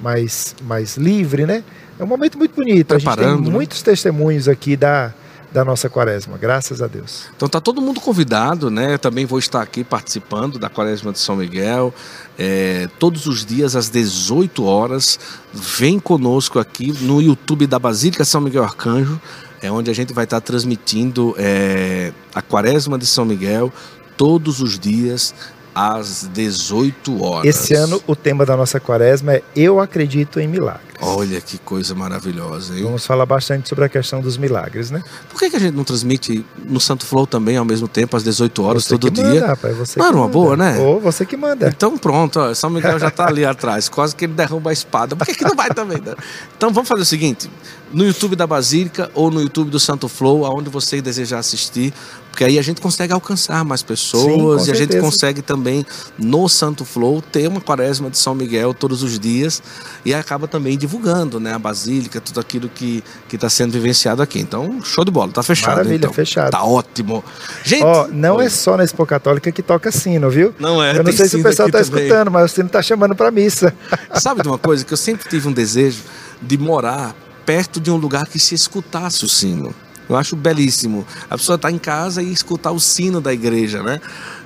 mais, 0.00 0.54
mais 0.62 0.96
livre, 0.96 1.44
né? 1.44 1.64
É 1.98 2.04
um 2.04 2.06
momento 2.06 2.38
muito 2.38 2.54
bonito. 2.54 2.94
a 2.94 2.98
gente 2.98 3.16
tem 3.16 3.26
né? 3.26 3.34
muitos 3.36 3.82
testemunhos 3.82 4.48
aqui 4.48 4.76
da, 4.76 5.12
da 5.52 5.64
nossa 5.64 5.88
quaresma, 5.88 6.36
graças 6.36 6.82
a 6.82 6.86
Deus. 6.86 7.24
Então 7.34 7.48
tá 7.48 7.60
todo 7.60 7.80
mundo 7.80 8.00
convidado, 8.00 8.70
né? 8.70 8.94
Eu 8.94 8.98
também 8.98 9.24
vou 9.24 9.38
estar 9.38 9.62
aqui 9.62 9.82
participando 9.82 10.58
da 10.58 10.68
quaresma 10.68 11.12
de 11.12 11.18
São 11.18 11.36
Miguel. 11.36 11.94
É, 12.38 12.88
todos 12.98 13.26
os 13.26 13.44
dias 13.44 13.74
às 13.74 13.88
18 13.88 14.64
horas. 14.64 15.18
Vem 15.52 15.98
conosco 15.98 16.58
aqui 16.58 16.92
no 17.00 17.22
YouTube 17.22 17.66
da 17.66 17.78
Basílica 17.78 18.24
São 18.24 18.42
Miguel 18.42 18.64
Arcanjo, 18.64 19.18
é 19.62 19.72
onde 19.72 19.90
a 19.90 19.94
gente 19.94 20.12
vai 20.12 20.24
estar 20.24 20.40
transmitindo 20.42 21.34
é, 21.38 22.12
a 22.34 22.42
quaresma 22.42 22.98
de 22.98 23.06
São 23.06 23.24
Miguel 23.24 23.72
todos 24.16 24.60
os 24.60 24.78
dias 24.78 25.34
às 25.76 26.26
18 26.32 27.22
horas. 27.22 27.44
Esse 27.44 27.74
ano 27.74 28.02
o 28.06 28.16
tema 28.16 28.46
da 28.46 28.56
nossa 28.56 28.80
quaresma 28.80 29.34
é 29.34 29.42
Eu 29.54 29.78
acredito 29.78 30.40
em 30.40 30.48
milagres. 30.48 30.86
Olha 31.02 31.38
que 31.38 31.58
coisa 31.58 31.94
maravilhosa, 31.94 32.74
hein? 32.74 32.82
Vamos 32.82 33.04
falar 33.04 33.26
bastante 33.26 33.68
sobre 33.68 33.84
a 33.84 33.88
questão 33.90 34.22
dos 34.22 34.38
milagres, 34.38 34.90
né? 34.90 35.02
Por 35.28 35.38
que, 35.38 35.50
que 35.50 35.56
a 35.56 35.58
gente 35.58 35.74
não 35.74 35.84
transmite 35.84 36.42
no 36.64 36.80
Santo 36.80 37.04
Flow 37.04 37.26
também 37.26 37.58
ao 37.58 37.64
mesmo 37.66 37.86
tempo, 37.86 38.16
às 38.16 38.24
18 38.24 38.62
horas, 38.62 38.84
você 38.84 38.96
todo 38.96 39.12
que 39.12 39.22
dia? 39.22 39.34
Manda, 39.34 39.46
rapaz, 39.48 39.76
você 39.76 39.98
não 39.98 40.06
era 40.06 40.16
uma 40.16 40.28
boa, 40.28 40.56
né? 40.56 40.78
Ou 40.78 40.98
você 40.98 41.26
que 41.26 41.36
manda. 41.36 41.68
Então 41.68 41.98
pronto, 41.98 42.40
ó, 42.40 42.54
São 42.54 42.70
Miguel 42.70 42.98
já 42.98 43.08
está 43.08 43.28
ali 43.28 43.44
atrás, 43.46 43.90
quase 43.90 44.16
que 44.16 44.24
ele 44.24 44.32
derruba 44.32 44.70
a 44.70 44.72
espada. 44.72 45.14
Por 45.14 45.26
que, 45.26 45.34
que 45.34 45.44
não 45.44 45.54
vai 45.54 45.68
também? 45.68 46.00
Né? 46.00 46.14
Então 46.56 46.72
vamos 46.72 46.88
fazer 46.88 47.02
o 47.02 47.06
seguinte: 47.06 47.50
no 47.92 48.06
YouTube 48.06 48.34
da 48.34 48.46
Basílica 48.46 49.10
ou 49.12 49.30
no 49.30 49.42
YouTube 49.42 49.70
do 49.70 49.78
Santo 49.78 50.08
Flow, 50.08 50.46
aonde 50.46 50.70
você 50.70 51.02
desejar 51.02 51.40
assistir, 51.40 51.92
Porque 52.36 52.44
aí 52.44 52.58
a 52.58 52.62
gente 52.62 52.82
consegue 52.82 53.14
alcançar 53.14 53.64
mais 53.64 53.82
pessoas 53.82 54.64
Sim, 54.64 54.68
e 54.68 54.72
a 54.72 54.74
gente 54.74 55.00
consegue 55.00 55.40
também, 55.40 55.86
no 56.18 56.46
Santo 56.50 56.84
Flow, 56.84 57.22
ter 57.22 57.48
uma 57.48 57.62
quaresma 57.62 58.10
de 58.10 58.18
São 58.18 58.34
Miguel 58.34 58.74
todos 58.74 59.02
os 59.02 59.18
dias 59.18 59.62
e 60.04 60.12
acaba 60.12 60.46
também 60.46 60.76
divulgando 60.76 61.40
né, 61.40 61.54
a 61.54 61.58
Basílica, 61.58 62.20
tudo 62.20 62.38
aquilo 62.38 62.68
que 62.68 63.02
está 63.32 63.48
sendo 63.48 63.72
vivenciado 63.72 64.20
aqui. 64.20 64.38
Então, 64.38 64.82
show 64.82 65.02
de 65.02 65.10
bola, 65.10 65.32
tá 65.32 65.42
fechado. 65.42 65.76
Maravilha, 65.76 65.96
então. 65.96 66.12
fechado. 66.12 66.50
Tá 66.50 66.62
ótimo. 66.62 67.24
Gente, 67.64 67.84
Ó, 67.84 68.06
não 68.08 68.36
Oi. 68.36 68.44
é 68.44 68.50
só 68.50 68.76
na 68.76 68.84
Expo 68.84 69.06
Católica 69.06 69.50
que 69.50 69.62
toca 69.62 69.90
sino, 69.90 70.28
viu? 70.28 70.54
Não 70.58 70.82
é, 70.82 70.94
Eu 70.94 71.04
não 71.04 71.12
sei 71.12 71.28
se 71.28 71.36
o 71.36 71.42
pessoal 71.42 71.70
tá 71.70 71.82
também. 71.82 72.04
escutando, 72.04 72.30
mas 72.30 72.52
o 72.52 72.54
sino 72.54 72.68
tá 72.68 72.82
chamando 72.82 73.14
pra 73.14 73.30
missa. 73.30 73.72
Sabe 74.12 74.42
de 74.42 74.48
uma 74.48 74.58
coisa 74.58 74.84
que 74.84 74.92
eu 74.92 74.98
sempre 74.98 75.26
tive 75.26 75.48
um 75.48 75.52
desejo 75.52 76.02
de 76.42 76.58
morar 76.58 77.16
perto 77.46 77.80
de 77.80 77.90
um 77.90 77.96
lugar 77.96 78.26
que 78.26 78.38
se 78.38 78.54
escutasse 78.54 79.24
o 79.24 79.28
sino. 79.28 79.74
Eu 80.08 80.16
acho 80.16 80.36
belíssimo. 80.36 81.04
A 81.28 81.36
pessoa 81.36 81.56
está 81.56 81.70
em 81.70 81.78
casa 81.78 82.22
e 82.22 82.32
escutar 82.32 82.70
o 82.72 82.78
sino 82.80 83.20
da 83.20 83.32
igreja, 83.32 83.82
né? 83.82 84.00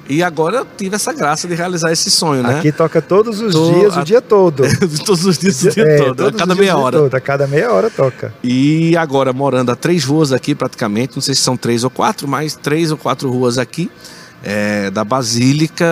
E 0.08 0.22
agora 0.24 0.56
eu 0.58 0.66
tive 0.76 0.96
essa 0.96 1.12
graça 1.12 1.46
de 1.46 1.54
realizar 1.54 1.92
esse 1.92 2.10
sonho, 2.10 2.42
né? 2.42 2.58
Aqui 2.58 2.72
toca 2.72 3.00
todos 3.00 3.40
os 3.40 3.52
Tô 3.52 3.70
dias, 3.72 3.96
a- 3.96 4.00
o 4.00 4.04
dia 4.04 4.20
todo. 4.20 4.64
Todos 5.06 5.24
os 5.24 5.38
dias, 5.38 5.62
o 5.62 5.70
dia 5.70 5.84
É, 5.84 5.96
todo, 5.98 6.10
a 6.12 6.24
todos 6.24 6.38
cada 6.40 6.54
meia 6.54 6.76
hora. 6.76 6.98
todo, 6.98 7.14
a 7.14 7.20
cada 7.20 7.46
meia 7.46 7.70
hora 7.70 7.88
toca. 7.90 8.34
E 8.42 8.96
agora 8.96 9.32
morando 9.32 9.70
a 9.70 9.76
três 9.76 10.02
ruas 10.04 10.32
aqui 10.32 10.52
praticamente, 10.54 11.14
não 11.14 11.22
sei 11.22 11.34
se 11.34 11.42
são 11.42 11.56
três 11.56 11.84
ou 11.84 11.90
quatro, 11.90 12.26
mas 12.26 12.56
três 12.56 12.90
ou 12.90 12.96
quatro 12.96 13.30
ruas 13.30 13.56
aqui 13.56 13.88
é, 14.42 14.90
da 14.90 15.04
Basílica. 15.04 15.86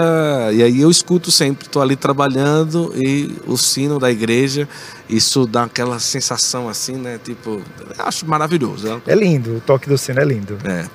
E 0.52 0.62
aí 0.62 0.80
eu 0.80 0.90
escuto 0.90 1.30
sempre, 1.30 1.66
estou 1.66 1.82
ali 1.82 1.96
trabalhando 1.96 2.92
e 2.96 3.36
o 3.46 3.56
sino 3.56 3.98
da 3.98 4.10
igreja, 4.10 4.68
isso 5.08 5.46
dá 5.46 5.64
aquela 5.64 5.98
sensação 5.98 6.68
assim, 6.68 6.96
né? 6.96 7.18
Tipo, 7.22 7.62
acho 7.98 8.26
maravilhoso. 8.26 8.88
é 8.88 8.90
uma 8.92 9.02
É 9.06 9.14
lindo, 9.14 9.56
o 9.56 9.60
toque 9.60 9.88
do 9.88 9.98
sino 9.98 10.20
é 10.20 10.24
lindo. 10.24 10.58
é. 10.64 10.86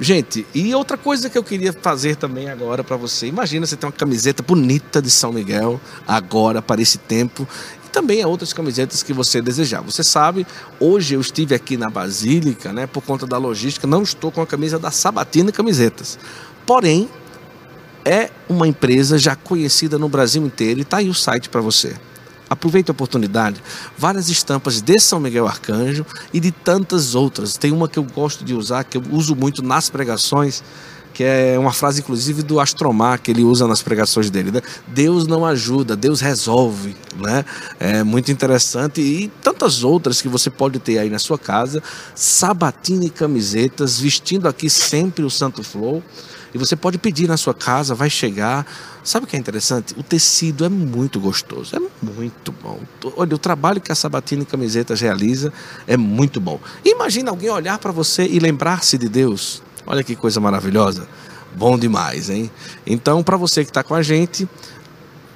Gente, 0.00 0.46
e 0.54 0.74
outra 0.74 0.96
coisa 0.96 1.28
que 1.28 1.36
eu 1.38 1.44
queria 1.44 1.72
fazer 1.72 2.16
também 2.16 2.50
agora 2.50 2.82
para 2.82 2.96
você. 2.96 3.26
Imagina 3.26 3.66
você 3.66 3.76
ter 3.76 3.86
uma 3.86 3.92
camiseta 3.92 4.42
bonita 4.42 5.00
de 5.00 5.10
São 5.10 5.32
Miguel 5.32 5.80
agora 6.08 6.60
para 6.62 6.80
esse 6.80 6.98
tempo. 6.98 7.46
E 7.84 7.88
também 7.90 8.22
há 8.22 8.26
outras 8.26 8.52
camisetas 8.52 9.02
que 9.02 9.12
você 9.12 9.40
desejar. 9.40 9.80
Você 9.82 10.02
sabe, 10.02 10.46
hoje 10.80 11.14
eu 11.14 11.20
estive 11.20 11.54
aqui 11.54 11.76
na 11.76 11.90
Basílica, 11.90 12.72
né, 12.72 12.86
por 12.86 13.02
conta 13.02 13.26
da 13.26 13.36
logística, 13.36 13.86
não 13.86 14.02
estou 14.02 14.32
com 14.32 14.40
a 14.40 14.46
camisa 14.46 14.78
da 14.78 14.90
Sabatina 14.90 15.52
Camisetas. 15.52 16.18
Porém, 16.66 17.08
é 18.04 18.30
uma 18.48 18.66
empresa 18.66 19.18
já 19.18 19.36
conhecida 19.36 19.98
no 19.98 20.08
Brasil 20.08 20.44
inteiro 20.44 20.80
e 20.80 20.82
está 20.82 20.98
aí 20.98 21.08
o 21.08 21.14
site 21.14 21.48
para 21.48 21.60
você. 21.60 21.94
Aproveite 22.48 22.90
a 22.90 22.92
oportunidade. 22.92 23.62
Várias 23.96 24.28
estampas 24.28 24.82
de 24.82 24.98
São 24.98 25.18
Miguel 25.18 25.46
Arcanjo 25.46 26.04
e 26.34 26.38
de 26.38 26.50
tantas 26.50 27.14
outras. 27.14 27.56
Tem 27.56 27.72
uma 27.72 27.88
que 27.88 27.98
eu 27.98 28.04
gosto 28.04 28.44
de 28.44 28.52
usar, 28.52 28.84
que 28.84 28.98
eu 28.98 29.02
uso 29.10 29.34
muito 29.34 29.62
nas 29.62 29.88
pregações, 29.88 30.62
que 31.14 31.24
é 31.24 31.58
uma 31.58 31.72
frase, 31.72 32.00
inclusive, 32.00 32.42
do 32.42 32.60
Astromar, 32.60 33.20
que 33.20 33.30
ele 33.30 33.42
usa 33.42 33.66
nas 33.66 33.82
pregações 33.82 34.30
dele. 34.30 34.50
Né? 34.50 34.60
Deus 34.86 35.26
não 35.26 35.46
ajuda, 35.46 35.96
Deus 35.96 36.20
resolve. 36.20 36.94
Né? 37.16 37.44
É 37.80 38.02
muito 38.02 38.30
interessante. 38.30 39.00
E 39.00 39.28
tantas 39.42 39.82
outras 39.82 40.20
que 40.20 40.28
você 40.28 40.50
pode 40.50 40.78
ter 40.78 40.98
aí 40.98 41.08
na 41.08 41.18
sua 41.18 41.38
casa. 41.38 41.82
Sabatina 42.14 43.06
e 43.06 43.10
camisetas, 43.10 43.98
vestindo 43.98 44.46
aqui 44.46 44.68
sempre 44.68 45.24
o 45.24 45.30
Santo 45.30 45.62
Flow. 45.62 46.02
E 46.54 46.58
você 46.58 46.76
pode 46.76 46.98
pedir 46.98 47.26
na 47.26 47.36
sua 47.36 47.54
casa, 47.54 47.94
vai 47.94 48.10
chegar. 48.10 48.66
Sabe 49.02 49.24
o 49.24 49.28
que 49.28 49.36
é 49.36 49.38
interessante? 49.38 49.94
O 49.96 50.02
tecido 50.02 50.64
é 50.64 50.68
muito 50.68 51.18
gostoso, 51.18 51.74
é 51.74 51.80
muito 52.04 52.52
bom. 52.52 52.78
Olha, 53.16 53.34
o 53.34 53.38
trabalho 53.38 53.80
que 53.80 53.90
a 53.90 53.94
Sabatina 53.94 54.42
e 54.42 54.46
Camisetas 54.46 55.00
realiza 55.00 55.52
é 55.86 55.96
muito 55.96 56.40
bom. 56.40 56.60
Imagina 56.84 57.30
alguém 57.30 57.50
olhar 57.50 57.78
para 57.78 57.90
você 57.90 58.26
e 58.26 58.38
lembrar-se 58.38 58.98
de 58.98 59.08
Deus. 59.08 59.62
Olha 59.86 60.04
que 60.04 60.14
coisa 60.14 60.40
maravilhosa. 60.40 61.08
Bom 61.56 61.78
demais, 61.78 62.30
hein? 62.30 62.50
Então, 62.86 63.22
para 63.22 63.36
você 63.36 63.64
que 63.64 63.70
está 63.70 63.82
com 63.82 63.94
a 63.94 64.02
gente, 64.02 64.48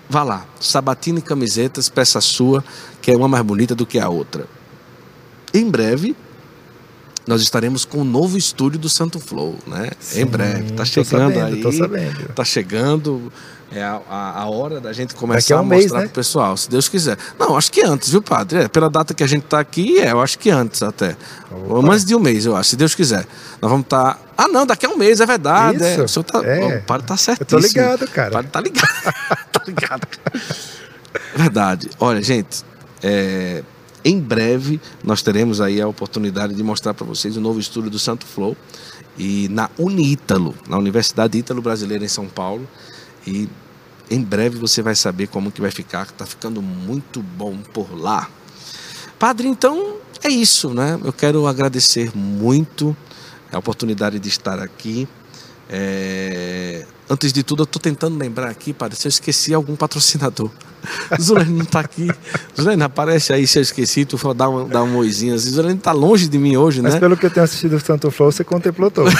vá 0.09 0.22
lá. 0.22 0.47
Sabatina 0.60 1.18
e 1.18 1.22
Camisetas, 1.22 1.88
peça 1.88 2.20
sua, 2.20 2.64
que 3.01 3.10
é 3.10 3.16
uma 3.16 3.28
mais 3.28 3.44
bonita 3.44 3.74
do 3.74 3.86
que 3.86 3.98
a 3.98 4.09
outra. 4.09 4.47
Em 5.52 5.68
breve, 5.70 6.14
nós 7.26 7.42
estaremos 7.42 7.84
com 7.84 7.98
o 7.98 8.04
novo 8.04 8.38
estúdio 8.38 8.78
do 8.78 8.88
Santo 8.88 9.18
Flow, 9.18 9.56
né? 9.66 9.90
em 10.14 10.24
breve. 10.24 10.72
Tá 10.72 10.84
chegando 10.84 11.34
sabendo, 11.34 11.54
aí. 11.56 11.60
tô 11.60 11.72
sabendo. 11.72 12.28
Tá 12.34 12.44
chegando. 12.44 13.32
É 13.72 13.82
a, 13.82 14.00
a, 14.08 14.42
a 14.42 14.46
hora 14.46 14.80
da 14.80 14.92
gente 14.92 15.12
começar 15.16 15.56
a 15.56 15.58
um 15.58 15.62
a 15.62 15.64
mês, 15.64 15.82
mostrar 15.84 16.00
né? 16.00 16.06
pro 16.06 16.14
pessoal, 16.14 16.56
se 16.56 16.70
Deus 16.70 16.88
quiser. 16.88 17.18
Não, 17.36 17.56
acho 17.56 17.72
que 17.72 17.82
antes, 17.82 18.10
viu, 18.10 18.22
padre? 18.22 18.60
É, 18.60 18.68
pela 18.68 18.88
data 18.88 19.12
que 19.12 19.24
a 19.24 19.26
gente 19.26 19.42
tá 19.42 19.58
aqui, 19.58 19.98
é, 19.98 20.12
eu 20.12 20.20
acho 20.20 20.38
que 20.38 20.50
antes 20.50 20.84
até. 20.84 21.16
Ou 21.68 21.82
mais 21.82 22.04
de 22.04 22.14
um 22.14 22.20
mês, 22.20 22.46
eu 22.46 22.54
acho, 22.54 22.70
se 22.70 22.76
Deus 22.76 22.94
quiser. 22.94 23.26
Nós 23.60 23.68
vamos 23.68 23.86
estar. 23.86 24.14
Tá... 24.14 24.20
Ah, 24.38 24.46
não, 24.46 24.64
daqui 24.64 24.86
a 24.86 24.88
um 24.88 24.96
mês, 24.96 25.20
é 25.20 25.26
verdade. 25.26 25.82
É. 25.82 26.00
O 26.00 26.06
senhor 26.06 26.22
tá. 26.22 26.40
é. 26.44 26.78
O 26.78 26.82
padre 26.82 27.06
tá 27.08 27.16
certo. 27.16 27.40
Eu 27.40 27.46
tô 27.46 27.58
ligado, 27.58 28.06
cara. 28.08 28.28
O 28.28 28.32
padre 28.34 28.50
tá 28.52 28.60
ligado. 28.60 29.14
tá 29.50 29.62
ligado. 29.66 30.08
Verdade. 31.34 31.90
Olha, 31.98 32.22
gente, 32.22 32.64
é, 33.02 33.62
em 34.06 34.20
breve 34.20 34.80
nós 35.02 35.20
teremos 35.20 35.60
aí 35.60 35.80
a 35.80 35.88
oportunidade 35.88 36.54
de 36.54 36.62
mostrar 36.62 36.94
para 36.94 37.04
vocês 37.04 37.36
o 37.36 37.40
novo 37.40 37.58
estúdio 37.58 37.90
do 37.90 37.98
Santo 37.98 38.24
Flow 38.24 38.56
e 39.18 39.48
na 39.48 39.68
Unítalo, 39.76 40.54
na 40.68 40.78
Universidade 40.78 41.36
Ítalo 41.36 41.60
Brasileira 41.60 42.04
em 42.04 42.08
São 42.08 42.26
Paulo. 42.26 42.68
E 43.26 43.48
em 44.08 44.22
breve 44.22 44.58
você 44.58 44.80
vai 44.80 44.94
saber 44.94 45.26
como 45.26 45.50
que 45.50 45.60
vai 45.60 45.72
ficar, 45.72 46.02
está 46.02 46.24
ficando 46.24 46.62
muito 46.62 47.20
bom 47.20 47.56
por 47.74 47.98
lá. 47.98 48.30
Padre, 49.18 49.48
então 49.48 49.96
é 50.22 50.28
isso, 50.28 50.72
né? 50.72 51.00
Eu 51.04 51.12
quero 51.12 51.44
agradecer 51.48 52.16
muito 52.16 52.96
a 53.52 53.58
oportunidade 53.58 54.20
de 54.20 54.28
estar 54.28 54.60
aqui. 54.60 55.08
É, 55.68 56.84
Antes 57.09 57.32
de 57.32 57.44
tudo, 57.44 57.62
eu 57.62 57.64
estou 57.64 57.80
tentando 57.80 58.18
lembrar 58.18 58.48
aqui, 58.48 58.72
padre, 58.72 58.98
se 58.98 59.06
eu 59.06 59.10
esqueci 59.10 59.55
algum 59.55 59.76
patrocinador. 59.76 60.51
Zulene 61.20 61.52
não 61.52 61.62
está 61.62 61.80
aqui. 61.80 62.10
Zulene, 62.60 62.82
aparece 62.82 63.32
aí 63.32 63.47
se 63.47 63.59
eu 63.59 63.62
esqueci, 63.62 64.05
tu 64.05 64.18
for 64.18 64.34
dar 64.34 64.48
um, 64.48 64.68
dar 64.68 64.82
um 64.82 64.97
oizinho. 64.97 65.34
assim. 65.36 65.51
Zulene 65.51 65.78
está 65.78 65.93
longe 65.93 66.26
de 66.28 66.36
mim 66.36 66.56
hoje, 66.56 66.82
Mas 66.82 66.94
né? 66.94 67.01
pelo 67.01 67.16
que 67.16 67.24
eu 67.26 67.30
tenho 67.30 67.44
assistido 67.44 67.76
o 67.76 67.80
Santo 67.80 68.10
Flow, 68.10 68.32
você 68.32 68.43
contemplou 68.44 68.90
todo. 68.90 69.10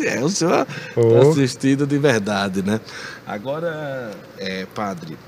É, 0.00 0.24
o 0.24 0.28
senhor 0.30 0.66
Oh. 0.96 1.20
tá 1.20 1.28
assistido 1.30 1.86
de 1.86 1.98
verdade, 1.98 2.62
né? 2.62 2.80
Agora, 3.26 4.12
é, 4.38 4.64
padre, 4.66 5.18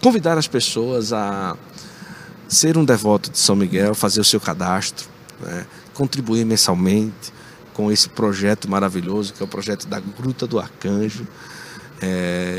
convidar 0.00 0.36
as 0.38 0.46
pessoas 0.46 1.12
a 1.12 1.56
ser 2.46 2.76
um 2.76 2.84
devoto 2.84 3.30
de 3.30 3.38
São 3.38 3.56
Miguel, 3.56 3.94
fazer 3.94 4.20
o 4.20 4.24
seu 4.24 4.38
cadastro, 4.38 5.08
né? 5.40 5.66
contribuir 5.94 6.44
mensalmente 6.44 7.32
com 7.74 7.92
esse 7.92 8.08
projeto 8.08 8.70
maravilhoso 8.70 9.34
que 9.34 9.42
é 9.42 9.44
o 9.44 9.48
projeto 9.48 9.86
da 9.86 10.00
Gruta 10.00 10.46
do 10.46 10.58
Arcanjo. 10.58 11.26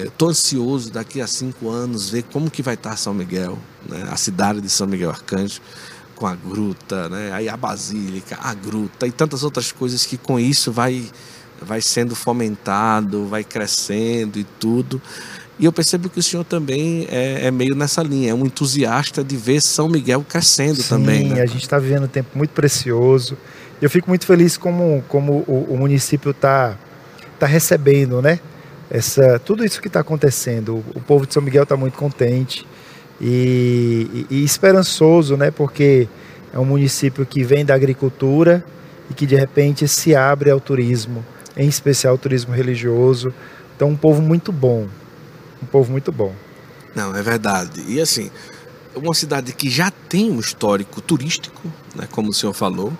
Estou 0.06 0.30
ansioso 0.30 0.92
daqui 0.92 1.22
a 1.22 1.28
cinco 1.28 1.70
anos 1.70 2.10
ver 2.10 2.24
como 2.24 2.50
que 2.50 2.62
vai 2.62 2.74
estar 2.76 2.96
São 2.98 3.14
Miguel, 3.14 3.58
né? 3.88 4.08
a 4.10 4.16
cidade 4.18 4.62
de 4.62 4.70
São 4.70 4.88
Miguel 4.88 5.10
Arcanjo, 5.10 5.62
com 6.16 6.26
a 6.26 6.36
gruta, 6.36 7.10
né? 7.10 7.32
aí 7.32 7.48
a 7.50 7.58
basílica, 7.58 8.38
a 8.42 8.54
gruta 8.54 9.06
e 9.06 9.12
tantas 9.12 9.44
outras 9.44 9.72
coisas 9.72 10.06
que 10.06 10.18
com 10.18 10.40
isso 10.40 10.72
vai, 10.72 11.10
vai 11.62 11.82
sendo 11.82 12.16
fomentado, 12.16 13.26
vai 13.26 13.44
crescendo 13.44 14.40
e 14.40 14.44
tudo. 14.44 15.02
E 15.58 15.66
eu 15.66 15.72
percebo 15.72 16.10
que 16.10 16.20
o 16.20 16.24
senhor 16.24 16.44
também 16.44 17.08
é, 17.10 17.48
é 17.48 17.52
meio 17.52 17.76
nessa 17.76 18.04
linha, 18.04 18.32
é 18.32 18.34
um 18.34 18.46
entusiasta 18.46 19.24
de 19.24 19.38
ver 19.38 19.62
São 19.62 19.88
Miguel 19.88 20.26
crescendo 20.28 20.82
Sim, 20.82 20.90
também. 20.90 21.30
Né? 21.30 21.42
a 21.42 21.46
gente 21.46 21.64
está 21.64 21.78
vivendo 21.78 22.06
um 22.06 22.10
tempo 22.10 22.38
muito 22.38 22.52
precioso. 22.52 23.38
Eu 23.86 23.90
fico 23.92 24.10
muito 24.10 24.26
feliz 24.26 24.58
como, 24.58 25.04
como 25.08 25.44
o, 25.48 25.68
o 25.70 25.78
município 25.78 26.32
está 26.32 26.76
tá 27.38 27.46
recebendo, 27.46 28.20
né? 28.20 28.40
Essa, 28.90 29.38
tudo 29.38 29.64
isso 29.64 29.80
que 29.80 29.86
está 29.86 30.00
acontecendo. 30.00 30.78
O, 30.78 30.98
o 30.98 31.02
povo 31.02 31.28
de 31.28 31.36
São 31.36 31.44
Miguel 31.44 31.62
está 31.62 31.78
muito 31.78 31.96
contente 31.96 32.66
e, 33.22 34.26
e- 34.32 34.38
e 34.38 34.44
esperançoso, 34.44 35.38
né? 35.38 35.52
Porque 35.52 36.08
é 36.52 36.58
um 36.58 36.66
município 36.66 37.28
que 37.28 37.44
vem 37.44 37.64
da 37.64 37.76
agricultura 37.76 38.66
e 39.12 39.14
que 39.14 39.28
de 39.28 39.36
repente 39.36 39.88
se 39.88 40.16
abre 40.16 40.50
ao 40.50 40.60
turismo, 40.60 41.24
em 41.56 41.68
especial 41.68 42.14
ao 42.14 42.18
turismo 42.18 42.56
religioso. 42.56 43.32
Então, 43.76 43.90
um 43.90 43.96
povo 43.96 44.20
muito 44.20 44.52
bom, 44.52 44.88
um 45.62 45.66
povo 45.68 45.92
muito 45.92 46.12
bom. 46.12 46.34
Não, 46.96 47.16
é 47.16 47.22
verdade. 47.22 47.84
E 47.88 48.02
assim, 48.02 48.32
uma 48.96 49.14
cidade 49.14 49.54
que 49.54 49.70
já 49.70 49.92
tem 49.92 50.32
um 50.32 50.40
histórico 50.40 51.02
turístico, 51.02 51.62
né, 51.96 52.08
como 52.10 52.30
o 52.30 52.34
senhor 52.34 52.54
falou, 52.54 52.92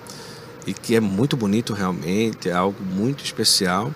e 0.66 0.72
que 0.72 0.96
é 0.96 1.00
muito 1.00 1.36
bonito 1.36 1.72
realmente, 1.72 2.48
é 2.48 2.52
algo 2.52 2.82
muito 2.82 3.24
especial, 3.24 3.92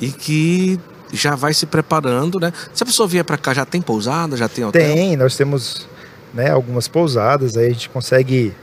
e 0.00 0.10
que 0.10 0.78
já 1.12 1.34
vai 1.34 1.54
se 1.54 1.66
preparando, 1.66 2.38
né? 2.38 2.52
Se 2.74 2.82
a 2.82 2.86
pessoa 2.86 3.08
vier 3.08 3.24
para 3.24 3.38
cá, 3.38 3.54
já 3.54 3.64
tem 3.64 3.80
pousada, 3.80 4.36
já 4.36 4.48
tem 4.48 4.64
hotel? 4.64 4.94
Tem, 4.94 5.16
nós 5.16 5.36
temos 5.36 5.86
né, 6.34 6.50
algumas 6.50 6.86
pousadas, 6.86 7.56
aí 7.56 7.66
a 7.66 7.70
gente 7.70 7.88
consegue 7.88 8.54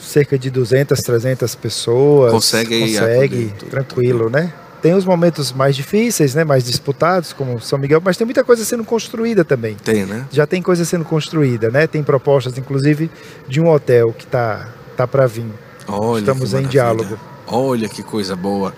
cerca 0.00 0.38
de 0.38 0.50
200, 0.50 0.98
300 1.00 1.54
pessoas. 1.56 2.32
Consegue 2.32 2.80
Consegue, 2.80 3.52
tudo, 3.58 3.70
tranquilo, 3.70 4.30
né? 4.30 4.52
Tem 4.80 4.94
os 4.94 5.04
momentos 5.04 5.50
mais 5.50 5.74
difíceis, 5.74 6.34
né, 6.34 6.44
mais 6.44 6.64
disputados, 6.64 7.32
como 7.32 7.60
São 7.60 7.78
Miguel, 7.78 8.02
mas 8.04 8.16
tem 8.16 8.24
muita 8.26 8.44
coisa 8.44 8.64
sendo 8.64 8.84
construída 8.84 9.44
também. 9.44 9.76
Tem, 9.76 10.04
né? 10.04 10.26
Já 10.30 10.46
tem 10.46 10.60
coisa 10.60 10.84
sendo 10.84 11.04
construída, 11.04 11.70
né? 11.70 11.86
Tem 11.86 12.02
propostas, 12.02 12.56
inclusive, 12.58 13.10
de 13.48 13.60
um 13.60 13.68
hotel 13.68 14.12
que 14.12 14.26
tá, 14.26 14.68
tá 14.96 15.06
para 15.06 15.26
vir. 15.26 15.46
Olha, 15.86 16.20
Estamos 16.20 16.54
em 16.54 16.66
diálogo. 16.66 17.18
Olha 17.46 17.88
que 17.88 18.02
coisa 18.02 18.34
boa. 18.34 18.74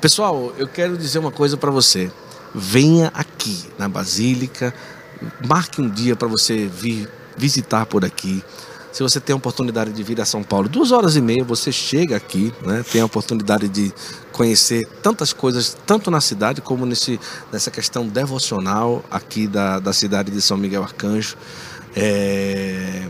Pessoal, 0.00 0.52
eu 0.58 0.66
quero 0.66 0.96
dizer 0.96 1.18
uma 1.18 1.30
coisa 1.30 1.56
para 1.56 1.70
você. 1.70 2.10
Venha 2.54 3.10
aqui 3.14 3.64
na 3.78 3.88
Basílica, 3.88 4.74
marque 5.46 5.80
um 5.80 5.88
dia 5.88 6.16
para 6.16 6.26
você 6.26 6.66
vir 6.66 7.08
visitar 7.36 7.86
por 7.86 8.04
aqui. 8.04 8.42
Se 8.92 9.02
você 9.02 9.20
tem 9.20 9.32
a 9.32 9.36
oportunidade 9.36 9.92
de 9.92 10.02
vir 10.02 10.20
a 10.20 10.24
São 10.24 10.42
Paulo, 10.42 10.68
duas 10.68 10.90
horas 10.90 11.14
e 11.14 11.20
meia 11.20 11.44
você 11.44 11.70
chega 11.70 12.16
aqui, 12.16 12.52
né? 12.62 12.84
tem 12.90 13.00
a 13.00 13.04
oportunidade 13.04 13.68
de 13.68 13.92
conhecer 14.32 14.88
tantas 15.02 15.32
coisas, 15.32 15.76
tanto 15.86 16.10
na 16.10 16.20
cidade 16.20 16.60
como 16.60 16.86
nesse, 16.86 17.20
nessa 17.52 17.70
questão 17.70 18.08
devocional 18.08 19.04
aqui 19.10 19.46
da, 19.46 19.78
da 19.78 19.92
cidade 19.92 20.32
de 20.32 20.40
São 20.40 20.56
Miguel 20.56 20.82
Arcanjo. 20.82 21.36
É... 21.94 23.06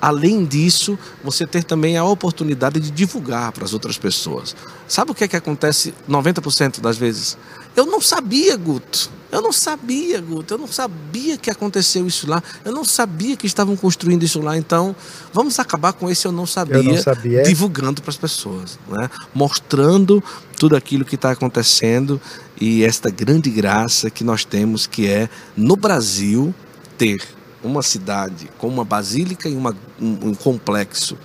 Além 0.00 0.44
disso, 0.44 0.98
você 1.22 1.46
ter 1.46 1.64
também 1.64 1.96
a 1.96 2.04
oportunidade 2.04 2.80
de 2.80 2.90
divulgar 2.90 3.52
para 3.52 3.64
as 3.64 3.72
outras 3.72 3.98
pessoas. 3.98 4.54
Sabe 4.86 5.10
o 5.10 5.14
que 5.14 5.24
é 5.24 5.28
que 5.28 5.36
acontece 5.36 5.92
90% 6.08 6.80
das 6.80 6.96
vezes? 6.96 7.36
Eu 7.74 7.86
não 7.86 8.00
sabia, 8.00 8.56
Guto. 8.56 9.10
Eu 9.30 9.42
não 9.42 9.52
sabia, 9.52 10.20
Guto. 10.20 10.54
Eu 10.54 10.58
não 10.58 10.66
sabia 10.66 11.36
que 11.36 11.50
aconteceu 11.50 12.06
isso 12.06 12.28
lá. 12.28 12.42
Eu 12.64 12.72
não 12.72 12.84
sabia 12.84 13.36
que 13.36 13.46
estavam 13.46 13.76
construindo 13.76 14.22
isso 14.22 14.40
lá. 14.40 14.56
Então, 14.56 14.96
vamos 15.32 15.58
acabar 15.58 15.92
com 15.92 16.08
esse 16.08 16.26
eu 16.26 16.32
não 16.32 16.46
sabia, 16.46 16.76
eu 16.76 16.82
não 16.82 16.96
sabia. 16.96 17.42
divulgando 17.42 18.00
para 18.00 18.10
as 18.10 18.16
pessoas, 18.16 18.78
né? 18.88 19.10
mostrando 19.34 20.22
tudo 20.56 20.74
aquilo 20.74 21.04
que 21.04 21.14
está 21.14 21.30
acontecendo 21.30 22.20
e 22.60 22.84
esta 22.84 23.10
grande 23.10 23.50
graça 23.50 24.10
que 24.10 24.24
nós 24.24 24.44
temos, 24.44 24.86
que 24.86 25.06
é 25.06 25.28
no 25.56 25.76
Brasil 25.76 26.54
ter 26.96 27.22
uma 27.62 27.82
cidade 27.82 28.50
com 28.58 28.68
uma 28.68 28.84
basílica 28.84 29.48
e 29.48 29.54
uma, 29.54 29.76
um, 30.00 30.28
um 30.28 30.34
complexo 30.34 31.16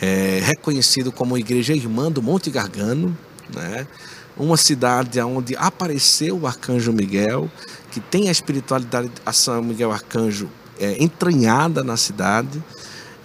é, 0.00 0.40
reconhecido 0.42 1.10
como 1.10 1.36
Igreja 1.36 1.74
Irmã 1.74 2.10
do 2.10 2.22
Monte 2.22 2.50
Gargano, 2.50 3.16
né? 3.54 3.86
uma 4.36 4.56
cidade 4.56 5.20
onde 5.20 5.56
apareceu 5.56 6.38
o 6.38 6.46
Arcanjo 6.46 6.92
Miguel, 6.92 7.50
que 7.90 8.00
tem 8.00 8.28
a 8.28 8.32
espiritualidade 8.32 9.10
a 9.26 9.32
São 9.32 9.62
Miguel 9.62 9.90
Arcanjo 9.90 10.48
é, 10.78 11.02
entranhada 11.02 11.82
na 11.82 11.96
cidade, 11.96 12.62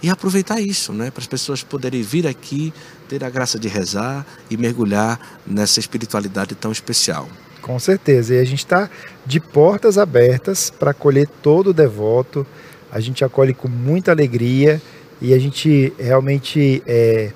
e 0.02 0.10
aproveitar 0.10 0.60
isso, 0.60 0.92
né? 0.92 1.10
para 1.10 1.22
as 1.22 1.26
pessoas 1.26 1.62
poderem 1.62 2.02
vir 2.02 2.26
aqui, 2.26 2.74
ter 3.08 3.24
a 3.24 3.30
graça 3.30 3.58
de 3.58 3.68
rezar 3.68 4.26
e 4.50 4.56
mergulhar 4.56 5.18
nessa 5.46 5.80
espiritualidade 5.80 6.54
tão 6.54 6.70
especial. 6.70 7.28
Com 7.64 7.78
certeza. 7.78 8.34
E 8.34 8.38
a 8.38 8.44
gente 8.44 8.58
está 8.58 8.90
de 9.24 9.40
portas 9.40 9.96
abertas 9.96 10.68
para 10.68 10.90
acolher 10.90 11.26
todo 11.42 11.70
o 11.70 11.72
devoto. 11.72 12.46
A 12.92 13.00
gente 13.00 13.24
acolhe 13.24 13.54
com 13.54 13.68
muita 13.68 14.10
alegria 14.10 14.82
e 15.18 15.32
a 15.32 15.38
gente 15.38 15.90
realmente 15.98 16.82
é, 16.86 17.32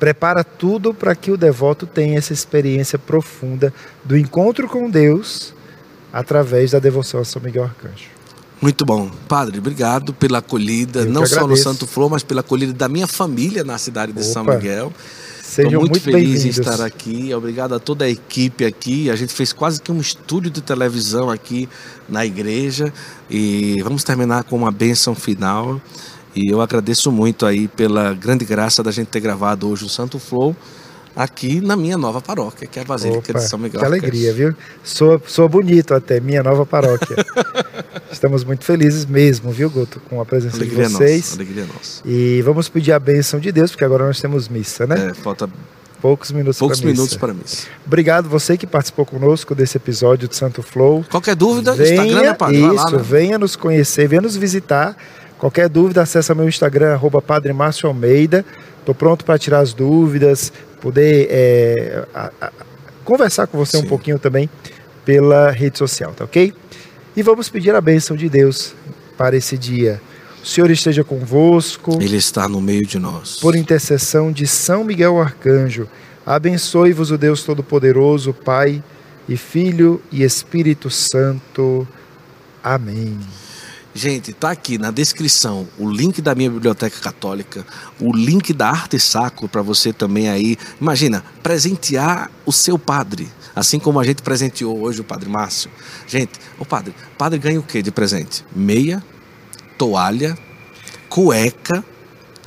prepara 0.00 0.42
tudo 0.42 0.92
para 0.92 1.14
que 1.14 1.30
o 1.30 1.36
devoto 1.36 1.86
tenha 1.86 2.18
essa 2.18 2.32
experiência 2.32 2.98
profunda 2.98 3.72
do 4.02 4.18
encontro 4.18 4.68
com 4.68 4.90
Deus 4.90 5.54
através 6.12 6.72
da 6.72 6.80
devoção 6.80 7.20
a 7.20 7.24
São 7.24 7.40
Miguel 7.40 7.62
Arcanjo. 7.62 8.08
Muito 8.60 8.84
bom. 8.84 9.08
Padre, 9.28 9.60
obrigado 9.60 10.12
pela 10.12 10.38
acolhida, 10.38 11.04
não 11.04 11.24
só 11.24 11.46
no 11.46 11.56
Santo 11.56 11.86
Flor, 11.86 12.10
mas 12.10 12.24
pela 12.24 12.40
acolhida 12.40 12.72
da 12.72 12.88
minha 12.88 13.06
família 13.06 13.62
na 13.62 13.78
cidade 13.78 14.12
de 14.12 14.18
Opa. 14.18 14.28
São 14.28 14.44
Miguel. 14.44 14.92
Estou 15.50 15.80
muito, 15.80 15.90
muito 15.90 16.00
feliz 16.00 16.44
em 16.44 16.48
estar 16.48 16.80
aqui. 16.80 17.34
Obrigado 17.34 17.74
a 17.74 17.80
toda 17.80 18.04
a 18.04 18.08
equipe 18.08 18.64
aqui. 18.64 19.10
A 19.10 19.16
gente 19.16 19.32
fez 19.32 19.52
quase 19.52 19.82
que 19.82 19.90
um 19.90 20.00
estúdio 20.00 20.50
de 20.50 20.60
televisão 20.60 21.28
aqui 21.28 21.68
na 22.08 22.24
igreja. 22.24 22.92
E 23.28 23.82
vamos 23.82 24.04
terminar 24.04 24.44
com 24.44 24.56
uma 24.56 24.70
bênção 24.70 25.14
final. 25.14 25.80
E 26.36 26.48
eu 26.48 26.60
agradeço 26.60 27.10
muito 27.10 27.44
aí 27.44 27.66
pela 27.66 28.14
grande 28.14 28.44
graça 28.44 28.82
da 28.82 28.92
gente 28.92 29.08
ter 29.08 29.18
gravado 29.18 29.68
hoje 29.68 29.84
o 29.84 29.88
Santo 29.88 30.20
Flow 30.20 30.54
aqui 31.14 31.60
na 31.60 31.76
minha 31.76 31.98
nova 31.98 32.20
paróquia, 32.20 32.66
que 32.66 32.78
é 32.78 32.82
a 32.82 32.84
Basílica 32.84 33.30
Opa, 33.30 33.38
de 33.38 33.48
São 33.48 33.58
Miguel. 33.58 33.80
Que 33.80 33.86
alegria, 33.86 34.32
viu? 34.32 34.54
Sou, 34.82 35.20
sou 35.26 35.48
bonito 35.48 35.94
até, 35.94 36.20
minha 36.20 36.42
nova 36.42 36.64
paróquia. 36.64 37.16
Estamos 38.10 38.44
muito 38.44 38.64
felizes 38.64 39.06
mesmo, 39.06 39.50
viu, 39.50 39.70
Guto, 39.70 40.00
com 40.08 40.20
a 40.20 40.26
presença 40.26 40.56
alegria 40.56 40.86
de 40.86 40.92
vocês. 40.92 41.20
Nossa, 41.20 41.36
alegria 41.36 41.66
nossa. 41.66 42.02
E 42.04 42.42
vamos 42.42 42.68
pedir 42.68 42.92
a 42.92 42.98
bênção 42.98 43.38
de 43.40 43.52
Deus, 43.52 43.70
porque 43.70 43.84
agora 43.84 44.06
nós 44.06 44.20
temos 44.20 44.48
missa, 44.48 44.86
né? 44.86 45.10
É, 45.10 45.14
falta 45.14 45.48
poucos 46.00 46.32
minutos 46.32 46.58
poucos 46.58 46.80
para 46.80 46.90
minutos 46.90 47.16
para 47.16 47.34
missa. 47.34 47.66
Obrigado 47.86 48.28
você 48.28 48.56
que 48.56 48.66
participou 48.66 49.04
conosco 49.04 49.54
desse 49.54 49.76
episódio 49.76 50.26
de 50.26 50.34
Santo 50.34 50.62
Flow. 50.62 51.04
Qualquer 51.10 51.36
dúvida, 51.36 51.74
venha, 51.74 52.04
Instagram, 52.04 52.34
Padre, 52.34 52.56
isso, 52.56 52.74
lá, 52.74 52.90
né? 52.90 52.98
venha 53.02 53.38
nos 53.38 53.54
conhecer, 53.54 54.08
venha 54.08 54.22
nos 54.22 54.36
visitar. 54.36 54.96
Qualquer 55.38 55.68
dúvida, 55.68 56.02
acessa 56.02 56.34
meu 56.34 56.48
Instagram, 56.48 56.92
arroba 56.92 57.22
Padre 57.22 57.52
Márcio 57.52 57.88
Almeida. 57.88 58.44
Estou 58.78 58.94
pronto 58.94 59.24
para 59.24 59.38
tirar 59.38 59.60
as 59.60 59.72
dúvidas, 59.72 60.52
poder 60.80 61.28
é, 61.30 62.04
a, 62.14 62.30
a, 62.40 62.52
conversar 63.04 63.46
com 63.46 63.58
você 63.58 63.78
Sim. 63.78 63.84
um 63.84 63.88
pouquinho 63.88 64.18
também 64.18 64.48
pela 65.04 65.50
rede 65.50 65.78
social, 65.78 66.12
tá 66.12 66.24
ok? 66.24 66.52
E 67.16 67.22
vamos 67.22 67.48
pedir 67.48 67.74
a 67.74 67.80
bênção 67.80 68.16
de 68.16 68.28
Deus 68.28 68.74
para 69.16 69.36
esse 69.36 69.58
dia. 69.58 70.00
O 70.42 70.46
Senhor 70.46 70.70
esteja 70.70 71.04
convosco. 71.04 71.98
Ele 72.00 72.16
está 72.16 72.48
no 72.48 72.60
meio 72.60 72.86
de 72.86 72.98
nós. 72.98 73.38
Por 73.40 73.54
intercessão 73.54 74.32
de 74.32 74.46
São 74.46 74.84
Miguel 74.84 75.20
Arcanjo, 75.20 75.86
abençoe-vos 76.24 77.10
o 77.10 77.18
Deus 77.18 77.42
Todo-Poderoso, 77.42 78.32
Pai 78.32 78.82
e 79.28 79.36
Filho 79.36 80.00
e 80.10 80.22
Espírito 80.22 80.88
Santo. 80.88 81.86
Amém. 82.62 83.18
Gente, 83.92 84.32
tá 84.32 84.50
aqui 84.52 84.78
na 84.78 84.92
descrição 84.92 85.66
o 85.76 85.90
link 85.90 86.22
da 86.22 86.32
minha 86.34 86.48
biblioteca 86.48 87.00
católica, 87.00 87.66
o 88.00 88.12
link 88.12 88.52
da 88.52 88.68
Arte 88.68 89.00
Sacro 89.00 89.48
para 89.48 89.62
você 89.62 89.92
também 89.92 90.28
aí. 90.28 90.56
Imagina, 90.80 91.24
presentear 91.42 92.30
o 92.46 92.52
seu 92.52 92.78
padre, 92.78 93.28
assim 93.54 93.80
como 93.80 93.98
a 93.98 94.04
gente 94.04 94.22
presenteou 94.22 94.80
hoje 94.80 95.00
o 95.00 95.04
Padre 95.04 95.28
Márcio. 95.28 95.70
Gente, 96.06 96.32
o 96.58 96.64
padre, 96.64 96.94
padre 97.18 97.38
ganha 97.38 97.58
o 97.58 97.64
que 97.64 97.82
de 97.82 97.90
presente? 97.90 98.44
Meia, 98.54 99.02
toalha, 99.76 100.38
cueca. 101.08 101.84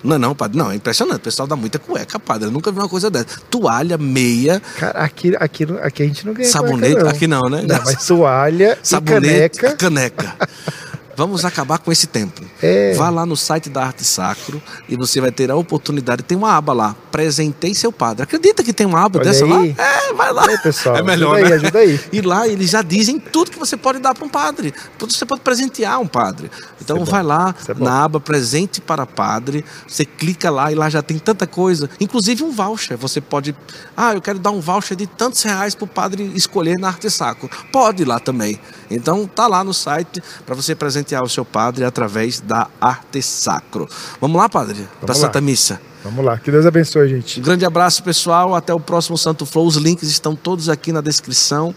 Não, 0.01 0.17
não, 0.17 0.35
padre, 0.35 0.57
não, 0.57 0.71
é 0.71 0.75
impressionante. 0.75 1.17
O 1.17 1.23
pessoal 1.23 1.47
dá 1.47 1.55
muita 1.55 1.77
cueca, 1.79 2.19
padre. 2.19 2.47
Eu 2.47 2.51
nunca 2.51 2.71
vi 2.71 2.79
uma 2.79 2.89
coisa 2.89 3.09
dessa. 3.09 3.39
Toalha, 3.49 3.97
meia. 3.97 4.61
Cara, 4.77 4.99
aqui, 4.99 5.33
aqui, 5.37 5.65
aqui 5.81 6.03
a 6.03 6.05
gente 6.05 6.25
não 6.25 6.33
ganha 6.33 6.49
Sabonete, 6.49 6.93
cueca, 6.93 7.03
não. 7.03 7.11
aqui 7.11 7.27
não, 7.27 7.49
né? 7.49 7.65
Não, 7.67 7.81
mas 7.83 8.05
toalha, 8.05 8.77
Sabonete, 8.81 9.59
caneca. 9.59 9.77
caneca. 9.77 10.37
Vamos 11.15 11.45
acabar 11.45 11.77
com 11.77 11.91
esse 11.91 12.07
tempo. 12.07 12.41
É. 12.61 12.94
Vá 12.95 13.10
lá 13.10 13.26
no 13.26 13.38
site 13.38 13.69
da 13.69 13.85
Arte 13.85 14.03
Sacro 14.03 14.61
e 14.90 14.95
você 14.95 15.22
vai 15.22 15.31
ter 15.31 15.52
a 15.52 15.56
oportunidade. 15.56 16.23
Tem 16.23 16.38
uma 16.38 16.56
aba 16.56 16.73
lá, 16.73 16.95
presentei 17.11 17.76
seu 17.76 17.91
padre. 17.91 18.23
Acredita 18.23 18.64
que 18.64 18.73
tem 18.73 18.88
uma 18.88 19.03
aba 19.03 19.19
Olha 19.19 19.30
dessa 19.30 19.45
aí. 19.45 19.49
lá? 19.49 19.84
É, 19.84 20.14
vai 20.14 20.34
lá. 20.34 20.48
Aí, 20.48 20.57
pessoal, 20.57 20.98
é 20.98 21.03
melhor, 21.03 21.35
ajuda 21.35 21.49
né? 21.49 21.56
aí, 21.56 21.61
ajuda 21.61 21.80
aí. 21.80 21.99
E 22.11 22.22
lá 22.22 22.48
eles 22.48 22.69
já 22.72 22.81
dizem 22.81 23.19
tudo 23.19 23.52
que 23.52 23.60
você 23.60 23.77
pode 23.77 23.99
dar 23.99 24.15
para 24.15 24.26
um 24.26 24.30
padre. 24.30 24.73
Tudo 24.98 25.14
você 25.14 25.26
pode 25.26 25.41
presentear 25.41 25.99
um 25.99 26.07
padre. 26.07 26.49
Então 26.81 26.98
é 26.98 27.06
vai 27.06 27.23
lá 27.23 27.53
é 27.68 27.73
na 27.76 28.03
aba 28.03 28.19
presente 28.19 28.81
para 28.81 29.06
padre. 29.06 29.64
Você 29.88 30.06
clica 30.06 30.49
lá 30.49 30.72
e 30.72 30.76
lá 30.76 30.90
já 30.90 31.02
tem 31.02 31.19
tanta 31.19 31.45
coisa. 31.45 31.90
Inclusive 31.99 32.44
um 32.44 32.52
voucher. 32.52 32.98
Você 32.98 33.22
pode. 33.22 33.56
Ah, 33.95 34.14
eu 34.14 34.22
quero 34.22 34.40
dar 34.40 34.52
um 34.52 34.60
voucher 34.60 34.98
de 34.98 35.06
tantos 35.06 35.44
reais 35.44 35.76
para 35.76 35.85
o 35.85 35.88
padre 35.88 36.31
escolher 36.35 36.80
na 36.80 36.88
Arte 36.88 37.10
Sacro. 37.10 37.49
Pode 37.72 38.02
ir 38.02 38.06
lá 38.06 38.19
também. 38.19 38.60
Então 38.95 39.27
tá 39.27 39.47
lá 39.47 39.63
no 39.63 39.73
site 39.73 40.21
para 40.45 40.55
você 40.55 40.75
presentear 40.75 41.23
o 41.23 41.29
seu 41.29 41.43
padre 41.43 41.83
através 41.83 42.39
da 42.39 42.67
arte 42.79 43.21
sacro. 43.21 43.87
Vamos 44.21 44.37
lá, 44.37 44.47
padre, 44.47 44.87
para 45.01 45.13
Santa 45.13 45.41
Missa. 45.41 45.79
Vamos 46.03 46.25
lá, 46.25 46.37
que 46.37 46.51
Deus 46.51 46.65
abençoe, 46.65 47.07
gente. 47.07 47.39
Um 47.39 47.43
grande 47.43 47.65
abraço, 47.65 48.03
pessoal. 48.03 48.53
Até 48.53 48.73
o 48.73 48.79
próximo 48.79 49.17
Santo 49.17 49.45
Flow. 49.45 49.65
Os 49.65 49.77
links 49.77 50.09
estão 50.09 50.35
todos 50.35 50.67
aqui 50.67 50.91
na 50.91 50.99
descrição. 50.99 51.73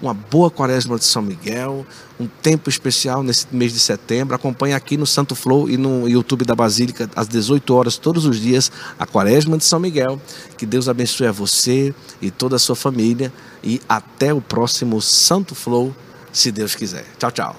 Uma 0.00 0.14
boa 0.14 0.50
quaresma 0.50 0.98
de 0.98 1.04
São 1.04 1.22
Miguel, 1.22 1.86
um 2.20 2.26
tempo 2.26 2.68
especial 2.68 3.22
nesse 3.22 3.46
mês 3.50 3.72
de 3.72 3.80
setembro. 3.80 4.34
Acompanhe 4.34 4.74
aqui 4.74 4.94
no 4.94 5.06
Santo 5.06 5.34
Flow 5.34 5.70
e 5.70 5.78
no 5.78 6.06
YouTube 6.06 6.44
da 6.44 6.54
Basílica, 6.54 7.08
às 7.16 7.26
18 7.26 7.74
horas, 7.74 7.96
todos 7.96 8.26
os 8.26 8.38
dias, 8.38 8.70
a 8.98 9.06
quaresma 9.06 9.56
de 9.56 9.64
São 9.64 9.80
Miguel. 9.80 10.20
Que 10.58 10.66
Deus 10.66 10.86
abençoe 10.86 11.26
a 11.26 11.32
você 11.32 11.94
e 12.20 12.30
toda 12.30 12.56
a 12.56 12.58
sua 12.58 12.76
família. 12.76 13.32
E 13.64 13.80
até 13.88 14.34
o 14.34 14.40
próximo 14.40 15.00
Santo 15.00 15.54
Flow 15.54 15.94
se 16.38 16.52
Deus 16.52 16.74
quiser. 16.74 17.04
Tchau, 17.18 17.30
tchau. 17.30 17.56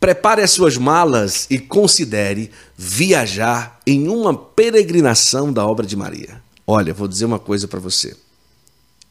Prepare 0.00 0.42
as 0.42 0.50
suas 0.50 0.76
malas 0.76 1.46
e 1.48 1.58
considere 1.58 2.50
viajar 2.76 3.80
em 3.86 4.08
uma 4.08 4.36
peregrinação 4.36 5.52
da 5.52 5.64
obra 5.64 5.86
de 5.86 5.96
Maria. 5.96 6.42
Olha, 6.66 6.92
vou 6.92 7.06
dizer 7.06 7.24
uma 7.24 7.38
coisa 7.38 7.68
para 7.68 7.78
você. 7.78 8.16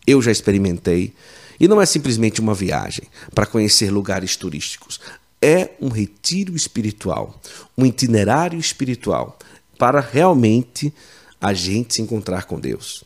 Eu 0.05 0.21
já 0.21 0.31
experimentei 0.31 1.13
e 1.59 1.67
não 1.67 1.81
é 1.81 1.85
simplesmente 1.85 2.41
uma 2.41 2.53
viagem 2.53 3.05
para 3.33 3.45
conhecer 3.45 3.89
lugares 3.89 4.35
turísticos. 4.35 4.99
É 5.41 5.71
um 5.79 5.89
retiro 5.89 6.55
espiritual, 6.55 7.39
um 7.77 7.85
itinerário 7.85 8.59
espiritual 8.59 9.37
para 9.77 9.99
realmente 10.01 10.93
a 11.39 11.53
gente 11.53 11.95
se 11.95 12.01
encontrar 12.01 12.43
com 12.45 12.59
Deus. 12.59 13.03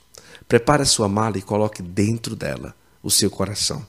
Prepare 0.48 0.82
a 0.82 0.86
sua 0.86 1.08
mala 1.08 1.38
e 1.38 1.42
coloque 1.42 1.82
dentro 1.82 2.36
dela 2.36 2.74
o 3.04 3.12
seu 3.12 3.30
coração 3.30 3.86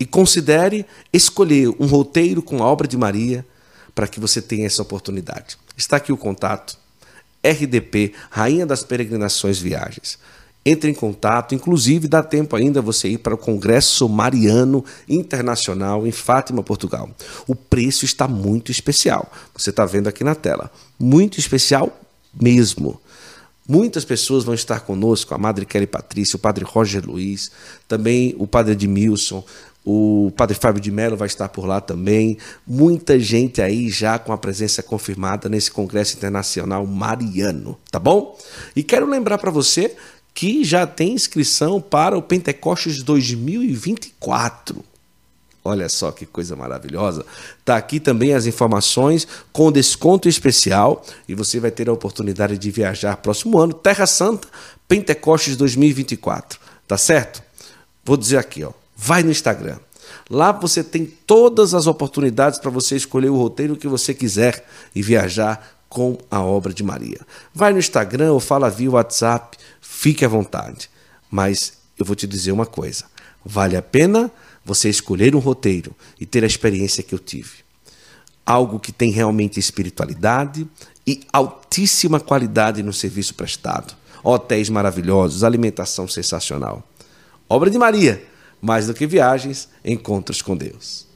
e 0.00 0.06
considere 0.06 0.86
escolher 1.12 1.68
um 1.78 1.86
roteiro 1.86 2.42
com 2.42 2.62
a 2.62 2.66
obra 2.66 2.88
de 2.88 2.96
Maria 2.96 3.46
para 3.94 4.08
que 4.08 4.18
você 4.18 4.40
tenha 4.40 4.66
essa 4.66 4.80
oportunidade. 4.80 5.58
Está 5.76 5.98
aqui 5.98 6.10
o 6.10 6.16
contato. 6.16 6.78
RDP, 7.44 8.14
Rainha 8.30 8.66
das 8.66 8.82
Peregrinações 8.82 9.58
Viagens. 9.58 10.18
entre 10.62 10.90
em 10.90 10.94
contato, 10.94 11.54
inclusive 11.54 12.06
dá 12.06 12.22
tempo 12.22 12.54
ainda 12.54 12.82
você 12.82 13.08
ir 13.08 13.18
para 13.18 13.34
o 13.34 13.38
Congresso 13.38 14.06
Mariano 14.06 14.84
Internacional 15.08 16.06
em 16.06 16.12
Fátima, 16.12 16.62
Portugal. 16.62 17.08
O 17.46 17.54
preço 17.54 18.04
está 18.04 18.28
muito 18.28 18.70
especial. 18.70 19.32
Você 19.56 19.70
está 19.70 19.86
vendo 19.86 20.08
aqui 20.08 20.22
na 20.22 20.34
tela. 20.34 20.70
Muito 20.98 21.38
especial 21.38 21.98
mesmo. 22.38 23.00
Muitas 23.66 24.04
pessoas 24.04 24.42
vão 24.42 24.52
estar 24.52 24.80
conosco, 24.80 25.32
a 25.32 25.38
Madre 25.38 25.64
Kelly 25.64 25.86
Patrícia, 25.86 26.36
o 26.36 26.40
Padre 26.40 26.64
Roger 26.64 27.06
Luiz, 27.06 27.52
também 27.86 28.34
o 28.36 28.44
Padre 28.44 28.72
Edmilson, 28.72 29.44
o 29.84 30.32
Padre 30.36 30.56
Fábio 30.56 30.80
de 30.80 30.90
Mello 30.90 31.16
vai 31.16 31.26
estar 31.26 31.48
por 31.48 31.64
lá 31.66 31.80
também. 31.80 32.36
Muita 32.66 33.18
gente 33.18 33.62
aí 33.62 33.88
já 33.88 34.18
com 34.18 34.32
a 34.32 34.38
presença 34.38 34.82
confirmada 34.82 35.48
nesse 35.48 35.70
Congresso 35.70 36.16
Internacional 36.16 36.86
Mariano, 36.86 37.78
tá 37.90 37.98
bom? 37.98 38.38
E 38.76 38.82
quero 38.82 39.08
lembrar 39.08 39.38
para 39.38 39.50
você 39.50 39.96
que 40.34 40.64
já 40.64 40.86
tem 40.86 41.12
inscrição 41.12 41.80
para 41.80 42.16
o 42.16 42.22
Pentecostes 42.22 43.02
2024. 43.02 44.84
Olha 45.62 45.88
só 45.88 46.10
que 46.10 46.24
coisa 46.24 46.56
maravilhosa. 46.56 47.24
Tá 47.64 47.76
aqui 47.76 48.00
também 48.00 48.32
as 48.32 48.46
informações 48.46 49.28
com 49.52 49.70
desconto 49.70 50.28
especial 50.28 51.04
e 51.28 51.34
você 51.34 51.60
vai 51.60 51.70
ter 51.70 51.88
a 51.88 51.92
oportunidade 51.92 52.56
de 52.56 52.70
viajar 52.70 53.16
próximo 53.18 53.58
ano, 53.58 53.74
Terra 53.74 54.06
Santa, 54.06 54.48
Pentecostes 54.88 55.56
2024. 55.56 56.58
Tá 56.88 56.96
certo? 56.96 57.42
Vou 58.02 58.16
dizer 58.16 58.38
aqui, 58.38 58.64
ó. 58.64 58.79
Vai 59.02 59.22
no 59.22 59.30
Instagram. 59.30 59.78
Lá 60.28 60.52
você 60.52 60.84
tem 60.84 61.06
todas 61.06 61.72
as 61.72 61.86
oportunidades 61.86 62.58
para 62.58 62.70
você 62.70 62.96
escolher 62.96 63.30
o 63.30 63.36
roteiro 63.36 63.74
que 63.74 63.88
você 63.88 64.12
quiser 64.12 64.62
e 64.94 65.02
viajar 65.02 65.74
com 65.88 66.18
a 66.30 66.42
obra 66.42 66.74
de 66.74 66.84
Maria. 66.84 67.18
Vai 67.54 67.72
no 67.72 67.78
Instagram 67.78 68.30
ou 68.32 68.38
fala 68.38 68.68
via 68.68 68.90
WhatsApp, 68.90 69.56
fique 69.80 70.22
à 70.22 70.28
vontade. 70.28 70.90
Mas 71.30 71.78
eu 71.98 72.04
vou 72.04 72.14
te 72.14 72.26
dizer 72.26 72.52
uma 72.52 72.66
coisa: 72.66 73.06
vale 73.42 73.74
a 73.74 73.80
pena 73.80 74.30
você 74.62 74.90
escolher 74.90 75.34
um 75.34 75.38
roteiro 75.38 75.96
e 76.20 76.26
ter 76.26 76.44
a 76.44 76.46
experiência 76.46 77.02
que 77.02 77.14
eu 77.14 77.18
tive. 77.18 77.64
Algo 78.44 78.78
que 78.78 78.92
tem 78.92 79.10
realmente 79.10 79.58
espiritualidade 79.58 80.68
e 81.06 81.22
altíssima 81.32 82.20
qualidade 82.20 82.82
no 82.82 82.92
serviço 82.92 83.34
prestado. 83.34 83.94
Hotéis 84.22 84.68
maravilhosos, 84.68 85.42
alimentação 85.42 86.06
sensacional. 86.06 86.86
Obra 87.48 87.70
de 87.70 87.78
Maria, 87.78 88.29
mais 88.60 88.86
do 88.86 88.94
que 88.94 89.06
viagens, 89.06 89.68
encontros 89.84 90.42
com 90.42 90.56
Deus. 90.56 91.08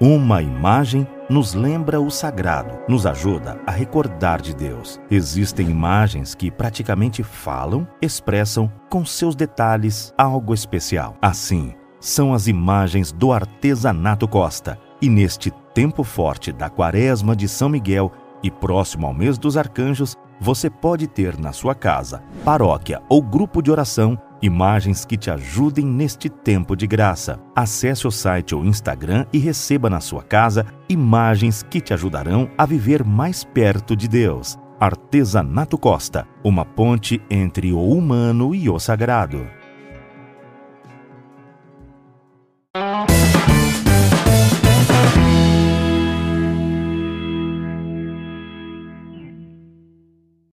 Uma 0.00 0.42
imagem 0.42 1.06
nos 1.30 1.54
lembra 1.54 2.00
o 2.00 2.10
sagrado, 2.10 2.76
nos 2.88 3.06
ajuda 3.06 3.60
a 3.64 3.70
recordar 3.70 4.42
de 4.42 4.52
Deus. 4.52 5.00
Existem 5.08 5.70
imagens 5.70 6.34
que 6.34 6.50
praticamente 6.50 7.22
falam, 7.22 7.86
expressam 8.02 8.70
com 8.90 9.04
seus 9.04 9.36
detalhes 9.36 10.12
algo 10.18 10.52
especial. 10.52 11.16
Assim, 11.22 11.72
são 12.00 12.34
as 12.34 12.48
imagens 12.48 13.12
do 13.12 13.32
artesanato 13.32 14.26
Costa. 14.26 14.78
E 15.00 15.08
neste 15.08 15.52
tempo 15.72 16.02
forte 16.02 16.50
da 16.52 16.68
Quaresma 16.68 17.36
de 17.36 17.46
São 17.46 17.68
Miguel 17.68 18.10
e 18.42 18.50
próximo 18.50 19.06
ao 19.06 19.14
mês 19.14 19.38
dos 19.38 19.56
arcanjos, 19.56 20.16
você 20.40 20.68
pode 20.68 21.06
ter 21.06 21.38
na 21.38 21.52
sua 21.52 21.74
casa, 21.74 22.22
paróquia 22.44 23.00
ou 23.08 23.22
grupo 23.22 23.62
de 23.62 23.70
oração 23.70 24.18
imagens 24.44 25.04
que 25.04 25.16
te 25.16 25.30
ajudem 25.30 25.86
neste 25.86 26.28
tempo 26.28 26.76
de 26.76 26.86
graça. 26.86 27.40
Acesse 27.56 28.06
o 28.06 28.10
site 28.10 28.54
ou 28.54 28.64
Instagram 28.64 29.24
e 29.32 29.38
receba 29.38 29.88
na 29.88 30.00
sua 30.00 30.22
casa 30.22 30.66
imagens 30.88 31.62
que 31.62 31.80
te 31.80 31.94
ajudarão 31.94 32.50
a 32.58 32.66
viver 32.66 33.02
mais 33.04 33.42
perto 33.42 33.96
de 33.96 34.06
Deus. 34.06 34.58
Artesanato 34.78 35.78
Costa, 35.78 36.26
uma 36.44 36.64
ponte 36.64 37.22
entre 37.30 37.72
o 37.72 37.88
humano 37.88 38.54
e 38.54 38.68
o 38.68 38.78
sagrado. 38.78 39.63